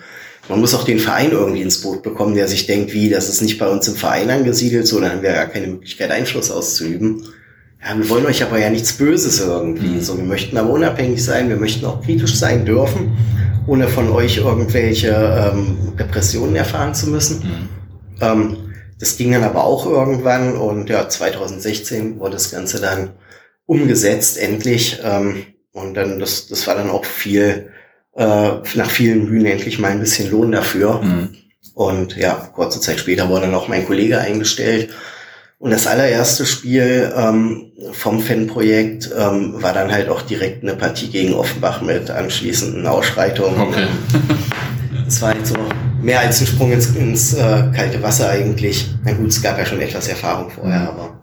man 0.47 0.61
muss 0.61 0.73
auch 0.73 0.85
den 0.85 0.99
Verein 0.99 1.31
irgendwie 1.31 1.61
ins 1.61 1.81
Boot 1.81 2.01
bekommen, 2.01 2.35
der 2.35 2.47
sich 2.47 2.65
denkt, 2.65 2.93
wie, 2.93 3.09
das 3.09 3.27
ist 3.27 3.41
nicht 3.41 3.59
bei 3.59 3.67
uns 3.67 3.89
im 3.89 3.95
Verein 3.95 4.29
angesiedelt, 4.29 4.87
so, 4.87 5.01
dann 5.01 5.11
haben 5.11 5.21
wir 5.21 5.31
ja 5.31 5.45
keine 5.45 5.67
Möglichkeit, 5.67 6.11
Einfluss 6.11 6.49
auszuüben. 6.49 7.27
Ja, 7.85 7.97
wir 7.97 8.09
wollen 8.09 8.25
euch 8.25 8.43
aber 8.43 8.59
ja 8.59 8.69
nichts 8.69 8.93
Böses 8.93 9.41
irgendwie. 9.41 9.95
Mhm. 9.95 10.01
So, 10.01 10.17
wir 10.17 10.23
möchten 10.23 10.57
aber 10.57 10.69
unabhängig 10.69 11.23
sein, 11.23 11.49
wir 11.49 11.57
möchten 11.57 11.85
auch 11.85 12.01
kritisch 12.01 12.35
sein 12.35 12.65
dürfen, 12.65 13.17
ohne 13.67 13.87
von 13.87 14.09
euch 14.09 14.37
irgendwelche 14.37 15.09
ähm, 15.09 15.93
Repressionen 15.97 16.55
erfahren 16.55 16.93
zu 16.93 17.07
müssen. 17.09 17.39
Mhm. 17.39 17.69
Ähm, 18.21 18.57
das 18.99 19.17
ging 19.17 19.33
dann 19.33 19.43
aber 19.43 19.65
auch 19.65 19.85
irgendwann 19.85 20.55
und 20.55 20.89
ja, 20.89 21.09
2016 21.09 22.19
wurde 22.19 22.33
das 22.33 22.51
Ganze 22.51 22.79
dann 22.79 23.09
umgesetzt 23.65 24.37
endlich. 24.37 24.99
Ähm, 25.03 25.45
und 25.73 25.95
dann, 25.95 26.19
das, 26.19 26.47
das 26.47 26.67
war 26.67 26.75
dann 26.75 26.89
auch 26.89 27.03
viel, 27.03 27.71
äh, 28.15 28.51
nach 28.75 28.89
vielen 28.89 29.29
Mühen 29.29 29.45
endlich 29.45 29.79
mal 29.79 29.91
ein 29.91 29.99
bisschen 29.99 30.31
Lohn 30.31 30.51
dafür. 30.51 31.01
Mhm. 31.01 31.29
Und 31.73 32.15
ja, 32.15 32.33
kurze 32.53 32.79
Zeit 32.79 32.99
später 32.99 33.27
wurde 33.29 33.47
dann 33.47 33.55
auch 33.55 33.67
mein 33.67 33.85
Kollege 33.85 34.19
eingestellt. 34.19 34.91
Und 35.63 35.71
das 35.71 35.87
allererste 35.87 36.45
Spiel 36.45 37.09
ähm, 37.15 37.71
vom 37.93 38.19
Fanprojekt 38.19 39.09
ähm, 39.17 39.63
war 39.63 39.71
dann 39.71 39.93
halt 39.93 40.09
auch 40.09 40.21
direkt 40.21 40.61
eine 40.61 40.73
Partie 40.73 41.07
gegen 41.07 41.33
Offenbach 41.33 41.81
mit 41.81 42.11
anschließenden 42.11 42.85
Ausschreitungen. 42.85 43.57
Okay. 43.61 43.87
Das 45.05 45.21
war 45.21 45.29
halt 45.33 45.45
so 45.45 45.55
mehr 46.01 46.21
als 46.21 46.41
ein 46.41 46.47
Sprung 46.47 46.71
ins, 46.71 46.95
ins 46.95 47.33
äh, 47.33 47.63
kalte 47.75 48.01
Wasser 48.01 48.29
eigentlich. 48.29 48.87
Na 49.03 49.13
gut, 49.13 49.27
es 49.27 49.41
gab 49.41 49.57
ja 49.57 49.65
schon 49.65 49.79
etwas 49.81 50.07
Erfahrung 50.07 50.49
vorher, 50.49 50.79
mhm. 50.79 50.87
aber 50.87 51.21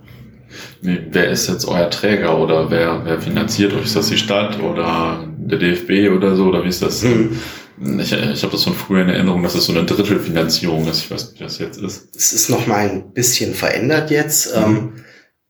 wer 0.82 1.30
ist 1.30 1.49
jetzt 1.49 1.66
euer 1.66 1.91
Träger 1.91 2.38
oder 2.38 2.70
wer, 2.70 3.03
wer 3.05 3.20
finanziert 3.20 3.72
euch? 3.74 3.84
Ist 3.84 3.97
das 3.97 4.09
die 4.09 4.18
Stadt 4.18 4.61
oder 4.62 5.24
der 5.38 5.59
DFB 5.59 6.14
oder 6.14 6.36
so? 6.36 6.47
Oder 6.47 6.62
wie 6.64 6.68
ist 6.68 6.82
das? 6.82 7.03
Hm. 7.03 7.38
Ich, 7.83 8.12
ich 8.12 8.43
habe 8.43 8.53
das 8.53 8.64
von 8.64 8.74
früher 8.74 9.03
in 9.03 9.09
Erinnerung, 9.09 9.43
dass 9.43 9.55
es 9.55 9.64
so 9.64 9.72
eine 9.72 9.85
Drittelfinanzierung 9.85 10.87
ist. 10.89 11.05
Ich 11.05 11.11
weiß 11.11 11.31
nicht, 11.31 11.41
wie 11.41 11.45
das 11.45 11.59
jetzt 11.59 11.81
ist. 11.81 12.14
Es 12.14 12.33
ist 12.33 12.51
noch 12.51 12.66
mal 12.66 12.89
ein 12.89 13.12
bisschen 13.12 13.55
verändert 13.55 14.11
jetzt. 14.11 14.55
Mhm. 14.55 14.62
Ähm, 14.62 14.93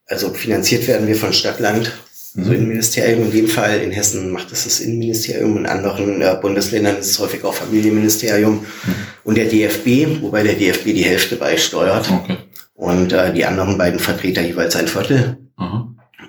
also 0.07 0.33
finanziert 0.33 0.87
werden 0.87 1.09
wir 1.09 1.17
von 1.17 1.33
Stadtland, 1.33 1.93
mhm. 2.35 2.45
so 2.45 2.53
Innenministerium. 2.53 3.25
In 3.25 3.33
dem 3.33 3.49
Fall 3.49 3.81
in 3.81 3.91
Hessen 3.91 4.31
macht 4.31 4.53
es 4.53 4.65
das 4.65 4.81
Innenministerium, 4.81 5.57
in 5.57 5.67
anderen 5.67 6.23
äh, 6.23 6.37
Bundesländern 6.41 6.99
ist 6.99 7.11
es 7.11 7.19
häufig 7.19 7.43
auch 7.45 7.55
Familienministerium 7.55 8.61
mhm. 8.61 8.95
und 9.25 9.37
der 9.37 9.47
DFB, 9.47 10.23
wobei 10.23 10.43
der 10.45 10.55
DFB 10.55 10.85
die 10.87 11.05
Hälfte 11.05 11.37
beisteuert. 11.37 12.11
Okay. 12.11 12.37
Und 12.75 13.13
äh, 13.13 13.33
die 13.33 13.45
anderen 13.45 13.77
beiden 13.77 13.99
Vertreter 13.99 14.41
jeweils 14.41 14.77
ein 14.77 14.89
Viertel. 14.89 15.37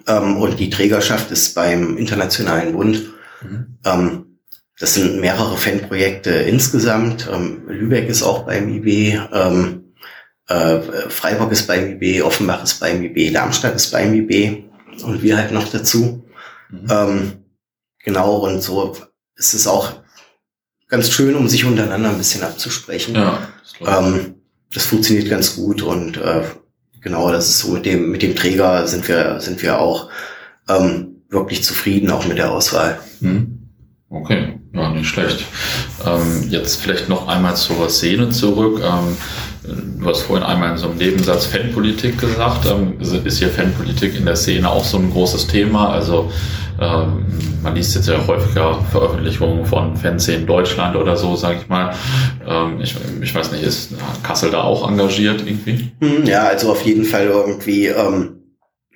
Ähm, 0.07 0.37
und 0.37 0.59
die 0.59 0.69
Trägerschaft 0.69 1.31
ist 1.31 1.53
beim 1.55 1.97
Internationalen 1.97 2.73
Bund. 2.73 3.03
Mhm. 3.41 3.77
Ähm, 3.85 4.20
das 4.81 4.95
sind 4.95 5.21
mehrere 5.21 5.57
Fanprojekte 5.57 6.31
insgesamt. 6.31 7.29
Ähm, 7.31 7.61
Lübeck 7.67 8.09
ist 8.09 8.23
auch 8.23 8.47
beim 8.47 8.67
IB. 8.67 9.15
Ähm, 9.31 9.93
äh, 10.47 10.79
Freiburg 11.07 11.51
ist 11.51 11.67
beim 11.67 11.91
IB, 11.91 12.23
Offenbach 12.23 12.63
ist 12.63 12.79
beim 12.79 13.03
IB, 13.03 13.29
Darmstadt 13.31 13.75
ist 13.75 13.91
beim 13.91 14.11
IB 14.11 14.63
und 15.03 15.21
wir 15.21 15.37
halt 15.37 15.51
noch 15.51 15.69
dazu. 15.69 16.25
Mhm. 16.71 16.87
Ähm, 16.89 17.33
genau, 18.03 18.37
und 18.37 18.63
so 18.63 18.97
ist 19.35 19.53
es 19.53 19.67
auch 19.67 20.01
ganz 20.87 21.11
schön, 21.11 21.35
um 21.35 21.47
sich 21.47 21.63
untereinander 21.63 22.09
ein 22.09 22.17
bisschen 22.17 22.41
abzusprechen. 22.41 23.13
Ja, 23.13 23.49
das, 23.79 23.99
ähm, 23.99 24.41
das 24.73 24.85
funktioniert 24.87 25.29
ganz 25.29 25.57
gut 25.57 25.83
und 25.83 26.17
äh, 26.17 26.41
genau, 27.01 27.31
das 27.31 27.49
ist 27.49 27.59
so 27.59 27.73
mit 27.73 27.85
dem, 27.85 28.09
mit 28.09 28.23
dem 28.23 28.35
Träger 28.35 28.87
sind 28.87 29.07
wir, 29.07 29.39
sind 29.41 29.61
wir 29.61 29.77
auch 29.77 30.09
ähm, 30.67 31.21
wirklich 31.29 31.63
zufrieden, 31.63 32.09
auch 32.09 32.25
mit 32.25 32.39
der 32.39 32.51
Auswahl. 32.51 32.99
Mhm. 33.19 33.59
Okay, 34.09 34.60
ja, 34.73 34.89
nicht 34.89 35.07
schlecht. 35.07 35.45
Ähm, 36.05 36.49
jetzt 36.49 36.81
vielleicht 36.81 37.09
noch 37.09 37.27
einmal 37.27 37.55
zur 37.55 37.89
Szene 37.89 38.29
zurück. 38.29 38.81
Ähm, 38.83 39.17
du 39.99 40.05
hast 40.05 40.21
vorhin 40.21 40.45
einmal 40.45 40.71
in 40.71 40.77
so 40.77 40.87
einem 40.87 40.97
Nebensatz 40.97 41.45
Fanpolitik 41.45 42.17
gesagt. 42.19 42.65
Ähm, 42.65 42.99
ist 42.99 43.39
hier 43.39 43.49
Fanpolitik 43.49 44.15
in 44.15 44.25
der 44.25 44.35
Szene 44.35 44.69
auch 44.69 44.85
so 44.85 44.97
ein 44.97 45.11
großes 45.11 45.47
Thema? 45.47 45.89
Also 45.89 46.31
ähm, 46.79 47.25
man 47.61 47.75
liest 47.75 47.95
jetzt 47.95 48.07
ja 48.07 48.25
häufiger 48.25 48.83
Veröffentlichungen 48.91 49.65
von 49.65 49.95
Fanszenen 49.95 50.47
Deutschland 50.47 50.95
oder 50.95 51.17
so, 51.17 51.35
sage 51.35 51.59
ich 51.61 51.67
mal. 51.67 51.93
Ähm, 52.47 52.79
ich, 52.81 52.95
ich 53.21 53.35
weiß 53.35 53.51
nicht, 53.51 53.63
ist 53.63 53.93
Kassel 54.23 54.51
da 54.51 54.61
auch 54.61 54.89
engagiert 54.89 55.41
irgendwie? 55.45 55.91
Hm, 55.99 56.25
ja, 56.25 56.43
also 56.43 56.71
auf 56.71 56.81
jeden 56.83 57.03
Fall 57.03 57.25
irgendwie 57.25 57.87
ähm, 57.87 58.37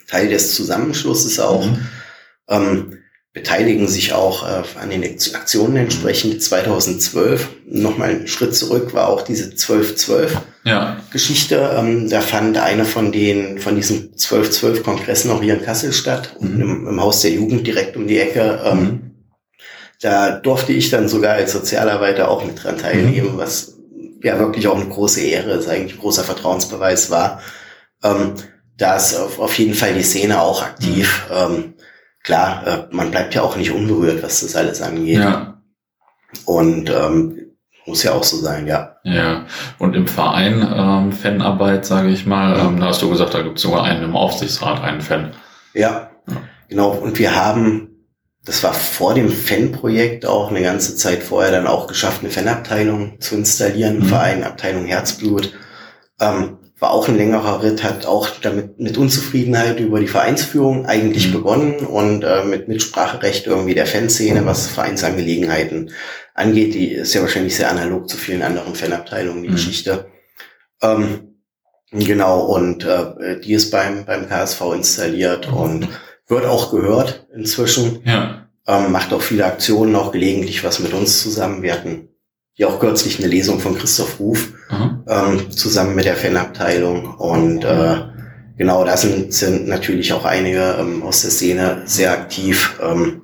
Teil 0.08 0.30
des 0.30 0.56
Zusammenschlusses 0.56 1.40
auch. 1.40 1.66
Mhm. 1.66 2.98
Beteiligen 3.36 3.90
sich 3.90 4.14
auch 4.14 4.48
äh, 4.48 4.64
an 4.80 4.90
den 4.90 5.04
Aktionen 5.04 5.76
entsprechend. 5.76 6.42
2012, 6.42 7.50
nochmal 7.70 8.12
einen 8.12 8.28
Schritt 8.30 8.56
zurück, 8.56 8.94
war 8.94 9.10
auch 9.10 9.24
diese 9.24 9.52
1212 9.52 10.38
ja. 10.64 11.02
Geschichte. 11.12 11.70
Ähm, 11.78 12.10
da 12.10 12.22
fand 12.22 12.58
einer 12.58 12.86
von 12.86 13.12
den, 13.12 13.60
von 13.60 13.76
diesen 13.76 14.14
1212 14.14 14.84
Kongressen 14.84 15.32
auch 15.32 15.42
hier 15.42 15.56
in 15.56 15.66
Kassel 15.66 15.92
statt, 15.92 16.38
mhm. 16.40 16.62
im, 16.62 16.88
im, 16.88 17.02
Haus 17.02 17.24
der 17.24 17.32
Jugend 17.32 17.68
direkt 17.68 17.98
um 17.98 18.08
die 18.08 18.20
Ecke. 18.20 18.62
Ähm, 18.64 18.80
mhm. 18.80 19.12
Da 20.00 20.32
durfte 20.32 20.72
ich 20.72 20.90
dann 20.90 21.10
sogar 21.10 21.34
als 21.34 21.52
Sozialarbeiter 21.52 22.30
auch 22.32 22.46
mit 22.46 22.64
dran 22.64 22.78
teilnehmen, 22.78 23.34
mhm. 23.34 23.38
was 23.38 23.76
ja 24.24 24.40
wirklich 24.40 24.66
auch 24.70 24.78
eine 24.78 24.88
große 24.88 25.20
Ehre 25.20 25.52
ist, 25.52 25.68
eigentlich 25.68 25.96
ein 25.96 26.00
großer 26.00 26.24
Vertrauensbeweis 26.24 27.12
war. 27.12 27.42
Ähm, 28.02 28.36
da 28.78 28.96
ist 28.96 29.16
auf, 29.16 29.40
auf 29.40 29.58
jeden 29.58 29.74
Fall 29.74 29.94
die 29.94 30.04
Szene 30.04 30.40
auch 30.40 30.64
aktiv. 30.64 31.26
Mhm. 31.30 31.36
Ähm, 31.36 31.74
klar, 32.26 32.68
äh, 32.68 32.96
man 32.96 33.12
bleibt 33.12 33.36
ja 33.36 33.44
auch 33.44 33.56
nicht 33.56 33.72
unberührt, 33.72 34.22
was 34.24 34.42
das 34.42 34.56
alles 34.56 34.82
angeht. 34.82 35.20
Ja. 35.20 35.62
Und 36.46 36.90
ähm, 36.90 37.40
muss 37.86 38.04
ja 38.04 38.14
auch 38.14 38.24
so 38.24 38.38
sein, 38.38 38.68
ja. 38.68 38.98
Ja, 39.04 39.46
und 39.78 39.96
im 39.96 40.08
Verein 40.08 40.68
ähm, 40.76 41.12
Fanarbeit, 41.12 41.86
sage 41.86 42.10
ich 42.10 42.26
mal, 42.26 42.60
ähm, 42.60 42.80
da 42.80 42.88
hast 42.88 43.04
du 43.04 43.10
gesagt, 43.10 43.36
da 43.36 43.44
gibt 43.44 43.58
es 43.58 43.62
sogar 43.62 43.84
einen 43.84 44.04
im 44.04 44.16
Aufsichtsrat, 44.16 44.82
einen 44.82 45.02
Fan. 45.02 45.34
Ja, 45.76 46.10
ja, 46.28 46.36
genau. 46.68 46.90
Und 46.90 47.20
wir 47.20 47.36
haben, 47.36 48.08
das 48.44 48.64
war 48.64 48.74
vor 48.74 49.14
dem 49.14 49.30
Fanprojekt 49.30 50.26
auch 50.26 50.50
eine 50.50 50.64
ganze 50.64 50.96
Zeit 50.96 51.22
vorher 51.22 51.52
dann 51.52 51.68
auch 51.68 51.86
geschafft, 51.86 52.22
eine 52.24 52.32
Fanabteilung 52.32 53.22
zu 53.22 53.36
installieren, 53.36 54.00
mhm. 54.00 54.06
Verein, 54.06 54.44
Abteilung 54.44 54.86
Herzblut. 54.86 55.54
Ähm, 56.20 56.58
war 56.80 56.92
auch 56.92 57.08
ein 57.08 57.18
längerer 57.18 57.64
Ritt, 57.64 57.84
hat 57.84 58.06
auch 58.06 58.30
damit 58.42 58.80
mit 58.80 58.98
Unzufriedenheit 58.98 59.80
über 59.80 60.00
die 60.00 60.08
Vereinsführung 60.08 60.86
eigentlich 60.86 61.30
mhm. 61.30 61.34
begonnen 61.34 61.80
und 61.86 62.24
äh, 62.24 62.44
mit 62.44 62.68
Mitspracherecht 62.68 63.48
irgendwie 63.48 63.76
der 63.76 63.86
Fanszene, 63.88 64.46
was 64.46 64.68
Vereinsangelegenheiten 64.68 65.92
angeht. 66.34 66.74
Die 66.74 66.92
ist 66.92 67.14
ja 67.14 67.22
wahrscheinlich 67.22 67.56
sehr 67.56 67.72
analog 67.72 68.10
zu 68.10 68.18
vielen 68.18 68.42
anderen 68.42 68.76
Fanabteilungen, 68.76 69.44
die 69.44 69.50
mhm. 69.50 69.54
Geschichte. 69.54 70.08
Ähm, 70.82 71.38
genau, 71.92 72.42
und 72.42 72.84
äh, 72.84 73.40
die 73.40 73.54
ist 73.54 73.72
beim, 73.72 74.06
beim 74.06 74.28
KSV 74.28 74.62
installiert 74.74 75.50
mhm. 75.50 75.58
und 75.58 75.88
wird 76.28 76.46
auch 76.46 76.72
gehört 76.72 77.28
inzwischen. 77.34 78.02
Ja. 78.04 78.50
Ähm, 78.68 78.92
macht 78.92 79.14
auch 79.14 79.22
viele 79.22 79.46
Aktionen, 79.46 79.96
auch 79.96 80.12
gelegentlich 80.12 80.64
was 80.64 80.80
mit 80.80 80.94
uns 80.94 81.22
zusammen. 81.22 81.62
Wir 81.62 81.74
hatten 81.74 82.10
ja 82.56 82.68
auch 82.68 82.80
kürzlich 82.80 83.20
eine 83.20 83.28
Lesung 83.28 83.60
von 83.60 83.78
Christoph 83.78 84.20
Ruf 84.20 84.54
ähm, 85.08 85.52
zusammen 85.52 85.96
mit 85.96 86.06
der 86.06 86.16
Fanabteilung 86.16 87.16
und 87.16 87.64
äh, 87.64 87.98
genau 88.58 88.84
da 88.86 88.98
sind, 88.98 89.34
sind 89.34 89.68
natürlich 89.68 90.14
auch 90.14 90.26
einige 90.26 90.78
ähm, 90.80 91.04
aus 91.04 91.22
der 91.22 91.32
Szene 91.32 91.82
sehr 91.86 92.12
aktiv, 92.12 92.80
ähm, 92.82 93.22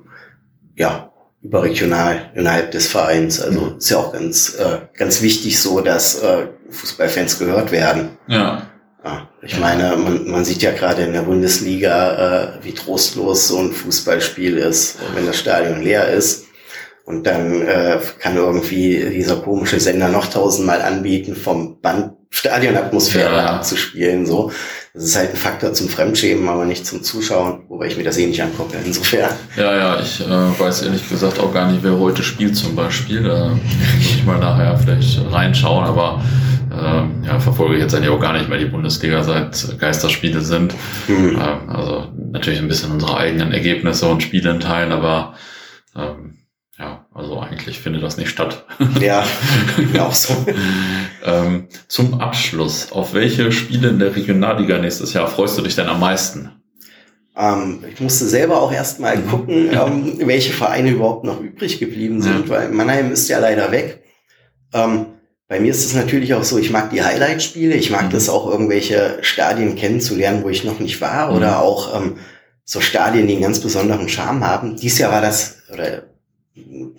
ja 0.76 1.12
überregional 1.42 2.30
innerhalb 2.34 2.70
des 2.70 2.86
Vereins. 2.86 3.40
Also 3.40 3.60
mhm. 3.60 3.78
ist 3.78 3.90
ja 3.90 3.98
auch 3.98 4.12
ganz 4.12 4.54
äh, 4.54 4.78
ganz 4.96 5.22
wichtig 5.22 5.60
so, 5.60 5.80
dass 5.80 6.22
äh, 6.22 6.46
Fußballfans 6.70 7.38
gehört 7.38 7.72
werden. 7.72 8.10
Ja. 8.28 8.66
ja 9.04 9.28
ich 9.42 9.58
meine, 9.58 9.96
man, 9.96 10.30
man 10.30 10.44
sieht 10.44 10.62
ja 10.62 10.70
gerade 10.70 11.02
in 11.02 11.12
der 11.12 11.22
Bundesliga, 11.22 12.54
äh, 12.60 12.64
wie 12.64 12.72
trostlos 12.72 13.48
so 13.48 13.58
ein 13.58 13.72
Fußballspiel 13.72 14.56
ist, 14.56 14.98
wenn 15.14 15.26
das 15.26 15.38
Stadion 15.38 15.82
leer 15.82 16.08
ist. 16.08 16.46
Und 17.04 17.26
dann 17.26 17.62
äh, 17.62 17.98
kann 18.20 18.36
irgendwie 18.36 19.04
dieser 19.10 19.36
komische 19.36 19.80
Sender 19.80 20.08
noch 20.08 20.26
tausendmal 20.26 20.82
anbieten, 20.82 21.34
vom 21.34 21.80
Band 21.80 22.12
Stadionatmosphäre 22.30 23.36
ja. 23.36 23.46
abzuspielen. 23.56 24.24
So, 24.24 24.50
das 24.94 25.04
ist 25.04 25.16
halt 25.16 25.30
ein 25.30 25.36
Faktor 25.36 25.74
zum 25.74 25.88
Fremdschämen, 25.88 26.48
aber 26.48 26.64
nicht 26.64 26.86
zum 26.86 27.02
Zuschauen, 27.02 27.64
wobei 27.68 27.86
ich 27.86 27.96
mir 27.96 28.04
das 28.04 28.16
eh 28.16 28.26
nicht 28.26 28.42
angucke. 28.42 28.78
Insofern. 28.84 29.30
Ja, 29.56 29.76
ja, 29.76 30.00
ich 30.00 30.20
äh, 30.20 30.58
weiß 30.58 30.82
ehrlich 30.82 31.06
gesagt 31.08 31.38
auch 31.38 31.52
gar 31.52 31.70
nicht, 31.70 31.82
wer 31.82 31.98
heute 31.98 32.22
spielt 32.22 32.56
zum 32.56 32.74
Beispiel. 32.74 33.22
Da 33.22 33.50
muss 33.50 33.60
ich 34.00 34.24
mal 34.24 34.38
nachher 34.38 34.78
vielleicht 34.78 35.20
reinschauen, 35.30 35.84
aber 35.84 36.24
äh, 36.70 37.26
ja, 37.26 37.38
verfolge 37.38 37.78
jetzt 37.78 37.94
eigentlich 37.94 38.10
auch 38.10 38.20
gar 38.20 38.32
nicht 38.32 38.48
mehr 38.48 38.58
die 38.58 38.64
Bundesliga, 38.64 39.22
seit 39.22 39.78
Geisterspiele 39.78 40.40
sind. 40.40 40.74
Mhm. 41.08 41.38
Ähm, 41.38 41.68
also 41.68 42.08
natürlich 42.30 42.60
ein 42.60 42.68
bisschen 42.68 42.92
unsere 42.92 43.16
eigenen 43.16 43.52
Ergebnisse 43.52 44.06
und 44.06 44.22
Spiele 44.22 44.52
in 44.52 44.60
Teilen, 44.60 44.92
aber 44.92 45.34
ähm, 45.94 46.38
ja, 46.82 47.06
also 47.14 47.38
eigentlich 47.38 47.78
findet 47.78 48.02
das 48.02 48.16
nicht 48.16 48.28
statt. 48.28 48.66
Ja, 49.00 49.24
auch 50.00 50.12
so. 50.12 50.34
ähm, 51.24 51.68
zum 51.86 52.20
Abschluss, 52.20 52.90
auf 52.90 53.14
welche 53.14 53.52
Spiele 53.52 53.88
in 53.88 54.00
der 54.00 54.16
Regionalliga 54.16 54.78
nächstes 54.78 55.12
Jahr 55.12 55.28
freust 55.28 55.56
du 55.56 55.62
dich 55.62 55.76
denn 55.76 55.86
am 55.86 56.00
meisten? 56.00 56.50
Ähm, 57.36 57.84
ich 57.88 58.00
musste 58.00 58.26
selber 58.26 58.60
auch 58.60 58.72
erstmal 58.72 59.16
mhm. 59.16 59.28
gucken, 59.28 59.70
ähm, 59.72 60.18
welche 60.26 60.52
Vereine 60.52 60.90
überhaupt 60.90 61.24
noch 61.24 61.40
übrig 61.40 61.78
geblieben 61.78 62.20
sind, 62.20 62.48
ja. 62.48 62.50
weil 62.50 62.68
Mannheim 62.70 63.12
ist 63.12 63.28
ja 63.28 63.38
leider 63.38 63.70
weg. 63.70 64.02
Ähm, 64.74 65.06
bei 65.46 65.60
mir 65.60 65.70
ist 65.70 65.84
es 65.84 65.94
natürlich 65.94 66.34
auch 66.34 66.44
so, 66.44 66.58
ich 66.58 66.70
mag 66.70 66.90
die 66.90 67.02
Highlight-Spiele, 67.02 67.74
ich 67.74 67.90
mag 67.90 68.06
mhm. 68.06 68.10
das 68.10 68.28
auch 68.28 68.50
irgendwelche 68.50 69.18
Stadien 69.20 69.76
kennenzulernen, 69.76 70.42
wo 70.42 70.48
ich 70.48 70.64
noch 70.64 70.80
nicht 70.80 71.00
war, 71.00 71.30
mhm. 71.30 71.36
oder 71.36 71.60
auch 71.60 71.96
ähm, 71.96 72.16
so 72.64 72.80
Stadien, 72.80 73.28
die 73.28 73.34
einen 73.34 73.42
ganz 73.42 73.60
besonderen 73.60 74.08
Charme 74.08 74.44
haben. 74.44 74.76
Dies 74.76 74.98
Jahr 74.98 75.12
war 75.12 75.20
das, 75.20 75.58
oder 75.72 76.11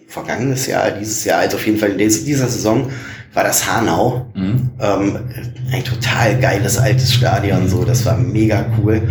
vergangenes 0.08 0.68
Jahr, 0.68 0.92
dieses 0.92 1.24
Jahr, 1.26 1.40
also 1.40 1.58
auf 1.58 1.66
jeden 1.66 1.78
Fall 1.78 1.92
in 1.92 1.98
dieser 1.98 2.48
Saison 2.48 2.90
war 3.34 3.44
das 3.44 3.72
Hanau. 3.72 4.28
Mhm. 4.36 4.70
Ähm, 4.80 5.20
ein 5.72 5.84
total 5.84 6.40
geiles 6.40 6.78
altes 6.78 7.14
Stadion, 7.14 7.68
so, 7.68 7.84
das 7.84 8.06
war 8.06 8.18
mega 8.18 8.66
cool. 8.78 9.02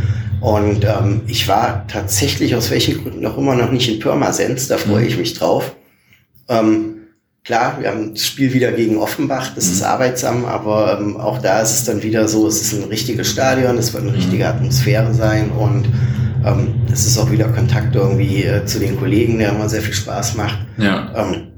Und 0.40 0.84
ähm, 0.84 1.22
ich 1.26 1.46
war 1.46 1.86
tatsächlich 1.86 2.54
aus 2.56 2.70
welchen 2.70 3.02
Gründen 3.02 3.24
auch 3.26 3.38
immer 3.38 3.54
noch 3.54 3.70
nicht 3.70 3.88
in 3.88 4.00
Pirmasens, 4.00 4.68
da 4.68 4.76
freue 4.76 5.02
mhm. 5.02 5.08
ich 5.08 5.18
mich 5.18 5.34
drauf. 5.34 5.76
Ähm, 6.48 6.96
klar, 7.44 7.78
wir 7.80 7.88
haben 7.88 8.14
das 8.14 8.26
Spiel 8.26 8.52
wieder 8.52 8.72
gegen 8.72 8.96
Offenbach, 8.96 9.54
das 9.54 9.66
mhm. 9.66 9.72
ist 9.72 9.82
arbeitsam, 9.82 10.44
aber 10.44 10.98
ähm, 11.00 11.16
auch 11.16 11.38
da 11.38 11.60
ist 11.60 11.72
es 11.72 11.84
dann 11.84 12.02
wieder 12.02 12.28
so, 12.28 12.46
es 12.46 12.60
ist 12.60 12.74
ein 12.74 12.88
richtiges 12.88 13.30
Stadion, 13.30 13.78
es 13.78 13.92
wird 13.92 14.04
eine 14.04 14.14
richtige 14.14 14.44
mhm. 14.44 14.50
Atmosphäre 14.50 15.14
sein 15.14 15.50
und 15.50 15.86
ähm, 16.44 16.74
es 16.92 17.06
ist 17.06 17.18
auch 17.18 17.30
wieder 17.30 17.48
Kontakt 17.48 17.94
irgendwie 17.94 18.44
äh, 18.44 18.64
zu 18.64 18.78
den 18.78 18.98
Kollegen, 18.98 19.38
der 19.38 19.50
immer 19.50 19.68
sehr 19.68 19.82
viel 19.82 19.94
Spaß 19.94 20.36
macht. 20.36 20.58
Ja. 20.78 21.12
Ähm, 21.14 21.48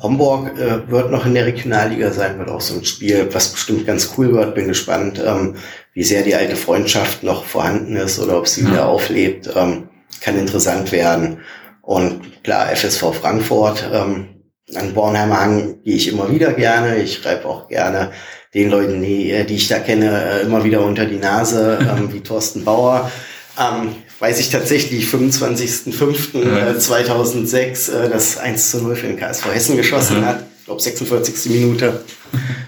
Homburg 0.00 0.58
äh, 0.58 0.90
wird 0.90 1.10
noch 1.10 1.26
in 1.26 1.34
der 1.34 1.46
Regionalliga 1.46 2.10
sein, 2.10 2.38
wird 2.38 2.48
auch 2.48 2.60
so 2.60 2.78
ein 2.78 2.84
Spiel, 2.84 3.28
was 3.32 3.50
bestimmt 3.50 3.86
ganz 3.86 4.14
cool 4.16 4.32
wird. 4.32 4.54
Bin 4.54 4.68
gespannt, 4.68 5.22
ähm, 5.24 5.56
wie 5.92 6.04
sehr 6.04 6.22
die 6.22 6.34
alte 6.34 6.56
Freundschaft 6.56 7.22
noch 7.22 7.44
vorhanden 7.44 7.96
ist 7.96 8.18
oder 8.18 8.38
ob 8.38 8.48
sie 8.48 8.62
ja. 8.62 8.70
wieder 8.70 8.88
auflebt. 8.88 9.50
Ähm, 9.54 9.88
kann 10.20 10.38
interessant 10.38 10.90
werden. 10.92 11.38
Und 11.82 12.42
klar, 12.44 12.74
FSV 12.74 13.14
Frankfurt, 13.14 13.88
ähm, 13.92 14.28
an 14.74 14.94
Bornheimer 14.94 15.40
Hang 15.40 15.82
gehe 15.82 15.96
ich 15.96 16.12
immer 16.12 16.30
wieder 16.30 16.52
gerne. 16.52 16.96
Ich 16.98 17.18
schreibe 17.18 17.46
auch 17.46 17.68
gerne 17.68 18.12
den 18.54 18.70
Leuten, 18.70 19.02
die, 19.02 19.30
äh, 19.30 19.44
die 19.44 19.56
ich 19.56 19.68
da 19.68 19.78
kenne, 19.78 20.24
äh, 20.24 20.42
immer 20.42 20.64
wieder 20.64 20.84
unter 20.84 21.06
die 21.06 21.18
Nase, 21.18 21.78
ähm, 21.80 22.12
wie 22.12 22.20
Thorsten 22.20 22.64
Bauer. 22.64 23.10
Ähm, 23.58 23.96
weiß 24.20 24.38
ich 24.38 24.50
tatsächlich, 24.50 25.06
25.05.2006 25.06 27.92
äh, 27.92 28.08
das 28.08 28.38
1 28.38 28.70
zu 28.70 28.80
0 28.82 28.94
für 28.94 29.08
den 29.08 29.18
KSV 29.18 29.52
Hessen 29.52 29.76
geschossen 29.76 30.20
mhm. 30.20 30.26
hat. 30.26 30.44
Ich 30.60 30.66
glaube, 30.66 30.80
46. 30.80 31.50
Minute, 31.50 32.04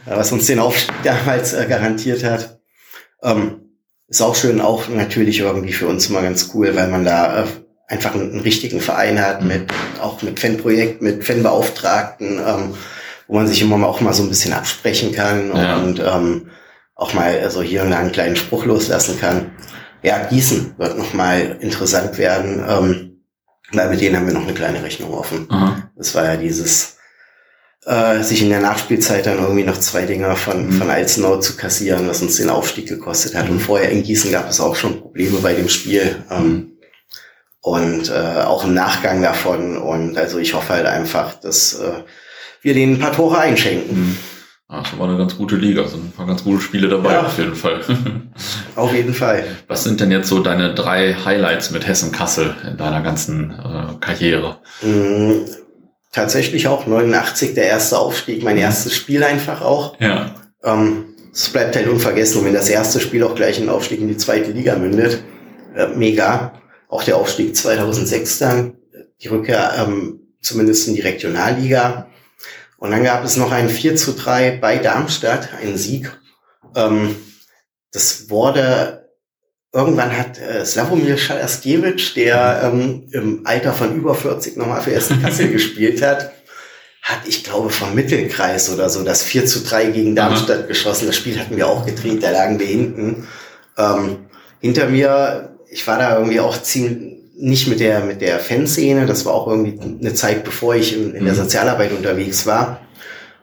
äh, 0.06 0.16
was 0.16 0.32
uns 0.32 0.46
den 0.46 0.58
Aufstieg 0.58 0.96
damals 1.04 1.52
äh, 1.52 1.64
garantiert 1.68 2.24
hat. 2.24 2.58
Ähm, 3.22 3.60
ist 4.08 4.22
auch 4.22 4.34
schön, 4.34 4.60
auch 4.60 4.88
natürlich 4.88 5.38
irgendwie 5.40 5.72
für 5.72 5.86
uns 5.86 6.08
immer 6.08 6.22
ganz 6.22 6.50
cool, 6.54 6.74
weil 6.74 6.88
man 6.88 7.04
da 7.04 7.44
äh, 7.44 7.46
einfach 7.86 8.14
einen, 8.14 8.32
einen, 8.32 8.40
richtigen 8.40 8.80
Verein 8.80 9.20
hat, 9.20 9.42
mhm. 9.42 9.48
mit, 9.48 9.64
auch 10.00 10.22
mit 10.22 10.40
Fanprojekt, 10.40 11.02
mit 11.02 11.22
Fanbeauftragten, 11.24 12.38
ähm, 12.38 12.74
wo 13.28 13.34
man 13.34 13.46
sich 13.46 13.60
immer 13.62 13.86
auch 13.86 14.00
mal 14.00 14.14
so 14.14 14.22
ein 14.22 14.30
bisschen 14.30 14.54
absprechen 14.54 15.12
kann 15.12 15.54
ja. 15.54 15.76
und 15.76 16.00
ähm, 16.00 16.50
auch 16.94 17.14
mal 17.14 17.40
also 17.40 17.62
hier 17.62 17.82
und 17.82 17.90
da 17.90 17.98
einen 17.98 18.12
kleinen 18.12 18.36
Spruch 18.36 18.64
loslassen 18.64 19.18
kann. 19.20 19.50
Ja, 20.02 20.26
Gießen 20.26 20.74
wird 20.78 20.98
nochmal 20.98 21.58
interessant 21.60 22.18
werden, 22.18 22.64
ähm, 22.68 23.24
weil 23.72 23.90
mit 23.90 24.00
denen 24.00 24.16
haben 24.16 24.26
wir 24.26 24.34
noch 24.34 24.42
eine 24.42 24.54
kleine 24.54 24.82
Rechnung 24.82 25.12
offen. 25.14 25.48
Mhm. 25.50 25.82
Das 25.96 26.14
war 26.14 26.24
ja 26.24 26.36
dieses, 26.36 26.96
äh, 27.84 28.22
sich 28.22 28.42
in 28.42 28.50
der 28.50 28.60
Nachspielzeit 28.60 29.26
dann 29.26 29.38
irgendwie 29.38 29.64
noch 29.64 29.78
zwei 29.78 30.04
Dinger 30.04 30.36
von, 30.36 30.66
mhm. 30.66 30.72
von 30.72 30.90
Alzenau 30.90 31.38
zu 31.38 31.56
kassieren, 31.56 32.08
was 32.08 32.22
uns 32.22 32.36
den 32.36 32.50
Aufstieg 32.50 32.88
gekostet 32.88 33.34
hat. 33.34 33.48
Und 33.48 33.60
vorher 33.60 33.90
in 33.90 34.02
Gießen 34.02 34.32
gab 34.32 34.50
es 34.50 34.60
auch 34.60 34.76
schon 34.76 35.00
Probleme 35.00 35.38
bei 35.38 35.54
dem 35.54 35.68
Spiel. 35.68 36.22
Ähm, 36.30 36.44
mhm 36.44 36.72
und 37.62 38.10
äh, 38.10 38.42
auch 38.42 38.64
im 38.64 38.74
Nachgang 38.74 39.22
davon. 39.22 39.78
Und 39.78 40.18
also 40.18 40.38
ich 40.38 40.52
hoffe 40.52 40.74
halt 40.74 40.86
einfach, 40.86 41.40
dass 41.40 41.74
äh, 41.74 42.02
wir 42.60 42.74
denen 42.74 42.94
ein 42.94 42.98
paar 42.98 43.12
Tore 43.12 43.38
einschenken. 43.38 43.98
Mhm. 43.98 44.18
Das 44.72 44.98
war 44.98 45.06
eine 45.06 45.18
ganz 45.18 45.36
gute 45.36 45.56
Liga, 45.56 45.86
sind 45.86 46.02
ein 46.02 46.12
paar 46.12 46.26
ganz 46.26 46.44
gute 46.44 46.62
Spiele 46.62 46.88
dabei, 46.88 47.12
ja. 47.12 47.26
auf 47.26 47.36
jeden 47.36 47.54
Fall. 47.54 47.82
auf 48.76 48.94
jeden 48.94 49.12
Fall. 49.12 49.44
Was 49.68 49.84
sind 49.84 50.00
denn 50.00 50.10
jetzt 50.10 50.28
so 50.28 50.38
deine 50.38 50.74
drei 50.74 51.14
Highlights 51.14 51.70
mit 51.72 51.86
Hessen-Kassel 51.86 52.56
in 52.66 52.78
deiner 52.78 53.02
ganzen 53.02 53.50
äh, 53.50 53.94
Karriere? 54.00 54.60
Mhm, 54.80 55.44
tatsächlich 56.10 56.68
auch 56.68 56.86
89, 56.86 57.52
der 57.52 57.66
erste 57.66 57.98
Aufstieg, 57.98 58.42
mein 58.42 58.56
mhm. 58.56 58.62
erstes 58.62 58.94
Spiel 58.94 59.22
einfach 59.22 59.60
auch. 59.60 60.00
Ja. 60.00 60.34
Ähm, 60.64 61.04
es 61.30 61.50
bleibt 61.50 61.76
halt 61.76 61.88
unvergessen, 61.88 62.42
wenn 62.42 62.54
das 62.54 62.70
erste 62.70 62.98
Spiel 63.00 63.24
auch 63.24 63.34
gleich 63.34 63.60
ein 63.60 63.68
Aufstieg 63.68 64.00
in 64.00 64.08
die 64.08 64.16
zweite 64.16 64.52
Liga 64.52 64.76
mündet. 64.76 65.22
Äh, 65.76 65.88
mega 65.88 66.52
auch 66.88 67.02
der 67.02 67.16
Aufstieg 67.16 67.56
2006 67.56 68.38
dann, 68.38 68.74
die 69.22 69.28
Rückkehr 69.28 69.72
ähm, 69.78 70.20
zumindest 70.40 70.88
in 70.88 70.94
die 70.94 71.00
Regionalliga. 71.00 72.06
Und 72.82 72.90
dann 72.90 73.04
gab 73.04 73.22
es 73.22 73.36
noch 73.36 73.52
ein 73.52 73.68
4 73.68 73.94
zu 73.94 74.12
3 74.12 74.58
bei 74.60 74.78
Darmstadt, 74.78 75.50
einen 75.54 75.76
Sieg. 75.76 76.10
Ähm, 76.74 77.14
das 77.92 78.28
wurde, 78.28 79.08
irgendwann 79.72 80.18
hat 80.18 80.40
äh, 80.40 80.66
Slavomir 80.66 81.16
Schalaskiewicz, 81.16 82.14
der 82.14 82.62
ähm, 82.64 83.08
im 83.12 83.46
Alter 83.46 83.72
von 83.72 83.94
über 83.94 84.16
40 84.16 84.56
nochmal 84.56 84.82
für 84.82 84.92
Essen 84.92 85.22
Kassel 85.22 85.48
gespielt 85.52 86.02
hat, 86.02 86.32
hat, 87.02 87.20
ich 87.24 87.44
glaube, 87.44 87.70
vom 87.70 87.94
Mittelkreis 87.94 88.68
oder 88.68 88.90
so 88.90 89.04
das 89.04 89.22
4 89.22 89.46
zu 89.46 89.62
3 89.62 89.92
gegen 89.92 90.16
Darmstadt 90.16 90.64
mhm. 90.64 90.66
geschossen. 90.66 91.06
Das 91.06 91.14
Spiel 91.14 91.38
hatten 91.38 91.56
wir 91.56 91.68
auch 91.68 91.86
gedreht, 91.86 92.24
da 92.24 92.32
lagen 92.32 92.58
wir 92.58 92.66
hinten. 92.66 93.28
Ähm, 93.78 94.26
hinter 94.58 94.88
mir 94.88 95.52
ich 95.70 95.86
war 95.86 95.98
da 95.98 96.18
irgendwie 96.18 96.40
auch 96.40 96.60
ziemlich 96.60 97.21
nicht 97.42 97.66
mit 97.66 97.80
der 97.80 98.04
mit 98.04 98.20
der 98.20 98.38
Fanszene. 98.38 99.04
Das 99.04 99.26
war 99.26 99.34
auch 99.34 99.48
irgendwie 99.48 99.78
eine 99.80 100.14
Zeit, 100.14 100.44
bevor 100.44 100.76
ich 100.76 100.96
in, 100.96 101.14
in 101.14 101.24
der 101.24 101.34
mhm. 101.34 101.38
Sozialarbeit 101.38 101.92
unterwegs 101.92 102.46
war. 102.46 102.80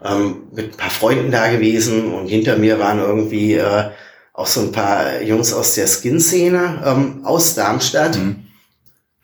Ähm, 0.04 0.44
mit 0.54 0.72
ein 0.72 0.78
paar 0.78 0.90
Freunden 0.90 1.30
da 1.30 1.52
gewesen 1.52 2.14
und 2.14 2.28
hinter 2.28 2.58
mir 2.58 2.80
waren 2.80 3.00
irgendwie 3.00 3.56
äh, 3.56 3.90
auch 4.32 4.48
so 4.48 4.62
ein 4.62 4.72
paar 4.72 5.22
Jungs 5.22 5.52
aus 5.52 5.76
der 5.76 5.88
Skin-Szene 5.88 6.82
ähm, 6.86 7.26
aus 7.26 7.56
Darmstadt. 7.56 8.18
Mhm. 8.18 8.46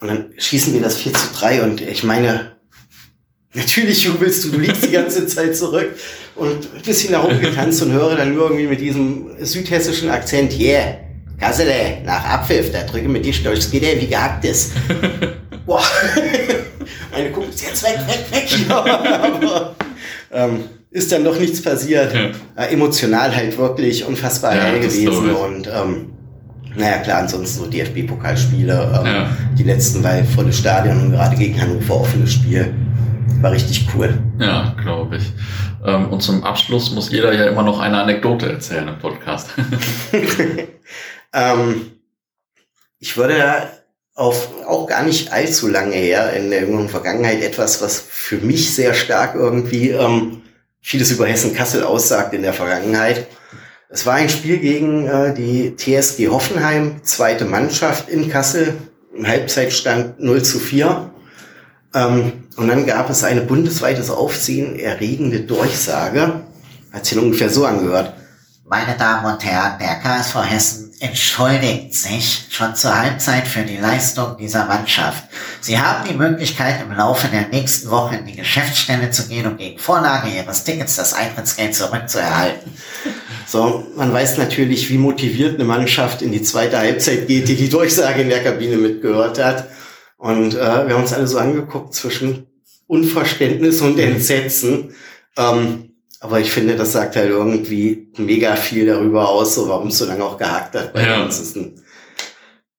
Und 0.02 0.08
dann 0.10 0.34
schießen 0.38 0.74
wir 0.74 0.82
das 0.82 0.98
4 0.98 1.14
zu 1.14 1.28
3 1.40 1.64
und 1.64 1.80
ich 1.80 2.04
meine, 2.04 2.58
natürlich 3.54 4.04
jubelst 4.04 4.44
du, 4.44 4.50
du 4.50 4.60
liegst 4.60 4.84
die 4.84 4.92
ganze 4.92 5.26
Zeit 5.28 5.56
zurück 5.56 5.96
und 6.36 6.68
ein 6.76 6.82
bisschen 6.84 7.14
nach 7.14 7.24
oben 7.24 7.40
getanzt 7.40 7.82
und 7.82 7.94
höre 7.94 8.18
dann 8.18 8.36
nur 8.36 8.50
irgendwie 8.50 8.68
mit 8.68 8.82
diesem 8.82 9.30
südhessischen 9.40 10.10
Akzent, 10.10 10.60
yeah, 10.60 10.98
Kassele, 11.40 12.02
nach 12.06 12.24
Abpfiff, 12.26 12.72
da 12.72 12.84
drücke 12.84 13.08
mit 13.10 13.26
die 13.26 13.34
Stolz, 13.34 13.70
geht 13.70 13.84
er 13.84 14.00
wie 14.00 14.08
gehackt 14.08 14.46
ist. 14.46 14.74
Boah. 15.66 15.82
Meine 17.12 17.32
guckt 17.32 17.60
jetzt 17.62 17.84
weg, 17.84 18.00
weg, 18.08 18.26
weg. 18.32 18.70
Aber 18.70 19.76
ähm, 20.32 20.66
ist 20.92 21.12
dann 21.12 21.24
doch 21.24 21.38
nichts 21.40 21.62
passiert. 21.62 22.14
Ja. 22.14 22.64
Äh, 22.64 22.74
emotional 22.74 23.36
halt 23.36 23.58
wirklich 23.58 24.06
unfassbar 24.06 24.56
ja, 24.56 24.78
gewesen. 24.78 25.32
Und 25.32 25.68
ähm, 25.68 26.14
naja, 26.76 26.98
klar, 27.00 27.20
ansonsten 27.20 27.64
so 27.64 27.70
DFB-Pokalspiele. 27.70 28.74
Ähm, 29.00 29.06
ja. 29.06 29.30
Die 29.58 29.64
letzten, 29.64 30.04
weil 30.04 30.24
volles 30.26 30.58
Stadion 30.58 31.02
und 31.02 31.12
gerade 31.12 31.36
gegen 31.36 31.60
Hannover 31.60 32.02
offenes 32.02 32.34
Spiel. 32.34 32.74
War 33.42 33.52
richtig 33.52 33.88
cool. 33.96 34.18
Ja, 34.40 34.76
glaube 34.82 35.18
ich. 35.18 35.32
Ähm, 35.86 36.08
und 36.10 36.22
zum 36.22 36.44
Abschluss 36.44 36.92
muss 36.92 37.12
jeder 37.12 37.34
ja 37.34 37.46
immer 37.46 37.64
noch 37.64 37.80
eine 37.80 38.02
Anekdote 38.02 38.52
erzählen 38.52 38.88
im 38.88 39.00
Podcast. 39.00 39.50
Ähm, 41.36 41.92
ich 43.00 43.18
würde 43.18 43.70
auf 44.16 44.50
auch 44.66 44.88
gar 44.88 45.04
nicht 45.04 45.34
allzu 45.34 45.68
lange 45.68 45.96
her 45.96 46.32
in 46.34 46.50
der 46.50 46.62
jüngeren 46.62 46.88
Vergangenheit 46.88 47.44
etwas, 47.44 47.82
was 47.82 48.00
für 48.00 48.38
mich 48.38 48.74
sehr 48.74 48.94
stark 48.94 49.36
irgendwie 49.36 49.90
ähm, 49.90 50.42
vieles 50.82 51.12
über 51.12 51.28
Hessen-Kassel 51.28 51.84
aussagt 51.84 52.34
in 52.34 52.42
der 52.42 52.54
Vergangenheit. 52.54 53.28
Es 53.90 54.06
war 54.06 54.14
ein 54.14 54.30
Spiel 54.30 54.58
gegen 54.58 55.08
äh, 55.08 55.34
die 55.34 55.76
TSG 55.76 56.30
Hoffenheim, 56.30 57.04
zweite 57.04 57.44
Mannschaft 57.44 58.08
in 58.08 58.30
Kassel, 58.30 58.76
im 59.14 59.28
Halbzeitstand 59.28 60.20
0 60.22 60.44
zu 60.44 60.60
4. 60.60 61.12
Ähm, 61.94 62.46
und 62.56 62.68
dann 62.70 62.86
gab 62.86 63.10
es 63.10 63.26
eine 63.26 63.42
bundesweites 63.42 64.10
Aufsehen 64.10 64.80
erregende 64.80 65.42
Durchsage. 65.42 66.44
Hat 66.94 67.06
sich 67.06 67.18
ungefähr 67.18 67.50
so 67.50 67.66
angehört. 67.66 68.14
Meine 68.64 68.98
Damen 68.98 69.34
und 69.34 69.44
Herren, 69.46 69.78
der 69.80 69.96
KSV 69.96 70.36
Hessen 70.50 70.85
entschuldigt 71.06 71.94
sich 71.94 72.48
schon 72.50 72.76
zur 72.76 72.98
Halbzeit 72.98 73.48
für 73.48 73.64
die 73.64 73.78
Leistung 73.78 74.38
dieser 74.38 74.66
Mannschaft. 74.66 75.24
Sie 75.62 75.80
haben 75.80 76.08
die 76.10 76.16
Möglichkeit, 76.16 76.82
im 76.82 76.96
Laufe 76.96 77.28
der 77.28 77.48
nächsten 77.48 77.90
Woche 77.92 78.16
in 78.16 78.26
die 78.26 78.36
Geschäftsstelle 78.36 79.12
zu 79.12 79.28
gehen, 79.28 79.46
um 79.46 79.58
gegen 79.58 79.78
Vorlage 79.78 80.30
Ihres 80.30 80.64
Tickets 80.64 80.96
das 80.96 81.14
Eintrittsgeld 81.14 81.76
zurückzuerhalten. 81.76 82.72
So, 83.46 83.86
man 83.96 84.12
weiß 84.12 84.38
natürlich, 84.38 84.90
wie 84.90 84.98
motiviert 84.98 85.56
eine 85.56 85.66
Mannschaft 85.66 86.22
in 86.22 86.32
die 86.32 86.42
zweite 86.42 86.78
Halbzeit 86.80 87.28
geht, 87.28 87.48
die 87.48 87.56
die 87.56 87.70
Durchsage 87.70 88.22
in 88.22 88.30
der 88.30 88.44
Kabine 88.44 88.78
mitgehört 88.78 89.42
hat. 89.44 89.70
Und 90.18 90.56
äh, 90.56 90.58
wir 90.58 90.96
haben 90.96 91.04
uns 91.04 91.14
alle 91.14 91.28
so 91.28 91.38
angeguckt 91.38 91.94
zwischen 91.94 92.48
Unverständnis 92.88 93.82
und 93.82 94.00
Entsetzen. 94.00 94.96
Ähm, 95.38 95.85
aber 96.20 96.40
ich 96.40 96.52
finde, 96.52 96.76
das 96.76 96.94
sagt 96.94 97.16
halt 97.16 97.30
irgendwie 97.30 98.08
mega 98.18 98.56
viel 98.56 98.86
darüber 98.86 99.30
aus, 99.30 99.56
so 99.56 99.70
warum 99.70 99.88
es 99.88 99.98
so 99.98 100.06
lange 100.06 100.24
auch 100.24 100.38
gehakt 100.38 100.76
hat. 100.76 100.94
Bei 100.94 101.06
ja. 101.06 101.24
uns 101.24 101.40
ist 101.40 101.58
eine 101.58 101.74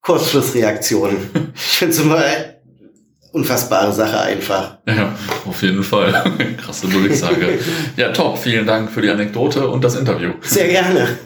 Kurzschlussreaktion. 0.02 1.16
ich 1.54 1.60
finde 1.60 1.94
es 1.94 2.00
immer 2.00 2.16
eine 2.16 2.56
unfassbare 3.32 3.92
Sache 3.92 4.20
einfach. 4.20 4.78
Ja, 4.86 5.14
auf 5.44 5.62
jeden 5.62 5.82
Fall. 5.82 6.12
Krasse 6.56 6.88
Durchsage. 6.88 7.58
ja, 7.96 8.12
top. 8.12 8.38
Vielen 8.38 8.66
Dank 8.66 8.90
für 8.90 9.02
die 9.02 9.10
Anekdote 9.10 9.68
und 9.68 9.84
das 9.84 9.94
Interview. 9.94 10.32
Sehr 10.40 10.68
gerne. 10.68 11.18